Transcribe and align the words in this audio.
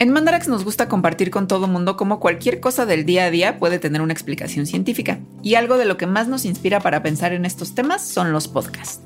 En 0.00 0.12
Mandarax 0.12 0.46
nos 0.46 0.64
gusta 0.64 0.88
compartir 0.88 1.32
con 1.32 1.48
todo 1.48 1.66
mundo 1.66 1.96
cómo 1.96 2.20
cualquier 2.20 2.60
cosa 2.60 2.86
del 2.86 3.04
día 3.04 3.24
a 3.24 3.30
día 3.32 3.58
puede 3.58 3.80
tener 3.80 4.00
una 4.00 4.12
explicación 4.12 4.64
científica. 4.64 5.18
Y 5.42 5.56
algo 5.56 5.76
de 5.76 5.86
lo 5.86 5.96
que 5.96 6.06
más 6.06 6.28
nos 6.28 6.44
inspira 6.44 6.78
para 6.78 7.02
pensar 7.02 7.32
en 7.32 7.44
estos 7.44 7.74
temas 7.74 8.06
son 8.06 8.30
los 8.30 8.46
podcasts. 8.46 9.00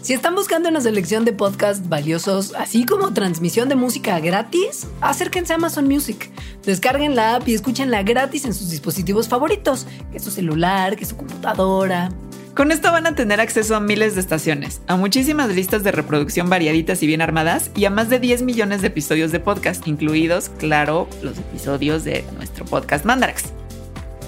Si 0.00 0.14
están 0.14 0.34
buscando 0.34 0.70
una 0.70 0.80
selección 0.80 1.26
de 1.26 1.34
podcasts 1.34 1.90
valiosos, 1.90 2.54
así 2.56 2.86
como 2.86 3.12
transmisión 3.12 3.68
de 3.68 3.74
música 3.74 4.18
gratis, 4.20 4.86
acérquense 5.02 5.52
a 5.52 5.56
Amazon 5.56 5.88
Music. 5.88 6.30
Descarguen 6.62 7.14
la 7.14 7.36
app 7.36 7.46
y 7.46 7.52
escúchenla 7.52 8.02
gratis 8.02 8.46
en 8.46 8.54
sus 8.54 8.70
dispositivos 8.70 9.28
favoritos, 9.28 9.86
que 10.10 10.20
su 10.20 10.30
celular, 10.30 10.96
que 10.96 11.04
su 11.04 11.18
computadora. 11.18 12.10
Con 12.54 12.70
esto 12.70 12.92
van 12.92 13.08
a 13.08 13.16
tener 13.16 13.40
acceso 13.40 13.74
a 13.74 13.80
miles 13.80 14.14
de 14.14 14.20
estaciones, 14.20 14.80
a 14.86 14.94
muchísimas 14.94 15.48
listas 15.48 15.82
de 15.82 15.90
reproducción 15.90 16.48
variaditas 16.48 17.02
y 17.02 17.08
bien 17.08 17.20
armadas 17.20 17.72
y 17.74 17.84
a 17.84 17.90
más 17.90 18.08
de 18.10 18.20
10 18.20 18.42
millones 18.42 18.80
de 18.80 18.86
episodios 18.86 19.32
de 19.32 19.40
podcast, 19.40 19.88
incluidos, 19.88 20.50
claro, 20.50 21.08
los 21.20 21.36
episodios 21.36 22.04
de 22.04 22.24
nuestro 22.36 22.64
podcast 22.64 23.04
Mandarax. 23.04 23.46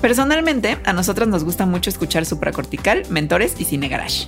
Personalmente, 0.03 0.77
a 0.85 0.93
nosotros 0.93 1.29
nos 1.29 1.45
gusta 1.45 1.67
mucho 1.67 1.89
escuchar 1.89 2.27
Supracortical, 2.27 3.05
Mentores 3.11 3.55
y 3.61 3.65
Cine 3.65 3.89
Garage. 3.89 4.27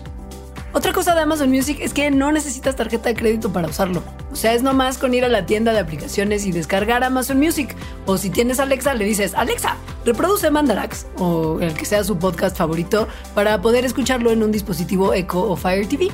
Otra 0.78 0.92
cosa 0.92 1.14
de 1.16 1.22
Amazon 1.22 1.50
Music 1.50 1.78
es 1.80 1.92
que 1.92 2.08
no 2.12 2.30
necesitas 2.30 2.76
tarjeta 2.76 3.08
de 3.08 3.16
crédito 3.16 3.52
para 3.52 3.66
usarlo. 3.66 4.00
O 4.30 4.36
sea, 4.36 4.54
es 4.54 4.62
nomás 4.62 4.96
con 4.96 5.12
ir 5.12 5.24
a 5.24 5.28
la 5.28 5.44
tienda 5.44 5.72
de 5.72 5.80
aplicaciones 5.80 6.46
y 6.46 6.52
descargar 6.52 7.02
Amazon 7.02 7.40
Music. 7.40 7.74
O 8.06 8.16
si 8.16 8.30
tienes 8.30 8.60
Alexa, 8.60 8.94
le 8.94 9.04
dices, 9.04 9.34
Alexa, 9.34 9.76
reproduce 10.04 10.52
Mandarax 10.52 11.06
o 11.16 11.58
el 11.58 11.74
que 11.74 11.84
sea 11.84 12.04
su 12.04 12.16
podcast 12.16 12.56
favorito 12.56 13.08
para 13.34 13.60
poder 13.60 13.84
escucharlo 13.84 14.30
en 14.30 14.44
un 14.44 14.52
dispositivo 14.52 15.14
Echo 15.14 15.50
o 15.50 15.56
Fire 15.56 15.88
TV. 15.88 16.12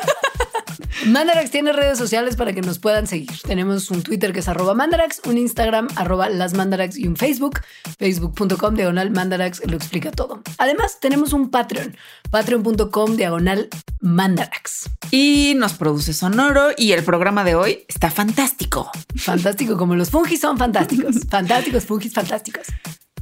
Mandarax 1.05 1.51
tiene 1.51 1.73
redes 1.73 1.99
sociales 1.99 2.37
para 2.37 2.53
que 2.53 2.63
nos 2.63 2.79
puedan 2.79 3.07
seguir. 3.07 3.31
Tenemos 3.43 3.91
un 3.91 4.03
Twitter 4.03 4.33
que 4.33 4.41
es 4.41 4.49
arroba 4.49 4.75
Mandarax, 4.75 5.21
un 5.27 5.37
Instagram 5.39 5.89
arroba 5.97 6.29
las 6.29 6.55
Mandarax 6.55 6.97
y 6.97 7.07
un 7.07 7.17
Facebook, 7.17 7.61
facebook.com 7.99 8.75
diagonal 8.75 9.11
Mandarax 9.11 9.63
lo 9.67 9.77
explica 9.77 10.11
todo. 10.11 10.43
Además, 10.59 10.99
tenemos 11.01 11.33
un 11.33 11.51
Patreon, 11.51 11.97
patreon.com 12.31 13.17
diagonal 13.17 13.69
Mandarax. 14.01 14.91
Y 15.11 15.55
nos 15.57 15.75
produce 15.75 16.15
Sonoro 16.15 16.71
y 16.77 16.93
el 16.93 17.05
programa 17.05 17.45
de 17.45 17.55
hoy 17.55 17.85
está 17.89 18.11
fantástico. 18.11 18.91
Fantástico, 19.17 19.77
como 19.77 19.95
los 19.95 20.11
fungis 20.11 20.41
son 20.41 20.59
fantásticos. 20.59 21.17
fantásticos, 21.29 21.85
fungis 21.85 22.13
fantásticos. 22.13 22.67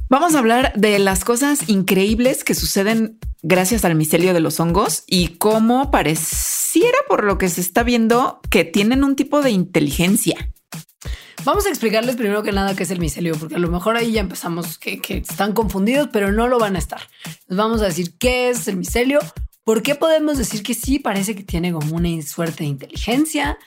Vamos 0.07 0.35
a 0.35 0.39
hablar 0.39 0.71
de 0.75 0.99
las 0.99 1.25
cosas 1.25 1.67
increíbles 1.67 2.43
que 2.43 2.53
suceden 2.53 3.17
gracias 3.41 3.85
al 3.85 3.95
micelio 3.95 4.35
de 4.35 4.39
los 4.39 4.59
hongos 4.59 5.03
y 5.07 5.29
cómo 5.29 5.89
pareciera 5.89 6.97
por 7.07 7.23
lo 7.23 7.39
que 7.39 7.49
se 7.49 7.61
está 7.61 7.81
viendo 7.81 8.39
que 8.51 8.63
tienen 8.65 9.03
un 9.03 9.15
tipo 9.15 9.41
de 9.41 9.49
inteligencia. 9.49 10.51
Vamos 11.43 11.65
a 11.65 11.69
explicarles 11.69 12.17
primero 12.17 12.43
que 12.43 12.51
nada 12.51 12.75
qué 12.75 12.83
es 12.83 12.91
el 12.91 12.99
micelio, 12.99 13.35
porque 13.35 13.55
a 13.55 13.59
lo 13.59 13.67
mejor 13.67 13.97
ahí 13.97 14.11
ya 14.11 14.21
empezamos 14.21 14.77
que, 14.77 15.01
que 15.01 15.17
están 15.17 15.53
confundidos, 15.53 16.09
pero 16.13 16.31
no 16.31 16.47
lo 16.47 16.59
van 16.59 16.75
a 16.75 16.79
estar. 16.79 17.01
Les 17.47 17.57
vamos 17.57 17.81
a 17.81 17.85
decir 17.85 18.15
qué 18.19 18.49
es 18.49 18.67
el 18.67 18.77
micelio, 18.77 19.19
por 19.63 19.81
qué 19.81 19.95
podemos 19.95 20.37
decir 20.37 20.61
que 20.61 20.75
sí 20.75 20.99
parece 20.99 21.35
que 21.35 21.43
tiene 21.43 21.71
como 21.71 21.95
una 21.95 22.21
suerte 22.21 22.63
de 22.63 22.69
inteligencia. 22.69 23.57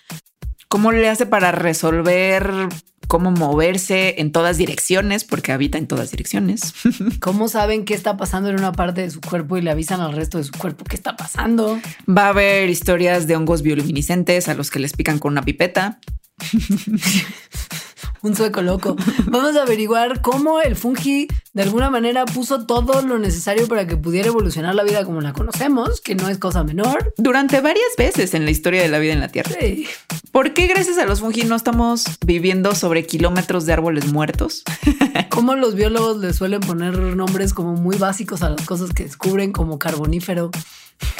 ¿Cómo 0.68 0.92
le 0.92 1.08
hace 1.08 1.26
para 1.26 1.50
resolver 1.50 2.68
cómo 3.08 3.30
moverse 3.30 4.16
en 4.18 4.30
todas 4.30 4.58
direcciones, 4.58 5.24
porque 5.24 5.50
habita 5.50 5.78
en 5.78 5.86
todas 5.86 6.10
direcciones. 6.10 6.74
¿Cómo 7.20 7.48
saben 7.48 7.84
qué 7.84 7.94
está 7.94 8.16
pasando 8.16 8.50
en 8.50 8.56
una 8.56 8.72
parte 8.72 9.00
de 9.00 9.10
su 9.10 9.20
cuerpo 9.20 9.56
y 9.56 9.62
le 9.62 9.70
avisan 9.70 10.00
al 10.00 10.12
resto 10.12 10.38
de 10.38 10.44
su 10.44 10.52
cuerpo 10.52 10.84
qué 10.84 10.94
está 10.94 11.16
pasando? 11.16 11.80
Va 12.08 12.26
a 12.26 12.28
haber 12.28 12.68
historias 12.68 13.26
de 13.26 13.34
hongos 13.34 13.62
bioluminiscentes 13.62 14.48
a 14.48 14.54
los 14.54 14.70
que 14.70 14.78
les 14.78 14.92
pican 14.92 15.18
con 15.18 15.32
una 15.32 15.42
pipeta. 15.42 15.98
un 18.22 18.34
sueco 18.34 18.62
loco. 18.62 18.96
Vamos 19.26 19.56
a 19.56 19.62
averiguar 19.62 20.20
cómo 20.20 20.60
el 20.60 20.76
fungi 20.76 21.28
de 21.52 21.62
alguna 21.62 21.90
manera 21.90 22.24
puso 22.24 22.66
todo 22.66 23.02
lo 23.02 23.18
necesario 23.18 23.66
para 23.68 23.86
que 23.86 23.96
pudiera 23.96 24.28
evolucionar 24.28 24.74
la 24.74 24.84
vida 24.84 25.04
como 25.04 25.20
la 25.20 25.32
conocemos, 25.32 26.00
que 26.00 26.14
no 26.14 26.28
es 26.28 26.38
cosa 26.38 26.64
menor. 26.64 27.12
Durante 27.16 27.60
varias 27.60 27.96
veces 27.96 28.34
en 28.34 28.44
la 28.44 28.50
historia 28.50 28.82
de 28.82 28.88
la 28.88 28.98
vida 28.98 29.12
en 29.12 29.20
la 29.20 29.28
Tierra. 29.28 29.52
Sí. 29.60 29.86
¿Por 30.30 30.54
qué 30.54 30.66
gracias 30.66 30.98
a 30.98 31.04
los 31.04 31.20
fungi 31.20 31.42
no 31.44 31.56
estamos 31.56 32.04
viviendo 32.24 32.74
sobre 32.74 33.06
kilómetros 33.06 33.66
de 33.66 33.72
árboles 33.72 34.06
muertos? 34.12 34.62
¿Cómo 35.30 35.56
los 35.56 35.74
biólogos 35.74 36.18
le 36.18 36.32
suelen 36.32 36.60
poner 36.60 36.96
nombres 36.96 37.54
como 37.54 37.74
muy 37.74 37.96
básicos 37.96 38.42
a 38.42 38.50
las 38.50 38.64
cosas 38.66 38.92
que 38.92 39.04
descubren 39.04 39.52
como 39.52 39.78
carbonífero? 39.78 40.50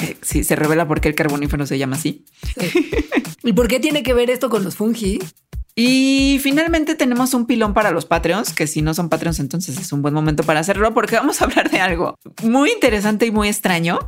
Eh, 0.02 0.16
sí, 0.22 0.44
se 0.44 0.56
revela 0.56 0.86
por 0.86 1.00
qué 1.00 1.08
el 1.08 1.14
carbonífero 1.14 1.66
se 1.66 1.78
llama 1.78 1.96
así. 1.96 2.24
¿Y 3.42 3.52
por 3.52 3.68
qué 3.68 3.80
tiene 3.80 4.02
que 4.02 4.14
ver 4.14 4.30
esto 4.30 4.50
con 4.50 4.64
los 4.64 4.76
fungi? 4.76 5.18
Y 5.80 6.40
finalmente 6.42 6.96
tenemos 6.96 7.34
un 7.34 7.46
pilón 7.46 7.72
para 7.72 7.92
los 7.92 8.04
Patreons, 8.04 8.52
que 8.52 8.66
si 8.66 8.82
no 8.82 8.94
son 8.94 9.08
Patreons, 9.08 9.38
entonces 9.38 9.78
es 9.78 9.92
un 9.92 10.02
buen 10.02 10.12
momento 10.12 10.42
para 10.42 10.58
hacerlo, 10.58 10.92
porque 10.92 11.14
vamos 11.14 11.40
a 11.40 11.44
hablar 11.44 11.70
de 11.70 11.78
algo 11.78 12.16
muy 12.42 12.72
interesante 12.72 13.26
y 13.26 13.30
muy 13.30 13.46
extraño, 13.46 14.00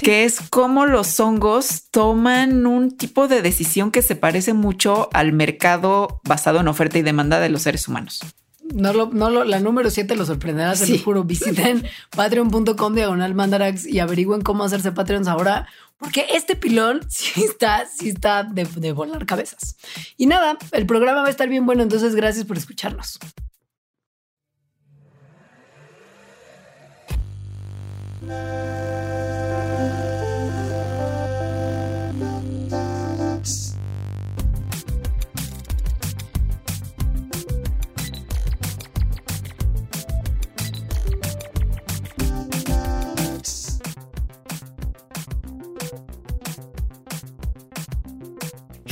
que 0.00 0.22
es 0.22 0.38
cómo 0.48 0.86
los 0.86 1.18
hongos 1.18 1.88
toman 1.90 2.66
un 2.66 2.96
tipo 2.96 3.26
de 3.26 3.42
decisión 3.42 3.90
que 3.90 4.00
se 4.00 4.14
parece 4.14 4.52
mucho 4.52 5.08
al 5.12 5.32
mercado 5.32 6.20
basado 6.22 6.60
en 6.60 6.68
oferta 6.68 6.98
y 6.98 7.02
demanda 7.02 7.40
de 7.40 7.48
los 7.48 7.62
seres 7.62 7.88
humanos. 7.88 8.20
No, 8.74 8.92
lo, 8.92 9.06
no 9.06 9.30
lo, 9.30 9.44
la 9.44 9.60
número 9.60 9.90
7 9.90 10.14
lo 10.16 10.26
sorprenderá, 10.26 10.74
se 10.76 10.88
lo 10.88 11.02
juro. 11.02 11.24
Visiten 11.24 11.84
patreon.com 12.16 12.94
diagonal 12.94 13.34
mandarax 13.34 13.86
y 13.86 13.98
averigüen 13.98 14.42
cómo 14.42 14.64
hacerse 14.64 14.92
Patreons 14.92 15.28
ahora 15.28 15.68
porque 15.98 16.26
este 16.30 16.56
pilón 16.56 17.00
sí 17.08 17.44
está, 17.44 17.86
sí 17.86 18.10
está 18.10 18.44
de, 18.44 18.64
de 18.64 18.92
volar 18.92 19.26
cabezas. 19.26 19.76
Y 20.16 20.26
nada, 20.26 20.56
el 20.72 20.86
programa 20.86 21.22
va 21.22 21.28
a 21.28 21.30
estar 21.30 21.48
bien 21.48 21.66
bueno, 21.66 21.82
entonces 21.82 22.14
gracias 22.14 22.46
por 22.46 22.56
escucharnos. 22.56 23.18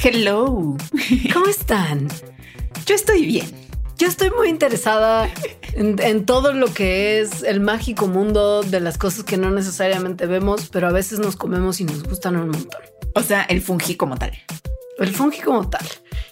Hello. 0.03 0.77
¿Cómo 1.33 1.47
están? 1.47 2.09
Yo 2.85 2.95
estoy 2.95 3.25
bien. 3.25 3.47
Yo 3.97 4.07
estoy 4.07 4.31
muy 4.31 4.49
interesada 4.49 5.31
en, 5.73 6.27
todo 6.27 6.53
lo 6.53 6.73
que 6.73 7.21
es 7.21 7.43
el 7.43 7.61
mágico 7.61 8.07
mundo 8.07 8.63
de 8.63 8.81
las 8.81 8.99
cosas 8.99 9.25
que 9.25 9.39
no 9.39 9.51
necesariamente 9.51 10.27
vemos, 10.27 10.69
pero 10.71 10.89
a 10.89 10.93
veces 10.93 11.19
nos 11.19 11.37
comemos 11.37 11.81
y 11.81 11.85
nos 11.85 12.03
gustan 12.03 12.37
un 12.37 12.51
montón. 12.51 12.81
O 13.15 13.23
sea, 13.23 13.43
el 13.43 13.63
fungi 13.63 13.97
como 13.97 14.17
tal. 14.17 14.33
El 14.99 15.15
fungi 15.15 15.41
como 15.41 15.69
tal. 15.69 15.87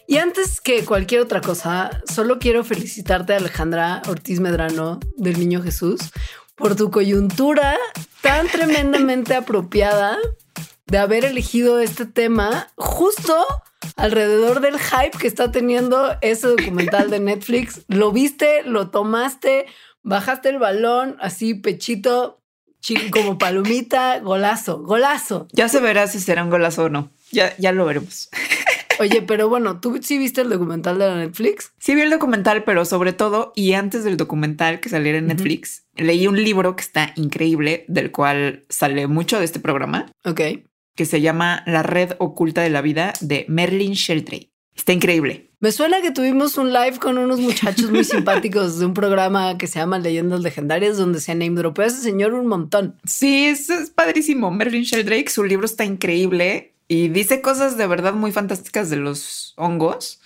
Y 0.06 0.18
antes 0.18 0.60
que 0.60 0.84
cualquier 0.84 1.22
otra 1.22 1.40
cosa, 1.40 2.02
solo 2.12 2.38
quiero 2.38 2.64
felicitarte, 2.64 3.34
Alejandra 3.34 4.02
Ortiz 4.06 4.40
Medrano 4.40 5.00
del 5.16 5.38
Niño 5.38 5.62
Jesús, 5.62 6.00
por 6.54 6.76
tu 6.76 6.90
coyuntura 6.90 7.76
tan 8.20 8.46
tremendamente 8.48 9.34
apropiada 9.34 10.18
de 10.86 10.98
haber 10.98 11.24
elegido 11.24 11.80
este 11.80 12.06
tema 12.06 12.68
justo 12.76 13.46
alrededor 13.96 14.60
del 14.60 14.78
hype 14.78 15.18
que 15.18 15.26
está 15.26 15.50
teniendo 15.50 16.16
ese 16.20 16.48
documental 16.48 17.10
de 17.10 17.20
Netflix. 17.20 17.82
Lo 17.88 18.12
viste, 18.12 18.62
lo 18.64 18.90
tomaste, 18.90 19.66
bajaste 20.02 20.50
el 20.50 20.58
balón, 20.58 21.16
así 21.20 21.54
pechito, 21.54 22.40
como 23.10 23.38
palomita, 23.38 24.18
golazo, 24.20 24.82
golazo. 24.82 25.48
Ya 25.52 25.68
se 25.68 25.80
verá 25.80 26.06
si 26.06 26.20
será 26.20 26.44
un 26.44 26.50
golazo 26.50 26.84
o 26.84 26.88
no. 26.88 27.10
Ya, 27.30 27.56
ya 27.56 27.72
lo 27.72 27.86
veremos. 27.86 28.28
Oye, 29.00 29.22
pero 29.22 29.48
bueno, 29.48 29.80
¿tú 29.80 29.98
sí 30.00 30.18
viste 30.18 30.42
el 30.42 30.50
documental 30.50 30.98
de 30.98 31.08
la 31.08 31.16
Netflix? 31.16 31.72
Sí 31.78 31.96
vi 31.96 32.02
el 32.02 32.10
documental, 32.10 32.62
pero 32.62 32.84
sobre 32.84 33.12
todo, 33.12 33.52
y 33.56 33.72
antes 33.72 34.04
del 34.04 34.16
documental 34.16 34.78
que 34.78 34.88
saliera 34.88 35.18
en 35.18 35.26
Netflix, 35.26 35.84
leí 35.96 36.28
un 36.28 36.40
libro 36.40 36.76
que 36.76 36.82
está 36.82 37.12
increíble, 37.16 37.84
del 37.88 38.12
cual 38.12 38.64
sale 38.68 39.08
mucho 39.08 39.40
de 39.40 39.46
este 39.46 39.58
programa. 39.58 40.06
Ok 40.24 40.40
que 40.94 41.04
se 41.04 41.20
llama 41.20 41.62
La 41.66 41.82
Red 41.82 42.12
Oculta 42.18 42.62
de 42.62 42.70
la 42.70 42.82
Vida 42.82 43.12
de 43.20 43.44
Merlin 43.48 43.92
Sheldrake. 43.92 44.50
Está 44.74 44.92
increíble. 44.92 45.50
Me 45.60 45.72
suena 45.72 46.02
que 46.02 46.10
tuvimos 46.10 46.58
un 46.58 46.72
live 46.72 46.98
con 46.98 47.16
unos 47.16 47.40
muchachos 47.40 47.90
muy 47.90 48.04
simpáticos 48.04 48.78
de 48.78 48.86
un 48.86 48.94
programa 48.94 49.56
que 49.56 49.66
se 49.66 49.78
llama 49.78 49.98
Leyendas 49.98 50.40
Legendarias, 50.40 50.98
donde 50.98 51.20
se 51.20 51.34
name 51.34 51.54
dropea 51.54 51.86
ese 51.86 52.02
señor 52.02 52.34
un 52.34 52.46
montón. 52.46 53.00
Sí, 53.04 53.46
eso 53.46 53.74
es 53.74 53.90
padrísimo. 53.90 54.50
Merlin 54.50 54.82
Sheldrake, 54.82 55.30
su 55.30 55.44
libro 55.44 55.64
está 55.64 55.84
increíble 55.84 56.74
y 56.86 57.08
dice 57.08 57.40
cosas 57.40 57.78
de 57.78 57.86
verdad 57.86 58.12
muy 58.14 58.32
fantásticas 58.32 58.90
de 58.90 58.96
los 58.96 59.54
hongos. 59.56 60.20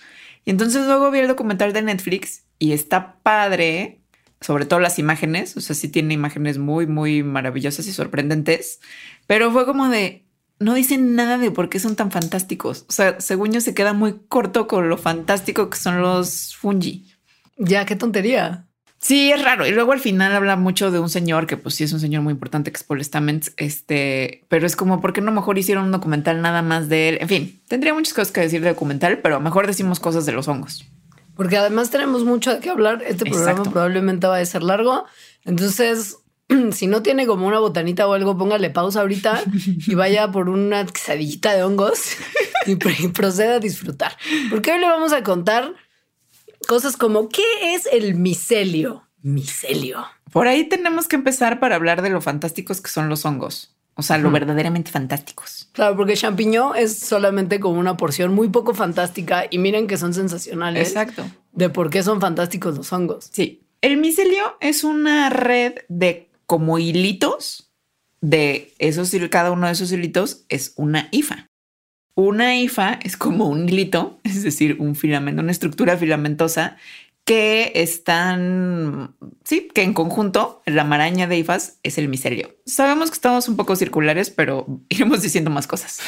Y 0.45 0.51
entonces 0.51 0.85
luego 0.87 1.11
vi 1.11 1.19
el 1.19 1.27
documental 1.27 1.73
de 1.73 1.83
Netflix 1.83 2.43
y 2.57 2.73
está 2.73 3.19
padre, 3.21 4.01
sobre 4.41 4.65
todo 4.65 4.79
las 4.79 4.99
imágenes. 4.99 5.55
O 5.55 5.61
sea, 5.61 5.75
sí 5.75 5.87
tiene 5.87 6.15
imágenes 6.15 6.57
muy, 6.57 6.87
muy 6.87 7.23
maravillosas 7.23 7.87
y 7.87 7.93
sorprendentes, 7.93 8.79
pero 9.27 9.51
fue 9.51 9.65
como 9.65 9.89
de 9.89 10.25
no 10.59 10.73
dicen 10.73 11.15
nada 11.15 11.37
de 11.37 11.51
por 11.51 11.69
qué 11.69 11.79
son 11.79 11.95
tan 11.95 12.11
fantásticos. 12.11 12.85
O 12.89 12.91
sea, 12.91 13.19
según 13.19 13.51
yo 13.51 13.61
se 13.61 13.73
queda 13.73 13.93
muy 13.93 14.19
corto 14.27 14.67
con 14.67 14.89
lo 14.89 14.97
fantástico 14.97 15.69
que 15.69 15.77
son 15.77 16.01
los 16.01 16.55
fungi. 16.55 17.07
Ya, 17.57 17.85
qué 17.85 17.95
tontería. 17.95 18.65
Sí, 18.99 19.31
es 19.31 19.41
raro. 19.41 19.65
Y 19.65 19.71
luego 19.71 19.93
al 19.93 20.01
final 20.01 20.35
habla 20.35 20.57
mucho 20.57 20.91
de 20.91 20.99
un 20.99 21.09
señor 21.09 21.47
que 21.47 21.55
pues 21.55 21.75
sí 21.75 21.85
es 21.85 21.93
un 21.93 22.01
señor 22.01 22.21
muy 22.21 22.31
importante 22.31 22.71
que 22.71 22.77
es 22.77 22.83
Paul 22.83 23.03
Stamets, 23.03 23.53
este, 23.55 24.43
pero 24.49 24.67
es 24.67 24.75
como, 24.75 24.99
¿por 24.99 25.13
qué 25.13 25.21
no 25.21 25.31
mejor 25.31 25.57
hicieron 25.57 25.85
un 25.85 25.91
documental 25.91 26.41
nada 26.41 26.61
más 26.61 26.89
de 26.89 27.09
él? 27.09 27.17
En 27.21 27.29
fin, 27.29 27.61
tendría 27.69 27.93
muchas 27.93 28.13
cosas 28.13 28.33
que 28.33 28.41
decir 28.41 28.61
de 28.61 28.69
documental, 28.69 29.19
pero 29.19 29.39
mejor 29.39 29.67
decimos 29.67 30.01
cosas 30.01 30.25
de 30.25 30.33
los 30.33 30.49
hongos. 30.49 30.85
Porque 31.37 31.55
además 31.55 31.89
tenemos 31.89 32.25
mucho 32.25 32.53
de 32.53 32.59
qué 32.59 32.69
hablar. 32.69 33.01
Este 33.07 33.23
programa 33.23 33.63
probablemente 33.63 34.27
va 34.27 34.37
a 34.37 34.45
ser 34.45 34.61
largo. 34.61 35.05
Entonces, 35.45 36.17
si 36.71 36.87
no 36.87 37.01
tiene 37.01 37.25
como 37.25 37.47
una 37.47 37.59
botanita 37.59 38.07
o 38.07 38.13
algo, 38.13 38.37
póngale 38.37 38.69
pausa 38.69 39.01
ahorita 39.01 39.43
y 39.87 39.95
vaya 39.95 40.31
por 40.31 40.49
una 40.49 40.85
quesadillita 40.85 41.53
de 41.53 41.63
hongos 41.63 42.13
y, 42.65 42.75
proceda 43.09 43.55
a 43.55 43.59
disfrutar. 43.59 44.17
Porque 44.49 44.71
hoy 44.71 44.79
le 44.79 44.87
vamos 44.87 45.13
a 45.13 45.23
contar 45.23 45.73
cosas 46.67 46.97
como 46.97 47.29
¿qué 47.29 47.43
es 47.73 47.87
el 47.91 48.15
micelio? 48.15 49.07
Micelio. 49.21 50.05
Por 50.31 50.47
ahí 50.47 50.65
tenemos 50.65 51.07
que 51.07 51.15
empezar 51.15 51.59
para 51.59 51.75
hablar 51.75 52.01
de 52.01 52.09
lo 52.09 52.21
fantásticos 52.21 52.81
que 52.81 52.89
son 52.89 53.09
los 53.09 53.25
hongos. 53.25 53.75
O 53.95 54.01
sea, 54.01 54.17
lo 54.17 54.31
verdaderamente 54.31 54.91
fantásticos. 54.91 55.67
Claro, 55.73 55.97
porque 55.97 56.15
champiñón 56.15 56.73
es 56.77 56.99
solamente 56.99 57.59
como 57.59 57.81
una 57.81 57.97
porción 57.97 58.33
muy 58.33 58.47
poco 58.47 58.73
fantástica 58.73 59.47
y 59.49 59.57
miren 59.57 59.87
que 59.87 59.97
son 59.97 60.13
sensacionales. 60.13 60.87
Exacto. 60.87 61.25
De 61.51 61.69
por 61.69 61.89
qué 61.89 62.01
son 62.01 62.21
fantásticos 62.21 62.77
los 62.77 62.93
hongos. 62.93 63.29
Sí. 63.33 63.61
El 63.81 63.97
micelio 63.97 64.55
es 64.61 64.85
una 64.85 65.29
red 65.29 65.79
de 65.89 66.28
como 66.49 66.79
hilitos 66.79 67.71
de 68.21 68.73
esos, 68.79 69.15
cada 69.29 69.51
uno 69.51 69.67
de 69.67 69.73
esos 69.73 69.91
hilitos 69.91 70.45
es 70.49 70.73
una 70.77 71.07
hifa. 71.11 71.45
Una 72.15 72.57
hifa 72.57 72.97
es 73.03 73.17
como 73.17 73.45
un 73.45 73.69
hilito, 73.69 74.19
es 74.23 74.41
decir, 74.41 74.77
un 74.79 74.95
filamento, 74.95 75.43
una 75.43 75.51
estructura 75.51 75.95
filamentosa 75.95 76.77
que 77.23 77.71
están, 77.75 79.15
sí, 79.43 79.67
que 79.75 79.83
en 79.83 79.93
conjunto 79.93 80.63
la 80.65 80.83
maraña 80.83 81.27
de 81.27 81.37
hifas 81.37 81.77
es 81.83 81.99
el 81.99 82.09
micelio. 82.09 82.55
Sabemos 82.65 83.11
que 83.11 83.15
estamos 83.15 83.47
un 83.47 83.55
poco 83.55 83.75
circulares, 83.75 84.31
pero 84.31 84.65
iremos 84.89 85.21
diciendo 85.21 85.51
más 85.51 85.67
cosas. 85.67 85.99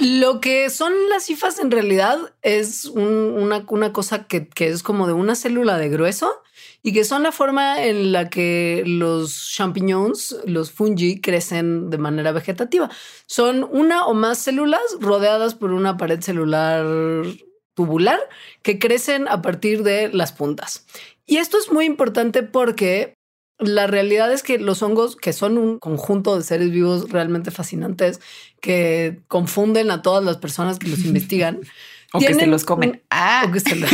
Lo 0.00 0.40
que 0.40 0.70
son 0.70 0.92
las 1.08 1.30
hifas 1.30 1.60
en 1.60 1.70
realidad 1.70 2.18
es 2.42 2.86
una, 2.86 3.64
una, 3.68 3.92
cosa 3.92 4.26
que, 4.26 4.48
que, 4.48 4.70
es 4.70 4.82
como 4.82 5.06
de 5.06 5.12
una 5.12 5.36
célula 5.36 5.78
de 5.78 5.88
grueso 5.88 6.42
y 6.82 6.92
que 6.92 7.04
son 7.04 7.22
la 7.22 7.32
forma 7.32 7.84
en 7.84 8.12
la 8.12 8.28
que 8.28 8.82
los 8.86 9.52
champiñones, 9.54 10.36
los 10.46 10.72
fungi, 10.72 11.20
crecen 11.20 11.90
de 11.90 11.98
manera 11.98 12.32
vegetativa. 12.32 12.90
Son 13.26 13.68
una 13.70 14.06
o 14.06 14.14
más 14.14 14.38
células 14.38 14.80
rodeadas 15.00 15.54
por 15.54 15.72
una 15.72 15.96
pared 15.96 16.20
celular 16.20 16.84
tubular 17.74 18.18
que 18.62 18.78
crecen 18.78 19.28
a 19.28 19.42
partir 19.42 19.82
de 19.84 20.10
las 20.12 20.32
puntas. 20.32 20.84
Y 21.24 21.36
esto 21.36 21.56
es 21.56 21.70
muy 21.70 21.84
importante 21.84 22.42
porque 22.42 23.14
la 23.58 23.86
realidad 23.86 24.32
es 24.32 24.42
que 24.42 24.58
los 24.58 24.82
hongos, 24.82 25.14
que 25.16 25.32
son 25.32 25.58
un 25.58 25.78
conjunto 25.78 26.36
de 26.36 26.42
seres 26.42 26.70
vivos 26.70 27.10
realmente 27.10 27.52
fascinantes, 27.52 28.20
que 28.60 29.20
confunden 29.28 29.90
a 29.90 30.02
todas 30.02 30.24
las 30.24 30.36
personas 30.36 30.78
que 30.78 30.88
los 30.88 30.98
investigan. 31.04 31.60
o 32.12 32.18
que 32.18 32.34
se 32.34 32.46
los 32.46 32.64
comen. 32.64 33.02
ah. 33.10 33.44
O 33.46 33.52
que 33.52 33.60
se 33.60 33.76
los... 33.76 33.90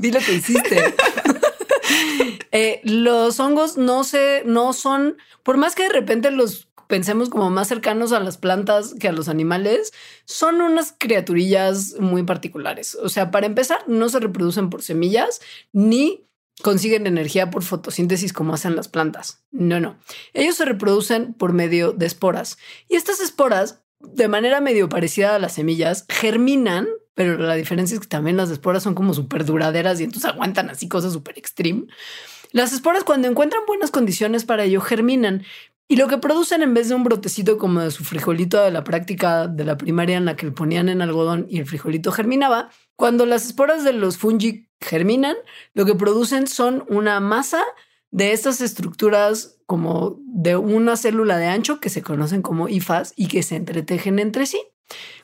Di 0.00 0.10
lo 0.10 0.20
que 0.20 0.34
hiciste. 0.34 0.94
Eh, 2.52 2.80
los 2.82 3.38
hongos 3.38 3.76
no 3.76 4.02
se, 4.02 4.42
no 4.44 4.72
son, 4.72 5.16
por 5.44 5.56
más 5.56 5.76
que 5.76 5.84
de 5.84 5.90
repente 5.90 6.32
los 6.32 6.68
pensemos 6.88 7.30
como 7.30 7.48
más 7.48 7.68
cercanos 7.68 8.12
a 8.12 8.20
las 8.20 8.36
plantas 8.36 8.94
que 8.98 9.08
a 9.08 9.12
los 9.12 9.28
animales, 9.28 9.92
son 10.24 10.60
unas 10.60 10.92
criaturillas 10.98 11.94
muy 12.00 12.24
particulares. 12.24 12.96
O 12.96 13.08
sea, 13.08 13.30
para 13.30 13.46
empezar, 13.46 13.78
no 13.86 14.08
se 14.08 14.18
reproducen 14.18 14.68
por 14.68 14.82
semillas 14.82 15.40
ni 15.72 16.26
consiguen 16.60 17.06
energía 17.06 17.50
por 17.50 17.62
fotosíntesis 17.62 18.32
como 18.32 18.52
hacen 18.52 18.76
las 18.76 18.88
plantas. 18.88 19.44
No, 19.52 19.80
no. 19.80 19.96
Ellos 20.34 20.56
se 20.56 20.64
reproducen 20.64 21.32
por 21.34 21.52
medio 21.52 21.92
de 21.92 22.06
esporas. 22.06 22.58
Y 22.88 22.96
estas 22.96 23.20
esporas, 23.20 23.82
de 24.00 24.28
manera 24.28 24.60
medio 24.60 24.88
parecida 24.88 25.36
a 25.36 25.38
las 25.38 25.54
semillas, 25.54 26.04
germinan 26.08 26.88
pero 27.14 27.36
la 27.38 27.54
diferencia 27.54 27.94
es 27.94 28.00
que 28.00 28.06
también 28.06 28.36
las 28.36 28.50
esporas 28.50 28.82
son 28.82 28.94
como 28.94 29.14
súper 29.14 29.44
duraderas 29.44 30.00
y 30.00 30.04
entonces 30.04 30.30
aguantan 30.30 30.70
así 30.70 30.88
cosas 30.88 31.12
súper 31.12 31.38
extreme. 31.38 31.86
Las 32.52 32.72
esporas 32.72 33.04
cuando 33.04 33.28
encuentran 33.28 33.62
buenas 33.66 33.90
condiciones 33.90 34.44
para 34.44 34.64
ello 34.64 34.80
germinan 34.80 35.44
y 35.90 35.96
lo 35.96 36.06
que 36.06 36.18
producen 36.18 36.62
en 36.62 36.72
vez 36.72 36.88
de 36.88 36.94
un 36.94 37.02
brotecito 37.02 37.58
como 37.58 37.80
de 37.80 37.90
su 37.90 38.04
frijolito 38.04 38.62
de 38.62 38.70
la 38.70 38.84
práctica 38.84 39.48
de 39.48 39.64
la 39.64 39.76
primaria 39.76 40.16
en 40.16 40.24
la 40.24 40.36
que 40.36 40.46
le 40.46 40.52
ponían 40.52 40.88
en 40.88 41.02
algodón 41.02 41.46
y 41.48 41.58
el 41.58 41.66
frijolito 41.66 42.12
germinaba, 42.12 42.70
cuando 42.94 43.26
las 43.26 43.44
esporas 43.44 43.82
de 43.82 43.92
los 43.92 44.16
fungi 44.16 44.68
germinan, 44.80 45.34
lo 45.74 45.84
que 45.84 45.96
producen 45.96 46.46
son 46.46 46.84
una 46.88 47.18
masa 47.18 47.64
de 48.12 48.30
estas 48.30 48.60
estructuras 48.60 49.58
como 49.66 50.20
de 50.26 50.56
una 50.56 50.96
célula 50.96 51.38
de 51.38 51.46
ancho 51.46 51.80
que 51.80 51.90
se 51.90 52.02
conocen 52.02 52.42
como 52.42 52.68
hifas 52.68 53.12
y 53.16 53.26
que 53.26 53.42
se 53.42 53.56
entretejen 53.56 54.20
entre 54.20 54.46
sí. 54.46 54.60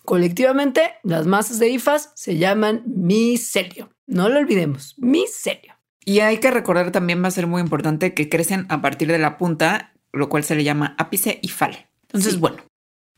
Colectivamente, 0.05 0.95
las 1.03 1.27
masas 1.27 1.59
de 1.59 1.69
hifas 1.69 2.13
se 2.15 2.37
llaman 2.37 2.83
micelio. 2.87 3.91
No 4.07 4.29
lo 4.29 4.39
olvidemos, 4.39 4.95
micelio. 4.99 5.75
Y 6.05 6.21
hay 6.21 6.39
que 6.39 6.53
recordar 6.53 6.93
también, 6.93 7.23
va 7.23 7.29
a 7.29 7.33
ser 7.33 7.49
muy 7.49 7.61
importante, 7.61 8.15
que 8.15 8.29
crecen 8.29 8.67
a 8.69 8.81
partir 8.81 9.09
de 9.09 9.19
la 9.19 9.39
punta, 9.39 9.93
lo 10.13 10.29
cual 10.29 10.45
se 10.45 10.55
le 10.55 10.63
llama 10.63 10.95
ápice 10.99 11.41
y 11.43 11.49
fale. 11.49 11.89
Entonces, 12.03 12.39
bueno, 12.39 12.63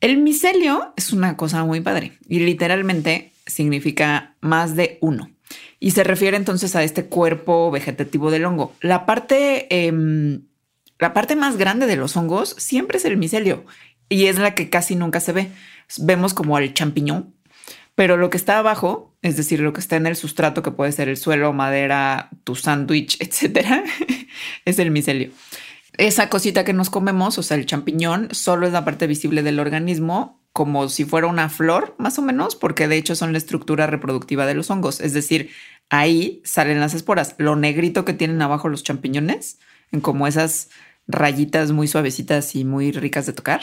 el 0.00 0.16
micelio 0.16 0.94
es 0.96 1.12
una 1.12 1.36
cosa 1.36 1.64
muy 1.64 1.80
padre 1.80 2.12
y 2.28 2.38
literalmente 2.38 3.32
significa 3.46 4.36
más 4.40 4.76
de 4.76 4.98
uno. 5.00 5.30
Y 5.80 5.90
se 5.90 6.04
refiere 6.04 6.36
entonces 6.36 6.76
a 6.76 6.82
este 6.82 7.06
cuerpo 7.06 7.70
vegetativo 7.70 8.30
del 8.30 8.44
hongo. 8.44 8.72
La 8.80 9.06
parte, 9.06 9.66
em, 9.86 10.42
la 10.98 11.12
parte 11.12 11.36
más 11.36 11.56
grande 11.56 11.86
de 11.86 11.96
los 11.96 12.16
hongos 12.16 12.54
siempre 12.58 12.98
es 12.98 13.04
el 13.04 13.16
micelio 13.16 13.64
y 14.08 14.26
es 14.26 14.38
la 14.38 14.54
que 14.54 14.70
casi 14.70 14.96
nunca 14.96 15.20
se 15.20 15.32
ve. 15.32 15.50
Vemos 15.96 16.34
como 16.34 16.56
al 16.56 16.74
champiñón, 16.74 17.34
pero 17.94 18.16
lo 18.16 18.30
que 18.30 18.36
está 18.36 18.58
abajo, 18.58 19.16
es 19.22 19.36
decir, 19.36 19.60
lo 19.60 19.72
que 19.72 19.80
está 19.80 19.96
en 19.96 20.06
el 20.06 20.16
sustrato, 20.16 20.62
que 20.62 20.70
puede 20.70 20.92
ser 20.92 21.08
el 21.08 21.16
suelo, 21.16 21.52
madera, 21.52 22.30
tu 22.44 22.54
sándwich, 22.54 23.16
etcétera, 23.20 23.82
es 24.64 24.78
el 24.78 24.90
micelio. 24.90 25.30
Esa 25.96 26.30
cosita 26.30 26.64
que 26.64 26.72
nos 26.72 26.90
comemos, 26.90 27.38
o 27.38 27.42
sea, 27.42 27.56
el 27.56 27.66
champiñón, 27.66 28.28
solo 28.30 28.66
es 28.66 28.72
la 28.72 28.84
parte 28.84 29.08
visible 29.08 29.42
del 29.42 29.58
organismo, 29.58 30.40
como 30.52 30.88
si 30.88 31.04
fuera 31.04 31.26
una 31.26 31.48
flor, 31.48 31.94
más 31.98 32.18
o 32.18 32.22
menos, 32.22 32.56
porque 32.56 32.88
de 32.88 32.96
hecho 32.96 33.14
son 33.16 33.32
la 33.32 33.38
estructura 33.38 33.86
reproductiva 33.86 34.46
de 34.46 34.54
los 34.54 34.70
hongos. 34.70 35.00
Es 35.00 35.12
decir, 35.12 35.50
ahí 35.90 36.42
salen 36.44 36.80
las 36.80 36.94
esporas. 36.94 37.34
Lo 37.38 37.56
negrito 37.56 38.04
que 38.04 38.12
tienen 38.12 38.42
abajo 38.42 38.68
los 38.68 38.82
champiñones, 38.82 39.58
en 39.92 40.00
como 40.00 40.26
esas 40.26 40.70
rayitas 41.06 41.72
muy 41.72 41.88
suavecitas 41.88 42.54
y 42.54 42.64
muy 42.64 42.92
ricas 42.92 43.26
de 43.26 43.32
tocar, 43.32 43.60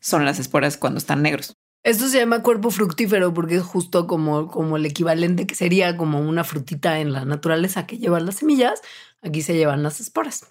son 0.00 0.24
las 0.24 0.38
esporas 0.38 0.76
cuando 0.76 0.98
están 0.98 1.22
negros. 1.22 1.57
Esto 1.84 2.08
se 2.08 2.18
llama 2.18 2.42
cuerpo 2.42 2.70
fructífero 2.70 3.32
porque 3.32 3.56
es 3.56 3.62
justo 3.62 4.06
como, 4.06 4.48
como 4.48 4.76
el 4.76 4.86
equivalente 4.86 5.46
que 5.46 5.54
sería 5.54 5.96
como 5.96 6.20
una 6.20 6.44
frutita 6.44 7.00
en 7.00 7.12
la 7.12 7.24
naturaleza 7.24 7.86
que 7.86 7.98
llevan 7.98 8.26
las 8.26 8.36
semillas. 8.36 8.82
Aquí 9.22 9.42
se 9.42 9.56
llevan 9.56 9.82
las 9.82 10.00
esporas. 10.00 10.46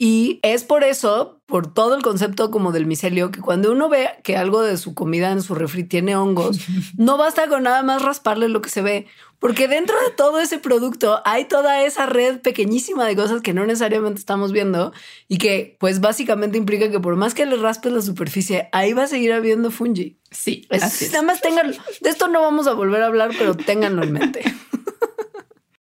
Y 0.00 0.38
es 0.42 0.62
por 0.62 0.84
eso, 0.84 1.40
por 1.46 1.74
todo 1.74 1.96
el 1.96 2.02
concepto 2.02 2.52
como 2.52 2.70
del 2.70 2.86
micelio, 2.86 3.32
que 3.32 3.40
cuando 3.40 3.72
uno 3.72 3.88
ve 3.88 4.08
que 4.22 4.36
algo 4.36 4.62
de 4.62 4.76
su 4.76 4.94
comida 4.94 5.32
en 5.32 5.42
su 5.42 5.56
refri 5.56 5.82
tiene 5.82 6.14
hongos, 6.14 6.60
no 6.96 7.16
basta 7.16 7.48
con 7.48 7.64
nada 7.64 7.82
más 7.82 8.02
rasparle 8.02 8.48
lo 8.48 8.62
que 8.62 8.70
se 8.70 8.80
ve, 8.80 9.06
porque 9.40 9.66
dentro 9.66 9.96
de 10.00 10.12
todo 10.16 10.40
ese 10.40 10.58
producto 10.58 11.20
hay 11.24 11.46
toda 11.46 11.82
esa 11.82 12.06
red 12.06 12.40
pequeñísima 12.40 13.06
de 13.06 13.16
cosas 13.16 13.42
que 13.42 13.52
no 13.52 13.66
necesariamente 13.66 14.20
estamos 14.20 14.52
viendo 14.52 14.92
y 15.26 15.38
que 15.38 15.76
pues 15.80 16.00
básicamente 16.00 16.58
implica 16.58 16.92
que 16.92 17.00
por 17.00 17.16
más 17.16 17.34
que 17.34 17.44
le 17.44 17.56
raspes 17.56 17.92
la 17.92 18.02
superficie, 18.02 18.68
ahí 18.70 18.92
va 18.92 19.04
a 19.04 19.08
seguir 19.08 19.32
habiendo 19.32 19.72
fungi. 19.72 20.16
Sí, 20.30 20.68
Nada 20.70 21.22
más 21.22 21.40
tengan, 21.40 21.72
de 21.72 22.10
esto 22.10 22.28
no 22.28 22.40
vamos 22.40 22.68
a 22.68 22.74
volver 22.74 23.02
a 23.02 23.06
hablar, 23.06 23.30
pero 23.36 23.56
ténganlo 23.56 24.04
en 24.04 24.12
mente. 24.12 24.44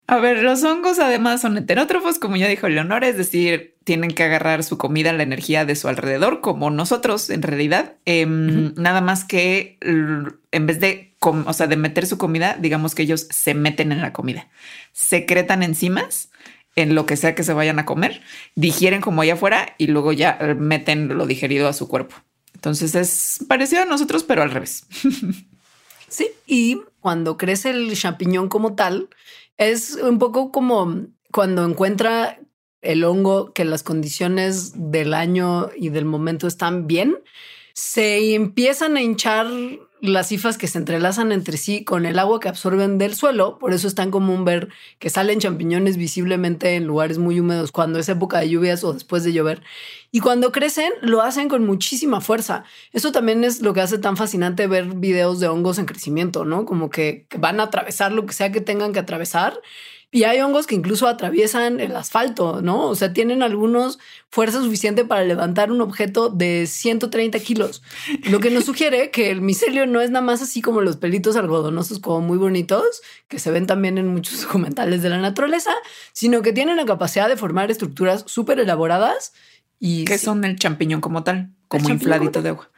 A 0.09 0.17
ver, 0.17 0.41
los 0.41 0.63
hongos 0.63 0.97
además 0.97 1.39
son 1.41 1.55
heterótrofos, 1.55 2.17
como 2.17 2.35
ya 2.35 2.47
dijo 2.47 2.67
Leonora, 2.67 3.07
es 3.07 3.15
decir, 3.15 3.75
tienen 3.83 4.09
que 4.09 4.23
agarrar 4.23 4.63
su 4.63 4.75
comida, 4.75 5.13
la 5.13 5.21
energía 5.21 5.65
de 5.65 5.75
su 5.75 5.87
alrededor, 5.87 6.41
como 6.41 6.71
nosotros 6.71 7.29
en 7.29 7.43
realidad. 7.43 7.93
Em, 8.05 8.73
nada 8.73 9.01
más 9.01 9.23
que 9.23 9.77
en 9.81 10.65
vez 10.65 10.79
de, 10.79 11.15
o 11.21 11.53
sea, 11.53 11.67
de 11.67 11.77
meter 11.77 12.07
su 12.07 12.17
comida, 12.17 12.57
digamos 12.59 12.95
que 12.95 13.03
ellos 13.03 13.27
se 13.29 13.53
meten 13.53 13.91
en 13.91 14.01
la 14.01 14.11
comida, 14.11 14.47
secretan 14.93 15.61
enzimas 15.61 16.31
en 16.75 16.95
lo 16.95 17.05
que 17.05 17.15
sea 17.15 17.35
que 17.35 17.43
se 17.43 17.53
vayan 17.53 17.77
a 17.77 17.85
comer, 17.85 18.23
digieren 18.55 19.01
como 19.01 19.21
allá 19.21 19.35
afuera 19.35 19.75
y 19.77 19.87
luego 19.87 20.11
ya 20.11 20.39
meten 20.57 21.19
lo 21.19 21.27
digerido 21.27 21.67
a 21.67 21.73
su 21.73 21.87
cuerpo. 21.87 22.15
Entonces 22.55 22.95
es 22.95 23.45
parecido 23.47 23.83
a 23.83 23.85
nosotros, 23.85 24.23
pero 24.23 24.41
al 24.41 24.49
revés. 24.49 24.87
Sí, 26.09 26.31
y 26.47 26.81
cuando 26.99 27.37
crece 27.37 27.69
el 27.69 27.95
champiñón 27.95 28.49
como 28.49 28.73
tal, 28.73 29.09
es 29.59 29.95
un 29.95 30.17
poco 30.17 30.51
como 30.51 31.05
cuando 31.31 31.63
encuentra 31.63 32.39
el 32.81 33.03
hongo 33.03 33.53
que 33.53 33.65
las 33.65 33.83
condiciones 33.83 34.71
del 34.75 35.13
año 35.13 35.69
y 35.75 35.89
del 35.89 36.05
momento 36.05 36.47
están 36.47 36.87
bien, 36.87 37.17
se 37.73 38.33
empiezan 38.33 38.97
a 38.97 39.01
hinchar 39.01 39.47
las 40.01 40.27
cifas 40.27 40.57
que 40.57 40.67
se 40.67 40.77
entrelazan 40.77 41.31
entre 41.31 41.57
sí 41.57 41.83
con 41.83 42.05
el 42.05 42.19
agua 42.19 42.39
que 42.39 42.49
absorben 42.49 42.97
del 42.97 43.15
suelo. 43.15 43.59
Por 43.59 43.73
eso 43.73 43.87
es 43.87 43.95
tan 43.95 44.11
común 44.11 44.45
ver 44.45 44.69
que 44.99 45.09
salen 45.09 45.39
champiñones 45.39 45.97
visiblemente 45.97 46.75
en 46.75 46.85
lugares 46.85 47.17
muy 47.17 47.39
húmedos 47.39 47.71
cuando 47.71 47.99
es 47.99 48.07
época 48.09 48.39
de 48.39 48.49
lluvias 48.49 48.83
o 48.83 48.93
después 48.93 49.23
de 49.23 49.33
llover. 49.33 49.61
Y 50.11 50.21
cuando 50.21 50.51
crecen, 50.51 50.91
lo 51.01 51.21
hacen 51.21 51.49
con 51.49 51.65
muchísima 51.65 52.21
fuerza. 52.21 52.63
Eso 52.93 53.11
también 53.11 53.43
es 53.43 53.61
lo 53.61 53.73
que 53.73 53.81
hace 53.81 53.97
tan 53.97 54.17
fascinante 54.17 54.67
ver 54.67 54.85
videos 54.85 55.39
de 55.39 55.47
hongos 55.47 55.77
en 55.77 55.85
crecimiento, 55.85 56.45
¿no? 56.45 56.65
Como 56.65 56.89
que, 56.89 57.27
van 57.37 57.59
a 57.59 57.63
atravesar 57.63 58.11
lo 58.11 58.25
que 58.25 58.33
sea 58.33 58.51
que 58.51 58.61
tengan 58.61 58.93
que 58.93 58.99
atravesar. 58.99 59.59
Y 60.11 60.23
hay 60.23 60.41
hongos 60.41 60.65
que 60.65 60.73
incluso 60.73 61.07
atraviesan 61.07 61.79
el 61.79 61.95
asfalto, 61.95 62.63
¿no? 62.63 62.87
O 62.87 62.95
sea, 62.95 63.13
tienen 63.13 63.43
algunos 63.43 63.99
fuerza 64.31 64.59
suficiente 64.59 65.05
para 65.05 65.23
levantar 65.23 65.71
un 65.71 65.81
objeto 65.81 66.29
de 66.29 66.65
130 66.65 67.39
kilos. 67.39 67.83
Lo 68.23 68.39
que 68.39 68.49
nos 68.49 68.65
sugiere 68.65 69.11
que 69.11 69.29
el 69.29 69.41
micelio 69.41 69.85
no 69.85 70.01
es 70.01 70.09
nada 70.09 70.25
más 70.25 70.41
así 70.41 70.61
como 70.61 70.81
los 70.81 70.97
pelitos 70.97 71.35
algodonosos, 71.35 71.99
como 71.99 72.21
muy 72.21 72.39
bonitos, 72.39 73.03
que 73.27 73.37
se 73.37 73.51
ven 73.51 73.67
también 73.67 73.99
en 73.99 74.07
muchos 74.07 74.41
documentales 74.45 75.03
de 75.03 75.09
la 75.09 75.19
naturaleza, 75.19 75.71
sino 76.11 76.41
que 76.41 76.53
tienen 76.53 76.77
la 76.77 76.85
capacidad 76.85 77.29
de 77.29 77.37
formar 77.37 77.69
estructuras 77.69 78.23
súper 78.25 78.59
elaboradas 78.59 79.33
y 79.79 80.05
que 80.05 80.17
son 80.17 80.43
el 80.43 80.57
champiñón 80.57 81.01
como 81.01 81.23
tal, 81.23 81.51
como 81.67 81.87
infladito 81.87 82.41
de 82.41 82.49
agua. 82.49 82.71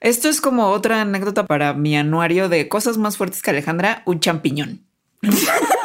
Esto 0.00 0.30
es 0.30 0.40
como 0.40 0.68
otra 0.68 1.02
anécdota 1.02 1.46
para 1.46 1.74
mi 1.74 1.94
anuario 1.94 2.48
de 2.48 2.68
cosas 2.68 2.96
más 2.96 3.18
fuertes 3.18 3.42
que 3.42 3.50
Alejandra, 3.50 4.02
un 4.06 4.18
champiñón. 4.18 4.80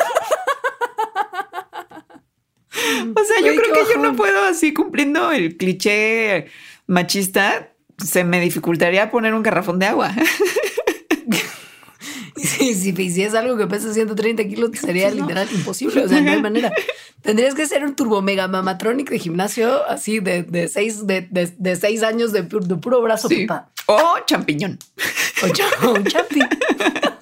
o 3.15 3.23
sea, 3.23 3.39
yo 3.39 3.55
creo 3.55 3.73
que 3.73 3.93
yo 3.93 4.01
no 4.01 4.15
puedo 4.15 4.45
así 4.45 4.73
cumpliendo 4.73 5.31
el 5.31 5.57
cliché 5.57 6.47
machista. 6.87 7.71
Se 7.97 8.23
me 8.23 8.41
dificultaría 8.41 9.09
poner 9.09 9.33
un 9.33 9.43
garrafón 9.43 9.79
de 9.79 9.85
agua. 9.85 10.13
si, 12.35 12.73
si 12.73 13.23
es 13.23 13.33
algo 13.33 13.57
que 13.57 13.67
pesa 13.67 13.93
130 13.93 14.45
kilos, 14.45 14.71
sería 14.79 15.09
literal 15.11 15.47
imposible. 15.53 16.03
O 16.03 16.09
sea, 16.09 16.21
no 16.21 16.31
hay 16.31 16.41
manera. 16.41 16.73
Tendrías 17.21 17.55
que 17.55 17.65
ser 17.65 17.85
un 17.85 17.95
turbo 17.95 18.21
mega 18.21 18.47
mamatronic 18.47 19.09
de 19.09 19.19
gimnasio 19.19 19.85
así 19.87 20.19
de, 20.19 20.43
de 20.43 20.67
seis, 20.67 21.07
de, 21.07 21.21
de, 21.21 21.75
seis 21.75 22.03
años 22.03 22.31
de, 22.31 22.43
puro 22.43 23.01
brazo. 23.01 23.29
O 23.87 24.19
champiñón. 24.25 24.77
O, 25.41 25.91
un 25.91 26.05
champiñón. 26.05 26.49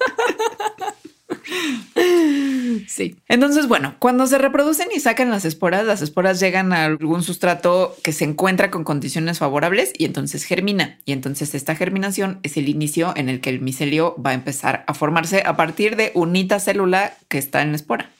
Sí. 2.88 3.16
Entonces, 3.28 3.68
bueno, 3.68 3.94
cuando 3.98 4.26
se 4.26 4.38
reproducen 4.38 4.88
y 4.94 5.00
sacan 5.00 5.30
las 5.30 5.44
esporas, 5.44 5.84
las 5.84 6.02
esporas 6.02 6.40
llegan 6.40 6.72
a 6.72 6.84
algún 6.84 7.22
sustrato 7.22 7.96
que 8.02 8.12
se 8.12 8.24
encuentra 8.24 8.70
con 8.70 8.84
condiciones 8.84 9.38
favorables 9.38 9.92
y 9.96 10.04
entonces 10.04 10.44
germina. 10.44 10.98
Y 11.04 11.12
entonces 11.12 11.54
esta 11.54 11.76
germinación 11.76 12.40
es 12.42 12.56
el 12.56 12.68
inicio 12.68 13.12
en 13.16 13.28
el 13.28 13.40
que 13.40 13.50
el 13.50 13.60
micelio 13.60 14.16
va 14.20 14.30
a 14.30 14.34
empezar 14.34 14.84
a 14.86 14.94
formarse 14.94 15.42
a 15.46 15.56
partir 15.56 15.96
de 15.96 16.10
unita 16.14 16.58
célula 16.60 17.14
que 17.28 17.38
está 17.38 17.62
en 17.62 17.70
la 17.70 17.76
espora. 17.76 18.10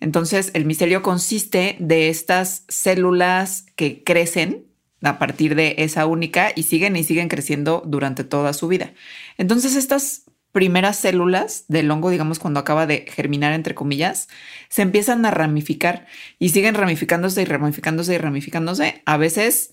Entonces, 0.00 0.50
el 0.54 0.64
micelio 0.64 1.02
consiste 1.02 1.76
de 1.78 2.08
estas 2.08 2.64
células 2.68 3.66
que 3.76 4.02
crecen 4.02 4.66
a 5.02 5.18
partir 5.18 5.54
de 5.54 5.76
esa 5.78 6.06
única 6.06 6.52
y 6.54 6.64
siguen 6.64 6.96
y 6.96 7.04
siguen 7.04 7.28
creciendo 7.28 7.82
durante 7.86 8.24
toda 8.24 8.52
su 8.52 8.68
vida. 8.68 8.92
Entonces, 9.38 9.76
estas 9.76 10.24
primeras 10.52 10.96
células 10.96 11.64
del 11.68 11.90
hongo, 11.90 12.10
digamos, 12.10 12.38
cuando 12.38 12.60
acaba 12.60 12.86
de 12.86 13.06
germinar, 13.08 13.54
entre 13.54 13.74
comillas, 13.74 14.28
se 14.68 14.82
empiezan 14.82 15.24
a 15.24 15.30
ramificar 15.30 16.06
y 16.38 16.50
siguen 16.50 16.74
ramificándose 16.74 17.42
y 17.42 17.46
ramificándose 17.46 18.14
y 18.14 18.18
ramificándose, 18.18 19.02
a 19.06 19.16
veces, 19.16 19.72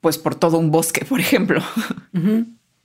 pues 0.00 0.16
por 0.18 0.36
todo 0.36 0.58
un 0.58 0.70
bosque, 0.70 1.04
por 1.08 1.20
ejemplo. 1.20 1.62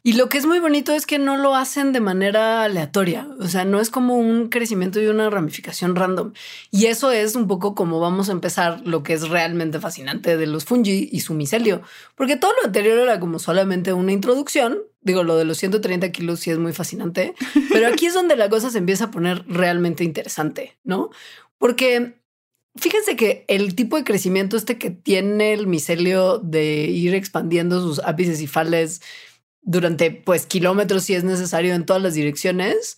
Y 0.04 0.14
lo 0.14 0.30
que 0.30 0.40
es 0.40 0.48
muy 0.48 0.60
bonito 0.60 0.94
es 0.94 1.06
que 1.06 1.20
no 1.20 1.38
lo 1.38 1.56
hacen 1.56 1.94
de 1.94 2.00
manera 2.00 2.64
aleatoria, 2.64 3.28
o 3.40 3.48
sea, 3.48 3.66
no 3.66 3.80
es 3.80 3.92
como 3.92 4.16
un 4.18 4.50
crecimiento 4.50 5.00
y 5.00 5.06
una 5.06 5.30
ramificación 5.30 5.96
random. 5.96 6.34
Y 6.72 6.88
eso 6.88 7.12
es 7.12 7.36
un 7.36 7.48
poco 7.48 7.76
como 7.76 8.00
vamos 8.00 8.30
a 8.30 8.32
empezar 8.32 8.82
lo 8.84 9.04
que 9.04 9.14
es 9.14 9.30
realmente 9.30 9.80
fascinante 9.80 10.38
de 10.38 10.48
los 10.48 10.66
fungi 10.66 11.08
y 11.12 11.20
su 11.20 11.36
micelio, 11.36 11.84
porque 12.16 12.36
todo 12.36 12.52
lo 12.60 12.66
anterior 12.66 12.98
era 12.98 13.20
como 13.20 13.38
solamente 13.38 13.94
una 13.94 14.12
introducción. 14.12 14.80
Digo, 15.02 15.24
lo 15.24 15.36
de 15.36 15.46
los 15.46 15.60
130 15.60 16.12
kilos 16.12 16.40
sí 16.40 16.50
es 16.50 16.58
muy 16.58 16.74
fascinante, 16.74 17.36
pero 17.72 17.88
aquí 17.88 18.08
es 18.08 18.16
donde 18.16 18.36
la 18.36 18.50
cosa 18.50 18.72
se 18.72 18.80
empieza 18.80 19.06
a 19.06 19.12
poner 19.12 19.44
realmente 19.48 20.04
interesante, 20.04 20.78
¿no? 20.84 21.12
Porque 21.60 22.20
Fíjense 22.78 23.18
que 23.18 23.44
el 23.50 23.76
tipo 23.76 23.98
de 23.98 24.06
crecimiento 24.06 24.56
este 24.56 24.78
que 24.78 24.92
tiene 24.92 25.52
el 25.52 25.68
micelio 25.68 26.38
de 26.38 26.86
ir 26.86 27.14
expandiendo 27.14 27.82
sus 27.82 28.00
ápices 28.00 28.40
y 28.40 28.48
fales 28.48 29.02
durante 29.62 30.12
pues 30.12 30.46
kilómetros 30.46 31.04
si 31.04 31.14
es 31.14 31.24
necesario 31.24 31.74
en 31.74 31.86
todas 31.86 32.02
las 32.02 32.14
direcciones, 32.14 32.98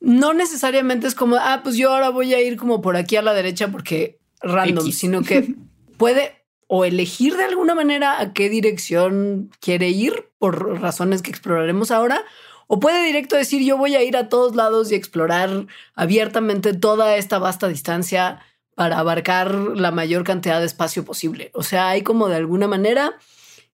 no 0.00 0.34
necesariamente 0.34 1.06
es 1.06 1.14
como, 1.14 1.36
ah, 1.36 1.60
pues 1.62 1.76
yo 1.76 1.90
ahora 1.90 2.10
voy 2.10 2.34
a 2.34 2.40
ir 2.40 2.56
como 2.56 2.80
por 2.80 2.96
aquí 2.96 3.16
a 3.16 3.22
la 3.22 3.34
derecha 3.34 3.68
porque 3.68 4.18
random, 4.40 4.92
sino 4.92 5.22
que 5.22 5.54
puede 5.96 6.32
o 6.68 6.84
elegir 6.84 7.36
de 7.36 7.44
alguna 7.44 7.74
manera 7.74 8.20
a 8.20 8.32
qué 8.32 8.48
dirección 8.48 9.50
quiere 9.60 9.88
ir 9.88 10.30
por 10.38 10.80
razones 10.80 11.22
que 11.22 11.30
exploraremos 11.30 11.90
ahora, 11.90 12.24
o 12.66 12.80
puede 12.80 13.04
directo 13.04 13.36
decir 13.36 13.62
yo 13.62 13.76
voy 13.76 13.94
a 13.94 14.02
ir 14.02 14.16
a 14.16 14.28
todos 14.28 14.56
lados 14.56 14.90
y 14.90 14.96
explorar 14.96 15.66
abiertamente 15.94 16.74
toda 16.74 17.16
esta 17.16 17.38
vasta 17.38 17.68
distancia 17.68 18.40
para 18.74 18.98
abarcar 18.98 19.54
la 19.54 19.92
mayor 19.92 20.24
cantidad 20.24 20.58
de 20.60 20.66
espacio 20.66 21.04
posible. 21.04 21.50
O 21.54 21.62
sea, 21.62 21.88
hay 21.88 22.02
como 22.02 22.28
de 22.28 22.36
alguna 22.36 22.66
manera 22.66 23.14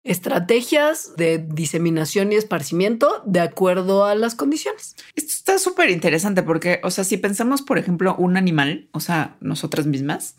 estrategias 0.03 1.15
de 1.17 1.39
diseminación 1.39 2.33
y 2.33 2.37
esparcimiento 2.37 3.23
de 3.27 3.41
acuerdo 3.41 4.07
a 4.07 4.15
las 4.15 4.35
condiciones. 4.35 4.97
Esto 5.15 5.33
está 5.33 5.59
súper 5.59 5.91
interesante 5.91 6.43
porque, 6.43 6.81
o 6.83 6.91
sea, 6.91 7.05
si 7.05 7.17
pensamos, 7.17 7.63
por 7.63 7.79
ejemplo, 7.79 8.17
un 8.17 8.37
animal, 8.37 8.89
o 8.93 9.01
sea, 9.01 9.37
nosotras 9.41 9.87
mismas, 9.87 10.37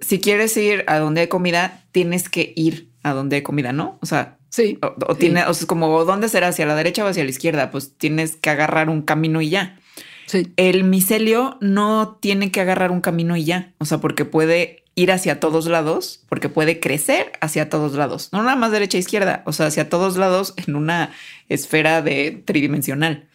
si 0.00 0.18
quieres 0.18 0.56
ir 0.56 0.84
a 0.88 0.98
donde 0.98 1.22
hay 1.22 1.28
comida, 1.28 1.84
tienes 1.92 2.28
que 2.28 2.52
ir 2.56 2.90
a 3.02 3.12
donde 3.12 3.36
hay 3.36 3.42
comida, 3.42 3.72
¿no? 3.72 3.98
O 4.02 4.06
sea, 4.06 4.38
sí. 4.48 4.78
O, 5.06 5.14
tiene, 5.14 5.44
o 5.44 5.54
sea, 5.54 5.66
como 5.66 6.04
dónde 6.04 6.28
será 6.28 6.48
hacia 6.48 6.66
la 6.66 6.74
derecha 6.74 7.04
o 7.04 7.08
hacia 7.08 7.24
la 7.24 7.30
izquierda, 7.30 7.70
pues 7.70 7.96
tienes 7.96 8.36
que 8.36 8.50
agarrar 8.50 8.88
un 8.88 9.02
camino 9.02 9.40
y 9.40 9.50
ya. 9.50 9.78
Sí. 10.26 10.52
El 10.56 10.84
micelio 10.84 11.56
no 11.60 12.18
tiene 12.20 12.50
que 12.50 12.60
agarrar 12.60 12.90
un 12.90 13.00
camino 13.00 13.36
y 13.36 13.44
ya, 13.44 13.72
o 13.78 13.84
sea, 13.84 13.98
porque 13.98 14.24
puede 14.24 14.84
ir 15.00 15.12
hacia 15.12 15.40
todos 15.40 15.66
lados, 15.66 16.20
porque 16.28 16.48
puede 16.48 16.78
crecer 16.78 17.32
hacia 17.40 17.70
todos 17.70 17.94
lados, 17.94 18.28
no 18.32 18.42
nada 18.42 18.56
más 18.56 18.70
derecha 18.70 18.98
e 18.98 19.00
izquierda, 19.00 19.42
o 19.46 19.52
sea, 19.52 19.66
hacia 19.66 19.88
todos 19.88 20.16
lados 20.16 20.52
en 20.56 20.76
una 20.76 21.12
esfera 21.48 22.02
de 22.02 22.42
tridimensional. 22.44 23.26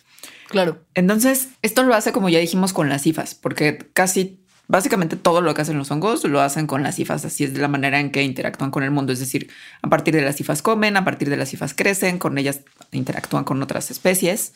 Claro. 0.50 0.78
Entonces, 0.94 1.50
esto 1.64 1.84
lo 1.84 1.96
hace 1.96 2.12
como 2.12 2.30
ya 2.30 2.40
dijimos 2.40 2.72
con 2.72 2.88
las 2.88 3.02
cifas, 3.02 3.34
porque 3.34 3.80
casi 3.94 4.40
básicamente 4.68 5.16
todo 5.16 5.42
lo 5.42 5.54
que 5.54 5.62
hacen 5.62 5.78
los 5.78 5.92
hongos 5.92 6.24
lo 6.24 6.42
hacen 6.42 6.68
con 6.68 6.84
las 6.84 6.96
cifas, 6.96 7.26
así 7.26 7.44
es 7.44 7.54
de 7.54 7.62
la 7.62 7.68
manera 7.68 8.00
en 8.00 8.12
que 8.12 8.24
interactúan 8.24 8.72
con 8.72 8.84
el 8.84 8.92
mundo, 8.92 9.12
es 9.12 9.20
decir, 9.20 9.50
a 9.82 9.90
partir 9.90 10.16
de 10.16 10.22
las 10.22 10.36
cifas 10.36 10.62
comen, 10.62 10.98
a 10.98 11.04
partir 11.04 11.30
de 11.30 11.38
las 11.38 11.50
cifas 11.50 11.74
crecen, 11.74 12.20
con 12.20 12.38
ellas 12.38 12.62
interactúan 12.92 13.44
con 13.44 13.62
otras 13.62 13.92
especies 13.92 14.54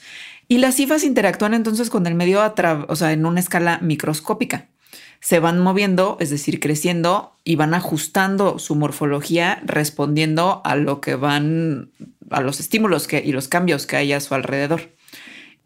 y 0.48 0.60
las 0.60 0.76
cifas 0.76 1.04
interactúan 1.04 1.54
entonces 1.54 1.90
con 1.90 2.06
el 2.08 2.16
medio, 2.16 2.42
o 2.88 2.96
sea, 2.96 3.12
en 3.12 3.26
una 3.26 3.40
escala 3.40 3.80
microscópica 3.82 4.68
se 5.20 5.40
van 5.40 5.60
moviendo, 5.60 6.18
es 6.20 6.30
decir, 6.30 6.60
creciendo 6.60 7.36
y 7.44 7.56
van 7.56 7.74
ajustando 7.74 8.60
su 8.60 8.76
morfología 8.76 9.62
respondiendo 9.66 10.62
a 10.64 10.76
lo 10.76 11.02
que 11.02 11.16
van, 11.16 11.92
a 12.30 12.42
los 12.42 12.60
estímulos 12.60 13.08
y 13.12 13.32
los 13.32 13.48
cambios 13.48 13.86
que 13.86 13.98
hay 13.98 14.14
a 14.14 14.22
su 14.22 14.34
alrededor. 14.34 14.92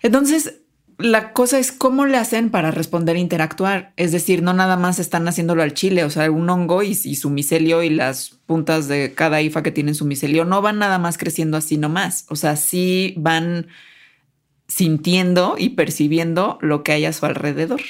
Entonces, 0.02 0.62
la 0.98 1.34
cosa 1.34 1.60
es 1.60 1.72
cómo 1.72 2.06
le 2.06 2.18
hacen 2.18 2.50
para 2.50 2.72
responder 2.72 3.16
e 3.16 3.20
interactuar. 3.20 3.94
Es 3.98 4.12
decir, 4.12 4.42
no 4.42 4.54
nada 4.54 4.78
más 4.78 5.00
están 5.00 5.28
haciéndolo 5.28 5.64
al 5.64 5.74
chile, 5.74 6.04
o 6.04 6.10
sea, 6.10 6.30
un 6.32 6.50
hongo 6.50 6.84
y, 6.84 6.92
y, 6.92 7.16
su 7.16 7.30
micelio 7.30 7.84
y 7.84 7.90
las 7.90 8.40
puntas 8.46 8.88
de 8.88 9.14
cada 9.14 9.42
ifa 9.42 9.64
que 9.64 9.72
tienen 9.72 9.96
su 9.96 10.06
micelio 10.06 10.46
no 10.46 10.62
van 10.62 10.80
nada 10.80 11.00
más 11.00 11.18
creciendo 11.18 11.58
así 11.58 11.78
nomás. 11.78 12.26
O 12.30 12.36
sea, 12.36 12.56
sí 12.56 13.14
van 13.18 13.68
sintiendo 14.68 15.56
y 15.58 15.70
percibiendo 15.70 16.58
lo 16.62 16.84
que 16.84 16.94
hay 16.94 17.06
a 17.06 17.14
su 17.14 17.26
alrededor. 17.26 17.82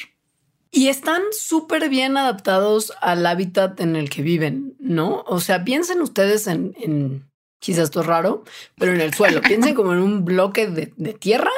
Y 0.75 0.87
están 0.87 1.21
súper 1.31 1.87
bien 1.87 2.17
adaptados 2.17 2.93
al 2.99 3.27
hábitat 3.27 3.79
en 3.79 3.95
el 3.95 4.09
que 4.09 4.23
viven, 4.23 4.75
¿no? 4.79 5.23
O 5.27 5.39
sea, 5.39 5.63
piensen 5.63 6.01
ustedes 6.01 6.47
en, 6.47 6.73
en 6.81 7.29
quizás 7.59 7.83
esto 7.83 8.01
es 8.01 8.07
raro, 8.07 8.43
pero 8.79 8.91
en 8.91 8.99
el 8.99 9.13
suelo. 9.13 9.39
Piensen 9.47 9.75
como 9.75 9.93
en 9.93 9.99
un 9.99 10.25
bloque 10.25 10.65
de, 10.65 10.91
de 10.97 11.13
tierra. 11.13 11.51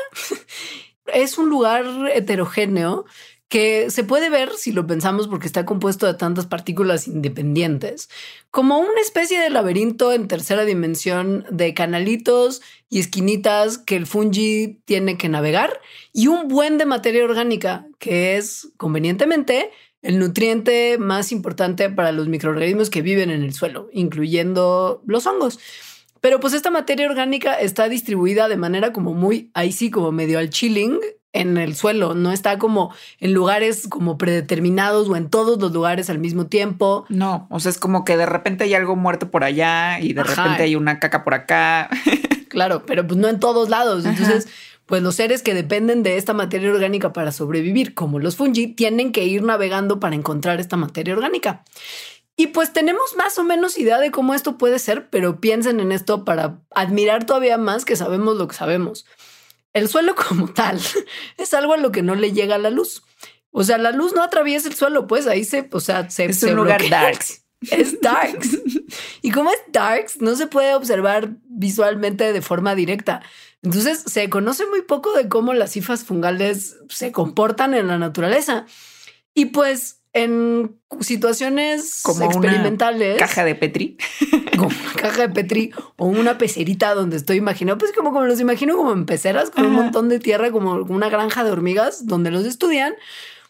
es 1.06 1.38
un 1.38 1.48
lugar 1.48 1.86
heterogéneo 2.14 3.06
que 3.48 3.90
se 3.90 4.04
puede 4.04 4.30
ver 4.30 4.52
si 4.52 4.74
lo 4.74 4.86
pensamos 4.86 5.30
porque 5.30 5.48
está 5.48 5.66
compuesto 5.66 6.08
de 6.08 6.16
tantas 6.16 6.46
partículas 6.46 7.08
independientes, 7.08 8.10
como 8.52 8.80
una 8.80 9.00
especie 9.00 9.40
de 9.40 9.50
laberinto 9.50 10.12
en 10.12 10.28
tercera 10.28 10.66
dimensión 10.66 11.46
de 11.50 11.74
canalitos 11.74 12.62
y 12.90 13.00
esquinitas 13.00 13.78
que 13.78 13.96
el 13.96 14.06
fungi 14.06 14.80
tiene 14.86 15.18
que 15.18 15.30
navegar 15.30 15.82
y 16.14 16.28
un 16.28 16.48
buen 16.48 16.78
de 16.78 16.86
materia 16.86 17.24
orgánica, 17.24 17.88
que 18.00 18.38
es 18.38 18.70
convenientemente 18.78 19.72
el 20.02 20.20
nutriente 20.20 20.98
más 21.00 21.32
importante 21.32 21.90
para 21.90 22.12
los 22.12 22.28
microorganismos 22.28 22.90
que 22.90 23.02
viven 23.02 23.32
en 23.32 23.44
el 23.44 23.54
suelo, 23.54 23.90
incluyendo 23.92 25.02
los 25.08 25.26
hongos. 25.26 25.60
Pero 26.22 26.40
pues 26.40 26.54
esta 26.54 26.70
materia 26.70 27.10
orgánica 27.10 27.54
está 27.56 27.90
distribuida 27.90 28.48
de 28.48 28.58
manera 28.58 28.94
como 28.94 29.14
muy, 29.14 29.52
ahí 29.54 29.72
sí, 29.72 29.90
como 29.92 30.12
medio 30.12 30.40
al 30.40 30.50
chilling 30.50 31.00
en 31.34 31.58
el 31.58 31.76
suelo, 31.76 32.14
no 32.14 32.32
está 32.32 32.58
como 32.58 32.94
en 33.20 33.34
lugares 33.34 33.88
como 33.90 34.18
predeterminados 34.18 35.10
o 35.10 35.18
en 35.18 35.30
todos 35.30 35.60
los 35.60 35.74
lugares 35.74 36.10
al 36.10 36.18
mismo 36.18 36.48
tiempo. 36.48 37.06
No, 37.10 37.46
o 37.50 37.60
sea, 37.60 37.72
es 37.72 37.78
como 37.78 38.06
que 38.06 38.16
de 38.16 38.26
repente 38.26 38.64
hay 38.64 38.74
algo 38.74 38.96
muerto 38.96 39.30
por 39.30 39.44
allá 39.44 40.00
y 40.00 40.14
de 40.14 40.24
repente 40.24 40.64
hay 40.64 40.76
una 40.76 41.00
caca 41.00 41.24
por 41.24 41.34
acá. 41.34 41.90
claro, 42.56 42.86
pero 42.86 43.06
pues 43.06 43.20
no 43.20 43.28
en 43.28 43.42
todos 43.42 43.70
lados. 43.70 44.06
Entonces, 44.06 44.48
pues 44.86 45.04
los 45.04 45.16
seres 45.16 45.44
que 45.44 45.54
dependen 45.54 46.04
de 46.04 46.16
esta 46.16 46.34
materia 46.34 46.72
orgánica 46.72 47.12
para 47.12 47.34
sobrevivir, 47.34 47.94
como 47.94 48.18
los 48.18 48.38
fungi, 48.38 48.68
tienen 48.68 49.12
que 49.12 49.26
ir 49.26 49.44
navegando 49.44 50.00
para 50.00 50.16
encontrar 50.16 50.62
esta 50.62 50.78
materia 50.78 51.14
orgánica. 51.14 51.66
Y 52.38 52.48
pues 52.48 52.72
tenemos 52.72 53.16
más 53.18 53.38
o 53.38 53.44
menos 53.44 53.78
idea 53.78 54.00
de 54.00 54.10
cómo 54.10 54.34
esto 54.34 54.58
puede 54.58 54.80
ser, 54.80 55.10
pero 55.10 55.42
piensen 55.42 55.82
en 55.82 55.92
esto 55.92 56.24
para 56.24 56.62
admirar 56.74 57.26
todavía 57.26 57.58
más 57.58 57.84
que 57.84 57.98
sabemos 57.98 58.38
lo 58.38 58.48
que 58.48 58.56
sabemos. 58.56 59.06
El 59.74 59.90
suelo 59.90 60.16
como 60.30 60.48
tal 60.48 60.80
es 61.38 61.54
algo 61.54 61.74
a 61.74 61.78
lo 61.78 61.92
que 61.92 62.04
no 62.04 62.16
le 62.16 62.32
llega 62.32 62.58
la 62.58 62.70
luz. 62.70 63.04
O 63.52 63.66
sea, 63.66 63.78
la 63.78 63.92
luz 63.92 64.16
no 64.16 64.24
atraviesa 64.24 64.70
el 64.70 64.76
suelo, 64.76 65.08
pues 65.08 65.28
ahí 65.28 65.44
se, 65.44 65.68
o 65.74 65.80
sea, 65.82 66.10
se 66.10 66.26
es 66.26 66.42
un 66.44 66.56
lugar. 66.56 66.82
Es 67.72 68.00
darks. 68.02 68.60
y 69.22 69.32
como 69.32 69.52
es 69.52 69.60
darks, 69.72 70.22
no 70.22 70.36
se 70.36 70.48
puede 70.48 70.74
observar 70.76 71.32
visualmente 71.48 72.32
de 72.34 72.42
forma 72.42 72.76
directa. 72.76 73.22
Entonces, 73.62 74.04
se 74.06 74.30
conoce 74.30 74.66
muy 74.68 74.82
poco 74.84 75.14
de 75.14 75.28
cómo 75.28 75.54
las 75.54 75.72
cifras 75.72 76.04
fungales 76.04 76.78
se 76.90 77.12
comportan 77.12 77.74
en 77.74 77.88
la 77.88 77.98
naturaleza. 77.98 78.66
Y 79.34 79.48
pues 79.48 80.02
en 80.16 80.80
situaciones 81.02 82.02
como 82.02 82.24
experimentales. 82.24 83.18
caja 83.20 83.44
de 83.44 83.54
Petri. 83.54 83.98
Como 84.56 84.70
una 84.70 84.94
caja 84.94 85.28
de 85.28 85.34
Petri 85.34 85.72
o 85.98 86.06
una 86.06 86.38
pecerita 86.38 86.96
donde 86.96 87.18
estoy 87.18 87.36
imaginando, 87.36 87.78
pues 87.78 87.92
como, 87.92 88.14
como 88.14 88.24
los 88.24 88.40
imagino 88.40 88.78
como 88.78 88.94
en 88.94 89.06
peceras 89.06 89.50
con 89.50 89.66
un 89.66 89.74
montón 89.74 90.08
de 90.08 90.18
tierra, 90.20 90.50
como 90.50 90.76
una 90.76 91.10
granja 91.10 91.44
de 91.44 91.52
hormigas 91.52 92.08
donde 92.08 92.32
los 92.32 92.46
estudian. 92.46 92.96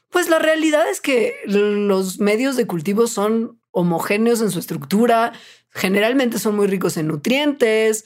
Pues 0.10 0.30
la 0.30 0.40
realidad 0.40 0.90
es 0.90 1.02
que 1.02 1.36
los 1.46 2.20
medios 2.20 2.56
de 2.56 2.66
cultivo 2.66 3.06
son 3.06 3.60
homogéneos 3.76 4.42
en 4.42 4.50
su 4.50 4.60
estructura, 4.60 5.34
generalmente 5.70 6.40
son 6.40 6.56
muy 6.56 6.68
ricos 6.68 6.98
en 6.98 7.08
nutrientes, 7.08 8.06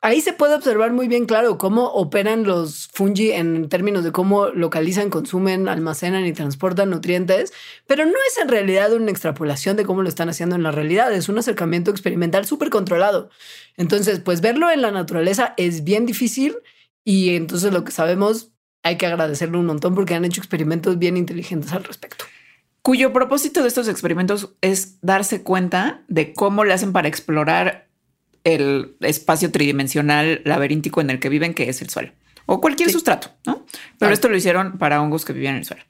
Ahí 0.00 0.20
se 0.20 0.32
puede 0.32 0.54
observar 0.54 0.92
muy 0.92 1.08
bien, 1.08 1.26
claro, 1.26 1.58
cómo 1.58 1.86
operan 1.86 2.44
los 2.44 2.86
fungi 2.92 3.32
en 3.32 3.68
términos 3.68 4.04
de 4.04 4.12
cómo 4.12 4.46
localizan, 4.46 5.10
consumen, 5.10 5.66
almacenan 5.66 6.24
y 6.24 6.32
transportan 6.32 6.90
nutrientes, 6.90 7.52
pero 7.88 8.04
no 8.04 8.12
es 8.28 8.38
en 8.38 8.46
realidad 8.46 8.92
una 8.92 9.10
extrapolación 9.10 9.76
de 9.76 9.84
cómo 9.84 10.02
lo 10.02 10.08
están 10.08 10.28
haciendo 10.28 10.54
en 10.54 10.62
la 10.62 10.70
realidad, 10.70 11.12
es 11.12 11.28
un 11.28 11.36
acercamiento 11.38 11.90
experimental 11.90 12.46
súper 12.46 12.70
controlado. 12.70 13.30
Entonces, 13.76 14.20
pues 14.20 14.40
verlo 14.40 14.70
en 14.70 14.82
la 14.82 14.92
naturaleza 14.92 15.54
es 15.56 15.82
bien 15.82 16.06
difícil 16.06 16.58
y 17.04 17.34
entonces 17.34 17.72
lo 17.72 17.82
que 17.82 17.90
sabemos 17.90 18.52
hay 18.84 18.98
que 18.98 19.06
agradecerlo 19.06 19.58
un 19.58 19.66
montón 19.66 19.96
porque 19.96 20.14
han 20.14 20.24
hecho 20.24 20.40
experimentos 20.40 21.00
bien 21.00 21.16
inteligentes 21.16 21.72
al 21.72 21.82
respecto 21.82 22.24
cuyo 22.82 23.12
propósito 23.12 23.62
de 23.62 23.68
estos 23.68 23.88
experimentos 23.88 24.54
es 24.60 24.98
darse 25.02 25.42
cuenta 25.42 26.02
de 26.08 26.32
cómo 26.32 26.64
le 26.64 26.74
hacen 26.74 26.92
para 26.92 27.08
explorar 27.08 27.88
el 28.44 28.96
espacio 29.00 29.50
tridimensional 29.50 30.42
laberíntico 30.44 31.00
en 31.00 31.10
el 31.10 31.20
que 31.20 31.28
viven, 31.28 31.54
que 31.54 31.68
es 31.68 31.82
el 31.82 31.90
suelo 31.90 32.12
o 32.50 32.62
cualquier 32.62 32.90
sustrato, 32.90 33.28
¿no? 33.44 33.66
Pero 33.98 34.10
esto 34.10 34.30
lo 34.30 34.36
hicieron 34.36 34.78
para 34.78 35.02
hongos 35.02 35.26
que 35.26 35.34
vivían 35.34 35.56
en 35.56 35.58
el 35.58 35.64
suelo. 35.66 35.82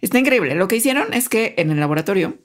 Está 0.00 0.20
increíble. 0.20 0.54
Lo 0.54 0.68
que 0.68 0.76
hicieron 0.76 1.12
es 1.12 1.28
que 1.28 1.54
en 1.58 1.72
el 1.72 1.80
laboratorio 1.80 2.38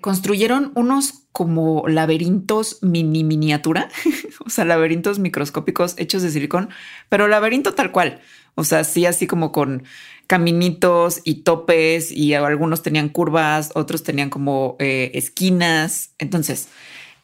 construyeron 0.00 0.72
unos 0.74 1.22
como 1.30 1.84
laberintos 1.86 2.80
mini 2.82 3.22
miniatura, 3.22 3.88
o 4.44 4.50
sea, 4.50 4.64
laberintos 4.64 5.20
microscópicos 5.20 5.94
hechos 5.98 6.22
de 6.22 6.32
silicón, 6.32 6.70
pero 7.08 7.28
laberinto 7.28 7.74
tal 7.74 7.92
cual. 7.92 8.20
O 8.56 8.64
sea, 8.64 8.82
sí, 8.82 9.06
así 9.06 9.28
como 9.28 9.52
con 9.52 9.84
caminitos 10.32 11.20
y 11.24 11.42
topes 11.42 12.10
y 12.10 12.32
algunos 12.32 12.80
tenían 12.80 13.10
curvas, 13.10 13.70
otros 13.74 14.02
tenían 14.02 14.30
como 14.30 14.76
eh, 14.78 15.10
esquinas. 15.12 16.14
Entonces, 16.16 16.68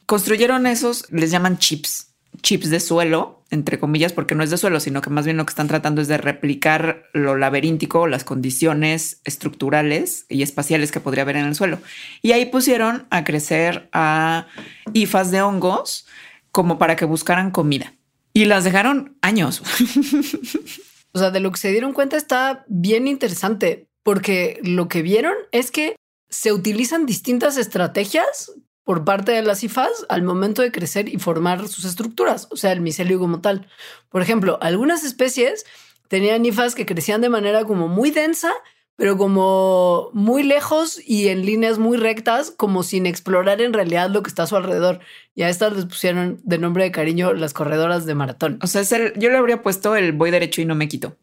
construyeron 0.05 0.67
esos, 0.67 1.11
les 1.11 1.31
llaman 1.31 1.57
chips, 1.57 2.09
chips 2.43 2.69
de 2.69 2.81
suelo, 2.81 3.43
entre 3.49 3.79
comillas, 3.79 4.13
porque 4.13 4.35
no 4.35 4.43
es 4.43 4.51
de 4.51 4.59
suelo, 4.59 4.79
sino 4.79 5.01
que 5.01 5.09
más 5.09 5.25
bien 5.25 5.39
lo 5.39 5.47
que 5.47 5.53
están 5.53 5.69
tratando 5.69 6.03
es 6.03 6.09
de 6.09 6.19
replicar 6.19 7.05
lo 7.15 7.35
laberíntico, 7.39 8.09
las 8.09 8.25
condiciones 8.25 9.23
estructurales 9.25 10.27
y 10.29 10.43
espaciales 10.43 10.93
que 10.93 11.01
podría 11.01 11.23
haber 11.23 11.37
en 11.37 11.47
el 11.47 11.55
suelo. 11.55 11.79
Y 12.21 12.33
ahí 12.33 12.45
pusieron 12.45 13.07
a 13.09 13.25
crecer 13.25 13.89
a 13.95 14.49
hifas 14.93 15.31
de 15.31 15.41
hongos 15.41 16.07
como 16.53 16.77
para 16.77 16.95
que 16.95 17.07
buscaran 17.07 17.53
comida. 17.53 17.95
Y 18.35 18.45
las 18.45 18.65
dejaron 18.65 19.17
años. 19.23 19.63
o 21.19 21.21
sea, 21.21 21.31
de 21.31 21.41
lo 21.41 21.51
que 21.51 21.59
se 21.59 21.71
dieron 21.71 21.93
cuenta 21.93 22.17
está 22.17 22.65
bien 22.69 23.09
interesante, 23.09 23.89
porque 24.03 24.61
lo 24.63 24.89
que 24.89 25.03
vieron 25.03 25.35
es 25.53 25.71
que 25.71 25.97
se 26.31 26.53
utilizan 26.53 27.07
distintas 27.07 27.57
estrategias 27.57 28.53
por 28.85 29.05
parte 29.05 29.33
de 29.33 29.43
las 29.43 29.65
IFAs 29.65 30.07
al 30.09 30.23
momento 30.23 30.63
de 30.63 30.73
crecer 30.73 31.09
y 31.09 31.19
formar 31.19 31.69
sus 31.69 31.85
estructuras, 31.85 32.49
o 32.51 32.57
sea, 32.57 32.73
el 32.73 32.81
micelio 32.81 33.19
como 33.19 33.41
tal. 33.41 33.69
Por 34.09 34.23
ejemplo, 34.23 34.59
algunas 34.63 35.05
especies 35.05 35.67
tenían 36.09 36.47
IFAs 36.47 36.75
que 36.75 36.87
crecían 36.87 37.21
de 37.21 37.29
manera 37.29 37.65
como 37.65 37.89
muy 37.89 38.11
densa, 38.11 38.53
pero 38.99 39.17
como 39.17 40.11
muy 40.13 40.43
lejos 40.43 41.01
y 41.07 41.29
en 41.29 41.47
líneas 41.47 41.79
muy 41.79 41.97
rectas, 41.97 42.51
como 42.51 42.83
sin 42.83 43.07
explorar 43.07 43.61
en 43.61 43.73
realidad 43.73 44.11
lo 44.11 44.25
que 44.25 44.29
está 44.29 44.43
a 44.43 44.47
su 44.49 44.57
alrededor. 44.57 44.99
Y 45.37 45.43
a 45.43 45.49
estas 45.49 45.73
les 45.77 45.85
pusieron 45.85 46.41
de 46.43 46.59
nombre 46.59 46.83
de 46.83 46.91
cariño 46.91 47.33
las 47.33 47.55
corredoras 47.55 48.07
de 48.07 48.17
maratón. 48.17 48.59
O 48.61 48.67
sea, 48.67 48.83
yo 48.83 49.31
le 49.31 49.37
habría 49.37 49.63
puesto 49.63 49.95
el 49.95 50.11
voy 50.11 50.33
derecho 50.33 50.63
y 50.63 50.65
no 50.65 50.75
me 50.75 50.89
quito. 50.89 51.17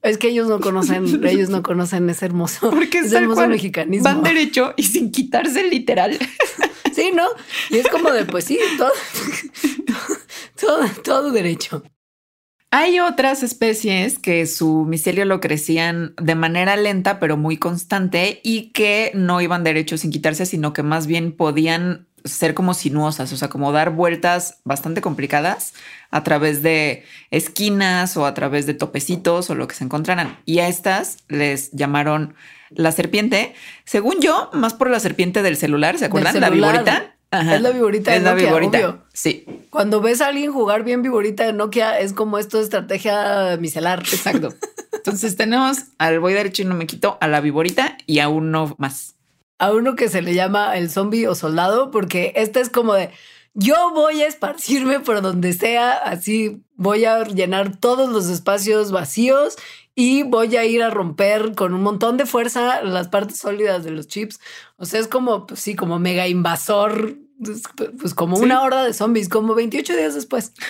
Es 0.00 0.16
que 0.16 0.28
ellos 0.28 0.48
no 0.48 0.58
conocen, 0.60 1.22
ellos 1.26 1.50
no 1.50 1.62
conocen 1.62 2.08
ese 2.08 2.24
hermoso, 2.24 2.70
Porque 2.70 3.00
es 3.00 3.12
hermoso 3.12 3.46
mexicanismo. 3.46 4.04
Van 4.04 4.22
derecho 4.22 4.72
y 4.78 4.84
sin 4.84 5.12
quitarse 5.12 5.68
literal. 5.68 6.18
Sí, 6.94 7.10
¿no? 7.14 7.26
Y 7.68 7.76
es 7.76 7.88
como 7.88 8.10
de, 8.10 8.24
pues 8.24 8.46
sí, 8.46 8.58
todo, 8.78 8.92
todo, 10.60 10.88
todo 11.04 11.30
derecho. 11.30 11.82
Hay 12.74 13.00
otras 13.00 13.42
especies 13.42 14.18
que 14.18 14.46
su 14.46 14.86
micelio 14.86 15.26
lo 15.26 15.42
crecían 15.42 16.14
de 16.16 16.34
manera 16.34 16.74
lenta, 16.74 17.20
pero 17.20 17.36
muy 17.36 17.58
constante 17.58 18.40
y 18.42 18.70
que 18.70 19.12
no 19.14 19.42
iban 19.42 19.62
derecho 19.62 19.98
sin 19.98 20.10
quitarse, 20.10 20.46
sino 20.46 20.72
que 20.72 20.82
más 20.82 21.06
bien 21.06 21.32
podían 21.32 22.06
ser 22.24 22.54
como 22.54 22.72
sinuosas, 22.72 23.30
o 23.30 23.36
sea, 23.36 23.50
como 23.50 23.72
dar 23.72 23.90
vueltas 23.90 24.60
bastante 24.64 25.02
complicadas 25.02 25.74
a 26.10 26.24
través 26.24 26.62
de 26.62 27.04
esquinas 27.30 28.16
o 28.16 28.24
a 28.24 28.32
través 28.32 28.64
de 28.64 28.72
topecitos 28.72 29.50
o 29.50 29.54
lo 29.54 29.68
que 29.68 29.74
se 29.74 29.84
encontraran. 29.84 30.38
Y 30.46 30.60
a 30.60 30.68
estas 30.68 31.18
les 31.28 31.72
llamaron 31.72 32.34
la 32.70 32.90
serpiente, 32.90 33.54
según 33.84 34.22
yo, 34.22 34.48
más 34.54 34.72
por 34.72 34.88
la 34.88 34.98
serpiente 34.98 35.42
del 35.42 35.58
celular, 35.58 35.98
¿se 35.98 36.06
acuerdan? 36.06 36.40
La 36.40 36.48
viborita. 36.48 37.16
Es 37.32 37.60
la 37.62 37.70
viborita 37.70 38.14
es 38.14 38.22
la 38.22 38.34
viborita. 38.34 39.04
Sí. 39.12 39.46
Cuando 39.70 40.00
ves 40.02 40.20
a 40.20 40.26
alguien 40.28 40.52
jugar 40.52 40.84
bien 40.84 41.02
viborita 41.02 41.44
de 41.44 41.54
Nokia, 41.54 41.98
es 41.98 42.12
como 42.12 42.38
esto 42.38 42.58
de 42.58 42.64
estrategia 42.64 43.56
micelar. 43.58 44.00
Exacto. 44.00 44.54
Entonces 44.92 45.36
tenemos 45.36 45.78
al 45.98 46.20
voy 46.20 46.34
derecho 46.34 46.62
y 46.62 46.66
no 46.66 46.74
me 46.74 46.86
quito, 46.86 47.16
a 47.20 47.28
la 47.28 47.40
viborita 47.40 47.96
y 48.06 48.18
a 48.18 48.28
uno 48.28 48.74
más. 48.78 49.14
A 49.58 49.72
uno 49.72 49.96
que 49.96 50.08
se 50.08 50.20
le 50.20 50.34
llama 50.34 50.76
el 50.76 50.90
zombie 50.90 51.26
o 51.26 51.34
soldado, 51.34 51.90
porque 51.90 52.32
este 52.36 52.60
es 52.60 52.68
como 52.68 52.94
de 52.94 53.10
yo 53.54 53.92
voy 53.92 54.22
a 54.22 54.28
esparcirme 54.28 55.00
por 55.00 55.20
donde 55.20 55.52
sea, 55.52 55.92
así 55.92 56.62
voy 56.74 57.04
a 57.04 57.22
llenar 57.24 57.76
todos 57.76 58.10
los 58.10 58.28
espacios 58.28 58.92
vacíos 58.92 59.56
y 59.94 60.22
voy 60.22 60.56
a 60.56 60.64
ir 60.64 60.82
a 60.82 60.90
romper 60.90 61.54
con 61.54 61.74
un 61.74 61.82
montón 61.82 62.16
de 62.16 62.24
fuerza 62.24 62.82
las 62.82 63.08
partes 63.08 63.38
sólidas 63.38 63.84
de 63.84 63.90
los 63.90 64.08
chips. 64.08 64.40
O 64.76 64.86
sea, 64.86 65.00
es 65.00 65.08
como, 65.08 65.46
pues 65.46 65.60
sí, 65.60 65.76
como 65.76 65.98
mega 65.98 66.28
invasor, 66.28 67.16
pues, 67.42 67.62
pues 68.00 68.14
como 68.14 68.38
una 68.38 68.62
horda 68.62 68.84
de 68.84 68.92
zombies, 68.92 69.28
como 69.28 69.54
28 69.54 69.96
días 69.96 70.14
después. 70.14 70.52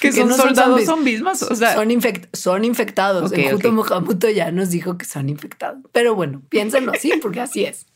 que 0.00 0.12
son, 0.12 0.32
soldados 0.34 0.84
zombies, 0.84 1.22
más, 1.22 1.42
o 1.42 1.54
sea, 1.54 1.74
son, 1.74 1.88
son 2.32 2.64
infectados. 2.64 3.30
Okay, 3.30 3.46
el 3.46 4.34
ya 4.34 4.50
nos 4.50 4.70
dijo 4.70 4.98
que 4.98 5.04
son 5.04 5.28
infectados. 5.28 5.80
Pero 5.92 6.14
bueno, 6.14 6.42
piénsenlo 6.48 6.92
así 6.92 7.12
porque 7.22 7.40
así 7.40 7.64
es. 7.64 7.86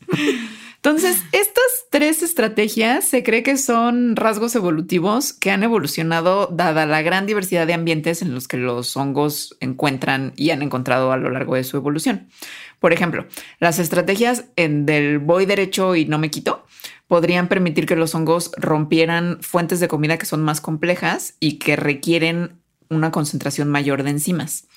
Entonces, 0.77 1.21
estas 1.33 1.65
tres 1.89 2.23
estrategias 2.23 3.03
se 3.03 3.23
cree 3.23 3.43
que 3.43 3.57
son 3.57 4.15
rasgos 4.15 4.55
evolutivos 4.55 5.33
que 5.33 5.51
han 5.51 5.63
evolucionado 5.63 6.47
dada 6.47 6.85
la 6.85 7.01
gran 7.01 7.25
diversidad 7.25 7.67
de 7.67 7.73
ambientes 7.73 8.21
en 8.21 8.33
los 8.33 8.47
que 8.47 8.57
los 8.57 8.95
hongos 8.95 9.57
encuentran 9.59 10.33
y 10.37 10.51
han 10.51 10.61
encontrado 10.61 11.11
a 11.11 11.17
lo 11.17 11.29
largo 11.29 11.55
de 11.55 11.63
su 11.63 11.77
evolución. 11.77 12.29
Por 12.79 12.93
ejemplo, 12.93 13.25
las 13.59 13.79
estrategias 13.79 14.45
en 14.55 14.85
del 14.85 15.19
voy 15.19 15.45
derecho 15.45 15.95
y 15.95 16.05
no 16.05 16.19
me 16.19 16.29
quito 16.29 16.63
podrían 17.07 17.47
permitir 17.47 17.85
que 17.85 17.95
los 17.95 18.13
hongos 18.15 18.51
rompieran 18.57 19.39
fuentes 19.41 19.79
de 19.79 19.87
comida 19.87 20.17
que 20.17 20.25
son 20.25 20.43
más 20.43 20.61
complejas 20.61 21.35
y 21.39 21.53
que 21.53 21.75
requieren 21.75 22.59
una 22.89 23.11
concentración 23.11 23.69
mayor 23.69 24.03
de 24.03 24.11
enzimas. 24.11 24.67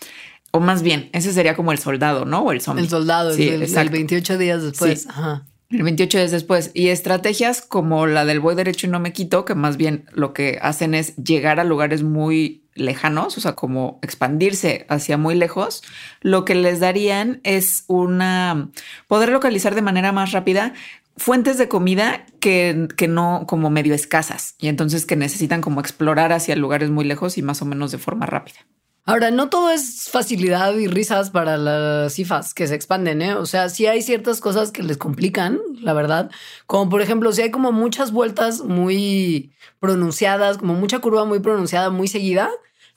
O 0.52 0.60
más 0.60 0.82
bien, 0.82 1.10
ese 1.12 1.32
sería 1.32 1.54
como 1.54 1.72
el 1.72 1.78
soldado, 1.78 2.24
¿no? 2.24 2.40
O 2.40 2.52
el 2.52 2.60
zombie. 2.60 2.82
El 2.82 2.88
soldado, 2.88 3.32
sí, 3.32 3.48
el, 3.48 3.62
el 3.62 3.88
28 3.88 4.38
días 4.38 4.62
después. 4.62 5.06
Ajá. 5.08 5.46
El 5.70 5.84
28 5.84 6.18
días 6.18 6.30
después. 6.32 6.72
Y 6.74 6.88
estrategias 6.88 7.62
como 7.62 8.06
la 8.08 8.24
del 8.24 8.40
voy 8.40 8.56
derecho 8.56 8.88
y 8.88 8.90
no 8.90 8.98
me 8.98 9.12
quito, 9.12 9.44
que 9.44 9.54
más 9.54 9.76
bien 9.76 10.06
lo 10.12 10.32
que 10.32 10.58
hacen 10.60 10.94
es 10.94 11.14
llegar 11.16 11.60
a 11.60 11.64
lugares 11.64 12.02
muy 12.02 12.64
lejanos, 12.74 13.36
o 13.36 13.40
sea, 13.40 13.54
como 13.54 13.98
expandirse 14.02 14.86
hacia 14.88 15.16
muy 15.16 15.34
lejos, 15.34 15.82
lo 16.20 16.44
que 16.44 16.54
les 16.54 16.80
darían 16.80 17.40
es 17.44 17.84
una 17.86 18.70
poder 19.06 19.28
localizar 19.30 19.74
de 19.74 19.82
manera 19.82 20.12
más 20.12 20.32
rápida 20.32 20.72
fuentes 21.20 21.58
de 21.58 21.68
comida 21.68 22.24
que, 22.40 22.88
que, 22.96 23.06
no 23.06 23.44
como 23.46 23.68
medio 23.68 23.94
escasas 23.94 24.54
y 24.58 24.68
entonces 24.68 25.04
que 25.04 25.16
necesitan 25.16 25.60
como 25.60 25.80
explorar 25.80 26.32
hacia 26.32 26.56
lugares 26.56 26.88
muy 26.88 27.04
lejos 27.04 27.36
y 27.36 27.42
más 27.42 27.60
o 27.60 27.66
menos 27.66 27.92
de 27.92 27.98
forma 27.98 28.24
rápida. 28.24 28.60
Ahora, 29.04 29.30
no 29.30 29.50
todo 29.50 29.70
es 29.70 30.08
facilidad 30.10 30.74
y 30.76 30.86
risas 30.86 31.30
para 31.30 31.58
las 31.58 32.14
cifas 32.14 32.54
que 32.54 32.66
se 32.66 32.74
expanden, 32.74 33.20
¿eh? 33.20 33.34
O 33.34 33.44
sea, 33.44 33.68
sí 33.68 33.86
hay 33.86 34.00
ciertas 34.00 34.40
cosas 34.40 34.72
que 34.72 34.82
les 34.82 34.96
complican, 34.96 35.58
la 35.82 35.92
verdad. 35.92 36.30
Como 36.66 36.88
por 36.88 37.02
ejemplo, 37.02 37.32
si 37.32 37.42
hay 37.42 37.50
como 37.50 37.70
muchas 37.70 38.12
vueltas 38.12 38.62
muy 38.62 39.52
pronunciadas, 39.78 40.56
como 40.56 40.74
mucha 40.74 41.00
curva 41.00 41.26
muy 41.26 41.40
pronunciada, 41.40 41.90
muy 41.90 42.08
seguida, 42.08 42.50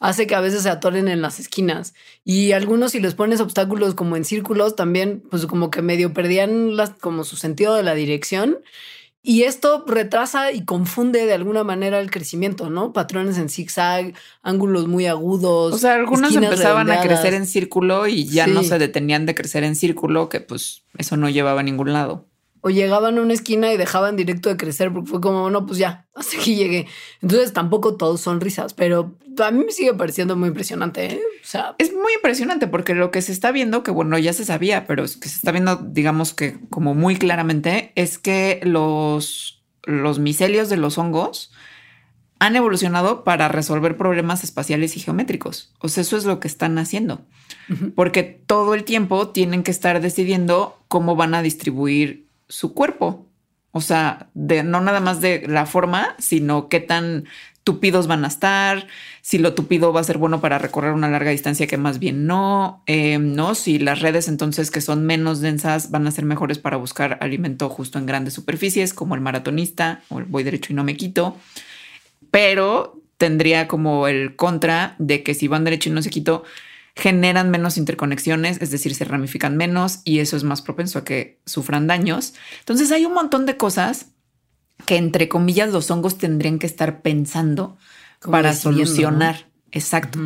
hace 0.04 0.28
que 0.28 0.36
a 0.36 0.42
veces 0.42 0.64
se 0.64 0.70
atoren 0.70 1.08
en 1.08 1.22
las 1.22 1.40
esquinas. 1.40 1.94
Y 2.26 2.52
algunos, 2.52 2.92
si 2.92 3.00
les 3.00 3.16
pones 3.16 3.40
obstáculos 3.40 3.96
como 3.96 4.18
en 4.18 4.26
círculos, 4.26 4.76
también, 4.76 5.24
pues 5.32 5.46
como 5.46 5.72
que 5.72 5.82
medio 5.82 6.14
perdían 6.14 6.76
las, 6.76 6.90
como 6.90 7.24
su 7.24 7.38
sentido 7.38 7.74
de 7.74 7.84
la 7.84 7.96
dirección. 7.96 8.60
Y 9.22 9.44
esto 9.44 9.86
retrasa 9.88 10.52
y 10.52 10.66
confunde 10.66 11.26
de 11.26 11.32
alguna 11.32 11.64
manera 11.64 12.02
el 12.02 12.12
crecimiento, 12.12 12.70
¿no? 12.70 12.92
Patrones 12.92 13.38
en 13.38 13.48
zigzag, 13.48 14.14
ángulos 14.42 14.90
muy 14.90 15.06
agudos. 15.06 15.74
O 15.74 15.78
sea, 15.78 15.94
algunos 15.94 16.36
empezaban 16.36 16.92
a 16.92 17.00
crecer 17.00 17.34
en 17.34 17.46
círculo 17.46 18.06
y 18.06 18.26
ya 18.26 18.46
no 18.46 18.62
se 18.64 18.78
detenían 18.80 19.26
de 19.26 19.36
crecer 19.36 19.64
en 19.64 19.78
círculo, 19.78 20.28
que 20.28 20.42
pues 20.42 20.84
eso 20.98 21.16
no 21.16 21.30
llevaba 21.30 21.62
a 21.62 21.64
ningún 21.64 21.94
lado 21.94 22.28
o 22.66 22.70
llegaban 22.70 23.18
a 23.18 23.22
una 23.22 23.34
esquina 23.34 23.74
y 23.74 23.78
dejaban 23.78 24.16
directo 24.16 24.48
de 24.48 24.56
crecer 24.56 24.92
porque 24.94 25.10
fue 25.10 25.20
como, 25.20 25.50
no, 25.50 25.66
pues 25.66 25.78
ya, 25.78 26.08
hasta 26.16 26.38
aquí 26.38 26.56
llegué. 26.56 26.88
Entonces 27.22 27.52
tampoco 27.52 27.98
todos 27.98 28.22
son 28.22 28.40
risas, 28.40 28.74
pero 28.74 29.18
a 29.44 29.52
mí 29.52 29.66
me 29.66 29.72
sigue 29.74 29.94
pareciendo 29.94 30.38
muy 30.38 30.48
impresionante. 30.48 31.06
¿eh? 31.08 31.22
O 31.44 31.46
sea, 31.46 31.76
es 31.78 31.92
muy 31.92 32.14
impresionante 32.14 32.68
porque 32.68 32.96
lo 32.96 33.12
que 33.12 33.22
se 33.22 33.34
está 33.34 33.52
viendo, 33.52 33.84
que 33.84 33.92
bueno, 33.92 34.18
ya 34.18 34.32
se 34.32 34.46
sabía, 34.46 34.88
pero 34.88 35.04
es 35.04 35.18
que 35.18 35.28
se 35.28 35.36
está 35.36 35.52
viendo, 35.52 35.76
digamos 35.76 36.34
que 36.34 36.58
como 36.70 36.96
muy 36.96 37.18
claramente, 37.18 37.92
es 37.96 38.18
que 38.18 38.62
los, 38.64 39.62
los 39.84 40.20
micelios 40.20 40.70
de 40.70 40.78
los 40.78 40.98
hongos 40.98 41.52
han 42.40 42.56
evolucionado 42.56 43.26
para 43.26 43.50
resolver 43.50 43.98
problemas 43.98 44.46
espaciales 44.46 44.96
y 44.96 45.02
geométricos. 45.02 45.74
O 45.80 45.90
sea, 45.90 46.00
eso 46.00 46.16
es 46.16 46.24
lo 46.24 46.40
que 46.40 46.48
están 46.48 46.78
haciendo. 46.78 47.26
Porque 47.96 48.24
todo 48.24 48.74
el 48.74 48.84
tiempo 48.84 49.30
tienen 49.30 49.64
que 49.64 49.72
estar 49.72 50.02
decidiendo 50.02 50.78
cómo 50.88 51.16
van 51.16 51.36
a 51.36 51.42
distribuir 51.42 52.23
su 52.48 52.74
cuerpo. 52.74 53.28
O 53.72 53.82
sea, 53.82 54.30
de 54.34 54.64
no 54.64 54.82
nada 54.82 55.00
más 55.00 55.20
de 55.20 55.46
la 55.48 55.66
forma, 55.66 56.16
sino 56.20 56.70
qué 56.70 56.80
tan 56.80 57.26
tupidos 57.64 58.08
van 58.08 58.26
a 58.26 58.28
estar, 58.28 58.88
si 59.22 59.38
lo 59.38 59.54
tupido 59.54 59.94
va 59.94 60.02
a 60.02 60.04
ser 60.04 60.18
bueno 60.18 60.42
para 60.42 60.60
recorrer 60.60 60.92
una 60.92 61.10
larga 61.10 61.32
distancia 61.32 61.66
que 61.66 61.78
más 61.78 61.98
bien 61.98 62.28
no, 62.28 62.84
eh, 62.88 63.18
no, 63.20 63.56
si 63.56 63.80
las 63.80 64.02
redes 64.02 64.28
entonces 64.28 64.70
que 64.70 64.82
son 64.82 65.06
menos 65.06 65.40
densas 65.40 65.90
van 65.90 66.06
a 66.06 66.12
ser 66.12 66.26
mejores 66.26 66.60
para 66.60 66.78
buscar 66.78 67.18
alimento 67.22 67.70
justo 67.70 67.98
en 68.00 68.06
grandes 68.06 68.34
superficies, 68.34 68.94
como 68.94 69.16
el 69.16 69.22
maratonista 69.22 70.02
o 70.10 70.20
el 70.20 70.26
voy 70.26 70.44
derecho 70.44 70.74
y 70.74 70.76
no 70.76 70.84
me 70.84 70.98
quito, 70.98 71.38
pero 72.32 73.02
tendría 73.18 73.68
como 73.68 74.08
el 74.08 74.36
contra 74.36 74.96
de 75.00 75.24
que 75.24 75.34
si 75.34 75.48
van 75.48 75.64
derecho 75.64 75.90
y 75.90 75.94
no 75.94 76.02
se 76.02 76.10
quito, 76.10 76.44
generan 76.96 77.50
menos 77.50 77.78
interconexiones, 77.78 78.62
es 78.62 78.70
decir, 78.70 78.94
se 78.94 79.06
ramifican 79.06 79.58
menos 79.58 80.02
y 80.04 80.20
eso 80.20 80.38
es 80.38 80.44
más 80.44 80.62
propenso 80.62 81.00
a 81.00 81.04
que 81.04 81.42
sufran 81.46 81.88
daños. 81.88 82.34
Entonces 82.60 82.92
hay 82.92 83.06
un 83.06 83.14
montón 83.14 83.46
de 83.46 83.58
cosas 83.58 84.08
que 84.86 84.98
entre 84.98 85.30
comillas 85.30 85.72
los 85.72 85.90
hongos 85.90 86.18
tendrían 86.18 86.60
que 86.60 86.68
estar 86.68 87.02
pensando 87.02 87.78
para 88.30 88.54
solucionar. 88.54 89.50
Exacto. 89.72 90.20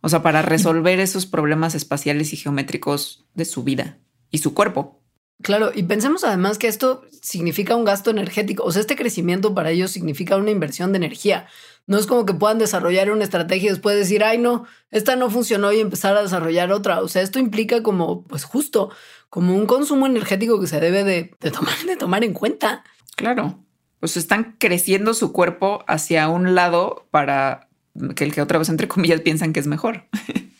O 0.00 0.08
sea, 0.08 0.22
para 0.22 0.42
resolver 0.42 1.00
esos 1.00 1.26
problemas 1.26 1.74
espaciales 1.74 2.32
y 2.32 2.36
geométricos 2.36 3.24
de 3.34 3.44
su 3.44 3.64
vida 3.64 3.98
y 4.30 4.38
su 4.38 4.54
cuerpo. 4.54 5.01
Claro, 5.42 5.72
y 5.74 5.82
pensemos 5.82 6.24
además 6.24 6.58
que 6.58 6.68
esto 6.68 7.04
significa 7.20 7.76
un 7.76 7.84
gasto 7.84 8.10
energético, 8.10 8.64
o 8.64 8.72
sea, 8.72 8.80
este 8.80 8.96
crecimiento 8.96 9.54
para 9.54 9.70
ellos 9.70 9.90
significa 9.90 10.36
una 10.36 10.50
inversión 10.50 10.92
de 10.92 10.98
energía. 10.98 11.46
No 11.86 11.98
es 11.98 12.06
como 12.06 12.24
que 12.24 12.34
puedan 12.34 12.58
desarrollar 12.58 13.10
una 13.10 13.24
estrategia 13.24 13.66
y 13.66 13.70
después 13.70 13.96
decir, 13.96 14.22
ay, 14.22 14.38
no, 14.38 14.66
esta 14.90 15.16
no 15.16 15.30
funcionó 15.30 15.72
y 15.72 15.80
empezar 15.80 16.16
a 16.16 16.22
desarrollar 16.22 16.70
otra. 16.70 17.00
O 17.00 17.08
sea, 17.08 17.22
esto 17.22 17.40
implica 17.40 17.82
como, 17.82 18.22
pues 18.24 18.44
justo, 18.44 18.90
como 19.30 19.56
un 19.56 19.66
consumo 19.66 20.06
energético 20.06 20.60
que 20.60 20.68
se 20.68 20.78
debe 20.78 21.02
de, 21.02 21.24
tomar, 21.50 21.76
de 21.86 21.96
tomar 21.96 22.22
en 22.22 22.34
cuenta. 22.34 22.84
Claro, 23.16 23.58
pues 23.98 24.16
están 24.16 24.56
creciendo 24.58 25.12
su 25.12 25.32
cuerpo 25.32 25.84
hacia 25.88 26.28
un 26.28 26.54
lado 26.54 27.08
para 27.10 27.68
que 28.14 28.24
el 28.24 28.32
que 28.32 28.42
otra 28.42 28.58
vez, 28.58 28.68
entre 28.68 28.86
comillas, 28.88 29.20
piensan 29.20 29.52
que 29.52 29.60
es 29.60 29.66
mejor. 29.66 30.04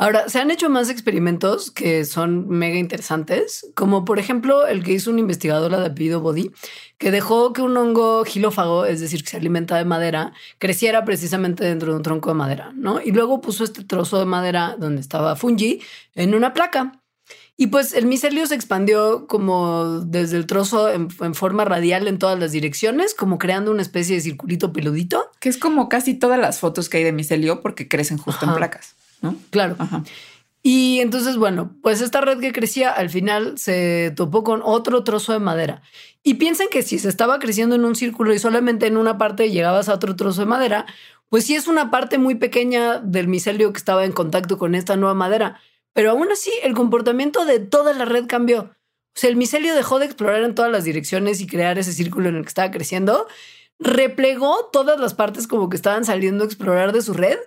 Ahora, 0.00 0.28
se 0.28 0.38
han 0.38 0.52
hecho 0.52 0.70
más 0.70 0.90
experimentos 0.90 1.72
que 1.72 2.04
son 2.04 2.48
mega 2.48 2.76
interesantes, 2.76 3.66
como 3.74 4.04
por 4.04 4.20
ejemplo 4.20 4.64
el 4.68 4.84
que 4.84 4.92
hizo 4.92 5.10
una 5.10 5.18
investigadora 5.18 5.80
de 5.80 5.86
apellido 5.86 6.20
Body, 6.20 6.52
que 6.98 7.10
dejó 7.10 7.52
que 7.52 7.62
un 7.62 7.76
hongo 7.76 8.24
gilófago, 8.24 8.84
es 8.84 9.00
decir, 9.00 9.24
que 9.24 9.30
se 9.30 9.36
alimenta 9.36 9.76
de 9.76 9.84
madera, 9.84 10.32
creciera 10.58 11.04
precisamente 11.04 11.64
dentro 11.64 11.90
de 11.90 11.96
un 11.96 12.04
tronco 12.04 12.30
de 12.30 12.36
madera, 12.36 12.72
¿no? 12.76 13.00
Y 13.02 13.10
luego 13.10 13.40
puso 13.40 13.64
este 13.64 13.82
trozo 13.82 14.20
de 14.20 14.24
madera 14.24 14.76
donde 14.78 15.00
estaba 15.00 15.34
fungi 15.34 15.82
en 16.14 16.36
una 16.36 16.54
placa. 16.54 17.02
Y 17.56 17.66
pues 17.66 17.92
el 17.92 18.06
micelio 18.06 18.46
se 18.46 18.54
expandió 18.54 19.26
como 19.26 19.98
desde 19.98 20.36
el 20.36 20.46
trozo 20.46 20.92
en, 20.92 21.10
forma 21.10 21.64
radial 21.64 22.06
en 22.06 22.18
todas 22.18 22.38
las 22.38 22.52
direcciones, 22.52 23.14
como 23.14 23.36
creando 23.38 23.72
una 23.72 23.82
especie 23.82 24.14
de 24.14 24.20
circulito 24.20 24.72
peludito. 24.72 25.28
Que 25.40 25.48
es 25.48 25.58
como 25.58 25.88
casi 25.88 26.14
todas 26.14 26.38
las 26.38 26.60
fotos 26.60 26.88
que 26.88 26.98
hay 26.98 27.04
de 27.04 27.10
micelio 27.10 27.60
porque 27.60 27.88
crecen 27.88 28.16
justo 28.16 28.46
en 28.46 28.54
placas. 28.54 28.94
¿No? 29.20 29.36
Claro. 29.50 29.76
Y 30.62 31.00
entonces, 31.00 31.36
bueno, 31.36 31.74
pues 31.82 32.00
esta 32.00 32.20
red 32.20 32.40
que 32.40 32.52
crecía 32.52 32.90
al 32.90 33.10
final 33.10 33.58
se 33.58 34.12
topó 34.16 34.44
con 34.44 34.60
otro 34.64 35.04
trozo 35.04 35.32
de 35.32 35.38
madera. 35.38 35.82
Y 36.22 36.34
piensen 36.34 36.68
que 36.70 36.82
si 36.82 36.98
se 36.98 37.08
estaba 37.08 37.38
creciendo 37.38 37.74
en 37.74 37.84
un 37.84 37.94
círculo 37.94 38.34
y 38.34 38.38
solamente 38.38 38.86
en 38.86 38.96
una 38.96 39.18
parte 39.18 39.50
llegabas 39.50 39.88
a 39.88 39.94
otro 39.94 40.16
trozo 40.16 40.42
de 40.42 40.46
madera, 40.46 40.86
pues 41.28 41.44
sí 41.44 41.54
es 41.54 41.68
una 41.68 41.90
parte 41.90 42.18
muy 42.18 42.34
pequeña 42.34 42.98
del 42.98 43.28
micelio 43.28 43.72
que 43.72 43.78
estaba 43.78 44.04
en 44.04 44.12
contacto 44.12 44.58
con 44.58 44.74
esta 44.74 44.96
nueva 44.96 45.14
madera. 45.14 45.60
Pero 45.92 46.10
aún 46.10 46.30
así, 46.30 46.50
el 46.62 46.74
comportamiento 46.74 47.44
de 47.44 47.60
toda 47.60 47.92
la 47.92 48.04
red 48.04 48.26
cambió. 48.26 48.60
O 48.62 49.20
sea, 49.20 49.30
el 49.30 49.36
micelio 49.36 49.74
dejó 49.74 49.98
de 49.98 50.06
explorar 50.06 50.42
en 50.42 50.54
todas 50.54 50.70
las 50.70 50.84
direcciones 50.84 51.40
y 51.40 51.46
crear 51.46 51.78
ese 51.78 51.92
círculo 51.92 52.28
en 52.28 52.36
el 52.36 52.42
que 52.42 52.48
estaba 52.48 52.70
creciendo, 52.70 53.26
replegó 53.78 54.68
todas 54.72 55.00
las 55.00 55.14
partes 55.14 55.46
como 55.46 55.68
que 55.68 55.76
estaban 55.76 56.04
saliendo 56.04 56.44
a 56.44 56.46
explorar 56.46 56.92
de 56.92 57.02
su 57.02 57.14
red 57.14 57.38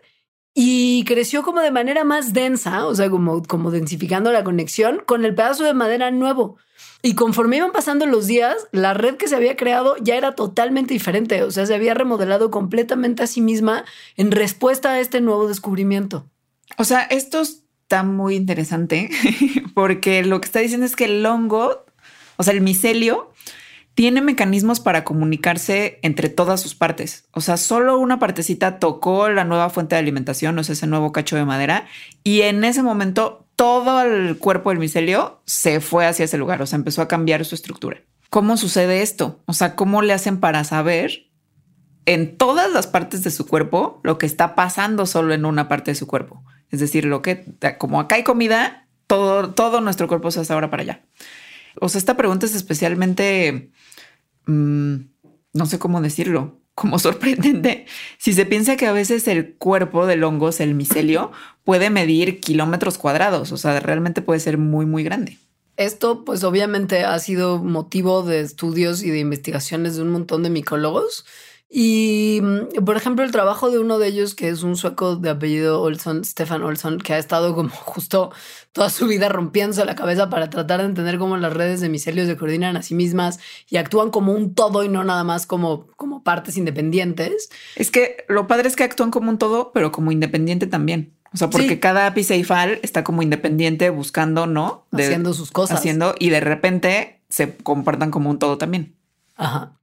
y 0.53 1.05
creció 1.05 1.43
como 1.43 1.61
de 1.61 1.71
manera 1.71 2.03
más 2.03 2.33
densa, 2.33 2.85
o 2.85 2.93
sea, 2.93 3.09
como, 3.09 3.41
como 3.43 3.71
densificando 3.71 4.31
la 4.31 4.43
conexión 4.43 5.01
con 5.05 5.23
el 5.23 5.33
pedazo 5.33 5.63
de 5.63 5.73
madera 5.73 6.11
nuevo. 6.11 6.57
Y 7.01 7.15
conforme 7.15 7.57
iban 7.57 7.71
pasando 7.71 8.05
los 8.05 8.27
días, 8.27 8.55
la 8.71 8.93
red 8.93 9.15
que 9.15 9.27
se 9.27 9.35
había 9.35 9.55
creado 9.55 9.95
ya 10.01 10.15
era 10.15 10.35
totalmente 10.35 10.93
diferente, 10.93 11.43
o 11.43 11.51
sea, 11.51 11.65
se 11.65 11.73
había 11.73 11.93
remodelado 11.93 12.51
completamente 12.51 13.23
a 13.23 13.27
sí 13.27 13.41
misma 13.41 13.85
en 14.17 14.31
respuesta 14.31 14.91
a 14.91 14.99
este 14.99 15.21
nuevo 15.21 15.47
descubrimiento. 15.47 16.29
O 16.77 16.83
sea, 16.83 17.01
esto 17.03 17.41
está 17.41 18.03
muy 18.03 18.35
interesante 18.35 19.09
porque 19.73 20.23
lo 20.23 20.41
que 20.41 20.45
está 20.45 20.59
diciendo 20.59 20.85
es 20.85 20.95
que 20.95 21.05
el 21.05 21.25
hongo, 21.25 21.85
o 22.37 22.43
sea, 22.43 22.53
el 22.53 22.61
micelio, 22.61 23.30
tiene 24.01 24.21
mecanismos 24.21 24.79
para 24.79 25.03
comunicarse 25.03 25.99
entre 26.01 26.29
todas 26.29 26.59
sus 26.59 26.73
partes. 26.73 27.25
O 27.33 27.39
sea, 27.39 27.55
solo 27.55 27.99
una 27.99 28.17
partecita 28.17 28.79
tocó 28.79 29.29
la 29.29 29.43
nueva 29.43 29.69
fuente 29.69 29.93
de 29.93 29.99
alimentación, 29.99 30.57
o 30.57 30.63
sea, 30.63 30.73
ese 30.73 30.87
nuevo 30.87 31.11
cacho 31.11 31.35
de 31.35 31.45
madera, 31.45 31.85
y 32.23 32.41
en 32.41 32.63
ese 32.63 32.81
momento 32.81 33.45
todo 33.55 34.01
el 34.01 34.39
cuerpo 34.39 34.71
del 34.71 34.79
micelio 34.79 35.43
se 35.45 35.81
fue 35.81 36.07
hacia 36.07 36.25
ese 36.25 36.39
lugar, 36.39 36.63
o 36.63 36.65
sea, 36.65 36.77
empezó 36.77 37.03
a 37.03 37.07
cambiar 37.07 37.45
su 37.45 37.53
estructura. 37.53 38.01
¿Cómo 38.31 38.57
sucede 38.57 39.03
esto? 39.03 39.43
O 39.45 39.53
sea, 39.53 39.75
¿cómo 39.75 40.01
le 40.01 40.13
hacen 40.13 40.39
para 40.39 40.63
saber 40.63 41.27
en 42.07 42.37
todas 42.37 42.71
las 42.71 42.87
partes 42.87 43.23
de 43.23 43.29
su 43.29 43.45
cuerpo 43.45 43.99
lo 44.01 44.17
que 44.17 44.25
está 44.25 44.55
pasando 44.55 45.05
solo 45.05 45.35
en 45.35 45.45
una 45.45 45.67
parte 45.67 45.91
de 45.91 45.95
su 45.95 46.07
cuerpo. 46.07 46.43
Es 46.71 46.79
decir, 46.79 47.05
lo 47.05 47.21
que, 47.21 47.45
como 47.77 47.99
acá 47.99 48.15
hay 48.15 48.23
comida, 48.23 48.87
todo, 49.05 49.51
todo 49.51 49.79
nuestro 49.79 50.07
cuerpo 50.07 50.31
se 50.31 50.39
hace 50.39 50.53
ahora 50.53 50.71
para 50.71 50.81
allá. 50.81 51.01
O 51.79 51.89
sea, 51.89 51.99
esta 51.99 52.17
pregunta 52.17 52.45
es 52.45 52.55
especialmente, 52.55 53.71
mm, 54.45 54.95
no 55.53 55.65
sé 55.65 55.79
cómo 55.79 56.01
decirlo, 56.01 56.59
como 56.75 56.99
sorprendente. 56.99 57.85
Si 58.17 58.33
se 58.33 58.45
piensa 58.45 58.75
que 58.75 58.87
a 58.87 58.91
veces 58.91 59.27
el 59.27 59.55
cuerpo 59.55 60.05
del 60.05 60.23
hongo, 60.23 60.49
el 60.57 60.75
micelio, 60.75 61.31
puede 61.63 61.89
medir 61.89 62.39
kilómetros 62.39 62.97
cuadrados, 62.97 63.51
o 63.51 63.57
sea, 63.57 63.79
realmente 63.79 64.21
puede 64.21 64.39
ser 64.39 64.57
muy, 64.57 64.85
muy 64.85 65.03
grande. 65.03 65.37
Esto, 65.77 66.25
pues 66.25 66.43
obviamente 66.43 67.05
ha 67.05 67.17
sido 67.19 67.63
motivo 67.63 68.23
de 68.23 68.41
estudios 68.41 69.03
y 69.03 69.09
de 69.09 69.19
investigaciones 69.19 69.95
de 69.95 70.03
un 70.03 70.09
montón 70.09 70.43
de 70.43 70.49
micólogos. 70.49 71.25
Y, 71.73 72.41
mm, 72.43 72.83
por 72.83 72.97
ejemplo, 72.97 73.23
el 73.23 73.31
trabajo 73.31 73.71
de 73.71 73.79
uno 73.79 73.97
de 73.97 74.07
ellos, 74.07 74.35
que 74.35 74.49
es 74.49 74.61
un 74.61 74.75
sueco 74.75 75.15
de 75.15 75.29
apellido 75.29 75.81
Olson, 75.81 76.25
Stefan 76.25 76.63
Olson, 76.63 76.97
que 76.97 77.13
ha 77.13 77.17
estado 77.17 77.55
como 77.55 77.69
justo 77.85 78.33
toda 78.73 78.89
su 78.89 79.07
vida 79.07 79.29
rompiéndose 79.29 79.85
la 79.85 79.95
cabeza 79.95 80.29
para 80.29 80.49
tratar 80.49 80.81
de 80.81 80.87
entender 80.87 81.17
cómo 81.17 81.37
las 81.37 81.53
redes 81.53 81.79
de 81.79 81.87
micelios 81.87 82.27
se 82.27 82.35
coordinan 82.35 82.75
a 82.75 82.83
sí 82.83 82.93
mismas 82.93 83.39
y 83.69 83.77
actúan 83.77 84.11
como 84.11 84.33
un 84.33 84.53
todo 84.53 84.83
y 84.83 84.89
no 84.89 85.05
nada 85.05 85.23
más 85.23 85.45
como, 85.45 85.87
como 85.95 86.23
partes 86.23 86.57
independientes. 86.57 87.49
Es 87.77 87.89
que 87.89 88.25
lo 88.27 88.47
padre 88.47 88.67
es 88.67 88.75
que 88.75 88.83
actúan 88.83 89.09
como 89.09 89.29
un 89.29 89.37
todo, 89.37 89.71
pero 89.73 89.93
como 89.93 90.11
independiente 90.11 90.67
también. 90.67 91.13
O 91.33 91.37
sea, 91.37 91.49
porque 91.49 91.79
cada 91.79 92.05
ápice 92.05 92.35
y 92.35 92.43
fal 92.43 92.79
está 92.83 93.05
como 93.05 93.23
independiente 93.23 93.89
buscando, 93.89 94.45
¿no? 94.45 94.87
haciendo 94.91 95.33
sus 95.33 95.51
cosas. 95.51 95.79
Haciendo 95.79 96.15
y 96.19 96.29
de 96.31 96.41
repente 96.41 97.21
se 97.29 97.55
comportan 97.55 98.11
como 98.11 98.29
un 98.29 98.39
todo 98.39 98.57
también. 98.57 98.97
Ajá. 99.37 99.77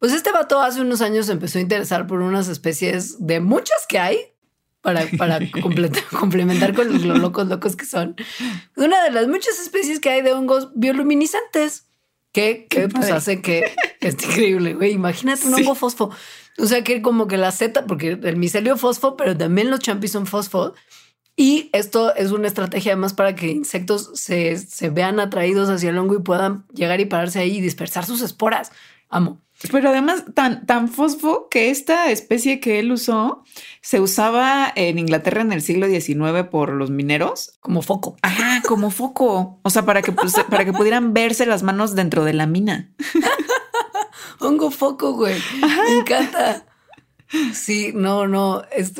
Pues 0.00 0.14
este 0.14 0.32
vato 0.32 0.60
hace 0.60 0.80
unos 0.80 1.02
años 1.02 1.26
se 1.26 1.32
empezó 1.32 1.58
a 1.58 1.62
interesar 1.62 2.06
por 2.06 2.22
unas 2.22 2.48
especies 2.48 3.24
de 3.24 3.38
muchas 3.38 3.86
que 3.86 3.98
hay 3.98 4.18
para, 4.80 5.06
para 5.18 5.38
complementar 6.18 6.74
con 6.74 6.90
los 7.06 7.18
locos 7.18 7.46
locos 7.46 7.76
que 7.76 7.84
son. 7.84 8.16
Una 8.76 9.04
de 9.04 9.10
las 9.10 9.28
muchas 9.28 9.60
especies 9.60 10.00
que 10.00 10.08
hay 10.08 10.22
de 10.22 10.32
hongos 10.32 10.70
bioluminiscentes 10.74 11.84
que, 12.32 12.66
que 12.68 12.88
pues 12.88 13.10
hace 13.10 13.42
que 13.42 13.74
es 14.00 14.14
increíble, 14.14 14.72
güey. 14.72 14.92
Imagínate 14.92 15.46
un 15.46 15.54
hongo 15.54 15.74
fosfo. 15.74 16.10
O 16.58 16.64
sea 16.64 16.82
que 16.82 17.02
como 17.02 17.26
que 17.26 17.36
la 17.36 17.52
seta, 17.52 17.84
porque 17.86 18.18
el 18.22 18.36
micelio 18.36 18.78
fosfo, 18.78 19.18
pero 19.18 19.36
también 19.36 19.70
los 19.70 19.80
champis 19.80 20.12
son 20.12 20.26
fosfo. 20.26 20.72
Y 21.36 21.68
esto 21.74 22.14
es 22.14 22.32
una 22.32 22.48
estrategia 22.48 22.92
además 22.92 23.12
para 23.12 23.34
que 23.34 23.48
insectos 23.48 24.10
se, 24.14 24.56
se 24.56 24.88
vean 24.88 25.20
atraídos 25.20 25.68
hacia 25.68 25.90
el 25.90 25.98
hongo 25.98 26.14
y 26.14 26.22
puedan 26.22 26.66
llegar 26.72 27.00
y 27.00 27.06
pararse 27.06 27.38
ahí 27.38 27.58
y 27.58 27.60
dispersar 27.60 28.06
sus 28.06 28.22
esporas. 28.22 28.72
Amo. 29.10 29.40
Pero 29.70 29.90
además 29.90 30.24
tan, 30.34 30.64
tan 30.64 30.88
fosfo 30.88 31.48
que 31.50 31.70
esta 31.70 32.10
especie 32.10 32.60
que 32.60 32.78
él 32.78 32.92
usó 32.92 33.44
se 33.82 34.00
usaba 34.00 34.72
en 34.74 34.98
Inglaterra 34.98 35.42
en 35.42 35.52
el 35.52 35.60
siglo 35.60 35.86
XIX 35.86 36.48
por 36.50 36.72
los 36.72 36.90
mineros. 36.90 37.58
Como 37.60 37.82
foco. 37.82 38.16
Ajá, 38.22 38.62
como 38.66 38.90
foco. 38.90 39.60
O 39.62 39.70
sea, 39.70 39.84
para 39.84 40.00
que, 40.02 40.12
pues, 40.12 40.34
para 40.48 40.64
que 40.64 40.72
pudieran 40.72 41.12
verse 41.12 41.44
las 41.44 41.62
manos 41.62 41.94
dentro 41.94 42.24
de 42.24 42.32
la 42.32 42.46
mina. 42.46 42.90
Hongo 44.40 44.70
foco, 44.70 45.12
güey. 45.12 45.36
Me 45.60 45.98
encanta. 45.98 46.64
Sí, 47.54 47.92
no, 47.94 48.26
no. 48.26 48.64
Es, 48.72 48.92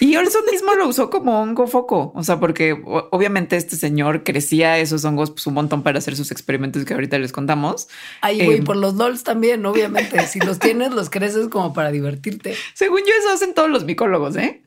Y 0.00 0.16
Olson 0.16 0.42
mismo 0.50 0.74
lo 0.74 0.88
usó 0.88 1.08
como 1.08 1.40
hongo 1.40 1.66
foco. 1.66 2.12
O 2.14 2.24
sea, 2.24 2.40
porque 2.40 2.72
obviamente 3.10 3.56
este 3.56 3.76
señor 3.76 4.24
crecía 4.24 4.78
esos 4.78 5.04
hongos 5.04 5.30
pues, 5.30 5.46
un 5.46 5.54
montón 5.54 5.82
para 5.82 5.98
hacer 5.98 6.16
sus 6.16 6.30
experimentos 6.30 6.84
que 6.84 6.94
ahorita 6.94 7.18
les 7.18 7.32
contamos. 7.32 7.88
Ay, 8.20 8.44
güey, 8.44 8.58
em, 8.58 8.64
por 8.64 8.76
los 8.76 8.94
LOLs 8.94 9.22
también, 9.22 9.64
obviamente. 9.66 10.26
si 10.26 10.40
los 10.40 10.58
tienes, 10.58 10.92
los 10.92 11.10
creces 11.10 11.48
como 11.48 11.72
para 11.72 11.90
divertirte. 11.90 12.56
Según 12.74 13.00
yo, 13.00 13.12
eso 13.20 13.32
hacen 13.32 13.54
todos 13.54 13.70
los 13.70 13.84
micólogos, 13.84 14.36
¿eh? 14.36 14.62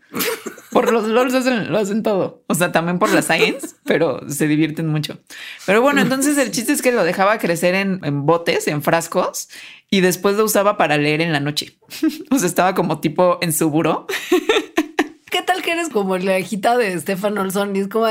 Por 0.71 0.91
los 0.91 1.05
LOLs 1.07 1.45
lo 1.69 1.77
hacen 1.77 2.03
todo. 2.03 2.43
O 2.47 2.55
sea, 2.55 2.71
también 2.71 2.99
por 2.99 3.11
la 3.11 3.21
science, 3.21 3.75
pero 3.85 4.21
se 4.29 4.47
divierten 4.47 4.87
mucho. 4.87 5.19
Pero 5.65 5.81
bueno, 5.81 6.01
entonces 6.01 6.37
el 6.37 6.51
chiste 6.51 6.73
es 6.73 6.81
que 6.81 6.91
lo 6.91 7.03
dejaba 7.03 7.37
crecer 7.37 7.75
en, 7.75 7.99
en 8.03 8.25
botes, 8.25 8.67
en 8.67 8.81
frascos, 8.81 9.49
y 9.89 10.01
después 10.01 10.35
lo 10.35 10.45
usaba 10.45 10.77
para 10.77 10.97
leer 10.97 11.21
en 11.21 11.31
la 11.31 11.39
noche. 11.39 11.77
o 12.31 12.37
sea, 12.37 12.47
estaba 12.47 12.75
como 12.75 12.99
tipo 12.99 13.39
en 13.41 13.53
su 13.53 13.69
buró. 13.69 14.07
¿Qué 15.29 15.41
tal 15.43 15.61
que 15.61 15.71
eres 15.73 15.89
como 15.89 16.17
la 16.17 16.39
hijita 16.39 16.77
de 16.77 16.99
Stefan 16.99 17.37
Olson? 17.37 17.75
Y 17.75 17.79
es 17.79 17.87
como, 17.87 18.07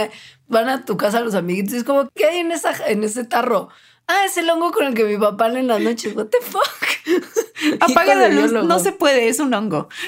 van 0.46 0.68
a 0.68 0.84
tu 0.84 0.96
casa 0.96 1.20
los 1.20 1.34
amiguitos 1.34 1.74
y 1.74 1.78
es 1.78 1.84
como, 1.84 2.08
¿qué 2.14 2.26
hay 2.26 2.38
en, 2.38 2.52
esa, 2.52 2.72
en 2.86 3.02
ese 3.02 3.24
tarro? 3.24 3.68
Ah, 4.06 4.24
es 4.24 4.38
el 4.38 4.48
hongo 4.48 4.72
con 4.72 4.86
el 4.86 4.94
que 4.94 5.04
mi 5.04 5.18
papá 5.18 5.48
lee 5.48 5.60
en 5.60 5.66
las 5.66 5.80
noches. 5.80 6.16
What 6.16 6.26
the 6.26 6.38
fuck? 6.40 7.80
Apaga 7.80 8.14
la 8.14 8.28
luz. 8.28 8.52
No 8.52 8.78
se 8.78 8.92
puede, 8.92 9.28
es 9.28 9.38
un 9.38 9.52
hongo. 9.52 9.88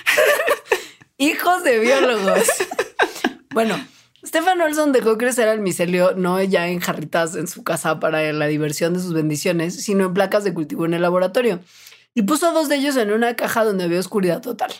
Hijos 1.20 1.62
de 1.64 1.78
biólogos. 1.80 2.48
bueno, 3.52 3.74
Stefan 4.24 4.58
Olson 4.58 4.90
dejó 4.90 5.18
crecer 5.18 5.50
al 5.50 5.60
micelio 5.60 6.14
no 6.16 6.42
ya 6.42 6.68
en 6.68 6.80
jarritas 6.80 7.36
en 7.36 7.46
su 7.46 7.62
casa 7.62 8.00
para 8.00 8.32
la 8.32 8.46
diversión 8.46 8.94
de 8.94 9.00
sus 9.00 9.12
bendiciones, 9.12 9.84
sino 9.84 10.06
en 10.06 10.14
placas 10.14 10.44
de 10.44 10.54
cultivo 10.54 10.86
en 10.86 10.94
el 10.94 11.02
laboratorio. 11.02 11.60
Y 12.14 12.22
puso 12.22 12.54
dos 12.54 12.70
de 12.70 12.76
ellos 12.76 12.96
en 12.96 13.12
una 13.12 13.36
caja 13.36 13.66
donde 13.66 13.84
había 13.84 14.00
oscuridad 14.00 14.40
total. 14.40 14.72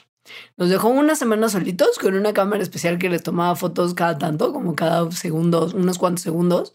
Los 0.57 0.71
dejó 0.71 0.89
unas 0.89 1.19
semanas 1.19 1.53
solitos 1.53 1.99
con 1.99 2.15
una 2.15 2.33
cámara 2.33 2.63
especial 2.63 2.97
que 2.97 3.11
les 3.11 3.23
tomaba 3.23 3.55
fotos 3.55 3.93
cada 3.93 4.17
tanto, 4.17 4.55
como 4.55 4.75
cada 4.75 5.13
segundo, 5.13 5.71
unos 5.75 5.99
cuantos 5.99 6.23
segundos. 6.23 6.73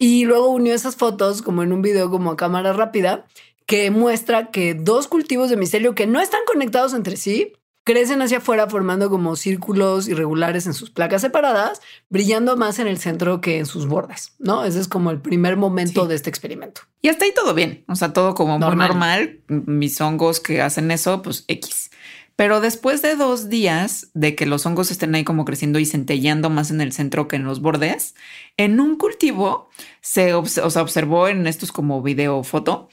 Y 0.00 0.24
luego 0.24 0.48
unió 0.48 0.74
esas 0.74 0.96
fotos 0.96 1.42
como 1.42 1.62
en 1.62 1.72
un 1.72 1.80
video 1.80 2.10
como 2.10 2.32
a 2.32 2.36
cámara 2.36 2.72
rápida 2.72 3.24
que 3.66 3.92
muestra 3.92 4.50
que 4.50 4.74
dos 4.74 5.06
cultivos 5.06 5.48
de 5.48 5.56
micelio 5.56 5.94
que 5.94 6.08
no 6.08 6.20
están 6.20 6.40
conectados 6.44 6.92
entre 6.92 7.16
sí 7.16 7.52
crecen 7.86 8.20
hacia 8.20 8.38
afuera 8.38 8.68
formando 8.68 9.08
como 9.08 9.36
círculos 9.36 10.08
irregulares 10.08 10.66
en 10.66 10.74
sus 10.74 10.90
placas 10.90 11.22
separadas, 11.22 11.80
brillando 12.10 12.56
más 12.56 12.80
en 12.80 12.88
el 12.88 12.98
centro 12.98 13.40
que 13.40 13.58
en 13.58 13.66
sus 13.66 13.86
bordes, 13.86 14.34
¿no? 14.40 14.64
Ese 14.64 14.80
es 14.80 14.88
como 14.88 15.12
el 15.12 15.20
primer 15.20 15.56
momento 15.56 16.08
de 16.08 16.16
este 16.16 16.28
experimento. 16.28 16.80
Y 17.00 17.10
hasta 17.10 17.24
ahí 17.24 17.32
todo 17.32 17.54
bien, 17.54 17.84
o 17.86 17.94
sea, 17.94 18.12
todo 18.12 18.34
como 18.34 18.58
normal. 18.58 18.76
muy 18.76 18.86
normal. 18.88 19.40
Mis 19.46 20.00
hongos 20.00 20.40
que 20.40 20.60
hacen 20.62 20.90
eso, 20.90 21.22
pues 21.22 21.44
X. 21.46 21.92
Pero 22.34 22.60
después 22.60 23.02
de 23.02 23.14
dos 23.14 23.48
días 23.48 24.08
de 24.14 24.34
que 24.34 24.46
los 24.46 24.66
hongos 24.66 24.90
estén 24.90 25.14
ahí 25.14 25.22
como 25.22 25.44
creciendo 25.44 25.78
y 25.78 25.86
centellando 25.86 26.50
más 26.50 26.72
en 26.72 26.80
el 26.80 26.92
centro 26.92 27.28
que 27.28 27.36
en 27.36 27.44
los 27.44 27.60
bordes, 27.60 28.16
en 28.56 28.80
un 28.80 28.96
cultivo 28.96 29.70
se 30.00 30.34
o 30.34 30.44
sea, 30.44 30.82
observó 30.82 31.28
en 31.28 31.46
estos 31.46 31.70
como 31.70 32.02
video 32.02 32.42
foto 32.42 32.88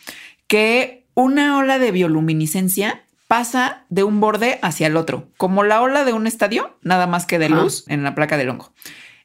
que 0.46 1.08
una 1.16 1.58
ola 1.58 1.80
de 1.80 1.92
bioluminiscencia 1.92 3.03
pasa 3.28 3.86
de 3.90 4.04
un 4.04 4.20
borde 4.20 4.60
hacia 4.62 4.88
el 4.88 4.98
otro, 4.98 5.30
como 5.38 5.64
la 5.64 5.82
ola 5.82 6.04
de 6.04 6.14
un 6.14 6.28
estadio, 6.28 6.78
nada 6.82 7.08
más 7.08 7.26
que 7.26 7.40
de 7.40 7.50
luz 7.50 7.86
en 7.88 8.04
la 8.04 8.16
placa 8.16 8.38
del 8.38 8.50
hongo. 8.50 8.74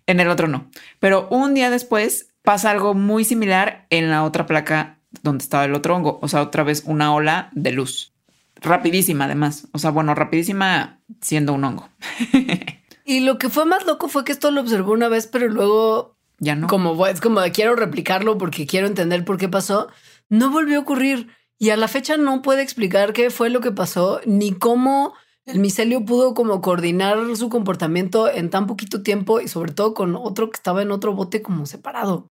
En 0.07 0.21
el 0.21 0.29
otro 0.29 0.49
no. 0.49 0.71
Pero 1.01 1.29
un 1.31 1.55
día 1.55 1.71
después 1.71 2.35
pasa 2.43 2.71
algo 2.71 2.95
muy 2.95 3.25
similar 3.25 3.87
en 3.91 4.11
la 4.11 4.25
otra 4.25 4.47
placa 4.47 4.99
donde 5.23 5.43
estaba 5.43 5.65
el 5.65 5.75
otro 5.75 5.95
hongo. 5.95 6.19
O 6.23 6.29
sea, 6.29 6.43
otra 6.43 6.63
vez 6.63 6.83
una 6.87 7.15
ola 7.15 7.51
de 7.53 7.73
luz. 7.73 8.15
Rapidísima, 8.57 9.27
además. 9.27 9.69
O 9.73 9.79
sea, 9.79 9.91
bueno, 9.91 10.15
rapidísima 10.15 11.01
siendo 11.21 11.53
un 11.53 11.65
hongo. 11.65 11.89
y 13.05 13.21
lo 13.21 13.39
que 13.39 13.51
fue 13.51 13.67
más 13.67 13.85
loco 13.87 14.09
fue 14.09 14.25
que 14.25 14.33
esto 14.33 14.51
lo 14.51 14.63
observó 14.63 14.93
una 14.93 15.09
vez, 15.09 15.27
pero 15.27 15.49
luego 15.49 16.17
ya 16.39 16.55
no. 16.55 16.69
Como 16.69 17.07
es 17.07 17.21
como 17.21 17.41
quiero 17.53 17.77
replicarlo 17.77 18.39
porque 18.39 18.67
quiero 18.67 18.87
entender 18.87 19.25
por 19.25 19.39
qué 19.39 19.49
pasó. 19.49 19.89
No 20.29 20.51
volvió 20.51 20.79
a 20.79 20.83
ocurrir. 20.83 21.29
Y 21.59 21.71
a 21.71 21.77
la 21.77 21.89
fecha 21.89 22.17
no 22.17 22.41
puede 22.43 22.63
explicar 22.63 23.13
qué 23.13 23.31
fue 23.31 23.51
lo 23.51 23.61
que 23.61 23.73
pasó, 23.73 24.21
ni 24.25 24.53
cómo 24.53 25.15
el 25.45 25.59
micelio 25.59 26.05
pudo 26.05 26.35
como 26.35 26.61
coordinar 26.61 27.19
su 27.37 27.49
comportamiento 27.49 28.31
en 28.31 28.51
tan 28.51 28.67
poquito 28.67 29.03
tiempo 29.03 29.41
y 29.41 29.49
sobre 29.49 29.73
todo 29.73 29.95
con 29.95 30.15
otro 30.15 30.51
que 30.51 30.57
estaba 30.57 30.83
en 30.83 30.91
otro 30.91 31.15
bote 31.15 31.43
como 31.43 31.67
separado. 31.67 32.29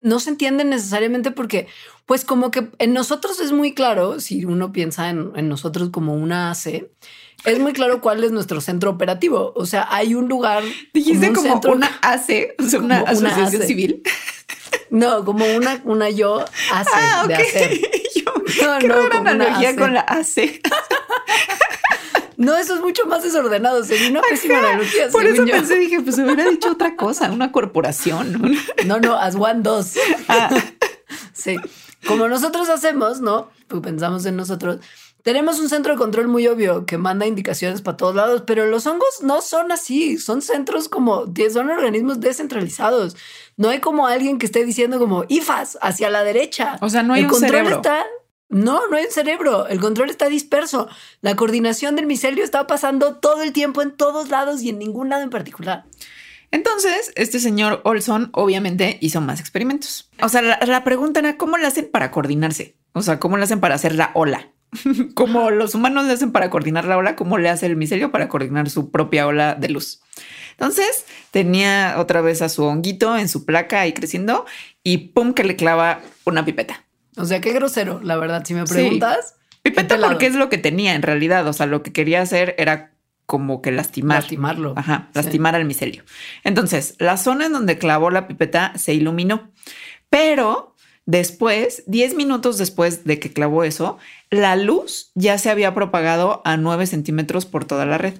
No 0.00 0.20
se 0.20 0.30
entiende 0.30 0.64
necesariamente 0.64 1.30
porque, 1.30 1.66
pues 2.04 2.24
como 2.24 2.50
que 2.50 2.68
en 2.78 2.92
nosotros 2.92 3.40
es 3.40 3.52
muy 3.52 3.74
claro, 3.74 4.20
si 4.20 4.44
uno 4.44 4.70
piensa 4.72 5.08
en, 5.08 5.48
nosotros 5.48 5.90
como 5.90 6.14
una 6.14 6.50
AC, 6.50 6.88
es 7.44 7.58
muy 7.58 7.72
claro 7.72 8.00
cuál 8.02 8.22
es 8.22 8.32
nuestro 8.32 8.60
centro 8.60 8.90
operativo. 8.90 9.52
O 9.56 9.64
sea, 9.64 9.86
hay 9.90 10.14
un 10.14 10.28
lugar. 10.28 10.62
Dijiste 10.92 11.32
como, 11.32 11.60
una 11.72 11.90
AC, 12.02 12.54
o 12.58 12.64
sea, 12.64 12.80
una 12.80 13.00
asociación 13.00 13.62
civil. 13.62 14.02
No, 14.90 15.24
como 15.24 15.44
una, 15.56 15.80
una 15.84 16.10
yo 16.10 16.40
AC 16.40 16.88
ah, 16.94 17.24
de 17.26 17.34
hacer. 17.34 17.80
No, 18.62 18.78
Qué 18.78 18.88
no, 18.88 19.04
una 19.04 19.18
analogía 19.18 19.76
con 19.76 19.94
la 19.94 20.00
AC. 20.00 20.60
No, 22.38 22.56
eso 22.56 22.76
es 22.76 22.80
mucho 22.80 23.04
más 23.06 23.24
desordenado. 23.24 23.82
Sería 23.82 24.10
una 24.10 24.20
pésima 24.22 24.60
analogía. 24.60 25.08
Por 25.10 25.26
eso 25.26 25.44
pensé, 25.44 25.74
dije, 25.74 26.00
pues 26.00 26.18
hubiera 26.18 26.48
dicho 26.48 26.70
otra 26.70 26.94
cosa, 26.94 27.32
una 27.32 27.50
corporación. 27.50 28.40
No, 28.86 29.00
no, 29.00 29.18
as 29.18 29.34
one 29.34 29.60
dos. 29.62 29.94
Ah. 30.28 30.48
Sí. 31.32 31.56
Como 32.06 32.28
nosotros 32.28 32.68
hacemos, 32.68 33.20
¿no? 33.20 33.50
Pues 33.66 33.82
pensamos 33.82 34.24
en 34.26 34.36
nosotros. 34.36 34.78
Tenemos 35.22 35.58
un 35.58 35.68
centro 35.68 35.92
de 35.92 35.98
control 35.98 36.28
muy 36.28 36.46
obvio 36.46 36.86
que 36.86 36.96
manda 36.96 37.26
indicaciones 37.26 37.82
para 37.82 37.96
todos 37.96 38.14
lados, 38.14 38.44
pero 38.46 38.66
los 38.66 38.86
hongos 38.86 39.22
no 39.22 39.42
son 39.42 39.72
así. 39.72 40.18
Son 40.18 40.42
centros 40.42 40.88
como, 40.88 41.26
son 41.52 41.70
organismos 41.70 42.20
descentralizados. 42.20 43.16
No 43.56 43.68
hay 43.68 43.80
como 43.80 44.06
alguien 44.06 44.38
que 44.38 44.46
esté 44.46 44.64
diciendo 44.64 44.98
como 44.98 45.24
IFAS 45.28 45.78
hacia 45.80 46.08
la 46.08 46.22
derecha. 46.22 46.78
O 46.80 46.88
sea, 46.88 47.02
no 47.02 47.14
hay 47.14 47.24
un 47.24 47.34
cerebro. 47.34 47.76
Está, 47.76 48.04
No, 48.48 48.88
no 48.88 48.96
hay 48.96 49.04
un 49.04 49.12
cerebro. 49.12 49.66
El 49.66 49.80
control 49.80 50.10
está 50.10 50.28
disperso. 50.28 50.88
La 51.20 51.36
coordinación 51.36 51.96
del 51.96 52.06
micelio 52.06 52.44
está 52.44 52.66
pasando 52.66 53.16
todo 53.16 53.42
el 53.42 53.52
tiempo 53.52 53.82
en 53.82 53.92
todos 53.92 54.30
lados 54.30 54.62
y 54.62 54.70
en 54.70 54.78
ningún 54.78 55.10
lado 55.10 55.22
en 55.22 55.30
particular. 55.30 55.84
Entonces, 56.50 57.12
este 57.14 57.40
señor 57.40 57.82
Olson 57.84 58.30
obviamente 58.32 58.96
hizo 59.00 59.20
más 59.20 59.40
experimentos. 59.40 60.10
O 60.22 60.30
sea, 60.30 60.40
la, 60.40 60.84
pregunta 60.84 61.20
era 61.20 61.36
cómo 61.36 61.58
le 61.58 61.66
hacen 61.66 61.90
para 61.90 62.10
coordinarse. 62.10 62.76
O 62.92 63.02
sea, 63.02 63.20
cómo 63.20 63.36
le 63.36 63.44
hacen 63.44 63.60
para 63.60 63.74
hacer 63.74 63.94
la 63.94 64.12
ola. 64.14 64.48
como 65.14 65.50
los 65.50 65.74
humanos 65.74 66.06
le 66.06 66.12
hacen 66.12 66.32
para 66.32 66.48
coordinar 66.48 66.86
la 66.86 66.96
ola, 66.96 67.16
cómo 67.16 67.36
le 67.36 67.50
hace 67.50 67.66
el 67.66 67.76
micelio 67.76 68.10
para 68.10 68.28
coordinar 68.28 68.70
su 68.70 68.90
propia 68.90 69.26
ola 69.26 69.54
de 69.54 69.68
luz. 69.68 70.00
Entonces 70.52 71.04
tenía 71.30 71.96
otra 71.98 72.20
vez 72.20 72.42
a 72.42 72.48
su 72.48 72.64
honguito 72.64 73.16
en 73.16 73.28
su 73.28 73.44
placa 73.44 73.80
ahí 73.80 73.92
creciendo 73.92 74.44
y 74.82 74.98
pum 75.08 75.32
que 75.32 75.44
le 75.44 75.54
clava 75.54 76.00
una 76.24 76.44
pipeta. 76.44 76.84
O 77.18 77.24
sea, 77.24 77.40
qué 77.40 77.52
grosero, 77.52 78.00
la 78.02 78.16
verdad, 78.16 78.44
si 78.44 78.54
me 78.54 78.64
preguntas. 78.64 79.34
Pipeta 79.62 79.98
porque 80.00 80.26
es 80.26 80.34
lo 80.34 80.48
que 80.48 80.58
tenía 80.58 80.94
en 80.94 81.02
realidad, 81.02 81.46
o 81.46 81.52
sea, 81.52 81.66
lo 81.66 81.82
que 81.82 81.92
quería 81.92 82.22
hacer 82.22 82.54
era 82.58 82.92
como 83.26 83.60
que 83.60 83.72
lastimar. 83.72 84.22
Lastimarlo. 84.22 84.72
Ajá, 84.76 85.10
lastimar 85.12 85.54
al 85.54 85.66
micelio. 85.66 86.04
Entonces, 86.44 86.94
la 86.98 87.16
zona 87.18 87.46
en 87.46 87.52
donde 87.52 87.76
clavó 87.76 88.10
la 88.10 88.26
pipeta 88.26 88.72
se 88.76 88.94
iluminó, 88.94 89.50
pero 90.08 90.74
después, 91.04 91.82
10 91.86 92.14
minutos 92.14 92.56
después 92.56 93.04
de 93.04 93.18
que 93.18 93.32
clavó 93.32 93.64
eso, 93.64 93.98
la 94.30 94.56
luz 94.56 95.10
ya 95.14 95.36
se 95.36 95.50
había 95.50 95.74
propagado 95.74 96.40
a 96.44 96.56
9 96.56 96.86
centímetros 96.86 97.44
por 97.44 97.66
toda 97.66 97.84
la 97.84 97.98
red. 97.98 98.14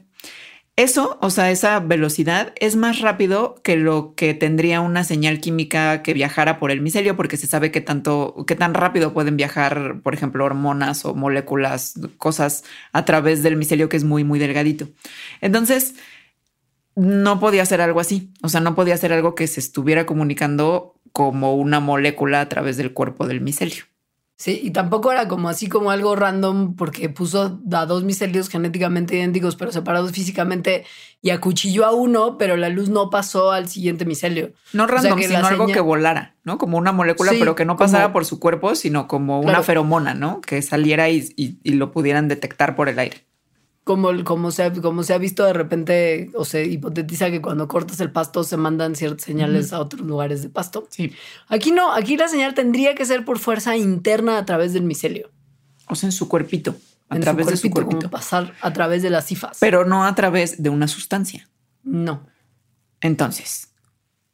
Eso, 0.79 1.19
o 1.21 1.31
sea, 1.31 1.51
esa 1.51 1.81
velocidad 1.81 2.53
es 2.55 2.77
más 2.77 3.01
rápido 3.01 3.57
que 3.65 3.75
lo 3.75 4.15
que 4.15 4.33
tendría 4.33 4.81
una 4.81 5.03
señal 5.03 5.41
química 5.41 6.05
que 6.05 6.15
viajara 6.15 6.61
por 6.61 6.71
el 6.71 6.81
micelio, 6.81 7.17
porque 7.17 7.37
se 7.37 7.49
sabe 7.49 7.73
que 7.73 7.81
tanto, 7.81 8.45
que 8.47 8.55
tan 8.55 8.75
rápido 8.75 9.13
pueden 9.13 9.37
viajar, 9.37 10.01
por 10.05 10.15
ejemplo, 10.15 10.45
hormonas 10.45 11.05
o 11.05 11.17
moléculas, 11.17 11.95
cosas 12.17 12.63
a 12.93 13.05
través 13.05 13.43
del 13.43 13.57
micelio 13.57 13.89
que 13.89 13.97
es 13.97 14.05
muy, 14.05 14.23
muy 14.23 14.39
delgadito. 14.39 14.89
Entonces, 15.41 15.97
no 16.95 17.41
podía 17.41 17.67
ser 17.67 17.81
algo 17.81 17.99
así. 17.99 18.33
O 18.45 18.49
sea, 18.49 18.61
no 18.61 18.77
podía 18.77 18.97
ser 18.97 19.13
algo 19.13 19.35
que 19.35 19.49
se 19.49 19.59
estuviera 19.59 20.07
comunicando 20.07 20.95
como 21.11 21.57
una 21.57 21.81
molécula 21.81 22.41
a 22.41 22.49
través 22.49 22.77
del 22.77 22.93
cuerpo 22.93 23.27
del 23.27 23.41
micelio. 23.41 23.83
Sí, 24.41 24.61
y 24.63 24.71
tampoco 24.71 25.11
era 25.11 25.27
como 25.27 25.49
así 25.49 25.69
como 25.69 25.91
algo 25.91 26.15
random 26.15 26.77
porque 26.77 27.09
puso 27.09 27.61
a 27.73 27.87
dos 27.87 28.05
micelios 28.05 28.49
genéticamente 28.49 29.17
idénticos 29.17 29.57
pero 29.57 29.73
separados 29.73 30.13
físicamente 30.13 30.85
y 31.21 31.31
acuchilló 31.31 31.85
a 31.85 31.91
uno, 31.91 32.39
pero 32.39 32.57
la 32.57 32.69
luz 32.69 32.89
no 32.89 33.11
pasó 33.11 33.51
al 33.51 33.69
siguiente 33.69 34.05
micelio. 34.05 34.53
No 34.73 34.87
random, 34.87 35.19
sino 35.21 35.45
algo 35.45 35.67
que 35.67 35.81
volara, 35.81 36.37
¿no? 36.45 36.57
Como 36.57 36.79
una 36.79 36.93
molécula, 36.93 37.33
pero 37.37 37.57
que 37.57 37.65
no 37.65 37.77
pasara 37.77 38.13
por 38.13 38.25
su 38.25 38.39
cuerpo, 38.39 38.77
sino 38.77 39.09
como 39.09 39.41
una 39.41 39.65
feromona, 39.65 40.15
¿no? 40.15 40.41
Que 40.41 40.63
saliera 40.63 41.11
y 41.11 41.59
lo 41.65 41.91
pudieran 41.91 42.29
detectar 42.29 42.77
por 42.77 42.89
el 42.89 43.01
aire 43.01 43.28
como, 43.89 44.23
como, 44.23 44.51
se, 44.51 44.71
como 44.83 45.03
se 45.03 45.15
ha 45.15 45.19
visto 45.19 45.47
de 45.47 45.55
repente, 45.55 46.31
o 46.35 46.45
se 46.45 46.67
hipotetiza 46.67 47.31
que 47.31 47.41
cuando 47.41 47.69
cortas 47.69 47.99
el 48.01 48.13
pasto 48.13 48.45
se 48.45 48.59
mandan 48.59 48.95
ciertas 48.95 49.25
señales 49.25 49.73
a 49.73 49.81
otros 49.81 50.03
lugares 50.03 50.43
de 50.43 50.51
pasto. 50.51 50.87
Sí. 50.91 51.15
Aquí 51.47 51.71
no, 51.71 51.95
aquí 51.95 52.19
la 52.19 52.29
señal 52.29 52.53
tendría 52.53 52.95
que 52.95 53.07
ser 53.07 53.25
por 53.25 53.39
fuerza 53.39 53.79
interna 53.79 54.37
a 54.37 54.45
través 54.45 54.75
del 54.75 54.83
micelio. 54.83 55.31
O 55.87 55.95
sea, 55.95 56.09
en 56.09 56.13
su 56.13 56.29
cuerpito. 56.29 56.77
A 57.09 57.17
en 57.17 57.23
través 57.23 57.47
de 57.47 57.57
su 57.57 57.71
cuerpito. 57.71 58.11
pasar 58.11 58.53
a 58.61 58.75
través 58.75 59.03
de 59.03 59.09
las 59.09 59.25
cifas. 59.25 59.57
Pero 59.59 59.87
no 59.87 60.05
a 60.05 60.15
través 60.15 60.63
de 60.63 60.69
una 60.69 60.87
sustancia. 60.87 61.49
No. 61.83 62.27
Entonces. 63.01 63.71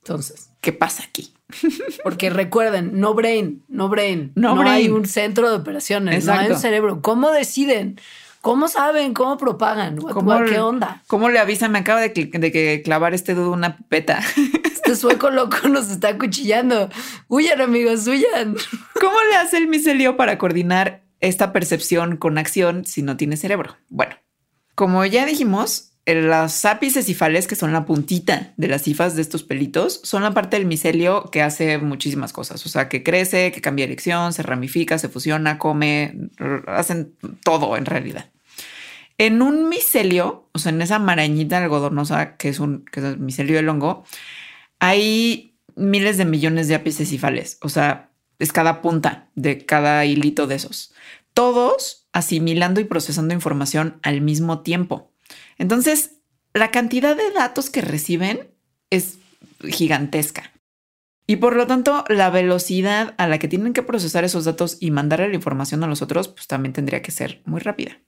Entonces. 0.02 0.50
¿Qué 0.62 0.72
pasa 0.72 1.04
aquí? 1.04 1.32
Porque 2.02 2.28
recuerden, 2.28 2.98
no 2.98 3.14
brain, 3.14 3.62
no 3.68 3.88
brain. 3.88 4.32
No, 4.34 4.60
hay 4.62 4.88
un 4.88 5.06
centro 5.06 5.48
de 5.48 5.54
operaciones, 5.54 6.26
no 6.26 6.32
hay 6.32 6.50
un 6.50 6.58
cerebro. 6.58 7.02
¿Cómo 7.02 7.30
deciden? 7.30 8.00
¿Cómo 8.44 8.68
saben? 8.68 9.14
¿Cómo 9.14 9.38
propagan? 9.38 9.96
¿Cómo, 9.96 10.44
¿Qué 10.44 10.60
onda? 10.60 11.02
¿Cómo 11.06 11.30
le 11.30 11.38
avisan? 11.38 11.72
Me 11.72 11.78
acaba 11.78 12.02
de, 12.02 12.12
que 12.12 12.82
clavar 12.84 13.14
este 13.14 13.32
dudo 13.32 13.50
una 13.50 13.78
peta. 13.88 14.20
Este 14.62 14.96
sueco 14.96 15.30
loco 15.30 15.56
nos 15.70 15.88
está 15.88 16.08
acuchillando. 16.08 16.90
Huyan, 17.28 17.62
amigos, 17.62 18.06
huyan. 18.06 18.54
¿Cómo 19.00 19.16
le 19.30 19.36
hace 19.36 19.56
el 19.56 19.66
micelio 19.66 20.18
para 20.18 20.36
coordinar 20.36 21.04
esta 21.20 21.54
percepción 21.54 22.18
con 22.18 22.36
acción 22.36 22.84
si 22.84 23.00
no 23.00 23.16
tiene 23.16 23.38
cerebro? 23.38 23.78
Bueno, 23.88 24.14
como 24.74 25.06
ya 25.06 25.24
dijimos, 25.24 25.94
las 26.04 26.66
ápices 26.66 27.06
cifales, 27.06 27.46
que 27.46 27.56
son 27.56 27.72
la 27.72 27.86
puntita 27.86 28.52
de 28.58 28.68
las 28.68 28.82
cifas 28.82 29.16
de 29.16 29.22
estos 29.22 29.42
pelitos, 29.42 30.02
son 30.04 30.22
la 30.22 30.34
parte 30.34 30.58
del 30.58 30.66
micelio 30.66 31.30
que 31.30 31.40
hace 31.40 31.78
muchísimas 31.78 32.34
cosas. 32.34 32.66
O 32.66 32.68
sea, 32.68 32.90
que 32.90 33.02
crece, 33.02 33.52
que 33.52 33.62
cambia 33.62 33.86
dirección, 33.86 34.34
se 34.34 34.42
ramifica, 34.42 34.98
se 34.98 35.08
fusiona, 35.08 35.58
come, 35.58 36.28
hacen 36.66 37.14
todo 37.42 37.78
en 37.78 37.86
realidad. 37.86 38.33
En 39.16 39.42
un 39.42 39.68
micelio, 39.68 40.48
o 40.52 40.58
sea, 40.58 40.72
en 40.72 40.82
esa 40.82 40.98
marañita 40.98 41.58
algodonosa 41.58 42.36
que 42.36 42.48
es 42.48 42.58
un 42.58 42.84
que 42.84 43.00
es 43.00 43.18
micelio 43.18 43.56
del 43.56 43.68
hongo, 43.68 44.04
hay 44.80 45.56
miles 45.76 46.18
de 46.18 46.24
millones 46.24 46.68
de 46.68 46.74
ápices 46.74 47.08
cefales. 47.08 47.58
O 47.62 47.68
sea, 47.68 48.10
es 48.38 48.52
cada 48.52 48.82
punta 48.82 49.28
de 49.34 49.64
cada 49.64 50.04
hilito 50.04 50.46
de 50.46 50.56
esos. 50.56 50.92
Todos 51.32 52.06
asimilando 52.12 52.80
y 52.80 52.84
procesando 52.84 53.34
información 53.34 53.98
al 54.02 54.20
mismo 54.20 54.60
tiempo. 54.60 55.12
Entonces, 55.58 56.18
la 56.52 56.70
cantidad 56.70 57.16
de 57.16 57.30
datos 57.32 57.70
que 57.70 57.80
reciben 57.80 58.48
es 58.90 59.18
gigantesca. 59.68 60.52
Y 61.26 61.36
por 61.36 61.56
lo 61.56 61.66
tanto, 61.66 62.04
la 62.08 62.30
velocidad 62.30 63.14
a 63.16 63.26
la 63.26 63.38
que 63.38 63.48
tienen 63.48 63.72
que 63.72 63.82
procesar 63.82 64.24
esos 64.24 64.44
datos 64.44 64.76
y 64.80 64.90
mandar 64.90 65.20
la 65.20 65.34
información 65.34 65.82
a 65.82 65.86
los 65.86 66.02
otros, 66.02 66.28
pues 66.28 66.46
también 66.46 66.72
tendría 66.72 67.00
que 67.00 67.12
ser 67.12 67.40
muy 67.46 67.60
rápida 67.60 67.98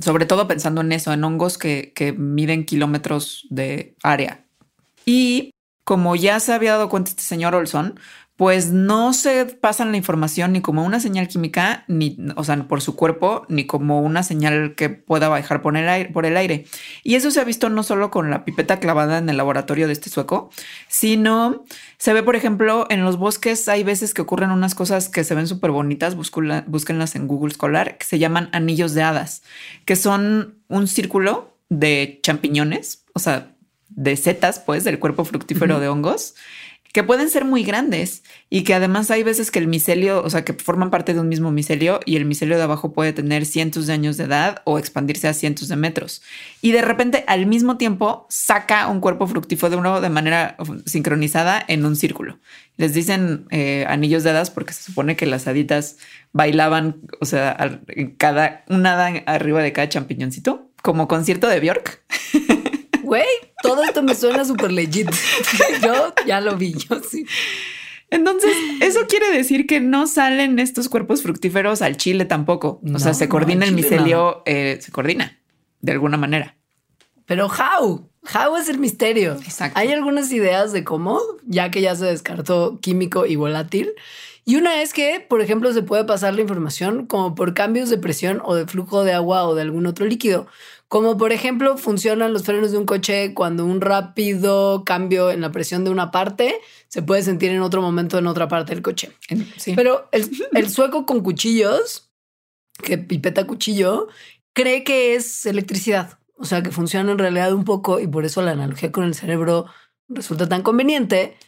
sobre 0.00 0.26
todo 0.26 0.48
pensando 0.48 0.80
en 0.80 0.92
eso, 0.92 1.12
en 1.12 1.24
hongos 1.24 1.58
que, 1.58 1.92
que 1.94 2.12
miden 2.12 2.64
kilómetros 2.64 3.46
de 3.50 3.94
área. 4.02 4.44
Y 5.04 5.50
como 5.84 6.16
ya 6.16 6.40
se 6.40 6.52
había 6.52 6.72
dado 6.72 6.88
cuenta 6.88 7.10
este 7.10 7.22
señor 7.22 7.54
Olson, 7.54 7.98
pues 8.36 8.72
no 8.72 9.12
se 9.12 9.44
pasan 9.44 9.90
la 9.90 9.98
información 9.98 10.52
ni 10.52 10.62
como 10.62 10.84
una 10.84 11.00
señal 11.00 11.28
química, 11.28 11.84
ni, 11.86 12.16
o 12.34 12.44
sea, 12.44 12.56
por 12.66 12.80
su 12.80 12.96
cuerpo, 12.96 13.44
ni 13.48 13.66
como 13.66 14.00
una 14.00 14.22
señal 14.22 14.74
que 14.74 14.88
pueda 14.88 15.28
bajar 15.28 15.60
por 15.60 15.76
el, 15.76 15.88
aire, 15.88 16.10
por 16.10 16.24
el 16.24 16.36
aire. 16.36 16.64
Y 17.04 17.14
eso 17.14 17.30
se 17.30 17.40
ha 17.40 17.44
visto 17.44 17.68
no 17.68 17.82
solo 17.82 18.10
con 18.10 18.30
la 18.30 18.44
pipeta 18.44 18.80
clavada 18.80 19.18
en 19.18 19.28
el 19.28 19.36
laboratorio 19.36 19.86
de 19.86 19.92
este 19.92 20.08
sueco, 20.08 20.50
sino 20.88 21.64
se 21.98 22.14
ve, 22.14 22.22
por 22.22 22.34
ejemplo, 22.34 22.86
en 22.88 23.04
los 23.04 23.18
bosques 23.18 23.68
hay 23.68 23.84
veces 23.84 24.14
que 24.14 24.22
ocurren 24.22 24.50
unas 24.50 24.74
cosas 24.74 25.08
que 25.08 25.24
se 25.24 25.34
ven 25.34 25.46
súper 25.46 25.70
bonitas, 25.70 26.16
búsquenlas 26.16 27.14
en 27.14 27.28
Google 27.28 27.52
Scholar, 27.52 27.98
que 27.98 28.06
se 28.06 28.18
llaman 28.18 28.48
anillos 28.52 28.94
de 28.94 29.02
hadas, 29.02 29.42
que 29.84 29.94
son 29.94 30.58
un 30.68 30.88
círculo 30.88 31.58
de 31.68 32.18
champiñones, 32.22 33.04
o 33.14 33.18
sea, 33.18 33.54
de 33.88 34.16
setas, 34.16 34.58
pues, 34.58 34.84
del 34.84 34.98
cuerpo 34.98 35.24
fructífero 35.24 35.78
de 35.78 35.88
hongos 35.88 36.34
que 36.92 37.02
pueden 37.02 37.30
ser 37.30 37.46
muy 37.46 37.64
grandes 37.64 38.22
y 38.50 38.64
que 38.64 38.74
además 38.74 39.10
hay 39.10 39.22
veces 39.22 39.50
que 39.50 39.58
el 39.58 39.66
micelio, 39.66 40.22
o 40.22 40.28
sea, 40.28 40.44
que 40.44 40.52
forman 40.52 40.90
parte 40.90 41.14
de 41.14 41.20
un 41.20 41.28
mismo 41.28 41.50
micelio 41.50 42.00
y 42.04 42.16
el 42.16 42.26
micelio 42.26 42.58
de 42.58 42.62
abajo 42.62 42.92
puede 42.92 43.14
tener 43.14 43.46
cientos 43.46 43.86
de 43.86 43.94
años 43.94 44.18
de 44.18 44.24
edad 44.24 44.60
o 44.64 44.78
expandirse 44.78 45.26
a 45.26 45.32
cientos 45.32 45.68
de 45.68 45.76
metros. 45.76 46.22
Y 46.60 46.72
de 46.72 46.82
repente 46.82 47.24
al 47.26 47.46
mismo 47.46 47.78
tiempo 47.78 48.26
saca 48.28 48.86
un 48.88 49.00
cuerpo 49.00 49.26
fructífero 49.26 50.00
de 50.02 50.10
manera 50.10 50.56
sincronizada 50.84 51.64
en 51.66 51.86
un 51.86 51.96
círculo. 51.96 52.38
Les 52.76 52.92
dicen 52.92 53.46
eh, 53.50 53.86
anillos 53.88 54.22
de 54.22 54.30
hadas 54.30 54.50
porque 54.50 54.74
se 54.74 54.82
supone 54.82 55.16
que 55.16 55.24
las 55.24 55.46
haditas 55.46 55.96
bailaban, 56.32 57.00
o 57.20 57.24
sea, 57.24 57.80
cada, 58.18 58.64
una 58.68 58.92
hada 58.92 59.22
arriba 59.26 59.62
de 59.62 59.72
cada 59.72 59.88
champiñoncito, 59.88 60.70
como 60.82 61.08
concierto 61.08 61.48
de 61.48 61.60
Bjork. 61.60 62.02
Güey, 63.12 63.26
todo 63.62 63.82
esto 63.82 64.02
me 64.02 64.14
suena 64.14 64.42
súper 64.42 64.72
legit. 64.72 65.06
Yo 65.82 66.14
ya 66.26 66.40
lo 66.40 66.56
vi, 66.56 66.72
yo 66.72 66.98
sí. 67.02 67.26
Entonces, 68.08 68.50
eso 68.80 69.00
quiere 69.06 69.30
decir 69.30 69.66
que 69.66 69.80
no 69.80 70.06
salen 70.06 70.58
estos 70.58 70.88
cuerpos 70.88 71.22
fructíferos 71.22 71.82
al 71.82 71.98
chile 71.98 72.24
tampoco. 72.24 72.80
o 72.82 72.98
sea, 72.98 73.12
se 73.12 73.28
coordina 73.28 73.66
el 73.66 73.74
micelio, 73.74 74.42
eh, 74.46 74.78
se 74.80 74.90
coordina 74.92 75.38
de 75.82 75.92
alguna 75.92 76.16
manera. 76.16 76.56
Pero 77.26 77.48
how? 77.48 78.08
How 78.34 78.56
es 78.56 78.70
el 78.70 78.78
misterio. 78.78 79.34
Exacto. 79.44 79.78
Hay 79.78 79.92
algunas 79.92 80.32
ideas 80.32 80.72
de 80.72 80.82
cómo, 80.82 81.20
ya 81.44 81.70
que 81.70 81.82
ya 81.82 81.94
se 81.94 82.06
descartó 82.06 82.80
químico 82.80 83.26
y 83.26 83.36
volátil. 83.36 83.92
Y 84.46 84.56
una 84.56 84.80
es 84.80 84.94
que, 84.94 85.20
por 85.20 85.42
ejemplo, 85.42 85.70
se 85.74 85.82
puede 85.82 86.04
pasar 86.04 86.34
la 86.34 86.40
información 86.40 87.04
como 87.04 87.34
por 87.34 87.52
cambios 87.52 87.90
de 87.90 87.98
presión 87.98 88.40
o 88.42 88.54
de 88.54 88.66
flujo 88.66 89.04
de 89.04 89.12
agua 89.12 89.46
o 89.46 89.54
de 89.54 89.60
algún 89.60 89.84
otro 89.84 90.06
líquido. 90.06 90.46
Como 90.92 91.16
por 91.16 91.32
ejemplo 91.32 91.78
funcionan 91.78 92.34
los 92.34 92.42
frenos 92.42 92.70
de 92.70 92.76
un 92.76 92.84
coche 92.84 93.32
cuando 93.32 93.64
un 93.64 93.80
rápido 93.80 94.84
cambio 94.84 95.30
en 95.30 95.40
la 95.40 95.50
presión 95.50 95.84
de 95.84 95.90
una 95.90 96.10
parte 96.10 96.60
se 96.88 97.00
puede 97.00 97.22
sentir 97.22 97.50
en 97.50 97.62
otro 97.62 97.80
momento 97.80 98.18
en 98.18 98.26
otra 98.26 98.46
parte 98.46 98.74
del 98.74 98.82
coche. 98.82 99.10
Pero 99.74 100.06
el, 100.12 100.68
sueco 100.68 101.06
con 101.06 101.22
cuchillos, 101.22 102.10
que 102.82 102.98
pipeta 102.98 103.46
cuchillo, 103.46 104.08
cree 104.52 104.84
que 104.84 105.14
es 105.14 105.46
electricidad. 105.46 106.18
O 106.34 106.44
sea, 106.44 106.62
que 106.62 106.70
funciona 106.70 107.10
en 107.10 107.16
realidad 107.16 107.54
un 107.54 107.64
poco 107.64 107.98
y 107.98 108.06
por 108.06 108.26
eso 108.26 108.42
la 108.42 108.50
analogía 108.50 108.92
con 108.92 109.04
el 109.04 109.14
cerebro 109.14 109.64
resulta 110.10 110.46
tan 110.46 110.60
conveniente. 110.60 111.38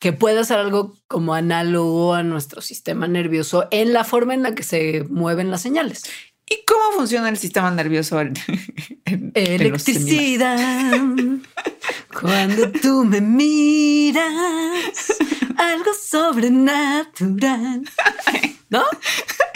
que 0.00 0.14
pueda 0.14 0.44
ser 0.44 0.60
algo 0.60 0.96
como 1.08 1.34
análogo 1.34 2.14
a 2.14 2.22
nuestro 2.22 2.62
sistema 2.62 3.06
nervioso 3.06 3.68
en 3.70 3.92
la 3.92 4.04
forma 4.04 4.32
en 4.32 4.44
la 4.44 4.54
que 4.54 4.62
se 4.62 5.04
mueven 5.10 5.50
las 5.50 5.60
señales. 5.60 6.04
¿Y 6.50 6.64
cómo 6.66 6.92
funciona 6.96 7.28
el 7.28 7.36
sistema 7.36 7.70
nervioso? 7.70 8.20
En, 8.20 8.34
Electricidad. 9.34 11.00
Cuando 12.20 12.70
tú 12.72 13.04
me 13.04 13.20
miras, 13.20 14.24
algo 15.56 15.92
sobrenatural. 15.94 17.82
¿No? 18.70 18.84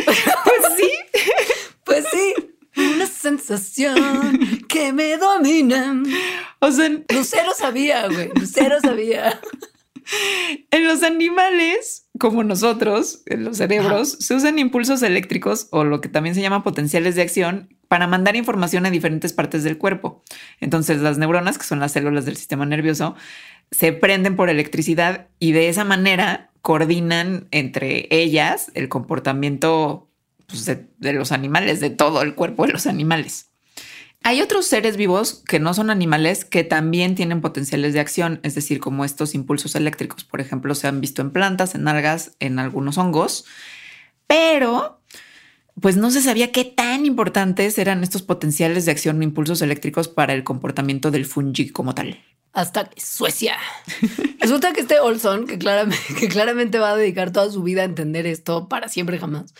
Pues 0.05 0.63
sí. 0.77 0.91
Pues 1.85 2.05
sí. 2.11 2.35
Una 2.77 3.07
sensación 3.07 4.65
que 4.69 4.93
me 4.93 5.17
domina. 5.17 6.03
O 6.59 6.71
sea, 6.71 6.89
Lucero 7.09 7.53
sabía, 7.57 8.09
güey. 8.09 8.31
Lucero 8.35 8.81
sabía. 8.81 9.41
En 10.71 10.87
los 10.87 11.03
animales, 11.03 12.02
como 12.19 12.45
nosotros, 12.45 13.23
los 13.27 13.57
cerebros, 13.57 14.17
se 14.21 14.35
usan 14.35 14.59
impulsos 14.59 15.03
eléctricos 15.03 15.69
o 15.71 15.85
lo 15.85 16.01
que 16.01 16.09
también 16.09 16.35
se 16.35 16.43
llama 16.43 16.63
potenciales 16.63 17.15
de 17.15 17.23
acción 17.23 17.75
para 17.89 18.07
mandar 18.07 18.37
información 18.37 18.87
a 18.87 18.91
diferentes 18.91 19.33
partes 19.33 19.65
del 19.65 19.79
cuerpo. 19.79 20.23
Entonces 20.61 21.01
las 21.01 21.19
neuronas, 21.19 21.59
que 21.59 21.65
son 21.65 21.81
las 21.81 21.93
células 21.93 22.25
del 22.25 22.37
sistema 22.37 22.67
nervioso, 22.67 23.17
se 23.71 23.93
prenden 23.93 24.37
por 24.37 24.51
electricidad 24.51 25.29
y 25.39 25.53
de 25.53 25.69
esa 25.69 25.85
manera 25.85 26.51
coordinan 26.61 27.49
entre 27.51 28.09
ellas 28.11 28.71
el 28.75 28.89
comportamiento 28.89 30.11
pues, 30.47 30.67
de, 30.67 30.87
de 30.99 31.13
los 31.15 31.33
animales, 31.33 31.81
de 31.81 31.91
todo 31.91 32.23
el 32.23 32.35
cuerpo 32.35 32.67
de 32.67 32.73
los 32.73 32.87
animales. 32.87 33.52
Hay 34.25 34.41
otros 34.41 34.67
seres 34.67 34.97
vivos 34.97 35.43
que 35.49 35.59
no 35.59 35.75
son 35.75 35.91
animales 35.91 36.45
que 36.45 36.63
también 36.63 37.15
tienen 37.15 37.41
potenciales 37.41 37.93
de 37.93 38.01
acción, 38.01 38.41
es 38.43 38.55
decir, 38.55 38.79
como 38.79 39.05
estos 39.05 39.35
impulsos 39.35 39.75
eléctricos, 39.75 40.25
por 40.25 40.41
ejemplo, 40.41 40.75
se 40.75 40.87
han 40.87 41.01
visto 41.01 41.23
en 41.23 41.33
plantas, 41.33 41.75
en 41.75 41.89
algas, 41.89 42.33
en 42.39 42.59
algunos 42.59 42.99
hongos, 42.99 43.45
pero 44.29 45.01
pues 45.81 45.97
no 45.97 46.11
se 46.11 46.23
sabía 46.23 46.53
qué 46.53 46.65
tan 46.65 47.07
importantes 47.07 47.79
eran 47.79 48.03
estos 48.03 48.23
potenciales 48.23 48.85
de 48.85 48.93
acción 48.93 49.19
o 49.19 49.23
impulsos 49.23 49.63
eléctricos 49.63 50.09
para 50.09 50.35
el 50.35 50.45
comportamiento 50.45 51.11
del 51.11 51.27
fungi 51.27 51.71
como 51.71 51.95
tal. 51.95 52.23
Hasta 52.53 52.91
Suecia. 52.97 53.57
Resulta 54.39 54.73
que 54.73 54.83
este 54.83 55.01
Olson, 55.01 55.47
que 55.47 55.59
claramente, 55.59 55.97
que 56.21 56.29
claramente 56.29 56.79
va 56.79 56.93
a 56.93 56.97
dedicar 56.97 57.33
toda 57.33 57.51
su 57.51 57.63
vida 57.63 57.83
a 57.83 57.87
entender 57.87 58.27
esto 58.27 58.69
para 58.69 58.89
siempre 58.89 59.19
jamás, 59.19 59.55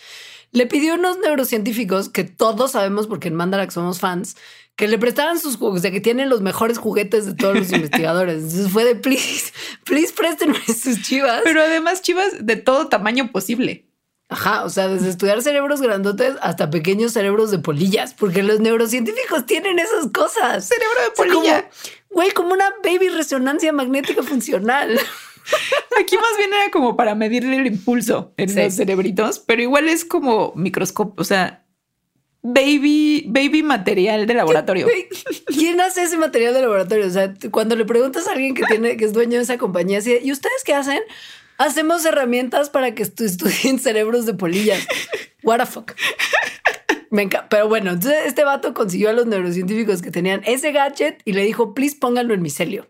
le 0.53 0.67
pidió 0.67 0.93
a 0.93 0.95
unos 0.95 1.17
neurocientíficos 1.17 2.09
que 2.09 2.23
todos 2.23 2.71
sabemos 2.71 3.07
porque 3.07 3.27
en 3.27 3.35
Mandarax 3.35 3.73
somos 3.73 3.99
fans, 3.99 4.37
que 4.75 4.87
le 4.87 4.97
prestaran 4.97 5.39
sus 5.39 5.57
juegos, 5.57 5.81
de 5.81 5.91
que 5.91 5.99
tienen 5.99 6.29
los 6.29 6.41
mejores 6.41 6.77
juguetes 6.77 7.25
de 7.25 7.33
todos 7.33 7.55
los 7.57 7.71
investigadores. 7.73 8.35
Entonces 8.43 8.71
fue 8.71 8.85
de, 8.85 8.95
please, 8.95 9.51
please 9.83 10.13
préstenme 10.13 10.59
sus 10.65 11.01
chivas. 11.01 11.41
Pero 11.43 11.61
además 11.61 12.01
chivas 12.01 12.45
de 12.45 12.55
todo 12.55 12.87
tamaño 12.87 13.31
posible. 13.31 13.85
Ajá, 14.29 14.63
o 14.63 14.69
sea, 14.69 14.87
desde 14.87 15.09
estudiar 15.09 15.41
cerebros 15.41 15.81
grandotes 15.81 16.35
hasta 16.41 16.69
pequeños 16.69 17.11
cerebros 17.13 17.51
de 17.51 17.59
polillas, 17.59 18.13
porque 18.13 18.41
los 18.41 18.59
neurocientíficos 18.61 19.45
tienen 19.45 19.77
esas 19.79 20.07
cosas. 20.11 20.67
Cerebro 20.67 21.01
de 21.03 21.11
polilla. 21.11 21.69
Güey, 22.09 22.31
como, 22.31 22.49
como 22.49 22.53
una 22.55 22.73
baby 22.83 23.09
resonancia 23.09 23.73
magnética 23.73 24.23
funcional. 24.23 24.99
Aquí 25.99 26.15
más 26.17 26.37
bien 26.37 26.51
era 26.53 26.71
como 26.71 26.95
para 26.95 27.15
medirle 27.15 27.57
el 27.57 27.67
impulso 27.67 28.33
en 28.37 28.49
Sí. 28.49 28.61
los 28.63 28.75
cerebritos, 28.75 29.39
pero 29.39 29.61
igual 29.61 29.89
es 29.89 30.05
como 30.05 30.53
microscopio, 30.55 31.13
o 31.21 31.23
sea, 31.23 31.65
baby, 32.41 33.25
baby 33.27 33.63
material 33.63 34.25
de 34.25 34.33
laboratorio. 34.33 34.87
¿Quién 35.47 35.79
hace 35.81 36.03
ese 36.03 36.17
material 36.17 36.53
de 36.53 36.61
laboratorio? 36.61 37.07
O 37.07 37.09
sea, 37.09 37.33
cuando 37.51 37.75
le 37.75 37.85
preguntas 37.85 38.27
a 38.27 38.31
alguien 38.33 38.53
que 38.55 38.63
tiene, 38.65 38.97
que 38.97 39.05
es 39.05 39.13
dueño 39.13 39.37
de 39.37 39.43
esa 39.43 39.57
compañía, 39.57 39.99
así, 39.99 40.17
¿y 40.21 40.31
ustedes 40.31 40.63
qué 40.65 40.73
hacen? 40.73 40.99
Hacemos 41.57 42.03
herramientas 42.05 42.69
para 42.69 42.95
que 42.95 43.03
estu- 43.03 43.25
estudien 43.25 43.79
cerebros 43.79 44.25
de 44.25 44.33
polillas. 44.33 44.85
What 45.43 45.59
the 45.59 45.65
fuck. 45.65 45.91
Me. 47.11 47.29
Pero 47.49 47.67
bueno, 47.69 47.91
entonces 47.91 48.21
este 48.25 48.43
vato 48.43 48.73
consiguió 48.73 49.09
a 49.11 49.13
los 49.13 49.27
neurocientíficos 49.27 50.01
que 50.01 50.09
tenían 50.09 50.41
ese 50.45 50.71
gadget 50.71 51.21
y 51.25 51.33
le 51.33 51.43
dijo, 51.43 51.75
please 51.75 51.95
pónganlo 51.99 52.33
en 52.33 52.41
micelio. 52.41 52.89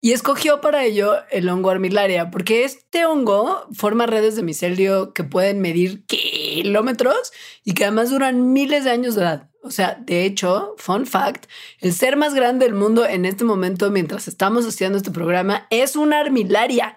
Y 0.00 0.12
escogió 0.12 0.60
para 0.60 0.84
ello 0.84 1.14
el 1.30 1.48
hongo 1.48 1.70
armilaria, 1.70 2.30
porque 2.30 2.64
este 2.64 3.04
hongo 3.04 3.66
forma 3.72 4.06
redes 4.06 4.36
de 4.36 4.42
micelio 4.42 5.12
que 5.12 5.24
pueden 5.24 5.60
medir 5.60 6.04
kilómetros 6.06 7.32
y 7.64 7.74
que 7.74 7.84
además 7.84 8.10
duran 8.10 8.52
miles 8.52 8.84
de 8.84 8.90
años 8.90 9.14
de 9.14 9.22
edad. 9.22 9.50
O 9.62 9.70
sea, 9.70 9.98
de 10.00 10.24
hecho, 10.24 10.74
fun 10.78 11.06
fact, 11.06 11.44
el 11.80 11.92
ser 11.92 12.16
más 12.16 12.32
grande 12.32 12.64
del 12.64 12.74
mundo 12.74 13.06
en 13.06 13.26
este 13.26 13.44
momento, 13.44 13.90
mientras 13.90 14.26
estamos 14.26 14.66
haciendo 14.66 14.96
este 14.96 15.10
programa, 15.10 15.66
es 15.68 15.96
una 15.96 16.20
armilaria. 16.20 16.96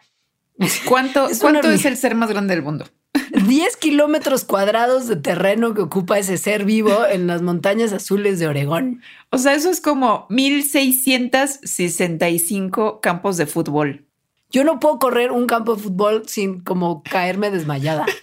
¿Cuánto, 0.87 1.27
Es 1.29 1.39
cuánto 1.39 1.69
es 1.69 1.83
el 1.83 1.97
ser 1.97 2.15
más 2.15 2.29
grande 2.29 2.55
del 2.55 2.63
mundo? 2.63 2.85
10 3.47 3.77
kilómetros 3.77 4.43
cuadrados 4.43 5.07
de 5.07 5.15
terreno 5.15 5.73
que 5.73 5.81
ocupa 5.81 6.19
ese 6.19 6.37
ser 6.37 6.65
vivo 6.65 7.05
en 7.05 7.27
las 7.27 7.41
montañas 7.41 7.93
azules 7.93 8.39
de 8.39 8.47
Oregón. 8.47 9.01
O 9.29 9.37
sea, 9.37 9.53
eso 9.53 9.69
es 9.69 9.79
como 9.81 10.25
1665 10.29 12.99
campos 13.01 13.37
de 13.37 13.45
fútbol. 13.45 14.07
Yo 14.49 14.63
no 14.63 14.79
puedo 14.79 14.97
correr 14.99 15.31
un 15.31 15.45
campo 15.47 15.75
de 15.75 15.81
fútbol 15.81 16.23
sin 16.27 16.61
como 16.61 17.03
caerme 17.03 17.51
desmayada. 17.51 18.05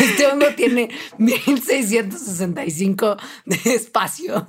Este 0.00 0.26
hongo 0.28 0.46
tiene 0.54 0.90
1665 1.18 3.16
de 3.46 3.74
espacio. 3.74 4.46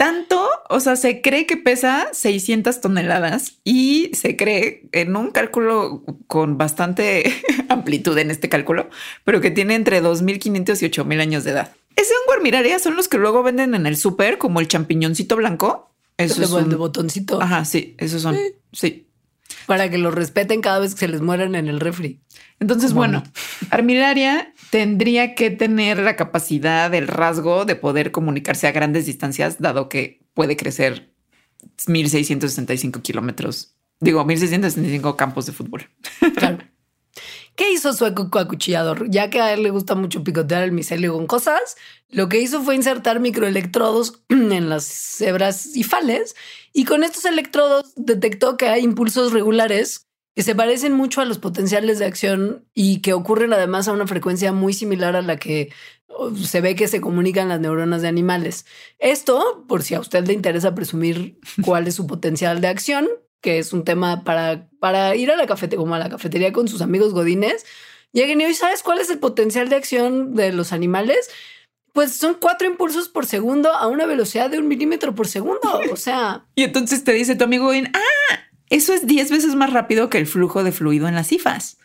Tanto, 0.00 0.48
o 0.70 0.80
sea, 0.80 0.96
se 0.96 1.20
cree 1.20 1.44
que 1.44 1.58
pesa 1.58 2.08
600 2.12 2.80
toneladas 2.80 3.58
y 3.64 4.10
se 4.14 4.34
cree 4.34 4.88
en 4.92 5.14
un 5.14 5.30
cálculo 5.30 6.02
con 6.26 6.56
bastante 6.56 7.30
amplitud 7.68 8.16
en 8.16 8.30
este 8.30 8.48
cálculo, 8.48 8.88
pero 9.24 9.42
que 9.42 9.50
tiene 9.50 9.74
entre 9.74 10.00
2500 10.00 10.80
y 10.80 10.86
8000 10.86 11.20
años 11.20 11.44
de 11.44 11.50
edad. 11.50 11.72
Ese 11.96 12.14
hongo 12.22 12.32
armilaria 12.32 12.78
son 12.78 12.96
los 12.96 13.08
que 13.08 13.18
luego 13.18 13.42
venden 13.42 13.74
en 13.74 13.84
el 13.84 13.98
súper 13.98 14.38
como 14.38 14.60
el 14.60 14.68
champiñoncito 14.68 15.36
blanco. 15.36 15.90
Eso 16.16 16.42
es 16.44 16.50
un- 16.50 16.70
de 16.70 16.76
botoncito 16.76 17.38
Ajá, 17.42 17.66
sí, 17.66 17.94
esos 17.98 18.22
son. 18.22 18.38
Sí. 18.72 19.06
Para 19.70 19.88
que 19.88 19.98
lo 19.98 20.10
respeten 20.10 20.62
cada 20.62 20.80
vez 20.80 20.94
que 20.94 20.98
se 20.98 21.06
les 21.06 21.20
mueran 21.20 21.54
en 21.54 21.68
el 21.68 21.78
refri. 21.78 22.20
Entonces, 22.58 22.92
bueno, 22.92 23.22
Armilaria 23.70 24.52
tendría 24.70 25.36
que 25.36 25.50
tener 25.50 26.00
la 26.00 26.16
capacidad, 26.16 26.92
el 26.92 27.06
rasgo 27.06 27.64
de 27.64 27.76
poder 27.76 28.10
comunicarse 28.10 28.66
a 28.66 28.72
grandes 28.72 29.06
distancias, 29.06 29.60
dado 29.60 29.88
que 29.88 30.22
puede 30.34 30.56
crecer 30.56 31.14
1665 31.86 33.00
kilómetros, 33.00 33.76
digo, 34.00 34.24
1665 34.24 35.16
campos 35.16 35.46
de 35.46 35.52
fútbol. 35.52 35.88
Claro. 36.34 36.58
¿Qué 37.56 37.72
hizo 37.72 37.92
su 37.92 38.06
acu- 38.06 38.40
acuchillador? 38.40 39.10
Ya 39.10 39.28
que 39.28 39.40
a 39.40 39.52
él 39.52 39.62
le 39.62 39.70
gusta 39.70 39.94
mucho 39.94 40.24
picotear 40.24 40.62
el 40.62 40.72
micelio 40.72 41.12
con 41.12 41.26
cosas, 41.26 41.76
lo 42.08 42.28
que 42.28 42.40
hizo 42.40 42.62
fue 42.62 42.74
insertar 42.74 43.20
microelectrodos 43.20 44.22
en 44.28 44.68
las 44.68 45.20
hebras 45.20 45.76
y 45.76 45.82
fales 45.82 46.36
y 46.72 46.84
con 46.84 47.04
estos 47.04 47.24
electrodos 47.24 47.92
detectó 47.96 48.56
que 48.56 48.68
hay 48.68 48.82
impulsos 48.82 49.32
regulares 49.32 50.06
que 50.34 50.42
se 50.42 50.54
parecen 50.54 50.92
mucho 50.94 51.20
a 51.20 51.24
los 51.24 51.38
potenciales 51.38 51.98
de 51.98 52.06
acción 52.06 52.64
y 52.72 53.00
que 53.02 53.12
ocurren 53.12 53.52
además 53.52 53.88
a 53.88 53.92
una 53.92 54.06
frecuencia 54.06 54.52
muy 54.52 54.72
similar 54.72 55.16
a 55.16 55.22
la 55.22 55.36
que 55.36 55.70
se 56.44 56.60
ve 56.60 56.76
que 56.76 56.88
se 56.88 57.00
comunican 57.00 57.48
las 57.48 57.60
neuronas 57.60 58.00
de 58.02 58.08
animales. 58.08 58.64
Esto, 58.98 59.64
por 59.68 59.82
si 59.82 59.94
a 59.94 60.00
usted 60.00 60.26
le 60.26 60.32
interesa 60.32 60.74
presumir 60.74 61.38
cuál 61.64 61.88
es 61.88 61.94
su 61.96 62.06
potencial 62.06 62.60
de 62.60 62.68
acción, 62.68 63.08
que 63.40 63.58
es 63.58 63.72
un 63.72 63.84
tema 63.84 64.24
para, 64.24 64.68
para 64.78 65.14
ir 65.16 65.30
a 65.30 65.36
la 65.36 65.46
cafetería, 65.46 65.78
como 65.78 65.94
a 65.94 65.98
la 65.98 66.08
cafetería 66.08 66.52
con 66.52 66.68
sus 66.68 66.82
amigos 66.82 67.12
godines, 67.12 67.64
lleguen 68.12 68.40
y 68.40 68.44
hoy 68.44 68.54
sabes 68.54 68.82
cuál 68.82 68.98
es 68.98 69.10
el 69.10 69.18
potencial 69.18 69.68
de 69.68 69.76
acción 69.76 70.34
de 70.34 70.52
los 70.52 70.72
animales. 70.72 71.30
Pues 71.92 72.14
son 72.14 72.34
cuatro 72.34 72.68
impulsos 72.68 73.08
por 73.08 73.26
segundo 73.26 73.72
a 73.72 73.88
una 73.88 74.06
velocidad 74.06 74.48
de 74.48 74.58
un 74.58 74.68
milímetro 74.68 75.14
por 75.14 75.26
segundo. 75.26 75.80
O 75.90 75.96
sea, 75.96 76.44
Y 76.54 76.62
entonces 76.62 77.02
te 77.02 77.12
dice 77.12 77.34
tu 77.34 77.44
amigo, 77.44 77.66
Godín, 77.66 77.90
ah, 77.94 78.38
eso 78.68 78.92
es 78.94 79.06
10 79.06 79.30
veces 79.30 79.54
más 79.56 79.72
rápido 79.72 80.08
que 80.08 80.18
el 80.18 80.26
flujo 80.26 80.62
de 80.62 80.70
fluido 80.70 81.08
en 81.08 81.16
las 81.16 81.26
cifas. 81.26 81.78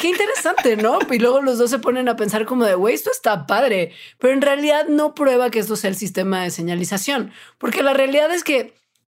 qué 0.00 0.08
interesante, 0.08 0.76
¿no? 0.76 0.98
Y 1.12 1.18
luego 1.18 1.40
los 1.42 1.58
dos 1.58 1.70
se 1.70 1.78
ponen 1.78 2.08
a 2.08 2.16
pensar 2.16 2.46
como 2.46 2.64
de, 2.64 2.74
güey, 2.74 2.94
esto 2.94 3.10
está 3.12 3.46
padre, 3.46 3.92
pero 4.18 4.32
en 4.32 4.42
realidad 4.42 4.88
no 4.88 5.14
prueba 5.14 5.50
que 5.50 5.60
esto 5.60 5.76
sea 5.76 5.90
el 5.90 5.96
sistema 5.96 6.42
de 6.42 6.50
señalización, 6.50 7.30
porque 7.58 7.82
la 7.84 7.92
realidad 7.94 8.34
es 8.34 8.42
que 8.42 8.74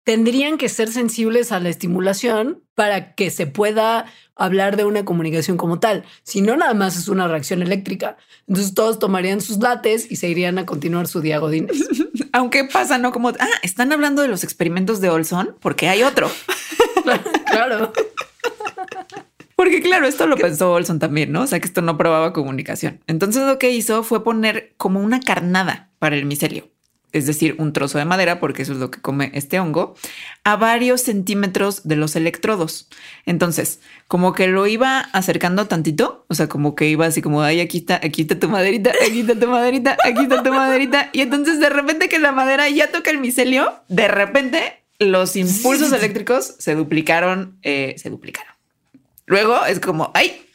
tendrían 0.10 0.58
que 0.58 0.70
ser 0.70 0.92
sensibles 0.92 1.52
a 1.52 1.60
la 1.60 1.70
estimulación 1.70 2.64
para 2.74 3.14
que 3.14 3.30
se 3.30 3.46
pueda 3.46 4.08
hablar 4.36 4.76
de 4.76 4.84
una 4.84 5.06
comunicación 5.06 5.56
como 5.56 5.80
tal. 5.80 6.04
Si 6.24 6.42
no, 6.42 6.58
nada 6.58 6.74
más 6.74 6.98
es 6.98 7.10
una 7.10 7.28
reacción 7.28 7.62
eléctrica. 7.62 8.18
Entonces 8.48 8.74
todos 8.74 8.98
tomarían 8.98 9.40
sus 9.40 9.60
lates 9.60 10.12
y 10.12 10.16
se 10.16 10.28
irían 10.28 10.58
a 10.58 10.66
continuar 10.66 11.08
su 11.08 11.22
día 11.22 11.38
godines. 11.38 11.88
Aunque 12.34 12.64
pasa, 12.64 12.98
¿no? 12.98 13.12
Como, 13.12 13.30
ah, 13.30 13.48
están 13.62 13.92
hablando 13.92 14.24
de 14.24 14.30
los 14.30 14.44
experimentos 14.44 15.00
de 15.00 15.12
Olson 15.12 15.56
porque 15.60 15.88
hay 15.88 16.02
otro. 16.02 16.28
claro. 17.46 17.94
Porque 19.56 19.80
claro, 19.80 20.08
esto 20.08 20.26
lo 20.26 20.38
pensó 20.38 20.72
Olson 20.72 20.98
también, 20.98 21.32
¿no? 21.32 21.44
O 21.44 21.48
sea, 21.48 21.60
que 21.60 21.68
esto 21.68 21.84
no 21.84 22.00
probaba 22.00 22.34
comunicación. 22.34 23.00
Entonces 23.06 23.44
lo 23.44 23.60
que 23.60 23.70
hizo 23.70 24.02
fue 24.02 24.24
poner 24.24 24.74
como 24.78 25.02
una 25.02 25.20
carnada 25.20 25.92
para 26.00 26.16
el 26.16 26.26
micelio. 26.26 26.68
Es 27.12 27.26
decir, 27.26 27.56
un 27.58 27.74
trozo 27.74 27.98
de 27.98 28.06
madera, 28.06 28.40
porque 28.40 28.62
eso 28.62 28.74
es 28.74 28.80
lo 28.80 28.92
que 28.92 29.02
come 29.02 29.32
este 29.34 29.60
hongo, 29.60 29.96
a 30.44 30.56
varios 30.56 31.02
centímetros 31.02 31.88
de 31.88 31.96
los 31.96 32.16
electrodos. 32.16 32.88
Entonces, 33.26 33.80
como 34.08 34.34
que 34.34 34.48
lo 34.48 34.68
iba 34.68 35.00
acercando 35.00 35.68
tantito, 35.68 36.26
o 36.28 36.36
sea, 36.36 36.48
como 36.48 36.76
que 36.76 36.88
iba 36.88 37.06
así 37.06 37.22
como, 37.22 37.42
ay, 37.42 37.62
aquí 37.62 37.80
está, 37.80 37.96
aquí 37.96 38.24
está 38.24 38.40
tu 38.40 38.50
maderita, 38.50 38.92
aquí 39.06 39.22
está 39.22 39.40
tu 39.40 39.48
maderita, 39.48 39.98
aquí 40.04 40.22
está 40.22 40.44
tu 40.44 40.54
maderita. 40.54 41.10
Y 41.14 41.22
entonces 41.22 41.60
de 41.60 41.70
repente 41.70 42.10
que 42.10 42.20
la 42.20 42.32
madera 42.32 42.70
ya 42.70 42.92
toca 42.92 43.10
el 43.12 43.20
micelio, 43.20 43.74
de 43.88 44.08
repente 44.08 44.84
los 45.00 45.36
impulsos 45.36 45.92
eléctricos 45.94 46.56
se 46.60 46.76
duplicaron, 46.76 47.58
eh, 47.64 47.96
se 47.98 48.10
duplicaron. 48.10 48.54
Luego 49.26 49.66
es 49.66 49.80
como, 49.80 50.12
ay, 50.14 50.46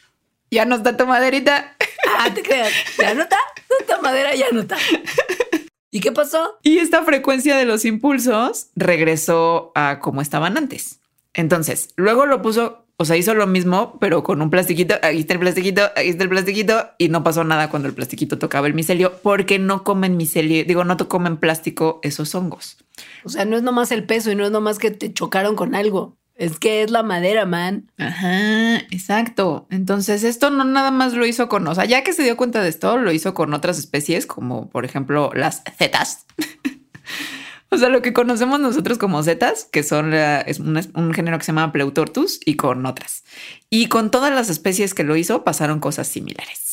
ya 0.51 0.65
no 0.65 0.75
está 0.75 0.95
tu 0.95 1.05
maderita. 1.05 1.75
Ah, 2.19 2.33
te 2.33 2.43
creas, 2.43 2.71
ya 2.97 3.13
no 3.13 3.23
está, 3.23 3.39
tu 3.87 4.01
madera 4.01 4.35
ya 4.35 4.45
no 4.51 4.61
está. 4.61 4.77
¿Y 5.95 6.01
qué 6.01 6.11
pasó? 6.11 6.57
Y 6.61 6.79
esta 6.79 7.03
frecuencia 7.03 7.55
de 7.55 7.63
los 7.63 7.85
impulsos 7.85 8.67
regresó 8.75 9.71
a 9.75 9.99
como 10.01 10.19
estaban 10.19 10.57
antes. 10.57 10.99
Entonces, 11.33 11.93
luego 11.95 12.25
lo 12.25 12.41
puso, 12.41 12.85
o 12.97 13.05
sea, 13.05 13.15
hizo 13.15 13.33
lo 13.33 13.47
mismo, 13.47 13.97
pero 14.01 14.21
con 14.21 14.41
un 14.41 14.49
plastiquito. 14.49 14.95
Aquí 15.01 15.19
está 15.19 15.35
el 15.35 15.39
plastiquito, 15.39 15.83
aquí 15.95 16.09
está 16.09 16.23
el 16.25 16.29
plastiquito. 16.29 16.85
Y 16.97 17.07
no 17.07 17.23
pasó 17.23 17.45
nada 17.45 17.69
cuando 17.69 17.87
el 17.87 17.93
plastiquito 17.93 18.37
tocaba 18.37 18.67
el 18.67 18.73
micelio, 18.73 19.13
porque 19.23 19.57
no 19.57 19.85
comen 19.85 20.17
micelio, 20.17 20.65
digo, 20.65 20.83
no 20.83 20.97
comen 20.97 21.37
plástico 21.37 22.01
esos 22.03 22.35
hongos. 22.35 22.75
O 23.23 23.29
sea, 23.29 23.45
no 23.45 23.55
es 23.55 23.63
nomás 23.63 23.93
el 23.93 24.03
peso 24.03 24.29
y 24.29 24.35
no 24.35 24.43
es 24.43 24.51
nomás 24.51 24.79
que 24.79 24.91
te 24.91 25.13
chocaron 25.13 25.55
con 25.55 25.75
algo. 25.75 26.17
Es 26.35 26.59
que 26.59 26.83
es 26.83 26.91
la 26.91 27.01
madera, 27.01 27.45
man. 27.45 27.89
Ajá, 27.97 28.77
exacto. 28.91 29.67
Entonces, 29.69 30.23
esto 30.25 30.49
no 30.49 30.65
nada 30.65 30.91
más 30.91 31.13
lo 31.13 31.25
hizo 31.25 31.47
con, 31.47 31.65
o 31.67 31.73
sea, 31.73 31.85
ya 31.85 32.03
que 32.03 32.11
se 32.11 32.23
dio 32.23 32.35
cuenta 32.35 32.61
de 32.61 32.67
esto, 32.67 32.97
lo 32.97 33.13
hizo 33.13 33.33
con 33.33 33.53
otras 33.53 33.79
especies, 33.79 34.25
como 34.25 34.69
por 34.69 34.83
ejemplo 34.83 35.31
las 35.33 35.63
zetas. 35.77 36.25
o 37.69 37.77
sea, 37.77 37.87
lo 37.87 38.01
que 38.01 38.11
conocemos 38.11 38.59
nosotros 38.59 38.97
como 38.97 39.23
zetas, 39.23 39.69
que 39.71 39.81
son 39.81 40.13
es 40.13 40.59
un, 40.59 40.77
un, 40.93 41.13
género 41.13 41.37
que 41.37 41.45
se 41.45 41.53
llama 41.53 41.71
Pleutortus, 41.71 42.41
y 42.43 42.57
con 42.57 42.85
otras. 42.85 43.23
Y 43.69 43.87
con 43.87 44.11
todas 44.11 44.33
las 44.33 44.49
especies 44.49 44.93
que 44.93 45.05
lo 45.05 45.15
hizo, 45.15 45.45
pasaron 45.45 45.79
cosas 45.79 46.09
similares. 46.09 46.64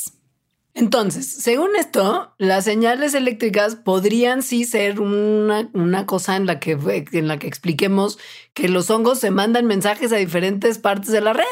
Entonces, 0.74 1.26
según 1.28 1.76
esto, 1.76 2.32
las 2.38 2.64
señales 2.64 3.12
eléctricas 3.12 3.76
podrían 3.76 4.42
sí 4.42 4.64
ser 4.64 5.00
una, 5.00 6.06
cosa 6.06 6.36
en 6.36 6.46
la, 6.46 6.60
que, 6.60 6.78
en 7.12 7.28
la 7.28 7.38
que 7.38 7.46
expliquemos 7.46 8.18
que 8.54 8.70
los 8.70 8.88
hongos 8.88 9.20
se 9.20 9.30
mandan 9.30 9.66
mensajes 9.66 10.14
a 10.14 10.16
diferentes 10.16 10.78
partes 10.78 11.12
de 11.12 11.20
la 11.20 11.34
red 11.34 11.44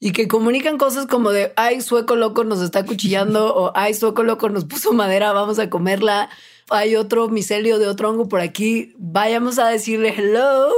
y 0.00 0.12
que 0.12 0.26
comunican 0.26 0.78
cosas 0.78 1.06
como 1.06 1.32
de, 1.32 1.52
ay, 1.56 1.82
sueco 1.82 2.16
loco 2.16 2.44
nos 2.44 2.62
está 2.62 2.86
cuchillando 2.86 3.54
o 3.54 3.72
ay, 3.74 3.92
sueco 3.92 4.22
loco 4.22 4.48
nos 4.48 4.64
puso 4.64 4.94
madera, 4.94 5.32
vamos 5.32 5.58
a 5.58 5.68
comerla. 5.68 6.30
Hay 6.70 6.96
otro 6.96 7.28
micelio 7.28 7.78
de 7.78 7.88
otro 7.88 8.08
hongo 8.08 8.28
por 8.28 8.40
aquí, 8.40 8.94
vayamos 8.96 9.58
a 9.58 9.68
decirle 9.68 10.14
hello 10.16 10.72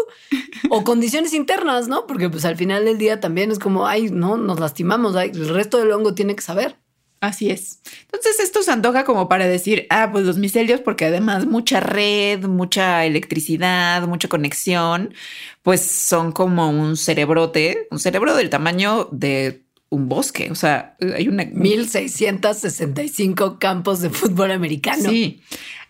o 0.69 0.83
condiciones 0.83 1.33
internas, 1.33 1.87
¿no? 1.87 2.09
Porque 2.09 2.29
pues 2.29 2.45
al 2.45 2.57
final 2.57 2.87
del 2.87 2.99
día 2.99 3.21
también 3.21 3.53
es 3.53 3.61
como, 3.61 3.87
ay, 3.87 4.11
no, 4.11 4.37
nos 4.37 4.59
lastimamos, 4.59 5.15
el 5.15 5.49
resto 5.51 5.79
del 5.79 5.93
hongo 5.93 6.15
tiene 6.15 6.35
que 6.35 6.43
saber. 6.43 6.84
Así 7.25 7.49
es. 7.49 7.81
Entonces 8.03 8.39
esto 8.39 8.63
se 8.63 8.71
antoja 8.71 9.05
como 9.05 9.31
para 9.31 9.47
decir, 9.47 9.87
ah, 9.89 10.11
pues 10.13 10.27
los 10.27 10.37
micelios, 10.37 10.81
porque 10.81 11.07
además 11.07 11.47
mucha 11.47 11.81
red, 11.81 12.45
mucha 12.45 13.07
electricidad, 13.07 14.07
mucha 14.07 14.29
conexión, 14.29 15.15
pues 15.63 15.81
son 15.81 16.33
como 16.33 16.69
un 16.69 16.99
cerebrote, 16.99 17.89
un 17.91 17.99
cerebro 17.99 18.37
del 18.37 18.51
tamaño 18.51 19.09
de 19.11 19.65
un 19.89 20.07
bosque. 20.07 20.51
O 20.51 20.55
sea, 20.55 20.99
hay 21.17 21.29
una... 21.29 21.47
1665 21.47 23.59
campos 23.59 24.03
de 24.03 24.11
fútbol 24.11 24.51
americano. 24.51 25.09
Sí. 25.09 25.41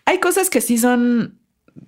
Hay 0.05 0.19
cosas 0.19 0.49
que 0.49 0.61
sí 0.61 0.77
son, 0.77 1.37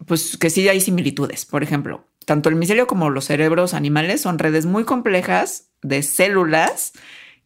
pues 0.08 0.36
que 0.36 0.50
sí 0.50 0.68
hay 0.68 0.82
similitudes. 0.82 1.46
Por 1.46 1.64
ejemplo, 1.64 2.06
tanto 2.26 2.50
el 2.50 2.56
micelio 2.56 2.86
como 2.86 3.10
los 3.10 3.24
cerebros 3.24 3.74
animales 3.74 4.20
son 4.20 4.40
redes 4.40 4.66
muy 4.66 4.84
complejas 4.84 5.70
de 5.82 6.04
células 6.04 6.92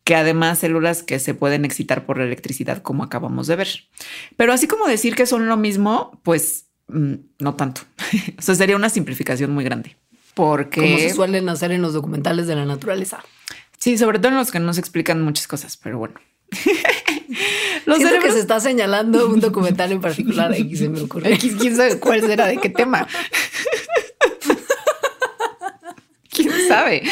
que 0.03 0.15
además 0.15 0.59
células 0.59 1.03
que 1.03 1.19
se 1.19 1.33
pueden 1.33 1.65
excitar 1.65 2.05
por 2.05 2.17
la 2.17 2.23
electricidad, 2.23 2.81
como 2.81 3.03
acabamos 3.03 3.47
de 3.47 3.55
ver. 3.55 3.69
Pero 4.37 4.53
así 4.53 4.67
como 4.67 4.87
decir 4.87 5.15
que 5.15 5.25
son 5.25 5.47
lo 5.47 5.57
mismo, 5.57 6.19
pues 6.23 6.65
mm, 6.87 7.13
no 7.39 7.55
tanto. 7.55 7.81
o 8.37 8.41
sea, 8.41 8.55
sería 8.55 8.75
una 8.75 8.89
simplificación 8.89 9.51
muy 9.51 9.63
grande. 9.63 9.97
Porque... 10.33 10.81
Como 10.81 10.97
se 10.97 11.13
suelen 11.13 11.49
hacer 11.49 11.71
en 11.71 11.81
los 11.81 11.93
documentales 11.93 12.47
de 12.47 12.55
la 12.55 12.65
naturaleza. 12.65 13.23
Sí, 13.77 13.97
sobre 13.97 14.19
todo 14.19 14.29
en 14.29 14.37
los 14.37 14.51
que 14.51 14.59
nos 14.59 14.77
explican 14.77 15.21
muchas 15.21 15.47
cosas, 15.47 15.77
pero 15.77 15.97
bueno. 15.97 16.15
los 17.85 17.97
Siento 17.97 18.19
que 18.19 18.31
se 18.31 18.39
está 18.39 18.59
señalando 18.59 19.27
un 19.27 19.39
documental 19.39 19.91
en 19.91 20.01
particular. 20.01 20.51
Aquí 20.51 20.75
se 20.75 20.89
me 20.89 21.01
ocurre. 21.01 21.33
X, 21.33 21.55
quién 21.59 21.75
sabe 21.75 21.99
cuál 21.99 22.21
será, 22.21 22.47
de 22.47 22.57
qué 22.57 22.69
tema. 22.69 23.07
¿Quién 26.29 26.51
sabe? 26.67 27.03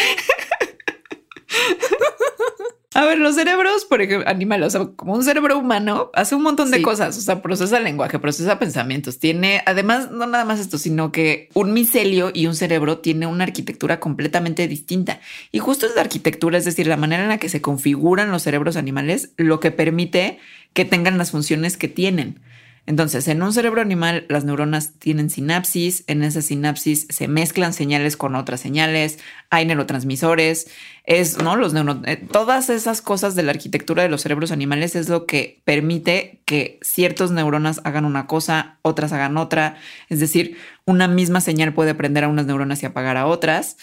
A 2.95 3.05
ver, 3.05 3.19
los 3.19 3.35
cerebros, 3.35 3.85
por 3.85 4.01
ejemplo, 4.01 4.27
animales, 4.27 4.67
o 4.67 4.69
sea, 4.71 4.87
como 4.95 5.13
un 5.13 5.23
cerebro 5.23 5.59
humano, 5.59 6.09
hace 6.15 6.33
un 6.33 6.41
montón 6.41 6.71
de 6.71 6.81
cosas. 6.81 7.15
O 7.19 7.21
sea, 7.21 7.39
procesa 7.39 7.79
lenguaje, 7.79 8.17
procesa 8.17 8.57
pensamientos. 8.57 9.19
Tiene, 9.19 9.61
además, 9.67 10.09
no 10.09 10.25
nada 10.25 10.43
más 10.43 10.59
esto, 10.59 10.79
sino 10.79 11.11
que 11.11 11.49
un 11.53 11.71
micelio 11.71 12.31
y 12.33 12.47
un 12.47 12.55
cerebro 12.55 12.97
tiene 12.97 13.27
una 13.27 13.43
arquitectura 13.43 13.99
completamente 13.99 14.67
distinta. 14.67 15.19
Y 15.51 15.59
justo 15.59 15.85
es 15.85 15.93
la 15.95 16.01
arquitectura, 16.01 16.57
es 16.57 16.65
decir, 16.65 16.87
la 16.87 16.97
manera 16.97 17.21
en 17.21 17.29
la 17.29 17.37
que 17.37 17.49
se 17.49 17.61
configuran 17.61 18.31
los 18.31 18.41
cerebros 18.41 18.75
animales, 18.75 19.33
lo 19.37 19.59
que 19.59 19.69
permite 19.69 20.39
que 20.73 20.83
tengan 20.83 21.19
las 21.19 21.29
funciones 21.29 21.77
que 21.77 21.89
tienen. 21.89 22.39
Entonces, 22.85 23.27
en 23.27 23.41
un 23.43 23.53
cerebro 23.53 23.81
animal, 23.81 24.25
las 24.29 24.45
neuronas 24.45 24.93
tienen 24.99 25.29
sinapsis, 25.29 26.03
en 26.07 26.23
esas 26.23 26.45
sinapsis 26.45 27.05
se 27.09 27.27
mezclan 27.27 27.73
señales 27.73 28.17
con 28.17 28.35
otras 28.35 28.59
señales, 28.59 29.19
hay 29.49 29.65
neurotransmisores, 29.65 30.67
es, 31.03 31.37
¿no? 31.39 31.55
Los 31.55 31.73
eh, 32.05 32.17
todas 32.31 32.69
esas 32.69 33.01
cosas 33.01 33.35
de 33.35 33.43
la 33.43 33.51
arquitectura 33.51 34.03
de 34.03 34.09
los 34.09 34.21
cerebros 34.21 34.51
animales 34.51 34.95
es 34.95 35.09
lo 35.09 35.25
que 35.25 35.61
permite 35.65 36.41
que 36.45 36.79
ciertas 36.81 37.31
neuronas 37.31 37.81
hagan 37.83 38.05
una 38.05 38.27
cosa, 38.27 38.77
otras 38.81 39.13
hagan 39.13 39.37
otra. 39.37 39.77
Es 40.09 40.19
decir, 40.19 40.57
una 40.85 41.07
misma 41.07 41.41
señal 41.41 41.73
puede 41.73 41.95
prender 41.95 42.23
a 42.23 42.27
unas 42.27 42.45
neuronas 42.45 42.81
y 42.83 42.85
apagar 42.87 43.17
a 43.17 43.27
otras. 43.27 43.77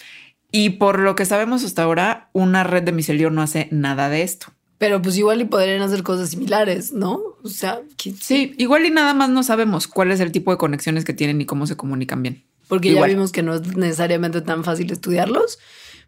Y 0.50 0.70
por 0.70 1.00
lo 1.00 1.14
que 1.16 1.24
sabemos 1.24 1.64
hasta 1.64 1.82
ahora, 1.82 2.28
una 2.32 2.64
red 2.64 2.82
de 2.82 2.92
micelio 2.92 3.30
no 3.30 3.42
hace 3.42 3.68
nada 3.70 4.08
de 4.08 4.22
esto. 4.22 4.48
Pero 4.78 5.00
pues 5.00 5.16
igual 5.16 5.40
y 5.40 5.46
podrían 5.46 5.82
hacer 5.82 6.02
cosas 6.02 6.30
similares, 6.30 6.92
¿no? 6.92 7.20
O 7.52 7.58
sea, 7.58 7.80
sí, 8.20 8.54
igual 8.58 8.86
y 8.86 8.90
nada 8.90 9.14
más 9.14 9.30
no 9.30 9.42
sabemos 9.42 9.88
cuál 9.88 10.10
es 10.10 10.20
el 10.20 10.32
tipo 10.32 10.50
de 10.50 10.58
conexiones 10.58 11.04
que 11.04 11.12
tienen 11.12 11.40
y 11.40 11.46
cómo 11.46 11.66
se 11.66 11.76
comunican 11.76 12.22
bien. 12.22 12.44
Porque 12.68 12.92
ya 12.92 13.04
vimos 13.06 13.32
que 13.32 13.42
no 13.42 13.54
es 13.54 13.76
necesariamente 13.76 14.40
tan 14.40 14.64
fácil 14.64 14.90
estudiarlos. 14.90 15.58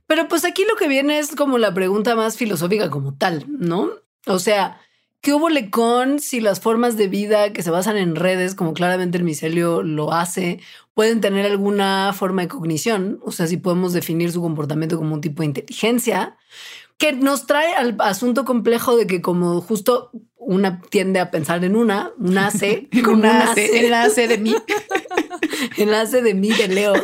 Pero 0.07 0.27
pues 0.27 0.45
aquí 0.45 0.65
lo 0.69 0.77
que 0.77 0.89
viene 0.89 1.19
es 1.19 1.37
como 1.37 1.59
la 1.59 1.75
pregunta 1.75 2.17
más 2.17 2.37
filosófica 2.37 2.91
como 2.91 3.15
tal, 3.15 3.45
¿no? 3.49 3.91
O 4.27 4.39
sea, 4.39 4.81
¿qué 5.21 5.35
hubo 5.35 5.49
con 5.71 6.19
si 6.19 6.41
las 6.41 6.61
formas 6.61 6.97
de 6.97 7.09
vida 7.09 7.53
que 7.53 7.63
se 7.63 7.71
basan 7.71 7.97
en 7.97 8.17
redes, 8.17 8.55
como 8.55 8.73
claramente 8.73 9.19
el 9.19 9.25
micelio 9.25 9.83
lo 9.83 10.13
hace, 10.13 10.61
pueden 10.95 11.21
tener 11.21 11.47
alguna 11.47 12.13
forma 12.15 12.43
de 12.43 12.49
cognición? 12.49 13.21
O 13.23 13.33
sea, 13.33 13.47
si 13.47 13.59
podemos 13.59 13.93
definir 13.93 14.33
su 14.33 14.41
comportamiento 14.41 14.97
como 14.97 15.15
un 15.15 15.21
tipo 15.21 15.43
de 15.43 15.47
inteligencia 15.47 16.37
que 16.99 17.13
nos 17.13 17.47
trae 17.47 17.75
al 17.75 17.97
asunto 18.01 18.45
complejo 18.45 18.97
de 18.97 19.07
que 19.07 19.23
como 19.23 19.61
justo 19.61 20.11
una 20.37 20.81
tiende 20.81 21.21
a 21.21 21.31
pensar 21.31 21.65
en 21.65 21.77
una, 21.77 22.13
hace, 22.47 22.89
una 23.07 23.53
hace, 23.53 23.81
enlace 23.85 24.27
de 24.29 24.39
mí, 24.39 24.55
enlace 25.77 26.23
de 26.23 26.35
mí, 26.35 26.51
de 26.51 26.69
Leos. 26.69 27.01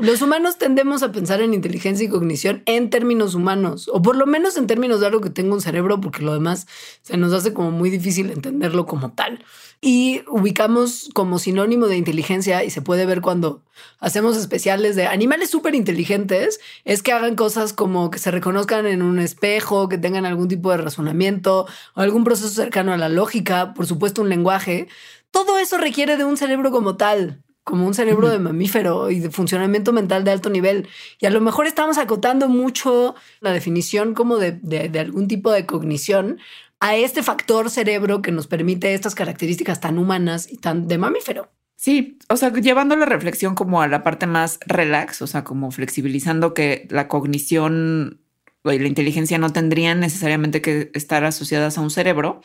Los 0.00 0.22
humanos 0.22 0.56
tendemos 0.56 1.02
a 1.02 1.12
pensar 1.12 1.42
en 1.42 1.52
inteligencia 1.52 2.06
y 2.06 2.08
cognición 2.08 2.62
en 2.64 2.88
términos 2.88 3.34
humanos, 3.34 3.90
o 3.92 4.00
por 4.00 4.16
lo 4.16 4.26
menos 4.26 4.56
en 4.56 4.66
términos 4.66 5.00
de 5.00 5.06
algo 5.06 5.20
que 5.20 5.28
tenga 5.28 5.52
un 5.52 5.60
cerebro, 5.60 6.00
porque 6.00 6.22
lo 6.22 6.32
demás 6.32 6.66
se 7.02 7.18
nos 7.18 7.34
hace 7.34 7.52
como 7.52 7.70
muy 7.70 7.90
difícil 7.90 8.30
entenderlo 8.30 8.86
como 8.86 9.12
tal 9.12 9.44
y 9.82 10.22
ubicamos 10.28 11.10
como 11.14 11.38
sinónimo 11.38 11.86
de 11.86 11.96
inteligencia 11.96 12.64
y 12.64 12.70
se 12.70 12.82
puede 12.82 13.06
ver 13.06 13.22
cuando 13.22 13.62
hacemos 13.98 14.36
especiales 14.36 14.94
de 14.94 15.06
animales 15.06 15.50
súper 15.50 15.74
inteligentes, 15.74 16.60
es 16.84 17.02
que 17.02 17.12
hagan 17.12 17.34
cosas 17.34 17.72
como 17.72 18.10
que 18.10 18.18
se 18.18 18.30
reconozcan 18.30 18.86
en 18.86 19.02
un 19.02 19.18
espejo, 19.18 19.88
que 19.88 19.98
tengan 19.98 20.26
algún 20.26 20.48
tipo 20.48 20.70
de 20.70 20.78
razonamiento 20.78 21.66
o 21.94 22.00
algún 22.00 22.24
proceso 22.24 22.50
cercano 22.50 22.92
a 22.92 22.98
la 22.98 23.08
lógica, 23.08 23.72
por 23.72 23.86
supuesto 23.86 24.20
un 24.22 24.28
lenguaje. 24.28 24.88
Todo 25.30 25.58
eso 25.58 25.78
requiere 25.78 26.16
de 26.16 26.24
un 26.24 26.36
cerebro 26.36 26.70
como 26.70 26.96
tal, 26.96 27.42
como 27.70 27.86
un 27.86 27.94
cerebro 27.94 28.28
de 28.28 28.38
mamífero 28.38 29.10
y 29.10 29.20
de 29.20 29.30
funcionamiento 29.30 29.92
mental 29.92 30.24
de 30.24 30.32
alto 30.32 30.50
nivel. 30.50 30.88
Y 31.18 31.26
a 31.26 31.30
lo 31.30 31.40
mejor 31.40 31.66
estamos 31.66 31.96
acotando 31.96 32.48
mucho 32.48 33.14
la 33.40 33.52
definición 33.52 34.12
como 34.14 34.36
de, 34.36 34.52
de 34.52 35.00
algún 35.00 35.28
tipo 35.28 35.50
de 35.50 35.64
cognición 35.64 36.38
a 36.80 36.96
este 36.96 37.22
factor 37.22 37.70
cerebro 37.70 38.22
que 38.22 38.32
nos 38.32 38.46
permite 38.46 38.92
estas 38.92 39.14
características 39.14 39.80
tan 39.80 39.98
humanas 39.98 40.50
y 40.50 40.56
tan 40.56 40.88
de 40.88 40.98
mamífero. 40.98 41.48
Sí, 41.76 42.18
o 42.28 42.36
sea, 42.36 42.52
llevando 42.52 42.94
la 42.94 43.06
reflexión 43.06 43.54
como 43.54 43.80
a 43.80 43.88
la 43.88 44.02
parte 44.02 44.26
más 44.26 44.58
relax, 44.66 45.22
o 45.22 45.26
sea, 45.26 45.44
como 45.44 45.70
flexibilizando 45.70 46.52
que 46.52 46.86
la 46.90 47.08
cognición 47.08 48.20
y 48.64 48.78
la 48.78 48.86
inteligencia 48.86 49.38
no 49.38 49.50
tendrían 49.50 50.00
necesariamente 50.00 50.60
que 50.60 50.90
estar 50.92 51.24
asociadas 51.24 51.78
a 51.78 51.80
un 51.80 51.90
cerebro. 51.90 52.42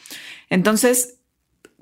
Entonces, 0.49 1.17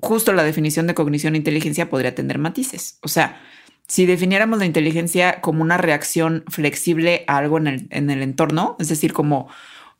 justo 0.04 0.32
la 0.32 0.44
definición 0.44 0.86
de 0.86 0.94
cognición 0.94 1.34
e 1.34 1.38
inteligencia 1.38 1.88
podría 1.88 2.14
tener 2.14 2.38
matices. 2.38 2.98
O 3.02 3.08
sea, 3.08 3.40
si 3.88 4.06
definiéramos 4.06 4.58
la 4.58 4.66
inteligencia 4.66 5.40
como 5.40 5.62
una 5.62 5.78
reacción 5.78 6.44
flexible 6.48 7.24
a 7.26 7.38
algo 7.38 7.58
en 7.58 7.66
el, 7.66 7.86
en 7.90 8.10
el 8.10 8.22
entorno, 8.22 8.76
es 8.78 8.88
decir, 8.88 9.12
como 9.12 9.48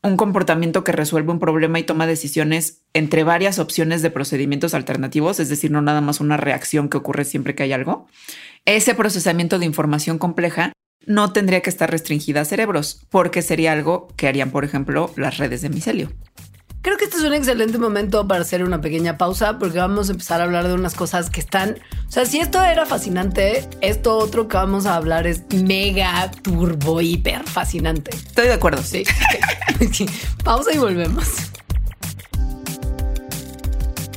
un 0.03 0.19
comportamiento 0.19 0.85
que 0.85 0.93
resuelve 0.93 1.33
un 1.33 1.41
problema 1.41 1.79
y 1.79 1.85
toma 1.85 2.07
decisiones 2.07 2.83
entre 2.93 3.25
varias 3.25 3.59
opciones 3.59 4.03
de 4.03 4.11
procedimientos 4.11 4.75
alternativos, 4.75 5.41
es 5.41 5.49
decir, 5.49 5.71
no 5.71 5.81
nada 5.81 6.03
más 6.03 6.21
una 6.21 6.37
reacción 6.37 6.91
que 6.91 6.99
ocurre 6.99 7.25
siempre 7.25 7.55
que 7.55 7.63
hay 7.63 7.73
algo, 7.73 8.07
ese 8.67 8.95
procesamiento 8.95 9.59
de 9.59 9.65
información 9.65 10.19
compleja 10.19 10.73
no 11.07 11.33
tendría 11.33 11.61
que 11.61 11.71
estar 11.71 11.91
restringida 11.91 12.43
a 12.43 12.45
cerebros, 12.45 13.07
porque 13.11 13.43
sería 13.43 13.73
algo 13.73 14.09
que 14.17 14.29
harían, 14.29 14.51
por 14.51 14.65
ejemplo, 14.65 15.11
las 15.17 15.39
redes 15.39 15.63
de 15.63 15.71
micelio. 15.71 16.13
Creo 16.85 16.99
que 16.99 17.05
este 17.05 17.17
es 17.17 17.23
un 17.23 17.33
excelente 17.33 17.79
momento 17.79 18.29
para 18.29 18.43
hacer 18.43 18.63
una 18.63 18.83
pequeña 18.83 19.17
pausa 19.17 19.59
porque 19.59 19.79
vamos 19.79 20.11
a 20.11 20.13
empezar 20.13 20.43
a 20.43 20.45
hablar 20.45 20.69
de 20.69 20.75
unas 20.75 20.95
cosas 20.95 21.31
que 21.31 21.41
están, 21.41 21.79
o 22.07 22.13
sea, 22.13 22.27
si 22.27 22.41
esto 22.41 22.63
era 22.63 22.85
fascinante, 22.85 23.67
esto 23.81 24.19
otro 24.19 24.49
que 24.49 24.59
vamos 24.59 24.85
a 24.85 24.97
hablar 24.97 25.27
es 25.27 25.45
mega 25.51 26.31
turbo 26.43 27.01
hiper 27.01 27.43
fascinante. 27.45 28.11
Estoy 28.15 28.49
de 28.49 28.53
acuerdo. 28.53 28.83
Sí. 28.83 29.03
pausa 30.45 30.75
y 30.75 30.77
volvemos. 30.77 31.27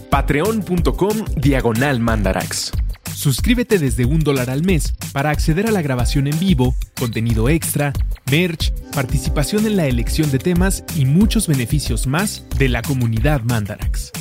Patreon.com 0.10 1.24
diagonal 1.38 2.02
mandarax. 2.02 2.74
Suscríbete 3.22 3.80
desde 3.80 4.06
un 4.06 4.20
dólar 4.20 4.52
al 4.52 4.64
mes 4.64 4.94
para 5.12 5.32
acceder 5.32 5.66
a 5.66 5.72
la 5.72 5.82
grabación 5.82 6.28
en 6.28 6.38
vivo, 6.40 6.76
contenido 7.00 7.50
extra, 7.50 7.92
merch, 8.30 8.72
participación 8.94 9.66
en 9.66 9.76
la 9.76 9.88
elección 9.88 10.30
de 10.30 10.38
temas 10.38 10.84
y 10.96 11.06
muchos 11.06 11.48
beneficios 11.48 12.06
más 12.06 12.44
de 12.60 12.70
la 12.70 12.84
comunidad 12.84 13.42
Mandarax. 13.42 14.12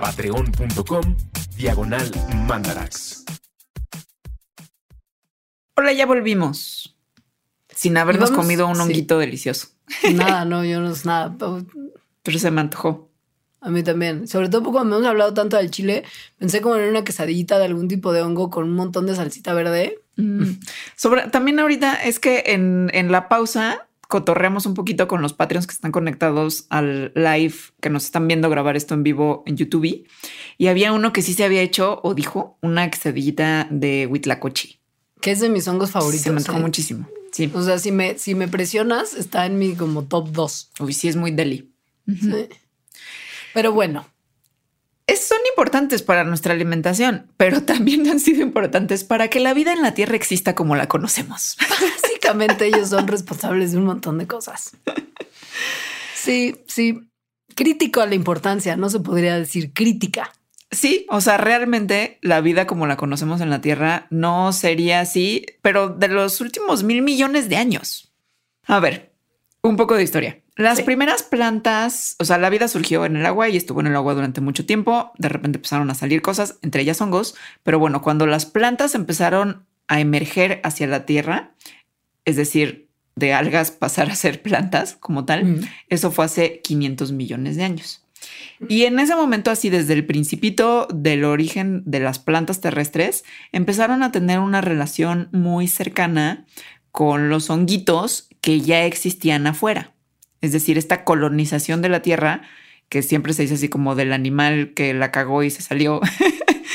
Patreon.com 0.00 1.14
Diagonal 1.56 2.10
Mandarax. 2.48 3.24
Hola, 5.76 5.92
ya 5.92 6.04
volvimos. 6.06 6.96
Sin 7.72 7.96
habernos 7.96 8.30
vamos- 8.30 8.44
comido 8.44 8.66
un 8.66 8.74
sí. 8.74 8.80
honguito 8.82 9.18
delicioso. 9.20 9.68
Nada, 10.14 10.44
no, 10.44 10.64
yo 10.64 10.80
no 10.80 10.90
es 10.90 11.04
nada. 11.04 11.32
Pero 12.24 12.38
se 12.40 12.50
me 12.50 12.60
antojó. 12.60 13.11
A 13.62 13.70
mí 13.70 13.82
también. 13.84 14.26
Sobre 14.26 14.48
todo 14.48 14.62
porque 14.62 14.78
cuando 14.78 14.96
hemos 14.96 15.08
hablado 15.08 15.32
tanto 15.34 15.56
del 15.56 15.70
chile, 15.70 16.02
pensé 16.38 16.60
como 16.60 16.76
en 16.76 16.88
una 16.88 17.04
quesadillita 17.04 17.58
de 17.58 17.66
algún 17.66 17.86
tipo 17.86 18.12
de 18.12 18.20
hongo 18.20 18.50
con 18.50 18.64
un 18.64 18.74
montón 18.74 19.06
de 19.06 19.14
salsita 19.14 19.54
verde. 19.54 20.00
Mm. 20.16 20.58
Sobre, 20.96 21.28
también 21.28 21.60
ahorita 21.60 21.94
es 21.94 22.18
que 22.18 22.42
en, 22.46 22.90
en 22.92 23.12
la 23.12 23.28
pausa 23.28 23.86
cotorreamos 24.12 24.66
un 24.66 24.74
poquito 24.74 25.08
con 25.08 25.22
los 25.22 25.32
Patreons 25.32 25.66
que 25.66 25.72
están 25.72 25.90
conectados 25.90 26.66
al 26.68 27.12
live, 27.14 27.54
que 27.80 27.88
nos 27.88 28.04
están 28.04 28.28
viendo 28.28 28.50
grabar 28.50 28.76
esto 28.76 28.92
en 28.92 29.04
vivo 29.04 29.42
en 29.46 29.56
YouTube. 29.56 30.06
Y 30.58 30.66
había 30.66 30.92
uno 30.92 31.14
que 31.14 31.22
sí 31.22 31.32
se 31.32 31.44
había 31.44 31.62
hecho 31.62 32.00
o 32.02 32.14
dijo 32.14 32.58
una 32.60 32.90
quesadillita 32.90 33.68
de 33.70 34.06
huitlacoche. 34.10 34.80
Que 35.22 35.30
es 35.30 35.40
de 35.40 35.48
mis 35.48 35.66
hongos 35.68 35.92
favoritos. 35.92 36.24
Se 36.24 36.30
me 36.30 36.38
antojó 36.38 36.58
¿eh? 36.58 36.62
muchísimo. 36.62 37.08
Sí. 37.30 37.50
O 37.54 37.62
sea, 37.62 37.78
si 37.78 37.90
me, 37.90 38.18
si 38.18 38.34
me 38.34 38.48
presionas, 38.48 39.14
está 39.14 39.46
en 39.46 39.58
mi 39.58 39.76
como 39.76 40.04
top 40.04 40.28
2. 40.32 40.72
Uy, 40.80 40.92
sí 40.92 41.08
es 41.08 41.16
muy 41.16 41.30
deli. 41.30 41.70
Pero 43.54 43.72
bueno, 43.72 44.06
son 45.32 45.38
importantes 45.48 46.02
para 46.02 46.24
nuestra 46.24 46.52
alimentación, 46.52 47.26
pero 47.36 47.62
también 47.64 48.08
han 48.08 48.20
sido 48.20 48.42
importantes 48.42 49.04
para 49.04 49.28
que 49.28 49.40
la 49.40 49.54
vida 49.54 49.72
en 49.72 49.82
la 49.82 49.94
Tierra 49.94 50.16
exista 50.16 50.54
como 50.54 50.76
la 50.76 50.88
conocemos. 50.88 51.56
básicamente 52.02 52.66
ellos 52.66 52.90
son 52.90 53.08
responsables 53.08 53.72
de 53.72 53.78
un 53.78 53.84
montón 53.84 54.18
de 54.18 54.26
cosas. 54.26 54.76
Sí, 56.14 56.56
sí. 56.66 57.00
Crítico 57.54 58.00
a 58.00 58.06
la 58.06 58.14
importancia, 58.14 58.76
no 58.76 58.88
se 58.88 59.00
podría 59.00 59.36
decir 59.36 59.72
crítica. 59.74 60.32
Sí, 60.70 61.04
o 61.10 61.20
sea, 61.20 61.36
realmente 61.36 62.18
la 62.22 62.40
vida 62.40 62.66
como 62.66 62.86
la 62.86 62.96
conocemos 62.96 63.42
en 63.42 63.50
la 63.50 63.60
Tierra 63.60 64.06
no 64.08 64.54
sería 64.54 65.00
así, 65.00 65.44
pero 65.60 65.90
de 65.90 66.08
los 66.08 66.40
últimos 66.40 66.82
mil 66.82 67.02
millones 67.02 67.50
de 67.50 67.56
años. 67.56 68.14
A 68.66 68.80
ver, 68.80 69.11
un 69.62 69.76
poco 69.76 69.94
de 69.96 70.02
historia. 70.02 70.40
Las 70.56 70.78
Sí. 70.78 70.84
primeras 70.84 71.22
plantas, 71.22 72.16
o 72.18 72.24
sea, 72.24 72.36
la 72.38 72.50
vida 72.50 72.68
surgió 72.68 73.04
en 73.06 73.16
el 73.16 73.24
agua 73.26 73.48
y 73.48 73.56
estuvo 73.56 73.80
en 73.80 73.86
el 73.86 73.96
agua 73.96 74.14
durante 74.14 74.40
mucho 74.40 74.66
tiempo. 74.66 75.12
De 75.18 75.28
repente 75.28 75.58
empezaron 75.58 75.88
a 75.90 75.94
salir 75.94 76.20
cosas, 76.20 76.58
entre 76.62 76.82
ellas 76.82 77.00
hongos. 77.00 77.34
Pero 77.62 77.78
bueno, 77.78 78.02
cuando 78.02 78.26
las 78.26 78.44
plantas 78.44 78.94
empezaron 78.94 79.64
a 79.88 80.00
emerger 80.00 80.60
hacia 80.64 80.86
la 80.86 81.06
Tierra, 81.06 81.52
es 82.24 82.36
decir, 82.36 82.88
de 83.16 83.32
algas 83.34 83.70
pasar 83.70 84.10
a 84.10 84.14
ser 84.16 84.42
plantas 84.42 84.96
como 84.98 85.24
tal, 85.24 85.44
Mm. 85.44 85.60
eso 85.88 86.10
fue 86.10 86.24
hace 86.24 86.60
500 86.60 87.12
millones 87.12 87.56
de 87.56 87.64
años. 87.64 88.04
Y 88.68 88.82
en 88.84 89.00
ese 89.00 89.16
momento, 89.16 89.50
así 89.50 89.68
desde 89.68 89.94
el 89.94 90.06
principito 90.06 90.86
del 90.94 91.24
origen 91.24 91.82
de 91.86 91.98
las 91.98 92.18
plantas 92.20 92.60
terrestres, 92.60 93.24
empezaron 93.50 94.02
a 94.04 94.12
tener 94.12 94.38
una 94.38 94.60
relación 94.60 95.28
muy 95.32 95.66
cercana 95.66 96.46
con 96.92 97.28
los 97.30 97.50
honguitos 97.50 98.28
que 98.42 98.60
ya 98.60 98.84
existían 98.84 99.46
afuera. 99.46 99.94
Es 100.42 100.52
decir, 100.52 100.76
esta 100.76 101.04
colonización 101.04 101.80
de 101.80 101.88
la 101.88 102.02
Tierra, 102.02 102.42
que 102.90 103.02
siempre 103.02 103.32
se 103.32 103.42
dice 103.42 103.54
así 103.54 103.68
como 103.70 103.94
del 103.94 104.12
animal 104.12 104.74
que 104.74 104.92
la 104.92 105.10
cagó 105.10 105.42
y 105.42 105.50
se 105.50 105.62
salió. 105.62 106.02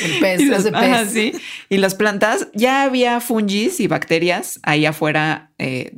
El 0.04 0.20
pez, 0.20 0.42
y, 0.42 0.46
las, 0.46 0.62
ese 0.62 0.72
pez. 0.72 0.82
ajá, 0.82 1.06
sí. 1.06 1.34
y 1.70 1.78
las 1.78 1.96
plantas, 1.96 2.48
ya 2.54 2.84
había 2.84 3.20
fungis 3.20 3.80
y 3.80 3.88
bacterias 3.88 4.60
ahí 4.64 4.86
afuera 4.86 5.52
eh, 5.58 5.96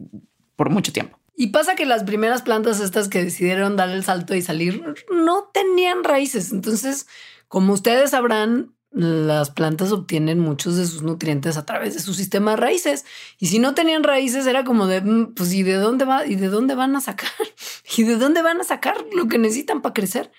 por 0.55 0.69
mucho 0.69 0.91
tiempo. 0.91 1.19
Y 1.35 1.47
pasa 1.47 1.75
que 1.75 1.85
las 1.85 2.03
primeras 2.03 2.41
plantas 2.41 2.81
estas 2.81 3.07
que 3.07 3.23
decidieron 3.23 3.77
dar 3.77 3.89
el 3.89 4.03
salto 4.03 4.35
y 4.35 4.41
salir 4.41 4.83
no 5.11 5.49
tenían 5.53 6.03
raíces. 6.03 6.51
Entonces, 6.51 7.07
como 7.47 7.73
ustedes 7.73 8.11
sabrán, 8.11 8.73
las 8.91 9.51
plantas 9.51 9.91
obtienen 9.91 10.39
muchos 10.39 10.75
de 10.75 10.85
sus 10.87 11.03
nutrientes 11.03 11.57
a 11.57 11.65
través 11.65 11.93
de 11.93 11.99
su 11.99 12.13
sistema 12.13 12.51
de 12.51 12.57
raíces. 12.57 13.05
Y 13.37 13.47
si 13.47 13.59
no 13.59 13.75
tenían 13.75 14.03
raíces, 14.03 14.47
era 14.47 14.63
como 14.63 14.87
de, 14.87 15.01
"Mm, 15.01 15.33
pues, 15.35 15.53
¿y 15.53 15.61
de 15.63 15.75
dónde 15.75 16.05
va? 16.05 16.25
¿Y 16.25 16.35
de 16.35 16.47
dónde 16.49 16.73
van 16.75 16.95
a 16.95 17.01
sacar? 17.01 17.29
¿Y 17.97 18.03
de 18.03 18.15
dónde 18.17 18.41
van 18.41 18.59
a 18.61 18.63
sacar 18.63 18.97
lo 19.13 19.27
que 19.27 19.37
necesitan 19.37 19.81
para 19.81 19.93
crecer? 19.93 20.31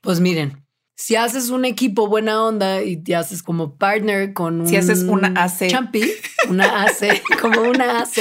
Pues 0.00 0.20
miren, 0.20 0.64
si 0.94 1.16
haces 1.16 1.50
un 1.50 1.64
equipo 1.64 2.08
buena 2.08 2.42
onda 2.42 2.82
y 2.82 2.96
te 2.96 3.14
haces 3.14 3.42
como 3.42 3.76
partner 3.76 4.32
con 4.32 4.62
un 4.62 4.66
Si 4.68 4.76
haces 4.76 5.02
una 5.02 5.28
AC. 5.36 5.68
champi, 5.68 6.10
una 6.48 6.84
AC, 6.84 7.22
como 7.42 7.60
una 7.62 8.00
AC 8.00 8.18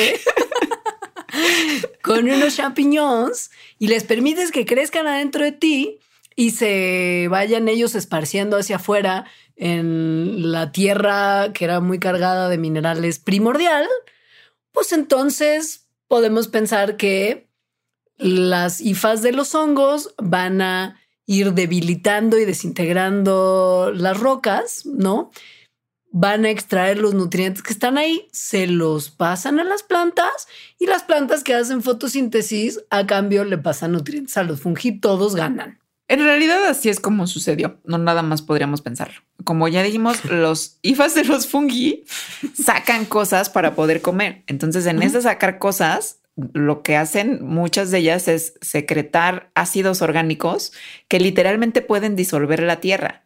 con 2.04 2.30
unos 2.30 2.56
champiñones 2.56 3.52
y 3.80 3.88
les 3.88 4.04
permites 4.04 4.52
que 4.52 4.66
crezcan 4.66 5.08
adentro 5.08 5.44
de 5.44 5.52
ti 5.52 6.00
y 6.36 6.52
se 6.52 7.28
vayan 7.30 7.68
ellos 7.68 7.96
esparciendo 7.96 8.58
hacia 8.58 8.76
afuera 8.78 9.26
en 9.58 10.52
la 10.52 10.72
tierra 10.72 11.52
que 11.54 11.66
era 11.66 11.80
muy 11.80 12.00
cargada 12.00 12.48
de 12.48 12.58
minerales 12.58 13.20
primordial, 13.20 13.88
pues 14.72 14.92
entonces 14.92 15.88
podemos 16.08 16.48
pensar 16.48 16.96
que 16.96 17.50
las 18.18 18.82
hifas 18.82 19.22
de 19.22 19.32
los 19.32 19.54
hongos 19.56 20.14
van 20.18 20.62
a 20.62 21.00
ir 21.26 21.54
debilitando 21.54 22.40
y 22.40 22.46
desintegrando 22.46 23.92
las 23.94 24.20
rocas, 24.20 24.86
¿no? 24.86 25.32
Van 26.10 26.46
a 26.46 26.50
extraer 26.50 27.00
los 27.00 27.14
nutrientes 27.14 27.62
que 27.62 27.74
están 27.74 27.98
ahí, 27.98 28.28
se 28.32 28.66
los 28.66 29.10
pasan 29.10 29.60
a 29.60 29.64
las 29.64 29.84
plantas 29.84 30.48
y 30.80 30.88
las 30.88 31.04
plantas 31.04 31.44
que 31.44 31.54
hacen 31.54 31.84
fotosíntesis 31.84 32.84
a 32.90 33.06
cambio 33.06 33.44
le 33.44 33.58
pasan 33.58 33.92
nutrientes 33.92 34.38
a 34.38 34.44
los 34.44 34.62
fungi, 34.62 35.00
todos 35.00 35.36
ganan. 35.36 35.80
En 36.10 36.20
realidad 36.20 36.64
así 36.66 36.90
es 36.90 37.00
como 37.00 37.28
sucedió, 37.28 37.80
no 37.84 37.98
nada 37.98 38.22
más 38.22 38.42
podríamos 38.42 38.82
pensarlo. 38.82 39.22
Como 39.44 39.68
ya 39.68 39.84
dijimos, 39.84 40.24
los 40.32 40.78
ifas 40.82 41.16
de 41.16 41.26
los 41.26 41.48
fungi 41.48 42.06
sacan 42.54 43.06
cosas 43.06 43.50
para 43.50 43.76
poder 43.76 44.02
comer. 44.02 44.44
Entonces, 44.48 44.86
en 44.86 45.02
ese 45.04 45.22
sacar 45.22 45.60
cosas, 45.60 46.20
lo 46.54 46.82
que 46.84 46.96
hacen 46.96 47.44
muchas 47.44 47.92
de 47.92 47.98
ellas 47.98 48.28
es 48.28 48.54
secretar 48.62 49.50
ácidos 49.56 50.02
orgánicos 50.02 50.72
que 51.08 51.20
literalmente 51.20 51.82
pueden 51.82 52.16
disolver 52.16 52.62
la 52.62 52.80
tierra, 52.80 53.24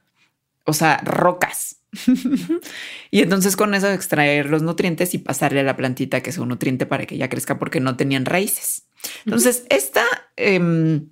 o 0.66 0.74
sea, 0.74 0.98
rocas. 1.04 1.78
y 3.12 3.22
entonces 3.22 3.58
con 3.58 3.74
eso 3.74 3.92
extraer 3.92 4.50
los 4.50 4.62
nutrientes 4.62 5.14
y 5.14 5.18
pasarle 5.18 5.60
a 5.60 5.64
la 5.64 5.76
plantita 5.76 6.22
que 6.22 6.30
es 6.30 6.38
un 6.38 6.48
nutriente 6.48 6.86
para 6.86 7.06
que 7.06 7.18
ya 7.18 7.28
crezca 7.28 7.60
porque 7.60 7.82
no 7.82 7.98
tenían 7.98 8.26
raíces. 8.26 8.84
Entonces, 9.26 9.66
esta 9.70 10.06
em, 10.38 11.10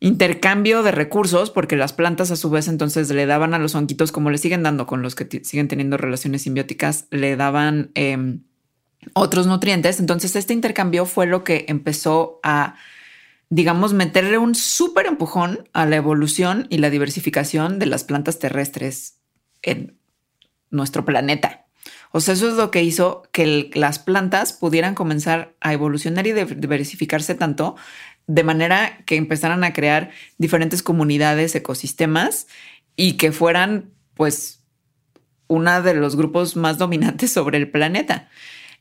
intercambio 0.00 0.82
de 0.82 0.92
recursos, 0.92 1.50
porque 1.50 1.76
las 1.76 1.92
plantas 1.92 2.30
a 2.30 2.36
su 2.36 2.50
vez 2.50 2.68
entonces 2.68 3.10
le 3.10 3.26
daban 3.26 3.54
a 3.54 3.58
los 3.58 3.74
honguitos, 3.74 4.12
como 4.12 4.30
le 4.30 4.38
siguen 4.38 4.62
dando 4.62 4.86
con 4.86 5.02
los 5.02 5.14
que 5.14 5.44
siguen 5.44 5.68
teniendo 5.68 5.96
relaciones 5.96 6.42
simbióticas, 6.42 7.06
le 7.10 7.36
daban 7.36 7.90
em, 7.94 8.42
otros 9.14 9.46
nutrientes. 9.46 9.98
Entonces 9.98 10.36
este 10.36 10.54
intercambio 10.54 11.04
fue 11.04 11.26
lo 11.26 11.42
que 11.42 11.64
empezó 11.68 12.38
a, 12.42 12.76
digamos, 13.50 13.92
meterle 13.92 14.38
un 14.38 14.54
súper 14.54 15.06
empujón 15.06 15.68
a 15.72 15.84
la 15.86 15.96
evolución 15.96 16.66
y 16.70 16.78
la 16.78 16.90
diversificación 16.90 17.78
de 17.78 17.86
las 17.86 18.04
plantas 18.04 18.38
terrestres 18.38 19.18
en 19.62 19.98
nuestro 20.70 21.04
planeta. 21.04 21.64
O 22.10 22.20
sea, 22.20 22.34
eso 22.34 22.48
es 22.48 22.54
lo 22.54 22.70
que 22.70 22.82
hizo 22.82 23.22
que 23.32 23.70
las 23.74 23.98
plantas 23.98 24.52
pudieran 24.52 24.94
comenzar 24.94 25.54
a 25.60 25.72
evolucionar 25.72 26.26
y 26.26 26.32
diversificarse 26.32 27.34
tanto 27.34 27.76
de 28.28 28.44
manera 28.44 29.02
que 29.06 29.16
empezaran 29.16 29.64
a 29.64 29.72
crear 29.72 30.10
diferentes 30.36 30.84
comunidades, 30.84 31.56
ecosistemas 31.56 32.46
y 32.94 33.14
que 33.14 33.32
fueran 33.32 33.90
pues 34.14 34.62
una 35.48 35.80
de 35.80 35.94
los 35.94 36.14
grupos 36.14 36.54
más 36.54 36.78
dominantes 36.78 37.32
sobre 37.32 37.58
el 37.58 37.70
planeta. 37.70 38.28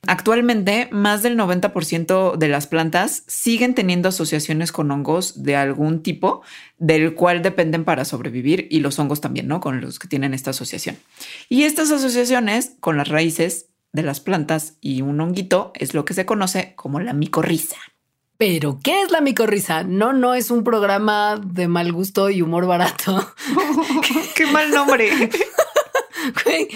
Actualmente, 0.05 0.89
más 0.91 1.23
del 1.23 1.37
90% 1.37 2.37
de 2.37 2.47
las 2.49 2.67
plantas 2.67 3.23
siguen 3.27 3.73
teniendo 3.73 4.09
asociaciones 4.09 4.71
con 4.71 4.91
hongos 4.91 5.43
de 5.43 5.55
algún 5.55 6.03
tipo, 6.03 6.43
del 6.77 7.15
cual 7.15 7.41
dependen 7.41 7.83
para 7.83 8.05
sobrevivir, 8.05 8.67
y 8.69 8.81
los 8.81 8.99
hongos 8.99 9.21
también, 9.21 9.47
¿no? 9.47 9.59
Con 9.59 9.81
los 9.81 9.97
que 9.97 10.07
tienen 10.07 10.35
esta 10.35 10.51
asociación. 10.51 10.97
Y 11.49 11.63
estas 11.63 11.89
asociaciones 11.89 12.73
con 12.79 12.95
las 12.95 13.07
raíces 13.07 13.69
de 13.91 14.03
las 14.03 14.19
plantas 14.19 14.77
y 14.81 15.01
un 15.01 15.19
honguito 15.19 15.71
es 15.73 15.93
lo 15.93 16.05
que 16.05 16.13
se 16.13 16.25
conoce 16.25 16.73
como 16.75 16.99
la 16.99 17.13
micorriza. 17.13 17.77
Pero, 18.37 18.79
¿qué 18.83 19.01
es 19.01 19.11
la 19.11 19.21
micorriza? 19.21 19.83
No, 19.83 20.13
no 20.13 20.35
es 20.35 20.51
un 20.51 20.63
programa 20.63 21.41
de 21.43 21.67
mal 21.67 21.91
gusto 21.91 22.29
y 22.29 22.43
humor 22.43 22.67
barato. 22.67 23.33
¡Qué 24.35 24.45
mal 24.45 24.69
nombre! 24.69 25.09
güey, 26.45 26.67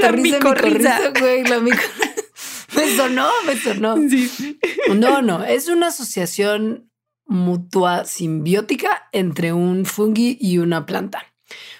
la 0.00 0.12
micorriza, 0.12 0.98
güey, 1.18 1.44
la 1.44 1.60
micorriza. 1.60 2.14
Me 2.74 2.94
sonó, 2.94 3.30
me 3.46 3.56
sonó. 3.56 3.96
No, 4.94 5.22
no, 5.22 5.42
es 5.44 5.68
una 5.68 5.86
asociación 5.86 6.90
mutua 7.24 8.04
simbiótica 8.04 9.08
entre 9.12 9.54
un 9.54 9.86
fungi 9.86 10.36
y 10.38 10.58
una 10.58 10.84
planta. 10.84 11.24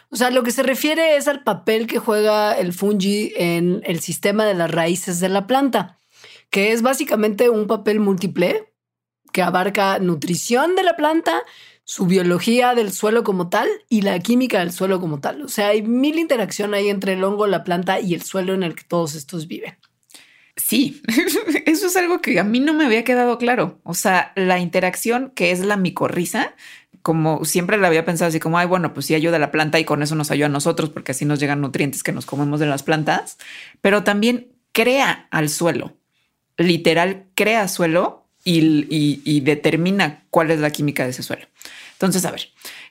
O 0.09 0.17
sea, 0.17 0.31
lo 0.31 0.43
que 0.43 0.53
se 0.53 0.63
refiere 0.63 1.17
es 1.17 1.29
al 1.29 1.43
papel 1.43 1.87
que 1.87 1.99
juega 1.99 2.57
el 2.57 2.73
fungi 2.73 3.35
en 3.37 3.83
el 3.85 4.01
sistema 4.01 4.47
de 4.47 4.55
las 4.55 4.71
raíces 4.71 5.21
de 5.21 5.29
la 5.29 5.47
planta, 5.47 5.99
que 6.49 6.73
es 6.73 6.81
básicamente 6.81 7.51
un 7.51 7.67
papel 7.67 8.01
múltiple 8.01 8.73
que 9.37 9.43
abarca 9.43 9.99
nutrición 9.99 10.77
de 10.77 10.83
la 10.83 10.97
planta, 10.97 11.43
su 11.85 12.07
biología 12.07 12.75
del 12.75 12.91
suelo 12.91 13.23
como 13.23 13.51
tal 13.51 13.69
y 13.91 14.01
la 14.01 14.19
química 14.19 14.61
del 14.61 14.73
suelo 14.73 14.99
como 14.99 15.21
tal. 15.21 15.43
O 15.43 15.49
sea, 15.49 15.69
hay 15.69 15.83
mil 15.83 16.19
interacción 16.19 16.73
ahí 16.73 16.89
entre 16.89 17.13
el 17.13 17.23
hongo, 17.23 17.47
la 17.47 17.63
planta 17.63 18.01
y 18.01 18.15
el 18.15 18.23
suelo 18.23 18.55
en 18.55 18.63
el 18.63 18.75
que 18.75 18.85
todos 18.85 19.15
estos 19.15 19.47
viven. 19.47 19.75
Sí, 20.57 21.03
eso 21.67 21.89
es 21.89 21.97
algo 21.97 22.23
que 22.23 22.41
a 22.41 22.45
mí 22.45 22.61
no 22.61 22.73
me 22.73 22.87
había 22.87 23.05
quedado 23.05 23.37
claro. 23.37 23.79
O 23.85 23.93
sea, 23.93 24.33
la 24.37 24.59
interacción 24.59 25.33
que 25.35 25.51
es 25.51 25.61
la 25.61 25.77
micorriza, 25.77 26.55
como 27.03 27.45
siempre 27.45 27.77
la 27.77 27.89
había 27.89 28.07
pensado 28.07 28.31
así 28.31 28.41
como, 28.41 28.57
ay, 28.57 28.67
bueno, 28.67 28.95
pues 28.95 29.05
sí 29.05 29.15
ayuda 29.15 29.37
a 29.37 29.41
la 29.41 29.51
planta 29.51 29.79
y 29.79 29.85
con 29.85 30.03
eso 30.03 30.15
nos 30.15 30.31
ayuda 30.31 30.47
a 30.47 30.49
nosotros 30.49 30.89
porque 30.89 31.13
así 31.13 31.27
nos 31.27 31.41
llegan 31.41 31.61
nutrientes 31.61 32.03
que 32.03 32.13
nos 32.13 32.25
comemos 32.25 32.59
de 32.59 32.65
las 32.65 32.83
plantas, 32.83 33.37
pero 33.83 34.03
también 34.03 34.55
crea 34.73 35.29
al 35.31 35.51
suelo, 35.51 35.99
literal 36.57 37.27
crea 37.35 37.69
suelo 37.69 38.26
y, 38.47 39.41
determina 39.41 40.25
cuál 40.31 40.51
es 40.51 40.61
la 40.61 40.71
química 40.71 41.05
de 41.05 41.11
ese 41.11 41.23
suelo. 41.23 41.47
Entonces, 41.95 42.27
a 42.27 42.31
ver, 42.31 42.43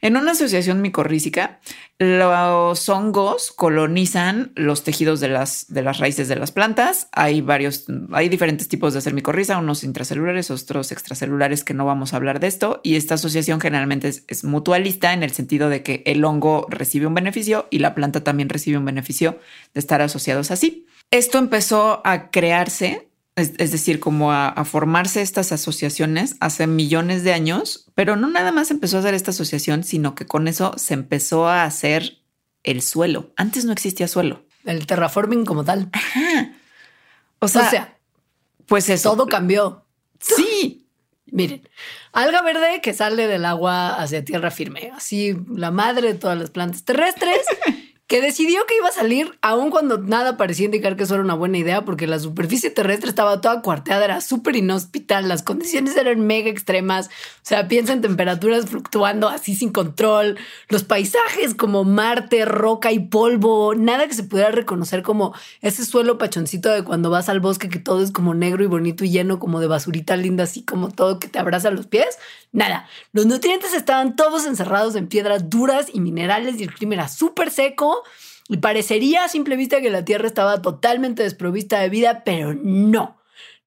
en 0.01 0.17
una 0.17 0.31
asociación 0.31 0.81
micorrícica, 0.81 1.59
los 1.99 2.89
hongos 2.89 3.51
colonizan 3.51 4.51
los 4.55 4.83
tejidos 4.83 5.19
de 5.19 5.27
las, 5.27 5.67
de 5.71 5.83
las 5.83 5.99
raíces 5.99 6.27
de 6.27 6.35
las 6.35 6.51
plantas. 6.51 7.07
Hay 7.11 7.41
varios, 7.41 7.85
hay 8.11 8.29
diferentes 8.29 8.67
tipos 8.67 8.93
de 8.93 8.99
hacer 8.99 9.13
micorriza, 9.13 9.59
unos 9.59 9.83
intracelulares, 9.83 10.49
otros 10.49 10.91
extracelulares 10.91 11.63
que 11.63 11.75
no 11.75 11.85
vamos 11.85 12.13
a 12.13 12.17
hablar 12.17 12.39
de 12.39 12.47
esto. 12.47 12.81
Y 12.83 12.95
esta 12.95 13.13
asociación 13.13 13.61
generalmente 13.61 14.07
es 14.27 14.43
mutualista 14.43 15.13
en 15.13 15.21
el 15.21 15.31
sentido 15.31 15.69
de 15.69 15.83
que 15.83 16.01
el 16.07 16.25
hongo 16.25 16.65
recibe 16.67 17.05
un 17.05 17.13
beneficio 17.13 17.67
y 17.69 17.79
la 17.79 17.93
planta 17.93 18.23
también 18.23 18.49
recibe 18.49 18.79
un 18.79 18.85
beneficio 18.85 19.39
de 19.75 19.79
estar 19.79 20.01
asociados 20.01 20.49
así. 20.49 20.87
Esto 21.11 21.37
empezó 21.37 22.01
a 22.03 22.31
crearse 22.31 23.07
es, 23.35 23.71
decir, 23.71 23.99
como 23.99 24.31
a, 24.31 24.63
formarse 24.63 25.21
estas 25.21 25.51
asociaciones 25.51 26.37
hace 26.39 26.67
millones 26.67 27.23
de 27.23 27.33
años, 27.33 27.85
pero 27.93 28.15
no 28.15 28.29
nada 28.29 28.53
más 28.53 28.71
empezó 28.71 28.97
a 28.97 28.99
hacer 29.01 29.13
esta 29.13 29.31
asociación, 29.31 29.83
sino 29.83 30.15
que 30.15 30.25
con 30.25 30.47
eso 30.47 30.73
se 30.77 30.93
empezó 30.93 31.47
a 31.47 31.65
hacer 31.65 32.19
el 32.63 32.81
suelo. 32.81 33.33
Antes 33.35 33.65
no 33.65 33.73
existía 33.73 34.07
suelo. 34.07 34.45
El 34.63 34.87
terraforming 34.87 35.45
como 35.45 35.65
tal. 35.65 35.91
O 37.39 37.47
sea, 37.49 37.97
pues 38.65 38.89
eso. 38.89 39.11
Todo 39.11 39.27
cambió. 39.27 39.85
Sí. 40.19 40.87
Miren, 41.25 41.67
alga 42.13 42.41
verde 42.41 42.79
que 42.81 42.93
sale 42.93 43.27
del 43.27 43.43
agua 43.43 44.01
hacia 44.01 44.23
tierra 44.23 44.51
firme, 44.51 44.91
así 44.95 45.35
la 45.49 45.69
madre 45.69 46.13
de 46.13 46.19
todas 46.19 46.37
las 46.37 46.49
plantas 46.51 46.85
terrestres 46.85 47.39
que 48.07 48.21
decidió 48.21 48.65
que 48.67 48.77
iba 48.77 48.87
a 48.87 48.91
salir 48.91 49.37
aun 49.41 49.71
cuando 49.71 49.97
nada 49.97 50.37
parecía 50.37 50.65
indicar 50.65 50.95
que 50.95 51.03
eso 51.03 51.15
era 51.15 51.23
una 51.23 51.33
buena 51.33 51.57
idea 51.57 51.85
porque 51.85 52.05
la 52.05 52.19
superficie 52.19 52.69
terrestre 52.69 53.09
estaba 53.09 53.41
toda 53.41 53.63
cuarteada, 53.63 54.05
era 54.05 54.21
súper 54.21 54.55
inhóspita, 54.55 55.21
las 55.21 55.41
condiciones 55.41 55.97
eran 55.97 56.19
mega 56.25 56.49
extremas, 56.49 57.07
o 57.07 57.09
sea, 57.41 57.67
piensa 57.67 57.93
en 57.93 58.01
temperaturas 58.01 58.67
fluctuando 58.67 59.27
así 59.27 59.55
sin 59.55 59.71
control, 59.71 60.37
los 60.69 60.83
paisajes 60.83 61.55
como 61.55 61.83
Marte, 61.83 62.45
roca 62.45 62.91
y 62.91 62.99
polvo, 62.99 63.73
nada 63.73 64.07
que 64.07 64.13
se 64.13 64.23
pudiera 64.23 64.51
reconocer 64.51 65.01
como 65.01 65.33
ese 65.61 65.83
suelo 65.83 66.19
pachoncito 66.19 66.69
de 66.69 66.83
cuando 66.83 67.09
vas 67.09 67.27
al 67.27 67.39
bosque 67.39 67.69
que 67.69 67.79
todo 67.79 68.03
es 68.03 68.11
como 68.11 68.35
negro 68.35 68.63
y 68.63 68.67
bonito 68.67 69.03
y 69.03 69.09
lleno 69.09 69.39
como 69.39 69.59
de 69.59 69.67
basurita 69.67 70.15
linda, 70.15 70.43
así 70.43 70.61
como 70.61 70.91
todo 70.91 71.17
que 71.17 71.27
te 71.27 71.39
abraza 71.39 71.71
los 71.71 71.87
pies, 71.87 72.19
nada, 72.55 72.87
los 73.11 73.25
nutrientes 73.25 73.73
estaban 73.73 74.15
todos 74.15 74.45
encerrados 74.45 74.95
en 74.95 75.07
piedras 75.07 75.49
duras 75.49 75.87
y 75.93 75.99
minerales 75.99 76.59
y 76.59 76.63
el 76.63 76.73
clima 76.73 76.95
era 76.95 77.07
súper 77.07 77.51
seco 77.51 78.03
y 78.47 78.57
parecería 78.57 79.23
a 79.23 79.29
simple 79.29 79.55
vista 79.55 79.81
que 79.81 79.89
la 79.89 80.05
Tierra 80.05 80.27
estaba 80.27 80.61
totalmente 80.61 81.23
desprovista 81.23 81.79
de 81.79 81.89
vida, 81.89 82.23
pero 82.23 82.53
no. 82.53 83.17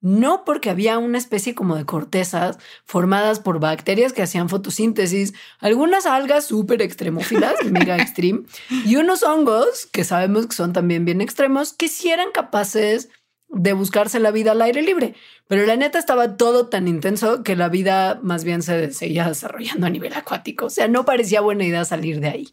No 0.00 0.44
porque 0.44 0.70
había 0.70 0.96
una 0.98 1.18
especie 1.18 1.56
como 1.56 1.74
de 1.74 1.84
cortezas 1.84 2.58
formadas 2.84 3.40
por 3.40 3.58
bacterias 3.58 4.12
que 4.12 4.22
hacían 4.22 4.48
fotosíntesis, 4.48 5.34
algunas 5.58 6.06
algas 6.06 6.46
súper 6.46 6.80
extremófilas, 6.82 7.54
mega 7.70 7.96
extreme, 7.96 8.42
y 8.70 8.94
unos 8.94 9.24
hongos 9.24 9.86
que 9.86 10.04
sabemos 10.04 10.46
que 10.46 10.54
son 10.54 10.72
también 10.72 11.04
bien 11.04 11.20
extremos, 11.20 11.72
que 11.72 11.88
sí 11.88 12.10
eran 12.10 12.30
capaces 12.30 13.08
de 13.48 13.72
buscarse 13.72 14.20
la 14.20 14.30
vida 14.30 14.52
al 14.52 14.62
aire 14.62 14.82
libre. 14.82 15.14
Pero 15.48 15.64
la 15.64 15.76
neta 15.76 15.98
estaba 15.98 16.36
todo 16.36 16.68
tan 16.68 16.86
intenso 16.86 17.42
que 17.42 17.56
la 17.56 17.68
vida 17.68 18.20
más 18.22 18.44
bien 18.44 18.62
se 18.62 18.92
seguía 18.92 19.26
desarrollando 19.26 19.86
a 19.86 19.90
nivel 19.90 20.12
acuático. 20.12 20.66
O 20.66 20.70
sea, 20.70 20.88
no 20.88 21.04
parecía 21.04 21.40
buena 21.40 21.64
idea 21.64 21.84
salir 21.84 22.20
de 22.20 22.28
ahí. 22.28 22.48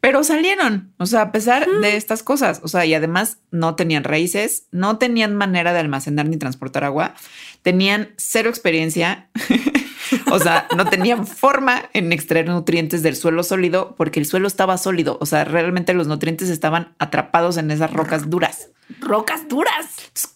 Pero 0.00 0.22
salieron, 0.22 0.92
o 0.98 1.06
sea, 1.06 1.22
a 1.22 1.32
pesar 1.32 1.66
de 1.66 1.96
estas 1.96 2.22
cosas, 2.22 2.60
o 2.62 2.68
sea, 2.68 2.86
y 2.86 2.94
además 2.94 3.38
no 3.50 3.74
tenían 3.74 4.04
raíces, 4.04 4.68
no 4.70 4.98
tenían 4.98 5.34
manera 5.34 5.72
de 5.72 5.80
almacenar 5.80 6.28
ni 6.28 6.36
transportar 6.36 6.84
agua, 6.84 7.14
tenían 7.62 8.14
cero 8.16 8.50
experiencia, 8.50 9.30
o 10.34 10.38
sea, 10.40 10.66
no 10.76 10.84
tenían 10.86 11.26
forma 11.26 11.88
en 11.92 12.12
extraer 12.12 12.48
nutrientes 12.48 13.02
del 13.02 13.14
suelo 13.14 13.44
sólido 13.44 13.94
porque 13.96 14.18
el 14.18 14.26
suelo 14.26 14.48
estaba 14.48 14.76
sólido, 14.78 15.16
o 15.20 15.26
sea, 15.26 15.44
realmente 15.44 15.94
los 15.94 16.08
nutrientes 16.08 16.48
estaban 16.50 16.94
atrapados 16.98 17.56
en 17.56 17.70
esas 17.70 17.92
rocas 17.92 18.28
duras. 18.28 18.70
Rocas 19.00 19.46
duras. 19.48 19.86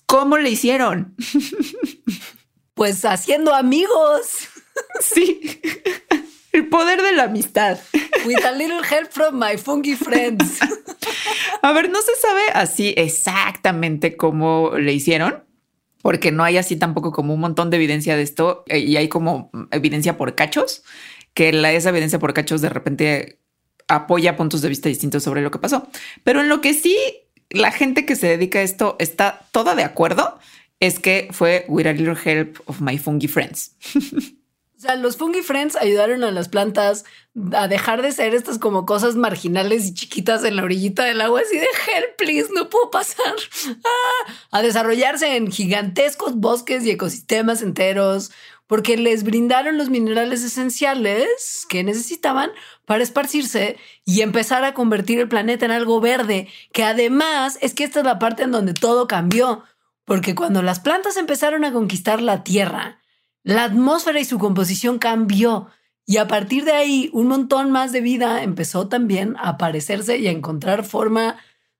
¿Cómo 0.06 0.38
le 0.38 0.50
hicieron? 0.50 1.14
Pues 2.74 3.04
haciendo 3.04 3.54
amigos. 3.54 4.48
Sí. 5.00 5.60
El 6.52 6.68
poder 6.68 7.02
de 7.02 7.12
la 7.12 7.24
amistad. 7.24 7.78
With 8.24 8.44
a 8.44 8.52
little 8.52 8.82
help 8.88 9.10
from 9.10 9.36
my 9.36 9.56
funky 9.58 9.96
friends. 9.96 10.60
A 11.62 11.72
ver, 11.72 11.90
no 11.90 12.00
se 12.00 12.14
sabe 12.20 12.42
así 12.54 12.94
exactamente 12.96 14.16
cómo 14.16 14.72
le 14.78 14.92
hicieron, 14.92 15.42
porque 16.02 16.32
no 16.32 16.44
hay 16.44 16.56
así 16.56 16.76
tampoco 16.76 17.12
como 17.12 17.34
un 17.34 17.40
montón 17.40 17.70
de 17.70 17.76
evidencia 17.76 18.16
de 18.16 18.22
esto 18.22 18.64
eh, 18.66 18.78
y 18.78 18.96
hay 18.96 19.08
como 19.08 19.50
evidencia 19.70 20.16
por 20.16 20.34
cachos, 20.34 20.82
que 21.34 21.52
la, 21.52 21.72
esa 21.72 21.90
evidencia 21.90 22.18
por 22.18 22.34
cachos 22.34 22.60
de 22.60 22.68
repente 22.68 23.38
apoya 23.88 24.36
puntos 24.36 24.60
de 24.60 24.68
vista 24.68 24.88
distintos 24.88 25.22
sobre 25.22 25.42
lo 25.42 25.50
que 25.50 25.58
pasó. 25.58 25.88
Pero 26.24 26.40
en 26.40 26.48
lo 26.48 26.60
que 26.60 26.74
sí 26.74 26.96
la 27.50 27.72
gente 27.72 28.04
que 28.04 28.16
se 28.16 28.26
dedica 28.26 28.58
a 28.58 28.62
esto 28.62 28.96
está 28.98 29.46
toda 29.52 29.74
de 29.74 29.84
acuerdo 29.84 30.38
es 30.80 31.00
que 31.00 31.28
fue 31.32 31.64
with 31.68 31.86
a 31.86 31.92
little 31.92 32.16
help 32.22 32.58
of 32.66 32.80
my 32.80 32.98
fungi 32.98 33.28
friends. 33.28 33.74
O 34.78 34.80
sea, 34.80 34.94
los 34.94 35.16
fungi 35.16 35.42
friends 35.42 35.74
ayudaron 35.74 36.22
a 36.22 36.30
las 36.30 36.48
plantas 36.48 37.04
a 37.52 37.66
dejar 37.66 38.00
de 38.00 38.12
ser 38.12 38.32
estas 38.32 38.60
como 38.60 38.86
cosas 38.86 39.16
marginales 39.16 39.84
y 39.84 39.92
chiquitas 39.92 40.44
en 40.44 40.54
la 40.54 40.62
orillita 40.62 41.04
del 41.04 41.20
agua, 41.20 41.40
así 41.40 41.56
de 41.58 41.64
help, 41.64 42.16
please, 42.16 42.48
no 42.54 42.70
puedo 42.70 42.90
pasar. 42.90 43.34
Ah, 43.84 44.32
a 44.50 44.62
desarrollarse 44.62 45.36
en 45.36 45.50
gigantescos 45.50 46.36
bosques 46.36 46.84
y 46.84 46.90
ecosistemas 46.90 47.62
enteros, 47.62 48.30
porque 48.68 48.96
les 48.96 49.24
brindaron 49.24 49.78
los 49.78 49.88
minerales 49.88 50.44
esenciales 50.44 51.66
que 51.68 51.82
necesitaban 51.82 52.50
para 52.84 53.02
esparcirse 53.02 53.78
y 54.04 54.20
empezar 54.20 54.62
a 54.62 54.74
convertir 54.74 55.18
el 55.18 55.28
planeta 55.28 55.64
en 55.64 55.72
algo 55.72 56.00
verde, 56.00 56.48
que 56.72 56.84
además 56.84 57.58
es 57.62 57.74
que 57.74 57.84
esta 57.84 58.00
es 58.00 58.06
la 58.06 58.18
parte 58.18 58.44
en 58.44 58.52
donde 58.52 58.74
todo 58.74 59.08
cambió, 59.08 59.64
porque 60.04 60.34
cuando 60.36 60.62
las 60.62 60.78
plantas 60.78 61.16
empezaron 61.16 61.64
a 61.64 61.72
conquistar 61.72 62.22
la 62.22 62.44
Tierra, 62.44 63.00
la 63.48 63.64
atmósfera 63.64 64.20
y 64.20 64.26
su 64.26 64.38
composición 64.38 64.98
cambió. 64.98 65.68
Y 66.04 66.18
a 66.18 66.28
partir 66.28 66.66
de 66.66 66.72
ahí, 66.72 67.08
un 67.14 67.28
montón 67.28 67.70
más 67.70 67.92
de 67.92 68.02
vida 68.02 68.42
empezó 68.42 68.88
también 68.88 69.36
a 69.38 69.48
aparecerse 69.48 70.18
y 70.18 70.26
a 70.26 70.32
encontrar 70.32 70.84
forma 70.84 71.38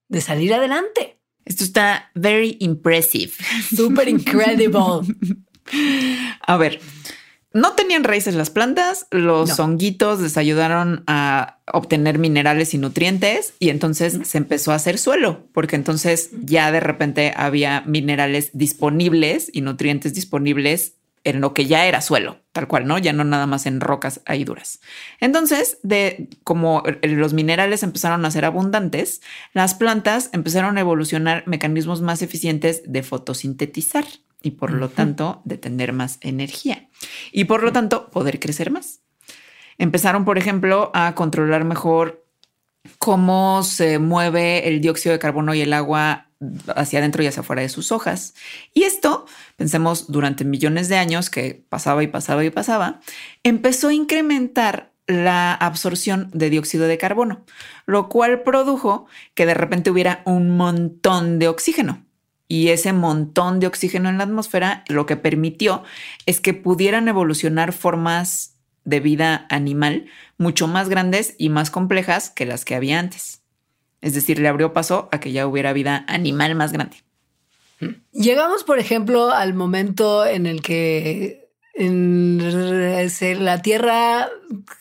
de 0.09 0.23
salir 0.23 0.55
adelante. 0.55 1.19
Esto 1.45 1.65
está 1.65 2.11
very 2.15 2.57
impressive. 2.61 3.33
Super 3.69 4.09
incredible. 4.09 5.15
A 6.41 6.57
ver, 6.57 6.81
no 7.53 7.75
tenían 7.75 8.05
raíces 8.05 8.35
las 8.35 8.49
plantas, 8.49 9.07
los 9.11 9.59
honguitos 9.61 10.21
les 10.21 10.39
ayudaron 10.39 11.05
a 11.07 11.59
obtener 11.71 12.19
minerales 12.19 12.73
y 12.73 12.79
nutrientes 12.79 13.53
y 13.59 13.69
entonces 13.69 14.21
se 14.25 14.39
empezó 14.39 14.73
a 14.73 14.77
hacer 14.77 14.97
suelo, 14.97 15.47
porque 15.53 15.77
entonces 15.77 16.31
ya 16.33 16.73
de 16.73 16.81
repente 16.81 17.35
había 17.37 17.83
minerales 17.83 18.51
disponibles 18.55 19.51
y 19.53 19.61
nutrientes 19.61 20.15
disponibles 20.15 20.98
en 21.29 21.41
lo 21.41 21.55
que 21.55 21.67
ya 21.67 21.87
era 21.87 22.01
suelo, 22.01 22.41
tal 22.53 22.69
cual, 22.69 22.87
¿no? 22.87 22.99
Ya 22.99 23.13
no 23.13 23.25
nada 23.25 23.47
más 23.47 23.67
en 23.67 23.81
rocas 23.81 24.21
ahí 24.27 24.45
duras. 24.45 24.81
Entonces, 25.21 25.79
de 25.83 26.29
como 26.45 26.83
los 27.03 27.33
minerales 27.33 27.83
empezaron 27.83 28.25
a 28.25 28.31
ser 28.31 28.45
abundantes, 28.45 29.23
las 29.53 29.75
plantas 29.75 30.31
empezaron 30.33 30.77
a 30.77 30.81
evolucionar 30.81 31.45
mecanismos 31.47 32.01
más 32.03 32.23
eficientes 32.23 32.83
de 32.87 33.03
fotosintetizar 33.03 34.05
y 34.43 34.53
por 34.53 34.73
lo 34.73 34.89
tanto 34.89 35.43
de 35.45 35.59
tener 35.59 35.93
más 35.93 36.19
energía 36.21 36.89
y 37.33 37.45
por 37.45 37.63
lo 37.63 37.73
tanto 37.73 38.11
poder 38.11 38.41
crecer 38.41 38.71
más. 38.71 39.01
Empezaron, 39.79 40.25
por 40.25 40.39
ejemplo, 40.39 40.91
a 40.95 41.15
controlar 41.15 41.65
mejor 41.65 42.25
cómo 42.99 43.63
se 43.63 43.99
mueve 43.99 44.69
el 44.69 44.81
dióxido 44.81 45.13
de 45.13 45.19
carbono 45.19 45.55
y 45.55 45.61
el 45.61 45.73
agua 45.73 46.28
hacia 46.75 47.01
adentro 47.01 47.23
y 47.23 47.27
hacia 47.27 47.41
afuera 47.41 47.63
de 47.63 47.69
sus 47.69 47.93
hojas. 47.93 48.35
Y 48.73 48.85
esto, 48.85 49.27
pensemos, 49.57 50.11
durante 50.11 50.45
millones 50.45 50.89
de 50.89 50.97
años 50.97 51.31
que 51.31 51.65
pasaba 51.69 52.03
y 52.03 52.07
pasaba 52.07 52.45
y 52.45 52.51
pasaba, 52.51 53.01
empezó 53.43 53.89
a 53.89 53.95
incrementar 53.95 54.93
la 55.07 55.55
absorción 55.55 56.31
de 56.33 56.51
dióxido 56.51 56.87
de 56.87 56.99
carbono, 56.99 57.45
lo 57.87 58.09
cual 58.09 58.43
produjo 58.43 59.07
que 59.35 59.47
de 59.47 59.55
repente 59.55 59.91
hubiera 59.91 60.23
un 60.27 60.57
montón 60.57 61.39
de 61.39 61.49
oxígeno. 61.49 62.05
Y 62.47 62.69
ese 62.69 62.93
montón 62.93 63.61
de 63.61 63.67
oxígeno 63.67 64.09
en 64.09 64.19
la 64.19 64.25
atmósfera 64.25 64.85
lo 64.89 65.07
que 65.07 65.17
permitió 65.17 65.83
es 66.25 66.41
que 66.41 66.55
pudieran 66.55 67.09
evolucionar 67.09 67.73
formas 67.73 68.57
de 68.85 69.01
vida 69.01 69.47
animal 69.51 70.07
mucho 70.39 70.67
más 70.67 70.89
grandes 70.89 71.35
y 71.37 71.51
más 71.51 71.71
complejas 71.71 72.31
que 72.31 72.47
las 72.47 72.65
que 72.65 72.75
había 72.75 72.99
antes. 72.99 73.43
Es 74.01 74.15
decir, 74.15 74.39
le 74.39 74.49
abrió 74.49 74.73
paso 74.73 75.09
a 75.13 75.21
que 75.21 75.33
ya 75.33 75.47
hubiera 75.47 75.73
vida 75.73 76.05
animal 76.09 76.55
más 76.55 76.73
grande. 76.73 76.97
Llegamos, 78.13 78.65
por 78.65 78.79
ejemplo, 78.79 79.31
al 79.31 79.55
momento 79.55 80.27
en 80.27 80.47
el 80.47 80.63
que 80.63 81.49
en 81.75 83.45
la 83.45 83.63
Tierra 83.63 84.29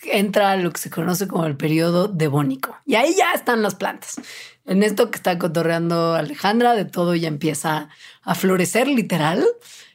entra 0.06 0.52
a 0.52 0.58
lo 0.58 0.72
que 0.72 0.80
se 0.80 0.90
conoce 0.90 1.28
como 1.28 1.46
el 1.46 1.56
periodo 1.56 2.08
devónico. 2.08 2.76
Y 2.86 2.96
ahí 2.96 3.14
ya 3.16 3.34
están 3.34 3.62
las 3.62 3.76
plantas 3.76 4.16
en 4.68 4.84
esto 4.84 5.10
que 5.10 5.16
está 5.16 5.40
cotorreando 5.40 6.14
Alejandra, 6.14 6.76
de 6.76 6.86
todo 6.86 7.16
ya 7.16 7.30
empieza 7.30 7.90
a 8.22 8.36
florecer 8.36 8.88
literal. 8.88 9.44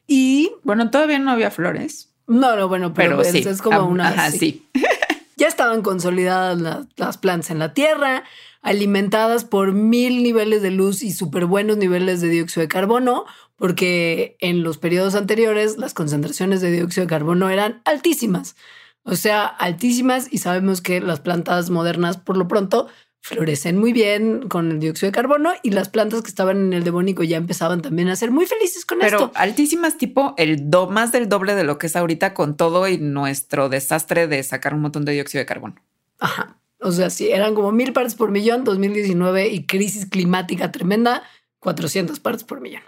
Y 0.06 0.50
bueno, 0.64 0.90
todavía 0.90 1.18
no 1.18 1.30
había 1.30 1.50
flores. 1.50 2.08
No, 2.26 2.56
no, 2.56 2.68
bueno, 2.68 2.94
pero, 2.94 3.20
es, 3.20 3.62
como 3.62 3.84
una. 3.84 4.08
Ajá, 4.08 4.30
sí. 4.30 4.66
ya 5.36 5.46
estaban 5.46 5.82
consolidadas 5.82 6.88
las 6.96 7.18
plantas 7.18 7.50
en 7.50 7.58
la 7.58 7.74
tierra, 7.74 8.24
alimentadas 8.62 9.44
por 9.44 9.72
mil 9.72 10.22
niveles 10.22 10.62
de 10.62 10.70
luz 10.70 11.02
y 11.02 11.12
súper 11.12 11.46
buenos 11.46 11.76
niveles 11.76 12.20
de 12.20 12.28
dióxido 12.28 12.62
de 12.62 12.68
carbono, 12.68 13.24
porque 13.56 14.36
en 14.40 14.62
los 14.62 14.78
periodos 14.78 15.14
anteriores 15.14 15.76
las 15.76 15.94
concentraciones 15.94 16.60
de 16.60 16.70
dióxido 16.70 17.04
de 17.04 17.10
carbono 17.10 17.50
eran 17.50 17.82
altísimas. 17.84 18.56
O 19.04 19.16
sea, 19.16 19.44
altísimas 19.46 20.28
y 20.30 20.38
sabemos 20.38 20.80
que 20.80 21.00
las 21.00 21.20
plantas 21.20 21.70
modernas, 21.70 22.16
por 22.16 22.36
lo 22.36 22.46
pronto, 22.46 22.88
florecen 23.20 23.78
muy 23.78 23.92
bien 23.92 24.48
con 24.48 24.70
el 24.70 24.80
dióxido 24.80 25.08
de 25.08 25.14
carbono 25.14 25.52
y 25.62 25.70
las 25.70 25.88
plantas 25.88 26.22
que 26.22 26.28
estaban 26.28 26.56
en 26.58 26.72
el 26.72 26.84
devónico 26.84 27.24
ya 27.24 27.36
empezaban 27.36 27.82
también 27.82 28.08
a 28.08 28.16
ser 28.16 28.30
muy 28.30 28.46
felices 28.46 28.84
con 28.84 29.02
esto. 29.02 29.16
Pero 29.16 29.32
altísimas 29.34 29.98
tipo 29.98 30.34
el 30.38 30.70
do 30.70 30.88
más 30.88 31.10
del 31.10 31.28
doble 31.28 31.54
de 31.54 31.64
lo 31.64 31.78
que 31.78 31.86
es 31.86 31.96
ahorita 31.96 32.34
con 32.34 32.56
todo 32.56 32.86
y 32.88 32.98
nuestro 32.98 33.68
desastre 33.68 34.28
de 34.28 34.42
sacar 34.42 34.74
un 34.74 34.82
montón 34.82 35.04
de 35.04 35.12
dióxido 35.12 35.40
de 35.40 35.46
carbono. 35.46 35.76
Ajá. 36.18 36.61
O 36.82 36.92
sea, 36.92 37.10
sí, 37.10 37.30
eran 37.30 37.54
como 37.54 37.72
mil 37.72 37.92
partes 37.92 38.14
por 38.14 38.30
millón, 38.30 38.64
2019 38.64 39.48
y 39.48 39.66
crisis 39.66 40.06
climática 40.06 40.72
tremenda, 40.72 41.22
400 41.60 42.20
partes 42.20 42.44
por 42.44 42.60
millón. 42.60 42.82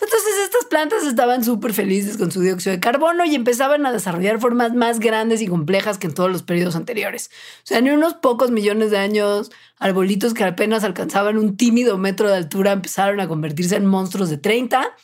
Entonces 0.00 0.34
estas 0.44 0.64
plantas 0.66 1.04
estaban 1.04 1.44
súper 1.44 1.72
felices 1.72 2.18
con 2.18 2.32
su 2.32 2.40
dióxido 2.40 2.74
de 2.74 2.80
carbono 2.80 3.24
y 3.24 3.34
empezaban 3.34 3.86
a 3.86 3.92
desarrollar 3.92 4.40
formas 4.40 4.74
más 4.74 4.98
grandes 4.98 5.40
y 5.40 5.46
complejas 5.46 5.98
que 5.98 6.08
en 6.08 6.14
todos 6.14 6.30
los 6.30 6.42
periodos 6.42 6.74
anteriores. 6.74 7.30
O 7.58 7.66
sea, 7.66 7.78
en 7.78 7.88
unos 7.88 8.14
pocos 8.14 8.50
millones 8.50 8.90
de 8.90 8.98
años, 8.98 9.52
arbolitos 9.78 10.34
que 10.34 10.44
apenas 10.44 10.82
alcanzaban 10.82 11.38
un 11.38 11.56
tímido 11.56 11.96
metro 11.96 12.28
de 12.28 12.36
altura 12.36 12.72
empezaron 12.72 13.20
a 13.20 13.28
convertirse 13.28 13.76
en 13.76 13.86
monstruos 13.86 14.28
de 14.30 14.38
30 14.38 14.94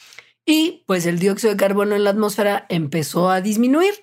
y 0.45 0.83
pues 0.87 1.07
el 1.07 1.21
dióxido 1.21 1.53
de 1.53 1.57
carbono 1.57 1.95
en 1.95 2.05
la 2.05 2.11
atmósfera 2.11 2.67
empezó 2.69 3.31
a 3.31 3.41
disminuir. 3.41 3.95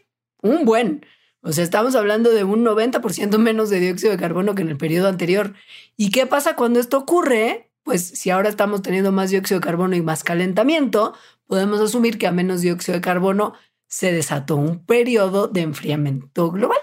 Un 0.42 0.64
buen. 0.66 1.06
O 1.48 1.54
sea, 1.54 1.64
estamos 1.64 1.96
hablando 1.96 2.32
de 2.32 2.44
un 2.44 2.64
90% 2.64 3.38
menos 3.38 3.70
de 3.70 3.80
dióxido 3.80 4.12
de 4.12 4.18
carbono 4.18 4.54
que 4.54 4.62
en 4.62 4.70
el 4.70 4.78
periodo 4.78 5.08
anterior. 5.08 5.54
¿Y 5.96 6.12
qué 6.12 6.26
pasa 6.26 6.56
cuando 6.56 6.80
esto 6.80 6.98
ocurre? 6.98 7.68
pues 7.88 8.06
si 8.06 8.32
ahora 8.32 8.50
estamos 8.50 8.82
teniendo 8.82 9.14
más 9.14 9.30
dióxido 9.30 9.62
de 9.62 9.66
carbono 9.66 9.96
y 9.96 10.02
más 10.02 10.26
calentamiento, 10.26 11.14
podemos 11.46 11.80
asumir 11.80 12.18
que 12.18 12.28
a 12.28 12.34
menos 12.34 12.60
dióxido 12.60 12.96
de 12.96 13.02
carbono 13.02 13.54
se 13.88 14.12
desató 14.12 14.58
un 14.58 14.86
periodo 14.86 15.48
de 15.48 15.62
enfriamiento 15.62 16.52
global. 16.52 16.80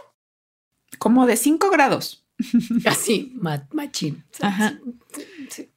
Como 0.99 1.27
de 1.27 1.37
5 1.37 1.69
grados. 1.69 2.27
Así, 2.87 3.37
machín. 3.71 4.25
Ajá. 4.41 4.81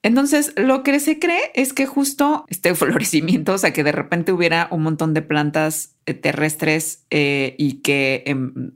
Entonces, 0.04 0.54
lo 0.56 0.84
que 0.84 1.00
se 1.00 1.20
cree 1.20 1.52
es 1.54 1.74
que 1.74 1.86
justo 1.86 2.46
este 2.50 2.74
florecimiento, 2.76 3.54
o 3.54 3.58
sea, 3.58 3.74
que 3.74 3.84
de 3.84 3.92
repente 3.92 4.32
hubiera 4.32 4.68
un 4.72 4.84
montón 4.84 5.14
de 5.14 5.22
plantas 5.22 5.96
eh, 6.06 6.14
terrestres 6.14 7.06
eh, 7.10 7.56
y 7.58 7.82
que 7.82 8.24
em, 8.26 8.72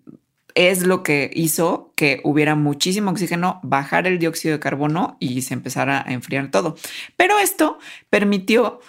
es 0.56 0.86
lo 0.86 1.04
que 1.04 1.32
hizo 1.34 1.94
que 1.96 2.22
hubiera 2.24 2.56
muchísimo 2.56 3.12
oxígeno, 3.12 3.60
bajar 3.64 4.08
el 4.08 4.20
dióxido 4.20 4.54
de 4.54 4.60
carbono 4.60 5.18
y 5.20 5.42
se 5.42 5.54
empezara 5.54 6.04
a 6.06 6.14
enfriar 6.14 6.52
todo. 6.52 6.76
Pero 7.18 7.40
esto 7.40 7.80
permitió 8.10 8.80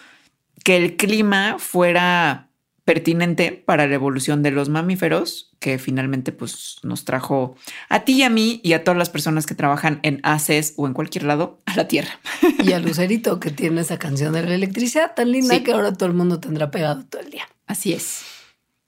que 0.65 0.77
el 0.77 0.97
clima 0.97 1.57
fuera 1.59 2.49
pertinente 2.85 3.53
para 3.53 3.87
la 3.87 3.95
evolución 3.95 4.43
de 4.43 4.51
los 4.51 4.69
mamíferos, 4.69 5.53
que 5.61 5.79
finalmente 5.79 6.33
pues, 6.33 6.79
nos 6.83 7.05
trajo 7.05 7.55
a 7.89 8.05
ti 8.05 8.15
y 8.15 8.23
a 8.23 8.31
mí 8.31 8.61
y 8.65 8.73
a 8.73 8.85
todas 8.85 8.99
las 8.99 9.11
personas 9.11 9.47
que 9.47 9.55
trabajan 9.55 10.01
en 10.03 10.21
ACES 10.23 10.75
o 10.77 10.87
en 10.87 10.95
cualquier 10.95 11.25
lado 11.25 11.63
a 11.67 11.77
la 11.77 11.89
Tierra. 11.89 12.19
Y 12.65 12.73
a 12.73 12.79
Lucerito, 12.79 13.41
que 13.41 13.51
tiene 13.51 13.81
esa 13.81 13.99
canción 13.99 14.33
de 14.33 14.43
la 14.43 14.55
electricidad 14.55 15.15
tan 15.15 15.31
linda 15.33 15.63
que 15.63 15.73
ahora 15.73 15.93
todo 15.93 16.09
el 16.09 16.15
mundo 16.15 16.41
tendrá 16.41 16.71
pegado 16.71 17.05
todo 17.05 17.23
el 17.23 17.31
día. 17.31 17.49
Así 17.67 17.93
es. 17.93 18.23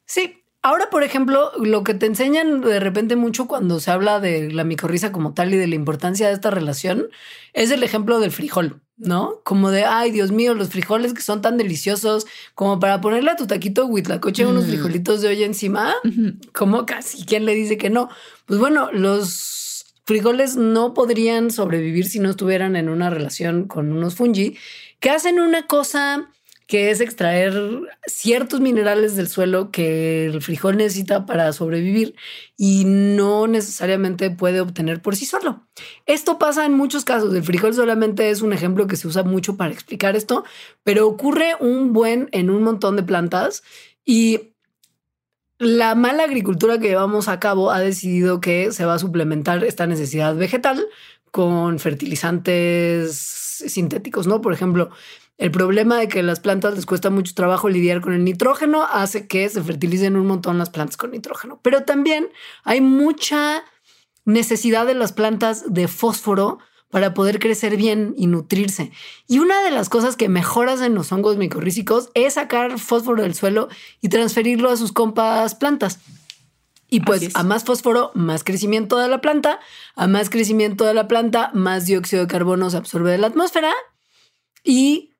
Sí, 0.06 0.44
Ahora, 0.66 0.88
por 0.88 1.02
ejemplo, 1.02 1.52
lo 1.58 1.84
que 1.84 1.92
te 1.92 2.06
enseñan 2.06 2.62
de 2.62 2.80
repente 2.80 3.16
mucho 3.16 3.46
cuando 3.46 3.80
se 3.80 3.90
habla 3.90 4.18
de 4.18 4.50
la 4.50 4.64
micorriza 4.64 5.12
como 5.12 5.34
tal 5.34 5.52
y 5.52 5.58
de 5.58 5.66
la 5.66 5.74
importancia 5.74 6.26
de 6.26 6.32
esta 6.32 6.50
relación 6.50 7.08
es 7.52 7.70
el 7.70 7.82
ejemplo 7.82 8.18
del 8.18 8.30
frijol, 8.30 8.80
¿no? 8.96 9.40
Como 9.44 9.70
de, 9.70 9.84
ay, 9.84 10.10
Dios 10.10 10.30
mío, 10.30 10.54
los 10.54 10.68
frijoles 10.68 11.14
que 11.14 11.22
son 11.22 11.42
tan 11.42 11.56
deliciosos, 11.56 12.26
como 12.54 12.78
para 12.78 13.00
ponerle 13.00 13.30
a 13.30 13.36
tu 13.36 13.46
taquito 13.46 13.86
huitlacoche 13.86 14.46
unos 14.46 14.64
mm. 14.64 14.68
frijolitos 14.68 15.20
de 15.20 15.28
hoy 15.28 15.42
encima, 15.42 15.94
como 16.52 16.86
casi, 16.86 17.24
¿quién 17.24 17.44
le 17.44 17.54
dice 17.54 17.76
que 17.76 17.90
no? 17.90 18.08
Pues 18.46 18.60
bueno, 18.60 18.90
los 18.92 19.86
frijoles 20.04 20.56
no 20.56 20.94
podrían 20.94 21.50
sobrevivir 21.50 22.06
si 22.06 22.20
no 22.20 22.30
estuvieran 22.30 22.76
en 22.76 22.88
una 22.88 23.10
relación 23.10 23.66
con 23.66 23.90
unos 23.90 24.14
fungi 24.14 24.56
que 25.00 25.10
hacen 25.10 25.40
una 25.40 25.66
cosa 25.66 26.30
que 26.66 26.90
es 26.90 27.00
extraer 27.00 27.54
ciertos 28.06 28.60
minerales 28.60 29.16
del 29.16 29.28
suelo 29.28 29.70
que 29.70 30.26
el 30.26 30.40
frijol 30.40 30.76
necesita 30.78 31.26
para 31.26 31.52
sobrevivir 31.52 32.14
y 32.56 32.84
no 32.86 33.46
necesariamente 33.46 34.30
puede 34.30 34.60
obtener 34.60 35.02
por 35.02 35.16
sí 35.16 35.26
solo. 35.26 35.66
Esto 36.06 36.38
pasa 36.38 36.64
en 36.64 36.72
muchos 36.72 37.04
casos. 37.04 37.34
El 37.34 37.42
frijol 37.42 37.74
solamente 37.74 38.30
es 38.30 38.40
un 38.40 38.52
ejemplo 38.52 38.86
que 38.86 38.96
se 38.96 39.08
usa 39.08 39.24
mucho 39.24 39.56
para 39.56 39.72
explicar 39.72 40.16
esto, 40.16 40.44
pero 40.82 41.06
ocurre 41.06 41.54
un 41.60 41.92
buen 41.92 42.28
en 42.32 42.48
un 42.48 42.62
montón 42.62 42.96
de 42.96 43.02
plantas 43.02 43.62
y 44.04 44.54
la 45.58 45.94
mala 45.94 46.24
agricultura 46.24 46.78
que 46.78 46.88
llevamos 46.88 47.28
a 47.28 47.40
cabo 47.40 47.70
ha 47.70 47.80
decidido 47.80 48.40
que 48.40 48.72
se 48.72 48.84
va 48.84 48.94
a 48.94 48.98
suplementar 48.98 49.64
esta 49.64 49.86
necesidad 49.86 50.34
vegetal 50.34 50.84
con 51.30 51.78
fertilizantes 51.78 53.16
sintéticos, 53.66 54.26
¿no? 54.26 54.40
Por 54.40 54.52
ejemplo, 54.52 54.90
el 55.36 55.50
problema 55.50 55.98
de 55.98 56.08
que 56.08 56.22
las 56.22 56.40
plantas 56.40 56.74
les 56.74 56.86
cuesta 56.86 57.10
mucho 57.10 57.34
trabajo 57.34 57.68
lidiar 57.68 58.00
con 58.00 58.12
el 58.12 58.24
nitrógeno 58.24 58.84
hace 58.84 59.26
que 59.26 59.48
se 59.48 59.62
fertilicen 59.62 60.16
un 60.16 60.26
montón 60.26 60.58
las 60.58 60.70
plantas 60.70 60.96
con 60.96 61.10
nitrógeno. 61.10 61.58
Pero 61.62 61.82
también 61.82 62.28
hay 62.62 62.80
mucha 62.80 63.64
necesidad 64.24 64.86
de 64.86 64.94
las 64.94 65.12
plantas 65.12 65.72
de 65.72 65.88
fósforo 65.88 66.58
para 66.88 67.12
poder 67.12 67.40
crecer 67.40 67.76
bien 67.76 68.14
y 68.16 68.28
nutrirse. 68.28 68.92
Y 69.26 69.40
una 69.40 69.60
de 69.62 69.72
las 69.72 69.88
cosas 69.88 70.14
que 70.14 70.28
mejoras 70.28 70.80
en 70.80 70.94
los 70.94 71.10
hongos 71.10 71.36
micorrícicos 71.36 72.10
es 72.14 72.34
sacar 72.34 72.78
fósforo 72.78 73.22
del 73.24 73.34
suelo 73.34 73.68
y 74.00 74.10
transferirlo 74.10 74.70
a 74.70 74.76
sus 74.76 74.92
compas 74.92 75.56
plantas. 75.56 75.98
Y 76.88 77.00
pues 77.00 77.34
a 77.34 77.42
más 77.42 77.64
fósforo, 77.64 78.12
más 78.14 78.44
crecimiento 78.44 78.98
de 78.98 79.08
la 79.08 79.20
planta, 79.20 79.58
a 79.96 80.06
más 80.06 80.30
crecimiento 80.30 80.84
de 80.84 80.94
la 80.94 81.08
planta, 81.08 81.50
más 81.52 81.86
dióxido 81.86 82.22
de 82.22 82.28
carbono 82.28 82.70
se 82.70 82.76
absorbe 82.76 83.10
de 83.10 83.18
la 83.18 83.26
atmósfera 83.26 83.72
y 84.62 85.13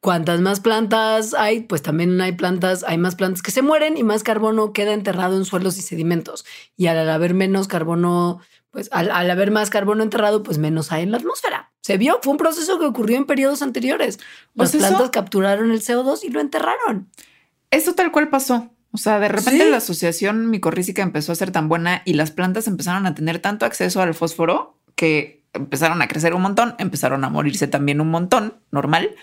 cuantas 0.00 0.40
más 0.40 0.60
plantas 0.60 1.34
hay, 1.34 1.60
pues 1.60 1.82
también 1.82 2.20
hay 2.20 2.32
plantas, 2.32 2.84
hay 2.86 2.98
más 2.98 3.14
plantas 3.14 3.42
que 3.42 3.50
se 3.50 3.62
mueren 3.62 3.96
y 3.96 4.02
más 4.02 4.22
carbono 4.22 4.72
queda 4.72 4.92
enterrado 4.92 5.36
en 5.36 5.44
suelos 5.44 5.78
y 5.78 5.82
sedimentos. 5.82 6.44
Y 6.76 6.86
al 6.86 7.08
haber 7.08 7.34
menos 7.34 7.68
carbono, 7.68 8.40
pues 8.70 8.88
al, 8.92 9.10
haber 9.10 9.50
más 9.50 9.70
carbono 9.70 10.02
enterrado, 10.02 10.42
pues 10.42 10.58
menos 10.58 10.92
hay 10.92 11.02
en 11.02 11.12
la 11.12 11.18
atmósfera. 11.18 11.72
Se 11.80 11.98
vio, 11.98 12.20
fue 12.22 12.32
un 12.32 12.38
proceso 12.38 12.78
que 12.78 12.86
ocurrió 12.86 13.16
en 13.16 13.26
periodos 13.26 13.62
anteriores. 13.62 14.18
Las 14.54 14.72
pues 14.72 14.82
plantas 14.82 15.10
capturaron 15.10 15.70
el 15.70 15.80
CO2 15.82 16.24
y 16.24 16.30
lo 16.30 16.40
enterraron. 16.40 17.10
Eso 17.70 17.94
tal 17.94 18.12
cual 18.12 18.28
pasó. 18.28 18.70
O 18.92 18.98
sea, 18.98 19.18
de 19.18 19.28
repente 19.28 19.68
la 19.68 19.76
asociación 19.76 20.48
micorrícica 20.48 21.02
empezó 21.02 21.32
a 21.32 21.34
ser 21.34 21.50
tan 21.50 21.68
buena 21.68 22.02
y 22.04 22.14
las 22.14 22.30
plantas 22.30 22.66
empezaron 22.66 23.06
a 23.06 23.14
tener 23.14 23.40
tanto 23.40 23.66
acceso 23.66 24.00
al 24.00 24.14
fósforo 24.14 24.78
que 24.94 25.44
empezaron 25.52 26.00
a 26.00 26.08
crecer 26.08 26.34
un 26.34 26.42
montón, 26.42 26.74
empezaron 26.78 27.24
a 27.24 27.28
morirse 27.28 27.66
también 27.66 28.00
un 28.00 28.10
montón, 28.10 28.54
normal, 28.70 29.14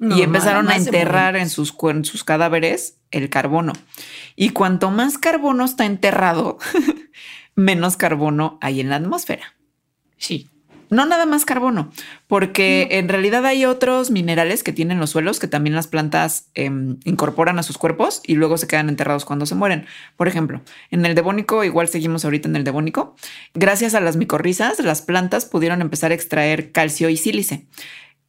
y 0.00 0.22
empezaron 0.22 0.68
a 0.68 0.76
enterrar 0.76 1.36
en 1.36 1.48
sus, 1.48 1.74
en 1.82 2.04
sus 2.04 2.24
cadáveres 2.24 2.98
el 3.10 3.30
carbono. 3.30 3.72
Y 4.36 4.50
cuanto 4.50 4.90
más 4.90 5.18
carbono 5.18 5.64
está 5.64 5.86
enterrado, 5.86 6.58
menos 7.54 7.96
carbono 7.96 8.58
hay 8.60 8.80
en 8.80 8.90
la 8.90 8.96
atmósfera. 8.96 9.54
Sí. 10.16 10.48
No 10.90 11.04
nada 11.04 11.26
más 11.26 11.44
carbono, 11.44 11.90
porque 12.28 12.88
en 12.92 13.10
realidad 13.10 13.44
hay 13.44 13.66
otros 13.66 14.10
minerales 14.10 14.62
que 14.62 14.72
tienen 14.72 14.98
los 14.98 15.10
suelos 15.10 15.38
que 15.38 15.46
también 15.46 15.76
las 15.76 15.86
plantas 15.86 16.48
em, 16.54 16.98
incorporan 17.04 17.58
a 17.58 17.62
sus 17.62 17.76
cuerpos 17.76 18.22
y 18.24 18.36
luego 18.36 18.56
se 18.56 18.66
quedan 18.66 18.88
enterrados 18.88 19.26
cuando 19.26 19.44
se 19.44 19.54
mueren. 19.54 19.84
Por 20.16 20.28
ejemplo, 20.28 20.62
en 20.90 21.04
el 21.04 21.14
devónico, 21.14 21.62
igual 21.62 21.88
seguimos 21.88 22.24
ahorita 22.24 22.48
en 22.48 22.56
el 22.56 22.64
devónico, 22.64 23.16
gracias 23.52 23.94
a 23.94 24.00
las 24.00 24.16
micorrizas, 24.16 24.78
las 24.78 25.02
plantas 25.02 25.44
pudieron 25.44 25.82
empezar 25.82 26.10
a 26.10 26.14
extraer 26.14 26.72
calcio 26.72 27.10
y 27.10 27.18
sílice. 27.18 27.66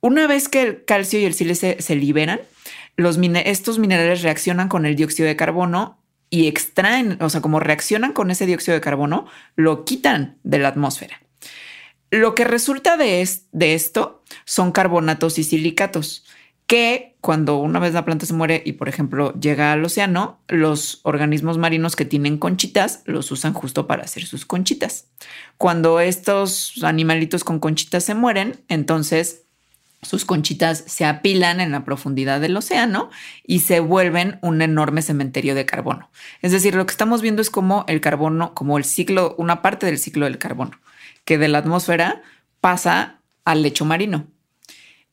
Una 0.02 0.28
vez 0.28 0.50
que 0.50 0.62
el 0.62 0.86
calcio 0.86 1.20
y 1.20 1.26
el 1.26 1.34
sílice 1.34 1.78
se 1.80 1.96
liberan, 1.96 2.40
estos 2.98 3.80
minerales 3.80 4.22
reaccionan 4.22 4.70
con 4.70 4.86
el 4.86 4.96
dióxido 4.96 5.28
de 5.28 5.36
carbono 5.36 6.00
y 6.30 6.48
extraen, 6.48 7.18
o 7.22 7.30
sea, 7.30 7.42
como 7.42 7.60
reaccionan 7.60 8.14
con 8.14 8.30
ese 8.32 8.46
dióxido 8.46 8.76
de 8.76 8.82
carbono, 8.82 9.26
lo 9.56 9.86
quitan 9.86 10.38
de 10.44 10.60
la 10.60 10.70
atmósfera. 10.70 11.22
Lo 12.12 12.36
que 12.36 12.44
resulta 12.44 12.98
de, 12.98 13.28
de 13.52 13.74
esto 13.74 14.24
son 14.46 14.72
carbonatos 14.72 15.38
y 15.38 15.44
silicatos 15.44 16.26
que 16.70 17.18
cuando 17.20 17.58
una 17.58 17.80
vez 17.80 17.96
la 17.96 18.06
planta 18.06 18.28
se 18.28 18.34
muere 18.34 18.62
y, 18.64 18.74
por 18.74 18.90
ejemplo, 18.90 19.34
llega 19.40 19.74
al 19.74 19.84
océano, 19.84 20.40
los 20.48 21.00
organismos 21.02 21.58
marinos 21.58 21.96
que 21.96 22.06
tienen 22.06 22.38
conchitas 22.38 23.02
los 23.06 23.32
usan 23.32 23.54
justo 23.54 23.88
para 23.88 24.04
hacer 24.04 24.24
sus 24.26 24.46
conchitas. 24.46 25.08
Cuando 25.58 26.00
estos 26.00 26.84
animalitos 26.84 27.44
con 27.44 27.60
conchitas 27.60 28.04
se 28.04 28.14
mueren, 28.14 28.64
entonces 28.68 29.46
sus 30.02 30.26
conchitas 30.26 30.84
se 30.88 31.06
apilan 31.06 31.60
en 31.60 31.72
la 31.72 31.84
profundidad 31.84 32.40
del 32.40 32.56
océano 32.56 33.10
y 33.46 33.60
se 33.60 33.80
vuelven 33.80 34.40
un 34.42 34.62
enorme 34.62 35.02
cementerio 35.02 35.56
de 35.56 35.66
carbono. 35.66 36.10
Es 36.42 36.52
decir, 36.52 36.76
lo 36.76 36.86
que 36.86 36.92
estamos 36.92 37.22
viendo 37.22 37.42
es 37.42 37.50
como 37.50 37.86
el 37.88 38.00
carbono, 38.00 38.54
como 38.54 38.78
el 38.78 38.86
ciclo, 38.86 39.36
una 39.38 39.62
parte 39.62 39.86
del 39.86 40.00
ciclo 40.00 40.26
del 40.26 40.38
carbono 40.38 40.80
que 41.26 41.38
de 41.38 41.48
la 41.48 41.60
atmósfera 41.60 42.24
pasa 42.60 43.22
al 43.46 43.62
lecho 43.62 43.86
marino. 43.86 44.28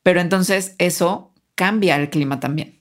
Pero 0.03 0.21
entonces 0.21 0.75
eso 0.79 1.33
cambia 1.55 1.97
el 1.97 2.11
clima 2.11 2.41
también. 2.41 2.81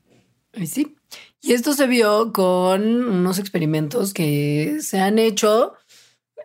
Sí. 0.65 0.95
Y 1.41 1.53
esto 1.53 1.73
se 1.73 1.85
vio 1.87 2.31
con 2.33 2.81
unos 2.83 3.39
experimentos 3.39 4.13
que 4.13 4.77
se 4.79 4.99
han 4.99 5.19
hecho 5.19 5.73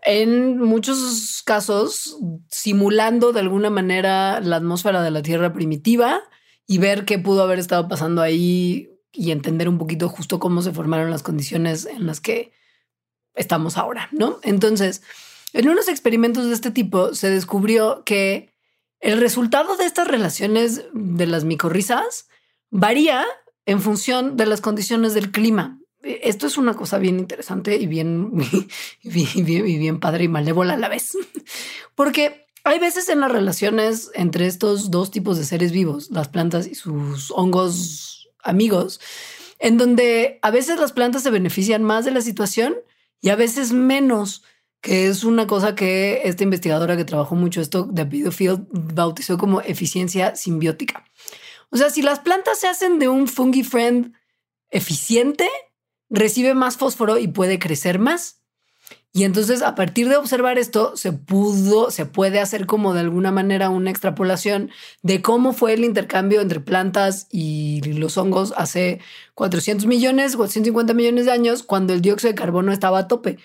en 0.04 0.58
muchos 0.58 1.42
casos 1.44 2.16
simulando 2.48 3.32
de 3.32 3.40
alguna 3.40 3.70
manera 3.70 4.40
la 4.40 4.56
atmósfera 4.56 5.02
de 5.02 5.10
la 5.10 5.22
Tierra 5.22 5.52
primitiva 5.52 6.22
y 6.66 6.78
ver 6.78 7.04
qué 7.04 7.18
pudo 7.18 7.42
haber 7.42 7.58
estado 7.58 7.88
pasando 7.88 8.22
ahí 8.22 8.90
y 9.12 9.32
entender 9.32 9.68
un 9.68 9.78
poquito 9.78 10.08
justo 10.08 10.38
cómo 10.38 10.62
se 10.62 10.72
formaron 10.72 11.10
las 11.10 11.22
condiciones 11.22 11.86
en 11.86 12.06
las 12.06 12.20
que 12.20 12.52
estamos 13.34 13.76
ahora, 13.76 14.08
¿no? 14.12 14.38
Entonces, 14.42 15.02
en 15.52 15.68
unos 15.68 15.88
experimentos 15.88 16.46
de 16.46 16.54
este 16.54 16.70
tipo 16.70 17.14
se 17.14 17.30
descubrió 17.30 18.04
que 18.04 18.50
el 19.00 19.18
resultado 19.18 19.76
de 19.76 19.86
estas 19.86 20.06
relaciones 20.06 20.84
de 20.92 21.26
las 21.26 21.44
micorrizas 21.44 22.28
varía 22.70 23.24
en 23.66 23.80
función 23.80 24.36
de 24.36 24.46
las 24.46 24.60
condiciones 24.60 25.14
del 25.14 25.32
clima. 25.32 25.79
Esto 26.02 26.46
es 26.46 26.56
una 26.56 26.74
cosa 26.74 26.98
bien 26.98 27.18
interesante 27.18 27.76
y 27.76 27.86
bien, 27.86 28.32
bien, 29.02 29.44
bien, 29.44 30.00
padre 30.00 30.24
y 30.24 30.28
malévola 30.28 30.74
a 30.74 30.78
la 30.78 30.88
vez. 30.88 31.16
Porque 31.94 32.46
hay 32.64 32.78
veces 32.78 33.08
en 33.08 33.20
las 33.20 33.32
relaciones 33.32 34.10
entre 34.14 34.46
estos 34.46 34.90
dos 34.90 35.10
tipos 35.10 35.38
de 35.38 35.44
seres 35.44 35.72
vivos, 35.72 36.10
las 36.10 36.28
plantas 36.28 36.66
y 36.66 36.74
sus 36.74 37.30
hongos 37.30 38.28
amigos, 38.42 39.00
en 39.58 39.76
donde 39.76 40.38
a 40.42 40.50
veces 40.50 40.78
las 40.78 40.92
plantas 40.92 41.22
se 41.22 41.30
benefician 41.30 41.82
más 41.82 42.04
de 42.04 42.10
la 42.10 42.20
situación 42.20 42.76
y 43.20 43.28
a 43.28 43.36
veces 43.36 43.72
menos 43.72 44.42
que 44.80 45.08
es 45.08 45.24
una 45.24 45.46
cosa 45.46 45.74
que 45.74 46.22
esta 46.24 46.42
investigadora 46.42 46.96
que 46.96 47.04
trabajó 47.04 47.34
mucho 47.34 47.60
esto 47.60 47.84
de 47.84 48.30
Field 48.30 48.66
bautizó 48.70 49.36
como 49.36 49.60
eficiencia 49.60 50.34
simbiótica. 50.36 51.04
O 51.70 51.76
sea, 51.76 51.90
si 51.90 52.02
las 52.02 52.20
plantas 52.20 52.58
se 52.58 52.66
hacen 52.66 52.98
de 52.98 53.08
un 53.08 53.28
fungi 53.28 53.62
friend 53.62 54.14
eficiente, 54.70 55.48
recibe 56.10 56.54
más 56.54 56.76
fósforo 56.76 57.18
y 57.18 57.28
puede 57.28 57.58
crecer 57.58 57.98
más. 57.98 58.40
Y 59.12 59.24
entonces 59.24 59.62
a 59.62 59.74
partir 59.74 60.08
de 60.08 60.16
observar 60.16 60.56
esto 60.58 60.96
se 60.96 61.12
pudo, 61.12 61.90
se 61.90 62.06
puede 62.06 62.38
hacer 62.38 62.66
como 62.66 62.94
de 62.94 63.00
alguna 63.00 63.32
manera 63.32 63.68
una 63.68 63.90
extrapolación 63.90 64.70
de 65.02 65.20
cómo 65.20 65.52
fue 65.52 65.72
el 65.72 65.84
intercambio 65.84 66.40
entre 66.40 66.60
plantas 66.60 67.26
y 67.30 67.80
los 67.82 68.16
hongos 68.16 68.54
hace 68.56 69.00
400 69.34 69.86
millones, 69.86 70.36
450 70.36 70.94
millones 70.94 71.24
de 71.24 71.32
años, 71.32 71.64
cuando 71.64 71.92
el 71.92 72.02
dióxido 72.02 72.30
de 72.32 72.38
carbono 72.38 72.72
estaba 72.72 73.00
a 73.00 73.08
tope 73.08 73.38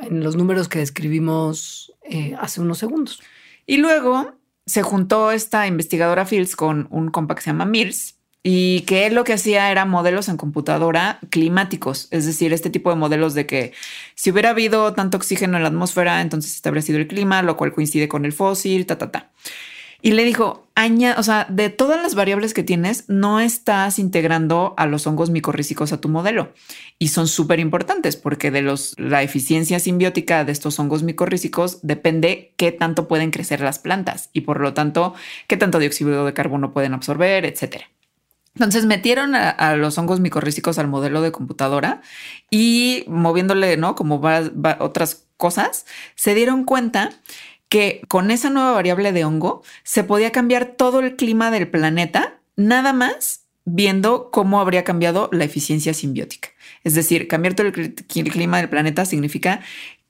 en 0.00 0.24
los 0.24 0.36
números 0.36 0.68
que 0.68 0.78
describimos 0.78 1.92
eh, 2.04 2.34
hace 2.40 2.62
unos 2.62 2.78
segundos. 2.78 3.20
Y 3.66 3.76
luego 3.76 4.32
se 4.64 4.82
juntó 4.82 5.30
esta 5.30 5.66
investigadora 5.66 6.24
Fields 6.24 6.56
con 6.56 6.88
un 6.90 7.10
compa 7.10 7.34
que 7.34 7.42
se 7.42 7.50
llama 7.50 7.66
Mills 7.66 8.21
y 8.42 8.80
que 8.82 9.06
él 9.06 9.14
lo 9.14 9.24
que 9.24 9.34
hacía 9.34 9.70
era 9.70 9.84
modelos 9.84 10.28
en 10.28 10.36
computadora 10.36 11.20
climáticos, 11.30 12.08
es 12.10 12.26
decir, 12.26 12.52
este 12.52 12.70
tipo 12.70 12.90
de 12.90 12.96
modelos 12.96 13.34
de 13.34 13.46
que 13.46 13.72
si 14.14 14.30
hubiera 14.30 14.50
habido 14.50 14.92
tanto 14.94 15.16
oxígeno 15.16 15.56
en 15.56 15.62
la 15.62 15.68
atmósfera, 15.68 16.20
entonces 16.20 16.60
habría 16.66 16.82
sido 16.82 16.98
el 16.98 17.06
clima, 17.06 17.42
lo 17.42 17.56
cual 17.56 17.72
coincide 17.72 18.08
con 18.08 18.24
el 18.24 18.32
fósil, 18.32 18.86
ta, 18.86 18.98
ta, 18.98 19.10
ta. 19.10 19.30
Y 20.04 20.10
le 20.14 20.24
dijo, 20.24 20.66
aña, 20.74 21.14
o 21.16 21.22
sea, 21.22 21.46
de 21.48 21.70
todas 21.70 22.02
las 22.02 22.16
variables 22.16 22.54
que 22.54 22.64
tienes, 22.64 23.04
no 23.06 23.38
estás 23.38 24.00
integrando 24.00 24.74
a 24.76 24.86
los 24.86 25.06
hongos 25.06 25.30
micorrícicos 25.30 25.92
a 25.92 26.00
tu 26.00 26.08
modelo. 26.08 26.52
Y 26.98 27.08
son 27.08 27.28
súper 27.28 27.60
importantes 27.60 28.16
porque 28.16 28.50
de 28.50 28.62
los, 28.62 28.98
la 28.98 29.22
eficiencia 29.22 29.78
simbiótica 29.78 30.44
de 30.44 30.50
estos 30.50 30.76
hongos 30.80 31.04
micorrícicos 31.04 31.78
depende 31.82 32.52
qué 32.56 32.72
tanto 32.72 33.06
pueden 33.06 33.30
crecer 33.30 33.60
las 33.60 33.78
plantas 33.78 34.28
y 34.32 34.40
por 34.40 34.60
lo 34.60 34.74
tanto, 34.74 35.14
qué 35.46 35.56
tanto 35.56 35.78
dióxido 35.78 36.26
de 36.26 36.34
carbono 36.34 36.72
pueden 36.72 36.94
absorber, 36.94 37.44
etcétera. 37.44 37.86
Entonces 38.54 38.84
metieron 38.84 39.34
a, 39.34 39.76
los 39.76 39.96
hongos 39.96 40.20
micorrícicos 40.20 40.78
al 40.78 40.88
modelo 40.88 41.22
de 41.22 41.32
computadora 41.32 42.02
y 42.50 43.04
moviéndole, 43.08 43.76
¿no? 43.78 43.94
Como 43.94 44.20
va, 44.20 44.42
otras 44.80 45.26
cosas, 45.38 45.86
se 46.16 46.34
dieron 46.34 46.64
cuenta 46.64 47.10
que 47.70 48.02
con 48.08 48.30
esa 48.30 48.50
nueva 48.50 48.72
variable 48.72 49.12
de 49.12 49.24
hongo 49.24 49.62
se 49.84 50.04
podía 50.04 50.32
cambiar 50.32 50.66
todo 50.76 51.00
el 51.00 51.16
clima 51.16 51.50
del 51.50 51.68
planeta, 51.68 52.40
nada 52.54 52.92
más 52.92 53.46
viendo 53.64 54.30
cómo 54.30 54.60
habría 54.60 54.84
cambiado 54.84 55.30
la 55.32 55.44
eficiencia 55.44 55.94
simbiótica. 55.94 56.50
Es 56.84 56.94
decir, 56.94 57.28
cambiar 57.28 57.54
todo 57.54 57.68
el, 57.68 57.94
clima 57.94 58.58
del 58.58 58.68
planeta 58.68 59.06
significa 59.06 59.60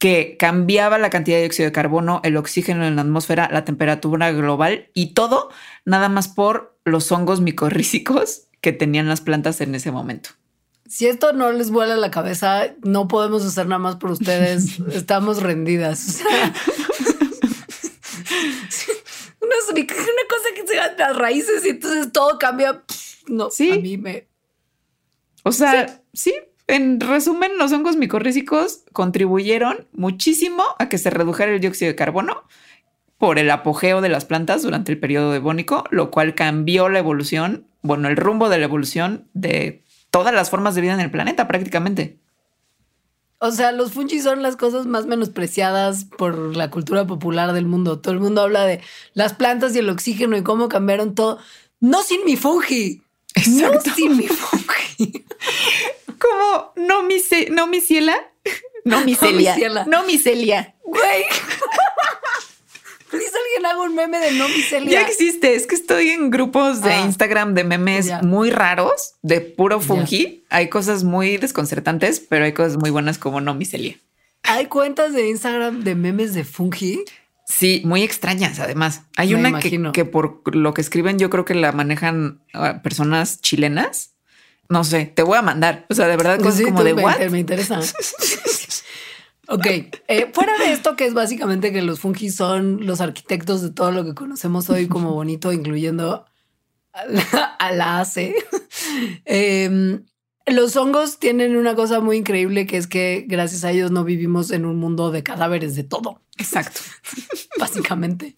que 0.02 0.36
cambiaba 0.36 0.98
la 0.98 1.10
cantidad 1.10 1.36
de 1.36 1.42
dióxido 1.42 1.68
de 1.68 1.72
carbono, 1.72 2.20
el 2.24 2.36
oxígeno 2.36 2.84
en 2.84 2.96
la 2.96 3.02
atmósfera, 3.02 3.48
la 3.52 3.64
temperatura 3.64 4.32
global 4.32 4.88
y 4.94 5.14
todo 5.14 5.50
nada 5.84 6.08
más 6.08 6.26
por 6.26 6.76
los 6.84 7.12
hongos 7.12 7.40
micorrícicos 7.40 8.48
que 8.60 8.72
tenían 8.72 9.06
las 9.06 9.20
plantas 9.20 9.60
en 9.60 9.76
ese 9.76 9.92
momento. 9.92 10.30
Si 10.88 11.06
esto 11.06 11.32
no 11.32 11.52
les 11.52 11.70
vuela 11.70 11.94
la 11.94 12.10
cabeza, 12.10 12.74
no 12.82 13.06
podemos 13.06 13.44
hacer 13.44 13.68
nada 13.68 13.78
más 13.78 13.94
por 13.94 14.10
ustedes. 14.10 14.80
Estamos 14.92 15.40
rendidas. 15.40 16.20
una, 19.40 19.54
cosa 20.28 20.48
que 20.56 20.66
se 20.66 20.80
a 20.80 20.96
las 20.96 21.16
raíces 21.16 21.64
y 21.64 21.68
entonces 21.68 22.10
todo 22.10 22.40
cambia. 22.40 22.82
No, 23.28 23.52
sí. 23.52 23.70
a 23.70 23.76
mí 23.76 23.98
me. 23.98 24.26
O 25.44 25.52
sea, 25.52 26.02
sí. 26.12 26.34
En 26.72 27.00
resumen, 27.00 27.58
los 27.58 27.70
hongos 27.72 27.96
micorrícicos 27.96 28.84
contribuyeron 28.94 29.86
muchísimo 29.92 30.64
a 30.78 30.88
que 30.88 30.96
se 30.96 31.10
redujera 31.10 31.52
el 31.52 31.60
dióxido 31.60 31.90
de 31.90 31.96
carbono 31.96 32.44
por 33.18 33.38
el 33.38 33.50
apogeo 33.50 34.00
de 34.00 34.08
las 34.08 34.24
plantas 34.24 34.62
durante 34.62 34.90
el 34.90 34.98
periodo 34.98 35.32
devónico, 35.32 35.84
lo 35.90 36.10
cual 36.10 36.34
cambió 36.34 36.88
la 36.88 37.00
evolución, 37.00 37.66
bueno, 37.82 38.08
el 38.08 38.16
rumbo 38.16 38.48
de 38.48 38.56
la 38.56 38.64
evolución 38.64 39.28
de 39.34 39.84
todas 40.10 40.32
las 40.32 40.48
formas 40.48 40.74
de 40.74 40.80
vida 40.80 40.94
en 40.94 41.00
el 41.00 41.10
planeta 41.10 41.46
prácticamente. 41.46 42.16
O 43.36 43.50
sea, 43.50 43.70
los 43.72 43.92
fungi 43.92 44.20
son 44.20 44.42
las 44.42 44.56
cosas 44.56 44.86
más 44.86 45.04
menospreciadas 45.04 46.06
por 46.06 46.56
la 46.56 46.70
cultura 46.70 47.06
popular 47.06 47.52
del 47.52 47.66
mundo. 47.66 47.98
Todo 47.98 48.14
el 48.14 48.20
mundo 48.20 48.40
habla 48.40 48.64
de 48.64 48.80
las 49.12 49.34
plantas 49.34 49.76
y 49.76 49.80
el 49.80 49.90
oxígeno 49.90 50.38
y 50.38 50.42
cómo 50.42 50.70
cambiaron 50.70 51.14
todo. 51.14 51.38
No 51.80 52.02
sin 52.02 52.24
mi 52.24 52.36
fungi. 52.36 53.02
Exacto. 53.34 53.90
No 53.98 54.22
fungi. 54.22 55.24
Como 56.22 56.72
no 56.76 57.02
mi, 57.02 57.16
no 57.50 57.66
mi 57.66 57.80
ciela. 57.80 58.16
No 58.84 59.04
mi 59.04 59.14
celia. 59.14 59.56
No 59.86 60.04
mi 60.04 60.18
celia. 60.18 60.74
Güey. 60.84 61.24
Please 63.10 63.30
alguien 63.36 63.66
haga 63.66 63.82
un 63.82 63.94
meme 63.94 64.18
de 64.18 64.32
no 64.32 64.48
micelia. 64.48 64.90
Ya 64.90 65.06
existe. 65.06 65.54
Es 65.54 65.66
que 65.66 65.74
estoy 65.74 66.08
en 66.08 66.30
grupos 66.30 66.80
de 66.80 66.92
ah. 66.92 67.04
Instagram 67.04 67.52
de 67.52 67.62
memes 67.62 68.10
muy 68.22 68.50
raros 68.50 69.16
de 69.20 69.42
puro 69.42 69.80
fungi. 69.80 70.44
Hay 70.48 70.68
cosas 70.68 71.04
muy 71.04 71.36
desconcertantes, 71.36 72.20
pero 72.20 72.46
hay 72.46 72.52
cosas 72.54 72.78
muy 72.78 72.90
buenas 72.90 73.18
como 73.18 73.42
no 73.42 73.54
micelia. 73.54 73.98
Hay 74.44 74.66
cuentas 74.66 75.12
de 75.12 75.28
Instagram 75.28 75.84
de 75.84 75.94
memes 75.94 76.32
de 76.32 76.44
fungi. 76.44 77.04
Sí, 77.46 77.82
muy 77.84 78.02
extrañas. 78.02 78.58
Además, 78.60 79.02
hay 79.16 79.34
una 79.34 79.60
que, 79.60 80.04
por 80.06 80.56
lo 80.56 80.72
que 80.72 80.80
escriben, 80.80 81.18
yo 81.18 81.28
creo 81.28 81.44
que 81.44 81.54
la 81.54 81.72
manejan 81.72 82.40
ah, 82.54 82.80
personas 82.82 83.42
chilenas. 83.42 84.11
No 84.68 84.84
sé, 84.84 85.06
te 85.06 85.22
voy 85.22 85.38
a 85.38 85.42
mandar. 85.42 85.86
O 85.90 85.94
sea, 85.94 86.06
de 86.06 86.16
verdad, 86.16 86.40
cosas 86.40 86.62
como 86.62 86.82
de 86.84 86.94
me, 86.94 87.30
Me 87.30 87.40
interesa. 87.40 87.80
Ok, 89.48 89.66
eh, 89.66 90.30
fuera 90.32 90.56
de 90.56 90.72
esto 90.72 90.96
que 90.96 91.04
es 91.04 91.12
básicamente 91.12 91.72
que 91.72 91.82
los 91.82 92.00
fungi 92.00 92.30
son 92.30 92.86
los 92.86 93.02
arquitectos 93.02 93.60
de 93.60 93.70
todo 93.70 93.90
lo 93.90 94.02
que 94.02 94.14
conocemos 94.14 94.70
hoy 94.70 94.88
como 94.88 95.12
bonito, 95.12 95.52
incluyendo 95.52 96.24
a 96.92 97.72
la, 97.72 98.00
AC. 98.00 98.34
Em, 99.26 100.04
los 100.46 100.76
hongos 100.76 101.18
tienen 101.18 101.56
una 101.56 101.74
cosa 101.74 102.00
muy 102.00 102.16
increíble 102.16 102.66
que 102.66 102.76
es 102.76 102.86
que 102.86 103.24
gracias 103.28 103.64
a 103.64 103.72
ellos 103.72 103.90
no 103.90 104.04
vivimos 104.04 104.50
en 104.50 104.64
un 104.64 104.76
mundo 104.78 105.10
de 105.10 105.22
cadáveres 105.22 105.74
de 105.76 105.84
todo. 105.84 106.22
Exacto. 106.38 106.80
Básicamente. 107.58 108.34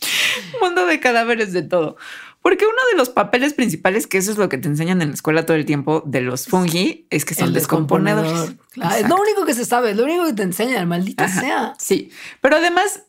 mundo 0.60 0.86
de 0.86 1.00
cadáveres 1.00 1.52
de 1.52 1.62
todo. 1.62 1.96
Porque 2.44 2.66
uno 2.66 2.76
de 2.92 2.98
los 2.98 3.08
papeles 3.08 3.54
principales, 3.54 4.06
que 4.06 4.18
eso 4.18 4.30
es 4.30 4.36
lo 4.36 4.50
que 4.50 4.58
te 4.58 4.68
enseñan 4.68 5.00
en 5.00 5.08
la 5.08 5.14
escuela 5.14 5.46
todo 5.46 5.56
el 5.56 5.64
tiempo 5.64 6.02
de 6.04 6.20
los 6.20 6.46
fungi, 6.46 7.06
es 7.08 7.24
que 7.24 7.32
son 7.32 7.54
descomponedores. 7.54 8.54
es 8.98 9.08
lo 9.08 9.16
único 9.16 9.46
que 9.46 9.54
se 9.54 9.64
sabe, 9.64 9.92
es 9.92 9.96
lo 9.96 10.04
único 10.04 10.26
que 10.26 10.34
te 10.34 10.42
enseñan, 10.42 10.86
maldita 10.86 11.26
sea. 11.26 11.72
Sí, 11.78 12.10
pero 12.42 12.56
además 12.56 13.04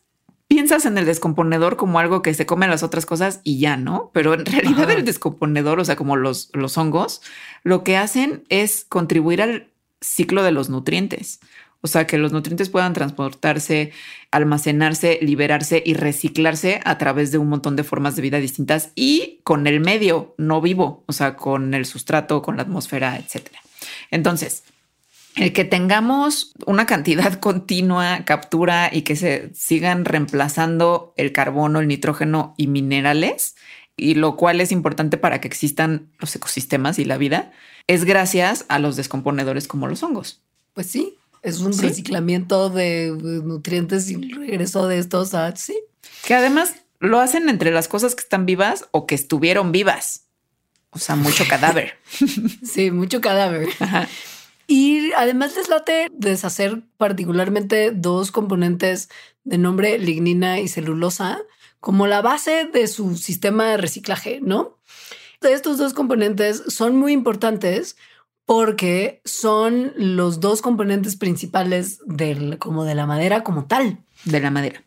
piensas 0.47 0.85
en 0.85 0.97
el 0.97 1.05
descomponedor 1.05 1.75
como 1.75 1.99
algo 1.99 2.21
que 2.21 2.33
se 2.33 2.45
come 2.45 2.65
las 2.69 2.81
otras 2.81 3.05
cosas 3.05 3.41
y 3.43 3.59
ya, 3.59 3.75
¿no? 3.75 4.09
Pero 4.13 4.35
en 4.35 4.45
realidad 4.45 4.89
el 4.91 5.03
descomponedor, 5.03 5.81
o 5.81 5.85
sea, 5.85 5.97
como 5.97 6.15
los, 6.15 6.49
los 6.53 6.77
hongos, 6.77 7.21
lo 7.63 7.83
que 7.83 7.97
hacen 7.97 8.45
es 8.47 8.85
contribuir 8.87 9.41
al 9.41 9.69
ciclo 9.99 10.43
de 10.43 10.53
los 10.53 10.69
nutrientes. 10.69 11.41
O 11.85 11.87
sea, 11.87 12.07
que 12.07 12.17
los 12.17 12.31
nutrientes 12.31 12.69
puedan 12.69 12.93
transportarse, 12.93 13.91
almacenarse, 14.31 15.19
liberarse 15.21 15.83
y 15.85 15.93
reciclarse 15.93 16.81
a 16.83 16.97
través 16.97 17.31
de 17.31 17.37
un 17.37 17.47
montón 17.47 17.75
de 17.75 17.83
formas 17.83 18.15
de 18.15 18.23
vida 18.23 18.39
distintas 18.39 18.89
y 18.95 19.39
con 19.43 19.67
el 19.67 19.81
medio 19.81 20.33
no 20.39 20.61
vivo, 20.61 21.03
o 21.05 21.13
sea, 21.13 21.35
con 21.35 21.75
el 21.75 21.85
sustrato, 21.85 22.41
con 22.41 22.57
la 22.57 22.63
atmósfera, 22.63 23.17
etcétera. 23.17 23.59
Entonces, 24.09 24.63
el 25.35 25.53
que 25.53 25.63
tengamos 25.63 26.53
una 26.65 26.87
cantidad 26.87 27.33
continua, 27.39 28.25
captura 28.25 28.89
y 28.91 29.03
que 29.03 29.15
se 29.15 29.51
sigan 29.53 30.05
reemplazando 30.05 31.13
el 31.17 31.33
carbono, 31.33 31.81
el 31.81 31.87
nitrógeno 31.87 32.55
y 32.57 32.65
minerales, 32.65 33.55
y 33.95 34.15
lo 34.15 34.37
cual 34.37 34.59
es 34.59 34.71
importante 34.71 35.17
para 35.17 35.39
que 35.39 35.47
existan 35.47 36.09
los 36.17 36.35
ecosistemas 36.35 36.97
y 36.97 37.05
la 37.05 37.19
vida, 37.19 37.51
es 37.85 38.05
gracias 38.05 38.65
a 38.69 38.79
los 38.79 38.95
descomponedores 38.95 39.67
como 39.67 39.85
los 39.85 40.01
hongos. 40.01 40.41
Pues 40.73 40.87
sí, 40.87 41.15
es 41.45 41.59
un 41.59 41.77
reciclamiento 41.77 42.69
de 42.69 43.15
nutrientes 43.43 44.09
y 44.09 44.15
regreso 44.15 44.87
de 44.87 44.97
estos 44.97 45.33
a 45.35 45.55
sí. 45.55 45.79
Que 46.25 46.33
además 46.33 46.75
lo 46.99 47.19
hacen 47.19 47.49
entre 47.49 47.71
las 47.71 47.87
cosas 47.87 48.15
que 48.15 48.23
están 48.23 48.47
vivas 48.47 48.87
o 48.91 49.05
que 49.05 49.13
estuvieron 49.13 49.71
vivas. 49.71 50.25
O 50.89 50.97
sea, 50.99 51.15
mucho 51.15 51.45
cadáver. 51.49 51.93
sí, 52.63 52.89
mucho 52.89 53.21
cadáver. 53.21 53.69
Y 54.65 55.11
además 55.13 55.55
les 55.55 55.69
late 55.69 56.07
deshacer 56.11 56.81
particularmente 56.97 57.91
dos 57.91 58.31
componentes 58.31 59.09
de 59.43 59.59
nombre 59.59 59.99
lignina 59.99 60.59
y 60.59 60.67
celulosa 60.67 61.39
como 61.79 62.07
la 62.07 62.23
base 62.23 62.67
de 62.73 62.87
su 62.87 63.15
sistema 63.15 63.69
de 63.69 63.77
reciclaje, 63.77 64.39
¿no? 64.41 64.79
Estos 65.41 65.77
dos 65.77 65.93
componentes 65.93 66.63
son 66.69 66.95
muy 66.95 67.13
importantes 67.13 67.97
porque 68.45 69.21
son 69.25 69.93
los 69.95 70.39
dos 70.39 70.61
componentes 70.61 71.15
principales 71.15 71.99
del, 72.05 72.59
como 72.59 72.83
de 72.85 72.95
la 72.95 73.05
madera 73.05 73.43
como 73.43 73.65
tal. 73.65 73.99
De 74.23 74.39
la 74.39 74.51
madera. 74.51 74.83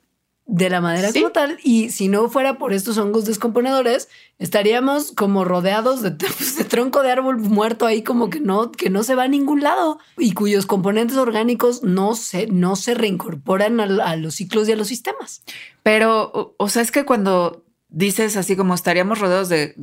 De 0.46 0.70
la 0.70 0.80
madera 0.80 1.12
como 1.12 1.30
tal. 1.30 1.58
Y 1.62 1.90
si 1.90 2.08
no 2.08 2.30
fuera 2.30 2.56
por 2.56 2.72
estos 2.72 2.96
hongos 2.96 3.26
descomponedores, 3.26 4.08
estaríamos 4.38 5.12
como 5.12 5.44
rodeados 5.44 6.02
de, 6.02 6.12
tronco 6.12 7.02
de 7.02 7.10
árbol 7.10 7.38
muerto 7.38 7.84
ahí 7.84 8.02
como 8.02 8.30
que 8.30 8.40
no, 8.40 8.70
que 8.70 8.90
no 8.90 9.02
se 9.02 9.16
va 9.16 9.24
a 9.24 9.28
ningún 9.28 9.62
lado 9.62 9.98
y 10.16 10.32
cuyos 10.32 10.64
componentes 10.64 11.18
orgánicos 11.18 11.82
no 11.82 12.14
se, 12.14 12.46
no 12.46 12.76
se 12.76 12.94
reincorporan 12.94 13.80
a, 13.80 13.84
a 13.84 14.16
los 14.16 14.36
ciclos 14.36 14.68
y 14.68 14.72
a 14.72 14.76
los 14.76 14.88
sistemas. 14.88 15.42
Pero, 15.82 16.54
o 16.56 16.68
sea, 16.68 16.80
es 16.80 16.92
que 16.92 17.04
cuando 17.04 17.64
dices 17.88 18.36
así 18.36 18.56
como 18.56 18.74
estaríamos 18.74 19.18
rodeados 19.18 19.48
de, 19.48 19.76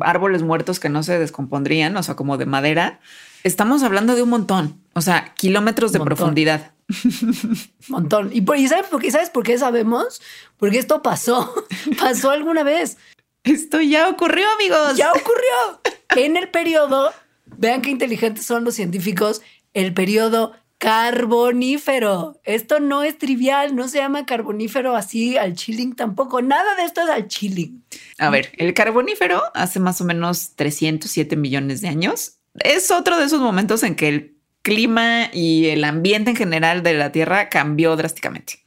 árboles 0.00 0.42
muertos 0.42 0.80
que 0.80 0.88
no 0.88 1.02
se 1.02 1.18
descompondrían, 1.18 1.96
o 1.96 2.02
sea, 2.02 2.16
como 2.16 2.36
de 2.36 2.46
madera. 2.46 3.00
Estamos 3.44 3.82
hablando 3.82 4.14
de 4.14 4.22
un 4.22 4.30
montón, 4.30 4.80
o 4.94 5.00
sea, 5.00 5.34
kilómetros 5.34 5.92
de 5.92 6.00
profundidad. 6.00 6.72
montón. 7.88 8.30
¿Y, 8.32 8.40
por, 8.40 8.58
sabes, 8.68 8.86
por 8.86 9.00
qué, 9.00 9.10
sabes 9.10 9.30
por 9.30 9.44
qué 9.44 9.58
sabemos? 9.58 10.20
Porque 10.56 10.78
esto 10.78 11.02
pasó, 11.02 11.54
pasó 11.98 12.30
alguna 12.30 12.62
vez. 12.62 12.96
Esto 13.44 13.80
ya 13.80 14.08
ocurrió, 14.08 14.44
amigos. 14.54 14.96
Ya 14.96 15.10
ocurrió. 15.12 15.80
En 16.16 16.36
el 16.36 16.48
periodo, 16.48 17.12
vean 17.46 17.82
qué 17.82 17.90
inteligentes 17.90 18.44
son 18.44 18.64
los 18.64 18.74
científicos, 18.74 19.42
el 19.74 19.94
periodo 19.94 20.54
Carbonífero. 20.78 22.40
Esto 22.44 22.80
no 22.80 23.02
es 23.02 23.16
trivial, 23.16 23.74
no 23.74 23.88
se 23.88 23.98
llama 23.98 24.26
carbonífero 24.26 24.94
así 24.94 25.38
al 25.38 25.54
chilling 25.54 25.94
tampoco. 25.94 26.42
Nada 26.42 26.76
de 26.76 26.84
esto 26.84 27.02
es 27.02 27.08
al 27.08 27.28
chilling. 27.28 27.82
A 28.18 28.28
ver, 28.30 28.52
el 28.58 28.74
carbonífero 28.74 29.42
hace 29.54 29.80
más 29.80 30.00
o 30.00 30.04
menos 30.04 30.54
307 30.54 31.36
millones 31.36 31.80
de 31.80 31.88
años. 31.88 32.38
Es 32.58 32.90
otro 32.90 33.18
de 33.18 33.24
esos 33.24 33.40
momentos 33.40 33.82
en 33.82 33.94
que 33.94 34.08
el 34.08 34.36
clima 34.62 35.30
y 35.32 35.66
el 35.66 35.84
ambiente 35.84 36.30
en 36.30 36.36
general 36.36 36.82
de 36.82 36.94
la 36.94 37.12
Tierra 37.12 37.48
cambió 37.48 37.96
drásticamente. 37.96 38.64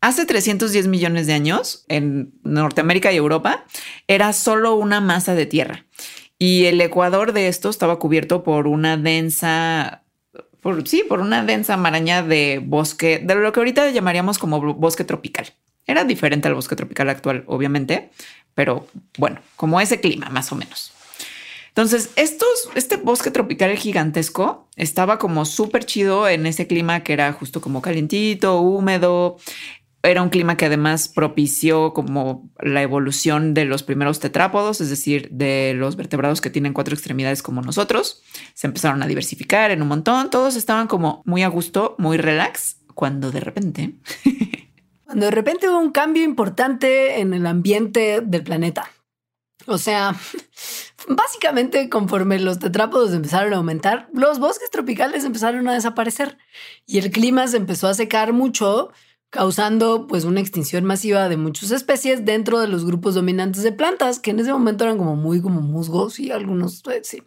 Hace 0.00 0.24
310 0.24 0.86
millones 0.86 1.26
de 1.26 1.34
años, 1.34 1.84
en 1.88 2.32
Norteamérica 2.42 3.12
y 3.12 3.16
Europa, 3.16 3.66
era 4.08 4.32
solo 4.32 4.74
una 4.74 5.02
masa 5.02 5.34
de 5.34 5.44
tierra. 5.44 5.84
Y 6.38 6.64
el 6.64 6.80
ecuador 6.80 7.34
de 7.34 7.48
esto 7.48 7.68
estaba 7.68 7.98
cubierto 7.98 8.42
por 8.42 8.66
una 8.66 8.96
densa 8.96 10.04
por, 10.60 10.86
sí, 10.86 11.04
por 11.08 11.20
una 11.20 11.44
densa 11.44 11.76
maraña 11.76 12.22
de 12.22 12.60
bosque, 12.64 13.20
de 13.22 13.34
lo 13.34 13.52
que 13.52 13.60
ahorita 13.60 13.90
llamaríamos 13.90 14.38
como 14.38 14.74
bosque 14.74 15.04
tropical. 15.04 15.46
Era 15.86 16.04
diferente 16.04 16.48
al 16.48 16.54
bosque 16.54 16.76
tropical 16.76 17.08
actual, 17.08 17.44
obviamente, 17.46 18.10
pero 18.54 18.86
bueno, 19.18 19.40
como 19.56 19.80
ese 19.80 20.00
clima, 20.00 20.28
más 20.28 20.52
o 20.52 20.56
menos. 20.56 20.92
Entonces, 21.68 22.10
estos, 22.16 22.68
este 22.74 22.96
bosque 22.96 23.30
tropical 23.30 23.76
gigantesco 23.76 24.68
estaba 24.76 25.18
como 25.18 25.44
súper 25.44 25.84
chido 25.84 26.28
en 26.28 26.46
ese 26.46 26.66
clima 26.66 27.00
que 27.00 27.12
era 27.12 27.32
justo 27.32 27.60
como 27.60 27.80
calientito, 27.80 28.60
húmedo, 28.60 29.38
era 30.02 30.22
un 30.22 30.30
clima 30.30 30.56
que 30.56 30.66
además 30.66 31.08
propició 31.08 31.92
como 31.92 32.50
la 32.58 32.82
evolución 32.82 33.52
de 33.52 33.66
los 33.66 33.82
primeros 33.82 34.18
tetrápodos, 34.18 34.80
es 34.80 34.88
decir, 34.88 35.28
de 35.30 35.74
los 35.76 35.96
vertebrados 35.96 36.40
que 36.40 36.48
tienen 36.48 36.72
cuatro 36.72 36.94
extremidades 36.94 37.42
como 37.42 37.60
nosotros. 37.60 38.22
Se 38.54 38.66
empezaron 38.66 39.02
a 39.02 39.06
diversificar 39.06 39.70
en 39.70 39.82
un 39.82 39.88
montón, 39.88 40.30
todos 40.30 40.56
estaban 40.56 40.86
como 40.86 41.22
muy 41.26 41.42
a 41.42 41.48
gusto, 41.48 41.96
muy 41.98 42.16
relax, 42.16 42.78
cuando 42.94 43.30
de 43.30 43.40
repente... 43.40 43.94
cuando 45.04 45.26
de 45.26 45.32
repente 45.32 45.68
hubo 45.68 45.78
un 45.78 45.90
cambio 45.90 46.22
importante 46.22 47.20
en 47.20 47.34
el 47.34 47.44
ambiente 47.46 48.20
del 48.22 48.44
planeta. 48.44 48.90
O 49.66 49.76
sea, 49.76 50.14
básicamente 51.08 51.90
conforme 51.90 52.38
los 52.38 52.58
tetrápodos 52.58 53.12
empezaron 53.12 53.52
a 53.52 53.56
aumentar, 53.56 54.08
los 54.14 54.38
bosques 54.38 54.70
tropicales 54.70 55.24
empezaron 55.24 55.68
a 55.68 55.74
desaparecer 55.74 56.38
y 56.86 56.98
el 56.98 57.10
clima 57.10 57.46
se 57.48 57.58
empezó 57.58 57.88
a 57.88 57.94
secar 57.94 58.32
mucho 58.32 58.92
causando 59.30 60.06
pues 60.08 60.24
una 60.24 60.40
extinción 60.40 60.84
masiva 60.84 61.28
de 61.28 61.36
muchas 61.36 61.70
especies 61.70 62.24
dentro 62.24 62.60
de 62.60 62.68
los 62.68 62.84
grupos 62.84 63.14
dominantes 63.14 63.62
de 63.62 63.72
plantas, 63.72 64.18
que 64.18 64.32
en 64.32 64.40
ese 64.40 64.52
momento 64.52 64.84
eran 64.84 64.98
como 64.98 65.16
muy 65.16 65.40
como 65.40 65.60
musgos 65.60 66.18
y 66.18 66.30
algunos, 66.30 66.82
pues, 66.82 67.06
sí. 67.06 67.22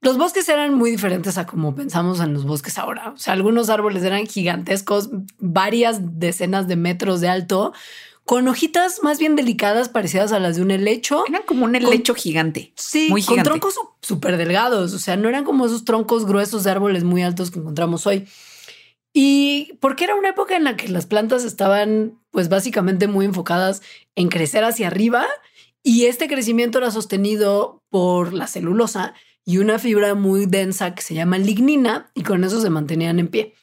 Los 0.00 0.16
bosques 0.16 0.48
eran 0.48 0.74
muy 0.74 0.90
diferentes 0.90 1.38
a 1.38 1.46
como 1.46 1.74
pensamos 1.74 2.20
en 2.20 2.32
los 2.32 2.44
bosques 2.44 2.78
ahora. 2.78 3.10
O 3.10 3.18
sea, 3.18 3.32
algunos 3.32 3.68
árboles 3.68 4.04
eran 4.04 4.26
gigantescos, 4.26 5.10
varias 5.38 5.98
decenas 6.18 6.68
de 6.68 6.76
metros 6.76 7.20
de 7.20 7.28
alto, 7.28 7.72
con 8.24 8.46
hojitas 8.46 9.02
más 9.02 9.18
bien 9.18 9.36
delicadas 9.36 9.88
parecidas 9.88 10.32
a 10.32 10.38
las 10.38 10.56
de 10.56 10.62
un 10.62 10.70
helecho. 10.70 11.24
Eran 11.26 11.42
como 11.44 11.64
un 11.64 11.74
helecho 11.74 12.14
gigante. 12.14 12.72
Sí, 12.76 13.08
muy 13.10 13.22
con 13.24 13.42
troncos 13.42 13.74
súper 14.00 14.36
delgados. 14.36 14.92
O 14.92 14.98
sea, 14.98 15.16
no 15.16 15.28
eran 15.28 15.44
como 15.44 15.66
esos 15.66 15.84
troncos 15.84 16.26
gruesos 16.26 16.62
de 16.62 16.70
árboles 16.70 17.04
muy 17.04 17.22
altos 17.22 17.50
que 17.50 17.58
encontramos 17.58 18.06
hoy. 18.06 18.28
Y 19.20 19.72
porque 19.80 20.04
era 20.04 20.14
una 20.14 20.28
época 20.28 20.56
en 20.56 20.62
la 20.62 20.76
que 20.76 20.86
las 20.86 21.06
plantas 21.06 21.42
estaban 21.42 22.20
pues 22.30 22.48
básicamente 22.48 23.08
muy 23.08 23.24
enfocadas 23.24 23.82
en 24.14 24.28
crecer 24.28 24.62
hacia 24.62 24.86
arriba 24.86 25.26
y 25.82 26.04
este 26.04 26.28
crecimiento 26.28 26.78
era 26.78 26.92
sostenido 26.92 27.82
por 27.90 28.32
la 28.32 28.46
celulosa 28.46 29.14
y 29.44 29.58
una 29.58 29.80
fibra 29.80 30.14
muy 30.14 30.46
densa 30.46 30.94
que 30.94 31.02
se 31.02 31.14
llama 31.14 31.36
lignina 31.36 32.12
y 32.14 32.22
con 32.22 32.44
eso 32.44 32.60
se 32.60 32.70
mantenían 32.70 33.18
en 33.18 33.26
pie. 33.26 33.54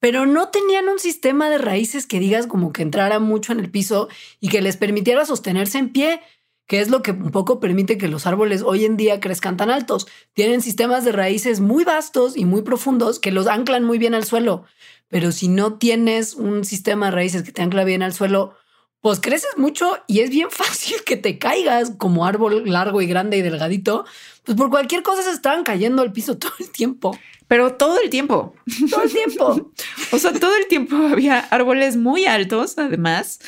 Pero 0.00 0.24
no 0.24 0.48
tenían 0.48 0.88
un 0.88 0.98
sistema 0.98 1.50
de 1.50 1.58
raíces 1.58 2.06
que 2.06 2.18
digas 2.18 2.46
como 2.46 2.72
que 2.72 2.80
entrara 2.80 3.18
mucho 3.18 3.52
en 3.52 3.60
el 3.60 3.70
piso 3.70 4.08
y 4.40 4.48
que 4.48 4.62
les 4.62 4.78
permitiera 4.78 5.26
sostenerse 5.26 5.76
en 5.76 5.92
pie, 5.92 6.22
que 6.66 6.80
es 6.80 6.88
lo 6.88 7.02
que 7.02 7.10
un 7.10 7.30
poco 7.30 7.60
permite 7.60 7.98
que 7.98 8.08
los 8.08 8.26
árboles 8.26 8.62
hoy 8.62 8.86
en 8.86 8.96
día 8.96 9.20
crezcan 9.20 9.58
tan 9.58 9.70
altos. 9.70 10.06
Tienen 10.32 10.62
sistemas 10.62 11.04
de 11.04 11.12
raíces 11.12 11.60
muy 11.60 11.84
vastos 11.84 12.38
y 12.38 12.46
muy 12.46 12.62
profundos 12.62 13.18
que 13.18 13.32
los 13.32 13.48
anclan 13.48 13.84
muy 13.84 13.98
bien 13.98 14.14
al 14.14 14.24
suelo. 14.24 14.64
Pero 15.08 15.32
si 15.32 15.48
no 15.48 15.78
tienes 15.78 16.34
un 16.34 16.64
sistema 16.64 17.06
de 17.06 17.12
raíces 17.12 17.42
que 17.42 17.52
te 17.52 17.62
ancla 17.62 17.84
bien 17.84 18.02
al 18.02 18.12
suelo, 18.12 18.56
pues 19.04 19.20
creces 19.20 19.50
mucho 19.58 19.98
y 20.06 20.20
es 20.20 20.30
bien 20.30 20.48
fácil 20.50 20.96
que 21.04 21.18
te 21.18 21.38
caigas 21.38 21.92
como 21.98 22.24
árbol 22.24 22.62
largo 22.64 23.02
y 23.02 23.06
grande 23.06 23.36
y 23.36 23.42
delgadito. 23.42 24.06
Pues 24.44 24.56
por 24.56 24.70
cualquier 24.70 25.02
cosa 25.02 25.22
se 25.22 25.30
estaban 25.30 25.62
cayendo 25.62 26.00
al 26.00 26.12
piso 26.12 26.38
todo 26.38 26.54
el 26.58 26.70
tiempo. 26.70 27.18
Pero 27.46 27.74
todo 27.74 28.00
el 28.00 28.08
tiempo. 28.08 28.54
Todo 28.88 29.02
el 29.02 29.12
tiempo. 29.12 29.72
o 30.12 30.18
sea, 30.18 30.32
todo 30.32 30.56
el 30.56 30.68
tiempo 30.68 30.96
había 30.96 31.38
árboles 31.38 31.96
muy 31.98 32.24
altos, 32.24 32.78
además, 32.78 33.40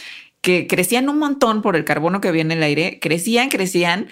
que 0.43 0.67
crecían 0.67 1.09
un 1.09 1.19
montón 1.19 1.63
por 1.63 1.75
el 1.75 1.87
carbono 1.87 2.21
que 2.21 2.29
había 2.29 2.43
en 2.43 2.53
el 2.53 2.63
aire. 2.63 2.99
Crecían, 3.01 3.49
crecían, 3.49 4.09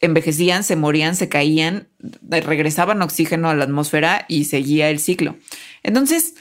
envejecían, 0.00 0.64
se 0.64 0.76
morían, 0.76 1.14
se 1.14 1.28
caían, 1.28 1.88
regresaban 2.22 3.02
oxígeno 3.02 3.50
a 3.50 3.54
la 3.54 3.64
atmósfera 3.64 4.24
y 4.28 4.44
seguía 4.44 4.88
el 4.88 4.98
ciclo. 4.98 5.36
Entonces, 5.82 6.34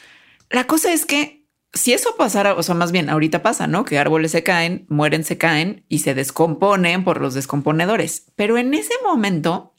la 0.49 0.67
cosa 0.67 0.93
es 0.93 1.05
que 1.05 1.45
si 1.75 1.91
eso 1.93 2.15
pasara, 2.17 2.53
o 2.53 2.63
sea, 2.63 2.73
más 2.73 2.93
bien 2.93 3.09
ahorita 3.09 3.43
pasa, 3.43 3.67
¿no? 3.67 3.83
Que 3.83 3.99
árboles 3.99 4.31
se 4.31 4.43
caen, 4.43 4.85
mueren, 4.87 5.25
se 5.25 5.37
caen 5.37 5.83
y 5.89 5.99
se 5.99 6.13
descomponen 6.13 7.03
por 7.03 7.19
los 7.19 7.33
descomponedores. 7.33 8.27
Pero 8.37 8.57
en 8.57 8.73
ese 8.73 8.93
momento, 9.03 9.73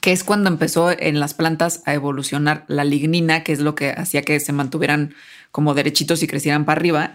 que 0.00 0.12
es 0.12 0.22
cuando 0.22 0.48
empezó 0.48 0.90
en 0.96 1.18
las 1.18 1.34
plantas 1.34 1.82
a 1.86 1.94
evolucionar 1.94 2.64
la 2.68 2.84
lignina, 2.84 3.42
que 3.42 3.52
es 3.52 3.58
lo 3.58 3.74
que 3.74 3.90
hacía 3.90 4.22
que 4.22 4.38
se 4.38 4.52
mantuvieran 4.52 5.14
como 5.50 5.74
derechitos 5.74 6.22
y 6.22 6.28
crecieran 6.28 6.64
para 6.64 6.78
arriba, 6.78 7.14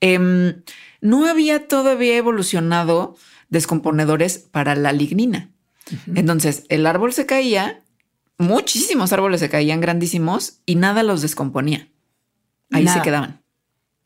em, 0.00 0.62
no 1.00 1.26
había 1.26 1.66
todavía 1.66 2.16
evolucionado 2.16 3.16
descomponedores 3.48 4.38
para 4.38 4.76
la 4.76 4.92
lignina. 4.92 5.50
Entonces 6.14 6.64
el 6.68 6.84
árbol 6.84 7.12
se 7.12 7.26
caía, 7.26 7.82
muchísimos 8.38 9.12
árboles 9.12 9.38
se 9.40 9.48
caían 9.48 9.80
grandísimos 9.80 10.58
y 10.66 10.74
nada 10.74 11.04
los 11.04 11.22
descomponía. 11.22 11.88
Ahí 12.70 12.88
se 12.88 13.02
quedaban. 13.02 13.42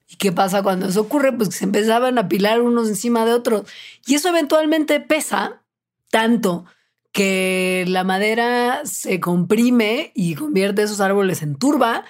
¿Y 0.08 0.16
qué 0.16 0.32
pasa 0.32 0.62
cuando 0.62 0.88
eso 0.88 1.02
ocurre? 1.02 1.32
Pues 1.32 1.50
que 1.50 1.54
se 1.54 1.64
empezaban 1.64 2.18
a 2.18 2.28
pilar 2.28 2.60
unos 2.62 2.88
encima 2.88 3.24
de 3.24 3.32
otros. 3.32 3.70
Y 4.06 4.16
eso 4.16 4.28
eventualmente 4.28 4.98
pesa 5.00 5.62
tanto 6.10 6.64
que 7.12 7.84
la 7.88 8.04
madera 8.04 8.82
se 8.84 9.20
comprime 9.20 10.12
y 10.14 10.34
convierte 10.34 10.82
esos 10.82 11.00
árboles 11.00 11.42
en 11.42 11.56
turba. 11.56 12.04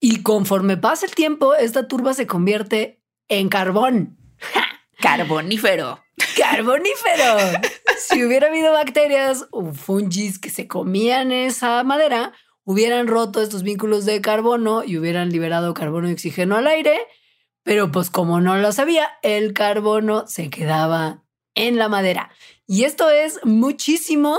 Y 0.00 0.22
conforme 0.22 0.76
pasa 0.76 1.06
el 1.06 1.14
tiempo, 1.14 1.54
esta 1.54 1.88
turba 1.88 2.14
se 2.14 2.26
convierte 2.26 3.00
en 3.28 3.48
carbón. 3.48 4.18
Carbonífero. 5.00 6.00
Carbonífero. 6.36 7.60
si 7.98 8.24
hubiera 8.24 8.48
habido 8.48 8.72
bacterias 8.72 9.46
o 9.50 9.72
fungis 9.72 10.38
que 10.38 10.50
se 10.50 10.66
comían 10.66 11.32
esa 11.32 11.82
madera, 11.84 12.32
hubieran 12.66 13.06
roto 13.06 13.40
estos 13.40 13.62
vínculos 13.62 14.04
de 14.04 14.20
carbono 14.20 14.84
y 14.84 14.98
hubieran 14.98 15.30
liberado 15.30 15.72
carbono 15.72 16.10
y 16.10 16.12
oxígeno 16.12 16.56
al 16.56 16.66
aire 16.66 16.98
pero 17.66 17.90
pues 17.90 18.10
como 18.10 18.40
no 18.40 18.56
lo 18.58 18.70
sabía, 18.70 19.08
el 19.22 19.52
carbono 19.52 20.28
se 20.28 20.50
quedaba 20.50 21.24
en 21.56 21.78
la 21.78 21.88
madera. 21.88 22.30
Y 22.64 22.84
esto 22.84 23.10
es 23.10 23.40
muchísimo 23.42 24.38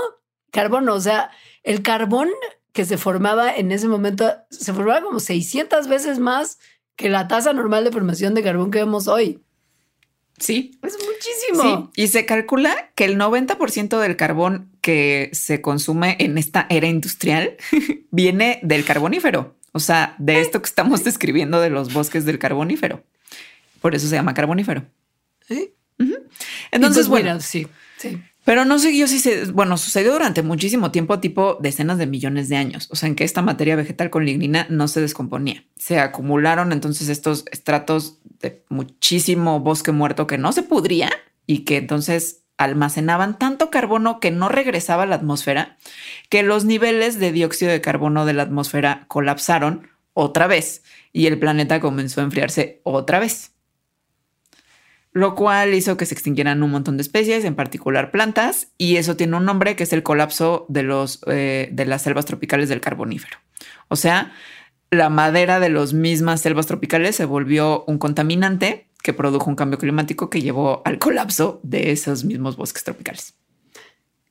carbono. 0.50 0.94
O 0.94 1.00
sea, 1.02 1.30
el 1.62 1.82
carbón 1.82 2.30
que 2.72 2.86
se 2.86 2.96
formaba 2.96 3.54
en 3.54 3.70
ese 3.70 3.86
momento 3.86 4.34
se 4.48 4.72
formaba 4.72 5.02
como 5.02 5.20
600 5.20 5.88
veces 5.88 6.18
más 6.20 6.58
que 6.96 7.10
la 7.10 7.28
tasa 7.28 7.52
normal 7.52 7.84
de 7.84 7.92
formación 7.92 8.32
de 8.32 8.42
carbón 8.42 8.70
que 8.70 8.78
vemos 8.78 9.08
hoy. 9.08 9.44
Sí. 10.38 10.78
Es 10.82 10.96
muchísimo. 10.96 11.90
Sí. 11.92 12.04
Y 12.04 12.08
se 12.08 12.24
calcula 12.24 12.92
que 12.94 13.04
el 13.04 13.18
90% 13.18 13.98
del 13.98 14.16
carbón 14.16 14.74
que 14.88 15.28
se 15.34 15.60
consume 15.60 16.16
en 16.18 16.38
esta 16.38 16.66
era 16.70 16.86
industrial 16.86 17.58
viene 18.10 18.58
del 18.62 18.86
carbonífero. 18.86 19.54
O 19.72 19.80
sea, 19.80 20.14
de 20.16 20.40
esto 20.40 20.62
que 20.62 20.66
estamos 20.66 21.04
describiendo 21.04 21.60
de 21.60 21.68
los 21.68 21.92
bosques 21.92 22.24
del 22.24 22.38
carbonífero. 22.38 23.04
Por 23.82 23.94
eso 23.94 24.08
se 24.08 24.14
llama 24.14 24.32
carbonífero. 24.32 24.86
Sí. 25.46 25.74
Entonces, 26.70 27.06
pues, 27.06 27.22
bueno, 27.22 27.38
sí, 27.42 27.66
sí. 27.98 28.18
Pero 28.46 28.64
no 28.64 28.78
sé 28.78 28.96
yo 28.96 29.06
si 29.08 29.18
se, 29.18 29.52
bueno, 29.52 29.76
sucedió 29.76 30.10
durante 30.10 30.42
muchísimo 30.42 30.90
tiempo, 30.90 31.20
tipo 31.20 31.58
decenas 31.60 31.98
de 31.98 32.06
millones 32.06 32.48
de 32.48 32.56
años. 32.56 32.88
O 32.90 32.96
sea, 32.96 33.10
en 33.10 33.14
que 33.14 33.24
esta 33.24 33.42
materia 33.42 33.76
vegetal 33.76 34.08
con 34.08 34.24
lignina 34.24 34.66
no 34.70 34.88
se 34.88 35.02
descomponía. 35.02 35.66
Se 35.76 35.98
acumularon 35.98 36.72
entonces 36.72 37.10
estos 37.10 37.44
estratos 37.52 38.20
de 38.40 38.64
muchísimo 38.70 39.60
bosque 39.60 39.92
muerto 39.92 40.26
que 40.26 40.38
no 40.38 40.52
se 40.52 40.62
pudría 40.62 41.10
y 41.46 41.66
que 41.66 41.76
entonces 41.76 42.44
almacenaban 42.58 43.38
tanto 43.38 43.70
carbono 43.70 44.20
que 44.20 44.30
no 44.30 44.48
regresaba 44.48 45.04
a 45.04 45.06
la 45.06 45.16
atmósfera, 45.16 45.78
que 46.28 46.42
los 46.42 46.64
niveles 46.64 47.18
de 47.18 47.32
dióxido 47.32 47.72
de 47.72 47.80
carbono 47.80 48.26
de 48.26 48.34
la 48.34 48.42
atmósfera 48.42 49.04
colapsaron 49.08 49.88
otra 50.12 50.46
vez 50.46 50.82
y 51.12 51.26
el 51.26 51.38
planeta 51.38 51.80
comenzó 51.80 52.20
a 52.20 52.24
enfriarse 52.24 52.80
otra 52.84 53.18
vez 53.18 53.52
lo 55.12 55.34
cual 55.34 55.74
hizo 55.74 55.96
que 55.96 56.06
se 56.06 56.14
extinguieran 56.14 56.62
un 56.62 56.70
montón 56.70 56.96
de 56.96 57.02
especies, 57.02 57.44
en 57.44 57.54
particular 57.54 58.10
plantas, 58.10 58.68
y 58.78 58.96
eso 58.96 59.16
tiene 59.16 59.36
un 59.36 59.44
nombre 59.44 59.74
que 59.74 59.84
es 59.84 59.92
el 59.92 60.02
colapso 60.02 60.66
de, 60.68 60.82
los, 60.82 61.20
eh, 61.26 61.70
de 61.72 61.86
las 61.86 62.02
selvas 62.02 62.26
tropicales 62.26 62.68
del 62.68 62.80
carbonífero. 62.80 63.38
O 63.88 63.96
sea, 63.96 64.32
la 64.90 65.08
madera 65.08 65.60
de 65.60 65.70
las 65.70 65.92
mismas 65.92 66.40
selvas 66.40 66.66
tropicales 66.66 67.16
se 67.16 67.24
volvió 67.24 67.84
un 67.86 67.98
contaminante 67.98 68.87
que 69.02 69.12
produjo 69.12 69.48
un 69.48 69.56
cambio 69.56 69.78
climático 69.78 70.30
que 70.30 70.42
llevó 70.42 70.82
al 70.84 70.98
colapso 70.98 71.60
de 71.62 71.92
esos 71.92 72.24
mismos 72.24 72.56
bosques 72.56 72.84
tropicales. 72.84 73.34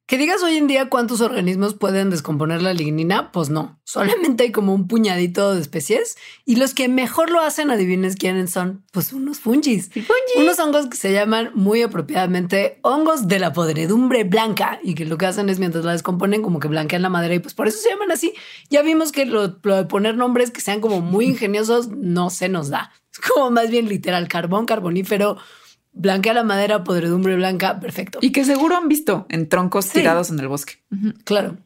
Que 0.08 0.18
digas 0.18 0.42
hoy 0.42 0.56
en 0.56 0.68
día 0.68 0.88
cuántos 0.88 1.20
organismos 1.20 1.74
pueden 1.74 2.10
descomponer 2.10 2.62
la 2.62 2.74
lignina, 2.74 3.30
pues 3.34 3.50
no. 3.50 3.78
Solamente 3.84 4.46
hay 4.46 4.52
como 4.54 4.74
un 4.74 4.88
puñadito 4.88 5.54
de 5.54 5.60
especies 5.60 6.16
y 6.46 6.56
los 6.56 6.74
que 6.74 6.88
mejor 6.88 7.30
lo 7.30 7.42
hacen, 7.42 7.72
adivines 7.72 8.16
quiénes 8.16 8.52
son, 8.52 8.86
pues 8.94 9.12
unos 9.12 9.40
fungis. 9.40 9.90
Unos 10.38 10.60
hongos 10.60 10.88
que 10.88 10.96
se 10.96 11.12
llaman 11.12 11.52
muy 11.56 11.82
apropiadamente 11.82 12.80
hongos 12.84 13.28
de 13.28 13.40
la 13.40 13.52
podredumbre 13.52 14.24
blanca 14.24 14.80
y 14.82 14.96
que 14.96 15.04
lo 15.04 15.18
que 15.18 15.26
hacen 15.26 15.50
es 15.50 15.60
mientras 15.60 15.84
la 15.84 15.92
descomponen 15.92 16.42
como 16.42 16.62
que 16.62 16.70
blanquean 16.70 17.02
la 17.02 17.10
madera 17.10 17.36
y 17.36 17.40
pues 17.40 17.54
por 17.54 17.68
eso 17.68 17.80
se 17.80 17.90
llaman 17.90 18.10
así. 18.10 18.34
Ya 18.70 18.84
vimos 18.84 19.12
que 19.12 19.26
lo, 19.26 19.50
de 19.50 19.84
poner 19.90 20.16
nombres 20.16 20.52
que 20.52 20.62
sean 20.62 20.80
como 20.80 21.02
muy 21.02 21.26
ingeniosos 21.26 21.90
no 21.90 22.30
se 22.30 22.48
nos 22.48 22.70
da. 22.70 22.94
Es 23.12 23.20
como 23.20 23.52
más 23.52 23.70
bien 23.70 23.90
literal, 23.90 24.30
carbón, 24.30 24.66
carbonífero, 24.66 25.38
blanquea 25.98 26.34
la 26.34 26.44
madera, 26.44 26.84
podredumbre 26.84 27.36
blanca, 27.36 27.80
perfecto. 27.80 28.20
Y 28.22 28.32
que 28.32 28.46
seguro 28.46 28.78
han 28.78 28.88
visto 28.88 29.26
en 29.30 29.50
troncos 29.50 29.90
tirados 29.90 30.30
en 30.30 30.40
el 30.40 30.48
bosque. 30.48 30.74
Claro. 31.24 31.58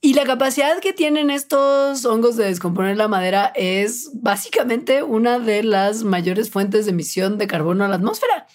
Y 0.00 0.14
la 0.14 0.24
capacidad 0.24 0.78
que 0.78 0.92
tienen 0.92 1.28
estos 1.30 2.04
hongos 2.04 2.36
de 2.36 2.44
descomponer 2.44 2.96
la 2.96 3.08
madera 3.08 3.52
es 3.56 4.10
básicamente 4.14 5.02
una 5.02 5.40
de 5.40 5.64
las 5.64 6.04
mayores 6.04 6.50
fuentes 6.50 6.84
de 6.84 6.92
emisión 6.92 7.36
de 7.36 7.48
carbono 7.48 7.84
a 7.84 7.88
la 7.88 7.96
atmósfera, 7.96 8.46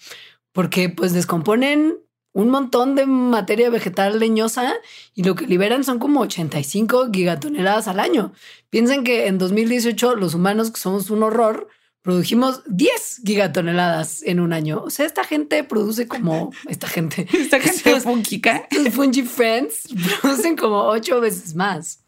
porque 0.54 0.88
pues 0.88 1.12
descomponen 1.12 1.98
un 2.32 2.50
montón 2.50 2.96
de 2.96 3.06
materia 3.06 3.70
vegetal 3.70 4.20
leñosa 4.20 4.74
y 5.14 5.24
lo 5.24 5.36
que 5.36 5.46
liberan 5.46 5.84
son 5.84 6.00
como 6.00 6.22
85 6.22 7.10
gigatoneladas 7.14 7.88
al 7.90 8.00
año. 8.00 8.34
Piensen 8.70 9.04
que 9.04 9.28
en 9.28 9.38
2018 9.38 10.16
los 10.16 10.34
humanos, 10.34 10.72
que 10.72 10.80
somos 10.80 11.10
un 11.10 11.24
horror, 11.24 11.68
produjimos 12.04 12.62
10 12.68 13.22
gigatoneladas 13.26 14.22
en 14.24 14.40
un 14.40 14.54
año. 14.54 14.84
O 14.84 14.90
sea, 14.92 15.08
esta 15.08 15.24
gente 15.24 15.64
produce 15.64 16.08
como 16.08 16.52
esta 16.68 16.88
gente, 16.88 17.26
esta 17.34 17.60
gente 17.62 18.00
fungica, 18.02 18.68
los 18.72 18.94
fungi 18.94 19.24
friends 19.24 19.88
producen 20.22 20.56
como 20.56 20.84
ocho 20.84 21.20
veces 21.20 21.56
más. 21.56 22.04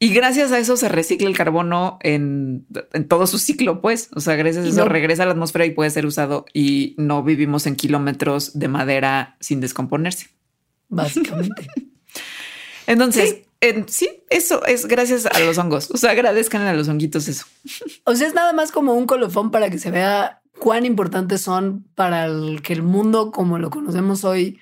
Y 0.00 0.12
gracias 0.12 0.50
a 0.50 0.58
eso 0.58 0.76
se 0.76 0.88
recicla 0.88 1.28
el 1.28 1.36
carbono 1.36 1.98
en, 2.02 2.66
todo 3.08 3.28
su 3.28 3.38
ciclo, 3.38 3.80
pues. 3.80 4.08
O 4.16 4.20
sea, 4.20 4.34
gracias 4.34 4.64
a 4.64 4.68
eso 4.68 4.88
regresa 4.88 5.22
a 5.22 5.26
la 5.26 5.32
atmósfera 5.32 5.64
y 5.64 5.70
puede 5.70 5.90
ser 5.90 6.06
usado 6.06 6.44
y 6.52 6.96
no 6.98 7.22
vivimos 7.22 7.68
en 7.68 7.76
kilómetros 7.76 8.58
de 8.58 8.66
madera 8.66 9.36
sin 9.38 9.60
descomponerse. 9.60 10.26
Básicamente. 10.88 11.68
Entonces, 12.88 13.30
sí, 13.30 13.44
eso 14.30 14.64
es 14.66 14.86
gracias 14.86 15.26
a 15.26 15.38
los 15.40 15.56
hongos. 15.58 15.90
O 15.90 15.96
sea, 15.96 16.10
agradezcan 16.10 16.62
a 16.62 16.72
los 16.72 16.88
honguitos 16.88 17.28
eso. 17.28 17.46
O 18.04 18.14
sea, 18.14 18.26
es 18.26 18.34
nada 18.34 18.52
más 18.52 18.72
como 18.72 18.94
un 18.94 19.06
colofón 19.06 19.50
para 19.50 19.70
que 19.70 19.78
se 19.78 19.90
vea 19.90 20.42
cuán 20.58 20.84
importantes 20.84 21.40
son 21.40 21.86
para 21.94 22.28
que 22.62 22.72
el 22.72 22.82
mundo 22.82 23.30
como 23.30 23.58
lo 23.58 23.70
conocemos 23.70 24.24
hoy 24.24 24.60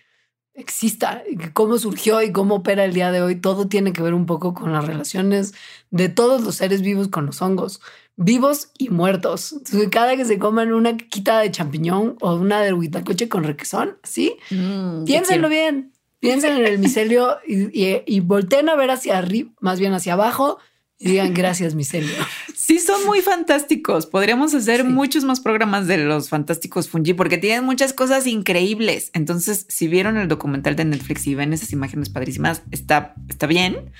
exista, 0.54 1.22
y 1.28 1.36
cómo 1.36 1.78
surgió 1.78 2.22
y 2.22 2.32
cómo 2.32 2.56
opera 2.56 2.84
el 2.84 2.92
día 2.92 3.10
de 3.10 3.22
hoy. 3.22 3.36
Todo 3.36 3.68
tiene 3.68 3.92
que 3.92 4.02
ver 4.02 4.14
un 4.14 4.26
poco 4.26 4.54
con 4.54 4.72
las 4.72 4.84
relaciones 4.84 5.54
de 5.90 6.08
todos 6.08 6.42
los 6.42 6.56
seres 6.56 6.82
vivos 6.82 7.08
con 7.08 7.26
los 7.26 7.40
hongos, 7.42 7.80
vivos 8.16 8.70
y 8.78 8.90
muertos. 8.90 9.56
cada 9.90 10.16
que 10.16 10.24
se 10.24 10.38
coman 10.38 10.72
una 10.72 10.96
quita 10.96 11.40
de 11.40 11.50
champiñón 11.50 12.16
o 12.20 12.34
una 12.34 12.60
de 12.60 12.72
huitacoche 12.72 13.28
con 13.28 13.44
requesón, 13.44 13.96
¿sí? 14.02 14.36
Mm, 14.50 15.04
piénsenlo 15.04 15.48
bien. 15.48 15.92
Piensen 16.20 16.56
en 16.56 16.66
el 16.66 16.78
micelio 16.78 17.38
y, 17.46 17.64
y, 17.78 18.02
y 18.06 18.20
volteen 18.20 18.68
a 18.68 18.76
ver 18.76 18.90
hacia 18.90 19.18
arriba, 19.18 19.50
más 19.60 19.80
bien 19.80 19.92
hacia 19.92 20.12
abajo 20.12 20.58
y 21.02 21.12
digan 21.12 21.32
gracias, 21.32 21.74
micelio. 21.74 22.14
Sí, 22.54 22.78
son 22.78 23.06
muy 23.06 23.22
fantásticos. 23.22 24.04
Podríamos 24.04 24.52
hacer 24.52 24.84
muchos 24.84 25.24
más 25.24 25.40
programas 25.40 25.86
de 25.86 25.96
los 25.96 26.28
fantásticos 26.28 26.90
fungi 26.90 27.14
porque 27.14 27.38
tienen 27.38 27.64
muchas 27.64 27.94
cosas 27.94 28.26
increíbles. 28.26 29.10
Entonces, 29.14 29.64
si 29.70 29.88
vieron 29.88 30.18
el 30.18 30.28
documental 30.28 30.76
de 30.76 30.84
Netflix 30.84 31.26
y 31.26 31.34
ven 31.34 31.54
esas 31.54 31.72
imágenes 31.72 32.10
padrísimas, 32.10 32.62
está, 32.70 33.14
está 33.30 33.46
bien, 33.46 33.90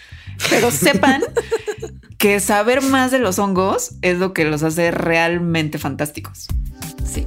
pero 0.51 0.71
sepan 0.71 1.23
que 2.19 2.39
saber 2.39 2.83
más 2.83 3.11
de 3.11 3.19
los 3.19 3.39
hongos 3.39 3.93
es 4.03 4.19
lo 4.19 4.35
que 4.35 4.45
los 4.45 4.63
hace 4.63 4.91
realmente 4.91 5.79
fantásticos. 5.79 6.49
Sí. 7.11 7.27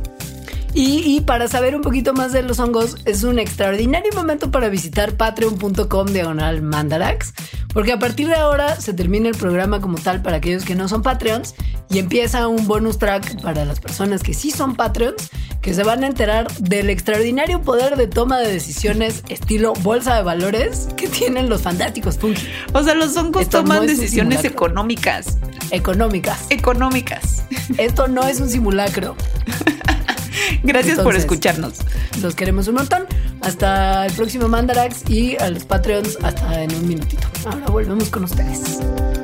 Y, 0.73 1.03
y, 1.05 1.21
para 1.21 1.47
saber 1.47 1.75
un 1.75 1.81
poquito 1.81 2.13
más 2.13 2.31
de 2.31 2.41
los 2.41 2.59
hongos, 2.59 2.97
es 3.05 3.23
un 3.23 3.37
extraordinario 3.37 4.11
momento 4.15 4.49
para 4.49 4.69
visitar 4.69 5.15
patreon.com 5.15 6.07
diagonal 6.07 6.63
mandarax, 6.63 7.33
porque 7.73 7.91
a 7.91 7.99
partir 7.99 8.27
de 8.27 8.35
ahora 8.35 8.79
se 8.79 8.93
termina 8.93 9.29
el 9.29 9.35
programa 9.35 9.81
como 9.81 9.99
tal 9.99 10.23
para 10.23 10.37
aquellos 10.37 10.65
que 10.65 10.73
no 10.73 10.87
son 10.87 11.03
Patreons 11.03 11.53
y 11.89 11.99
empieza 11.99 12.47
un 12.47 12.67
bonus 12.67 12.97
track 12.97 13.41
para 13.41 13.65
las 13.65 13.79
personas 13.79 14.23
que 14.23 14.33
sí 14.33 14.49
son 14.49 14.75
Patreons, 14.75 15.29
que 15.61 15.73
se 15.73 15.83
van 15.83 16.03
a 16.03 16.07
enterar 16.07 16.51
del 16.57 16.89
extraordinario 16.89 17.61
poder 17.61 17.95
de 17.95 18.07
toma 18.07 18.39
de 18.39 18.51
decisiones 18.51 19.23
estilo 19.29 19.73
bolsa 19.81 20.15
de 20.15 20.23
valores 20.23 20.87
que 20.97 21.07
tienen 21.07 21.49
los 21.49 21.61
fantásticos 21.61 22.17
fungi. 22.17 22.47
O 22.73 22.83
sea, 22.83 22.95
los 22.95 23.15
hongos 23.15 23.43
Esto 23.43 23.59
toman 23.59 23.81
no 23.81 23.85
decisiones 23.85 24.43
económicas. 24.43 25.37
Económicas. 25.71 26.47
Económicas. 26.49 27.43
Esto 27.77 28.07
no 28.07 28.27
es 28.27 28.39
un 28.39 28.49
simulacro. 28.49 29.15
Gracias 30.63 30.97
Entonces, 30.97 31.03
por 31.03 31.15
escucharnos. 31.15 31.73
Los 32.21 32.35
queremos 32.35 32.67
un 32.67 32.75
montón. 32.75 33.05
Hasta 33.41 34.05
el 34.05 34.13
próximo 34.13 34.47
Mandarax 34.47 35.09
y 35.09 35.37
a 35.37 35.49
los 35.49 35.65
Patreons 35.65 36.17
hasta 36.23 36.63
en 36.63 36.73
un 36.75 36.87
minutito. 36.87 37.27
Ahora 37.45 37.65
volvemos 37.67 38.09
con 38.09 38.23
ustedes. 38.23 38.79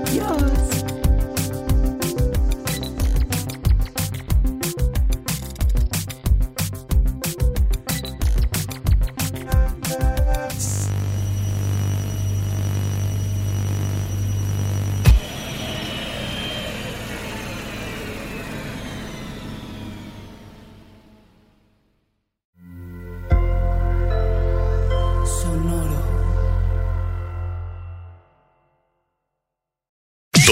Adiós. 0.07 0.48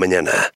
mañana. 0.00 0.48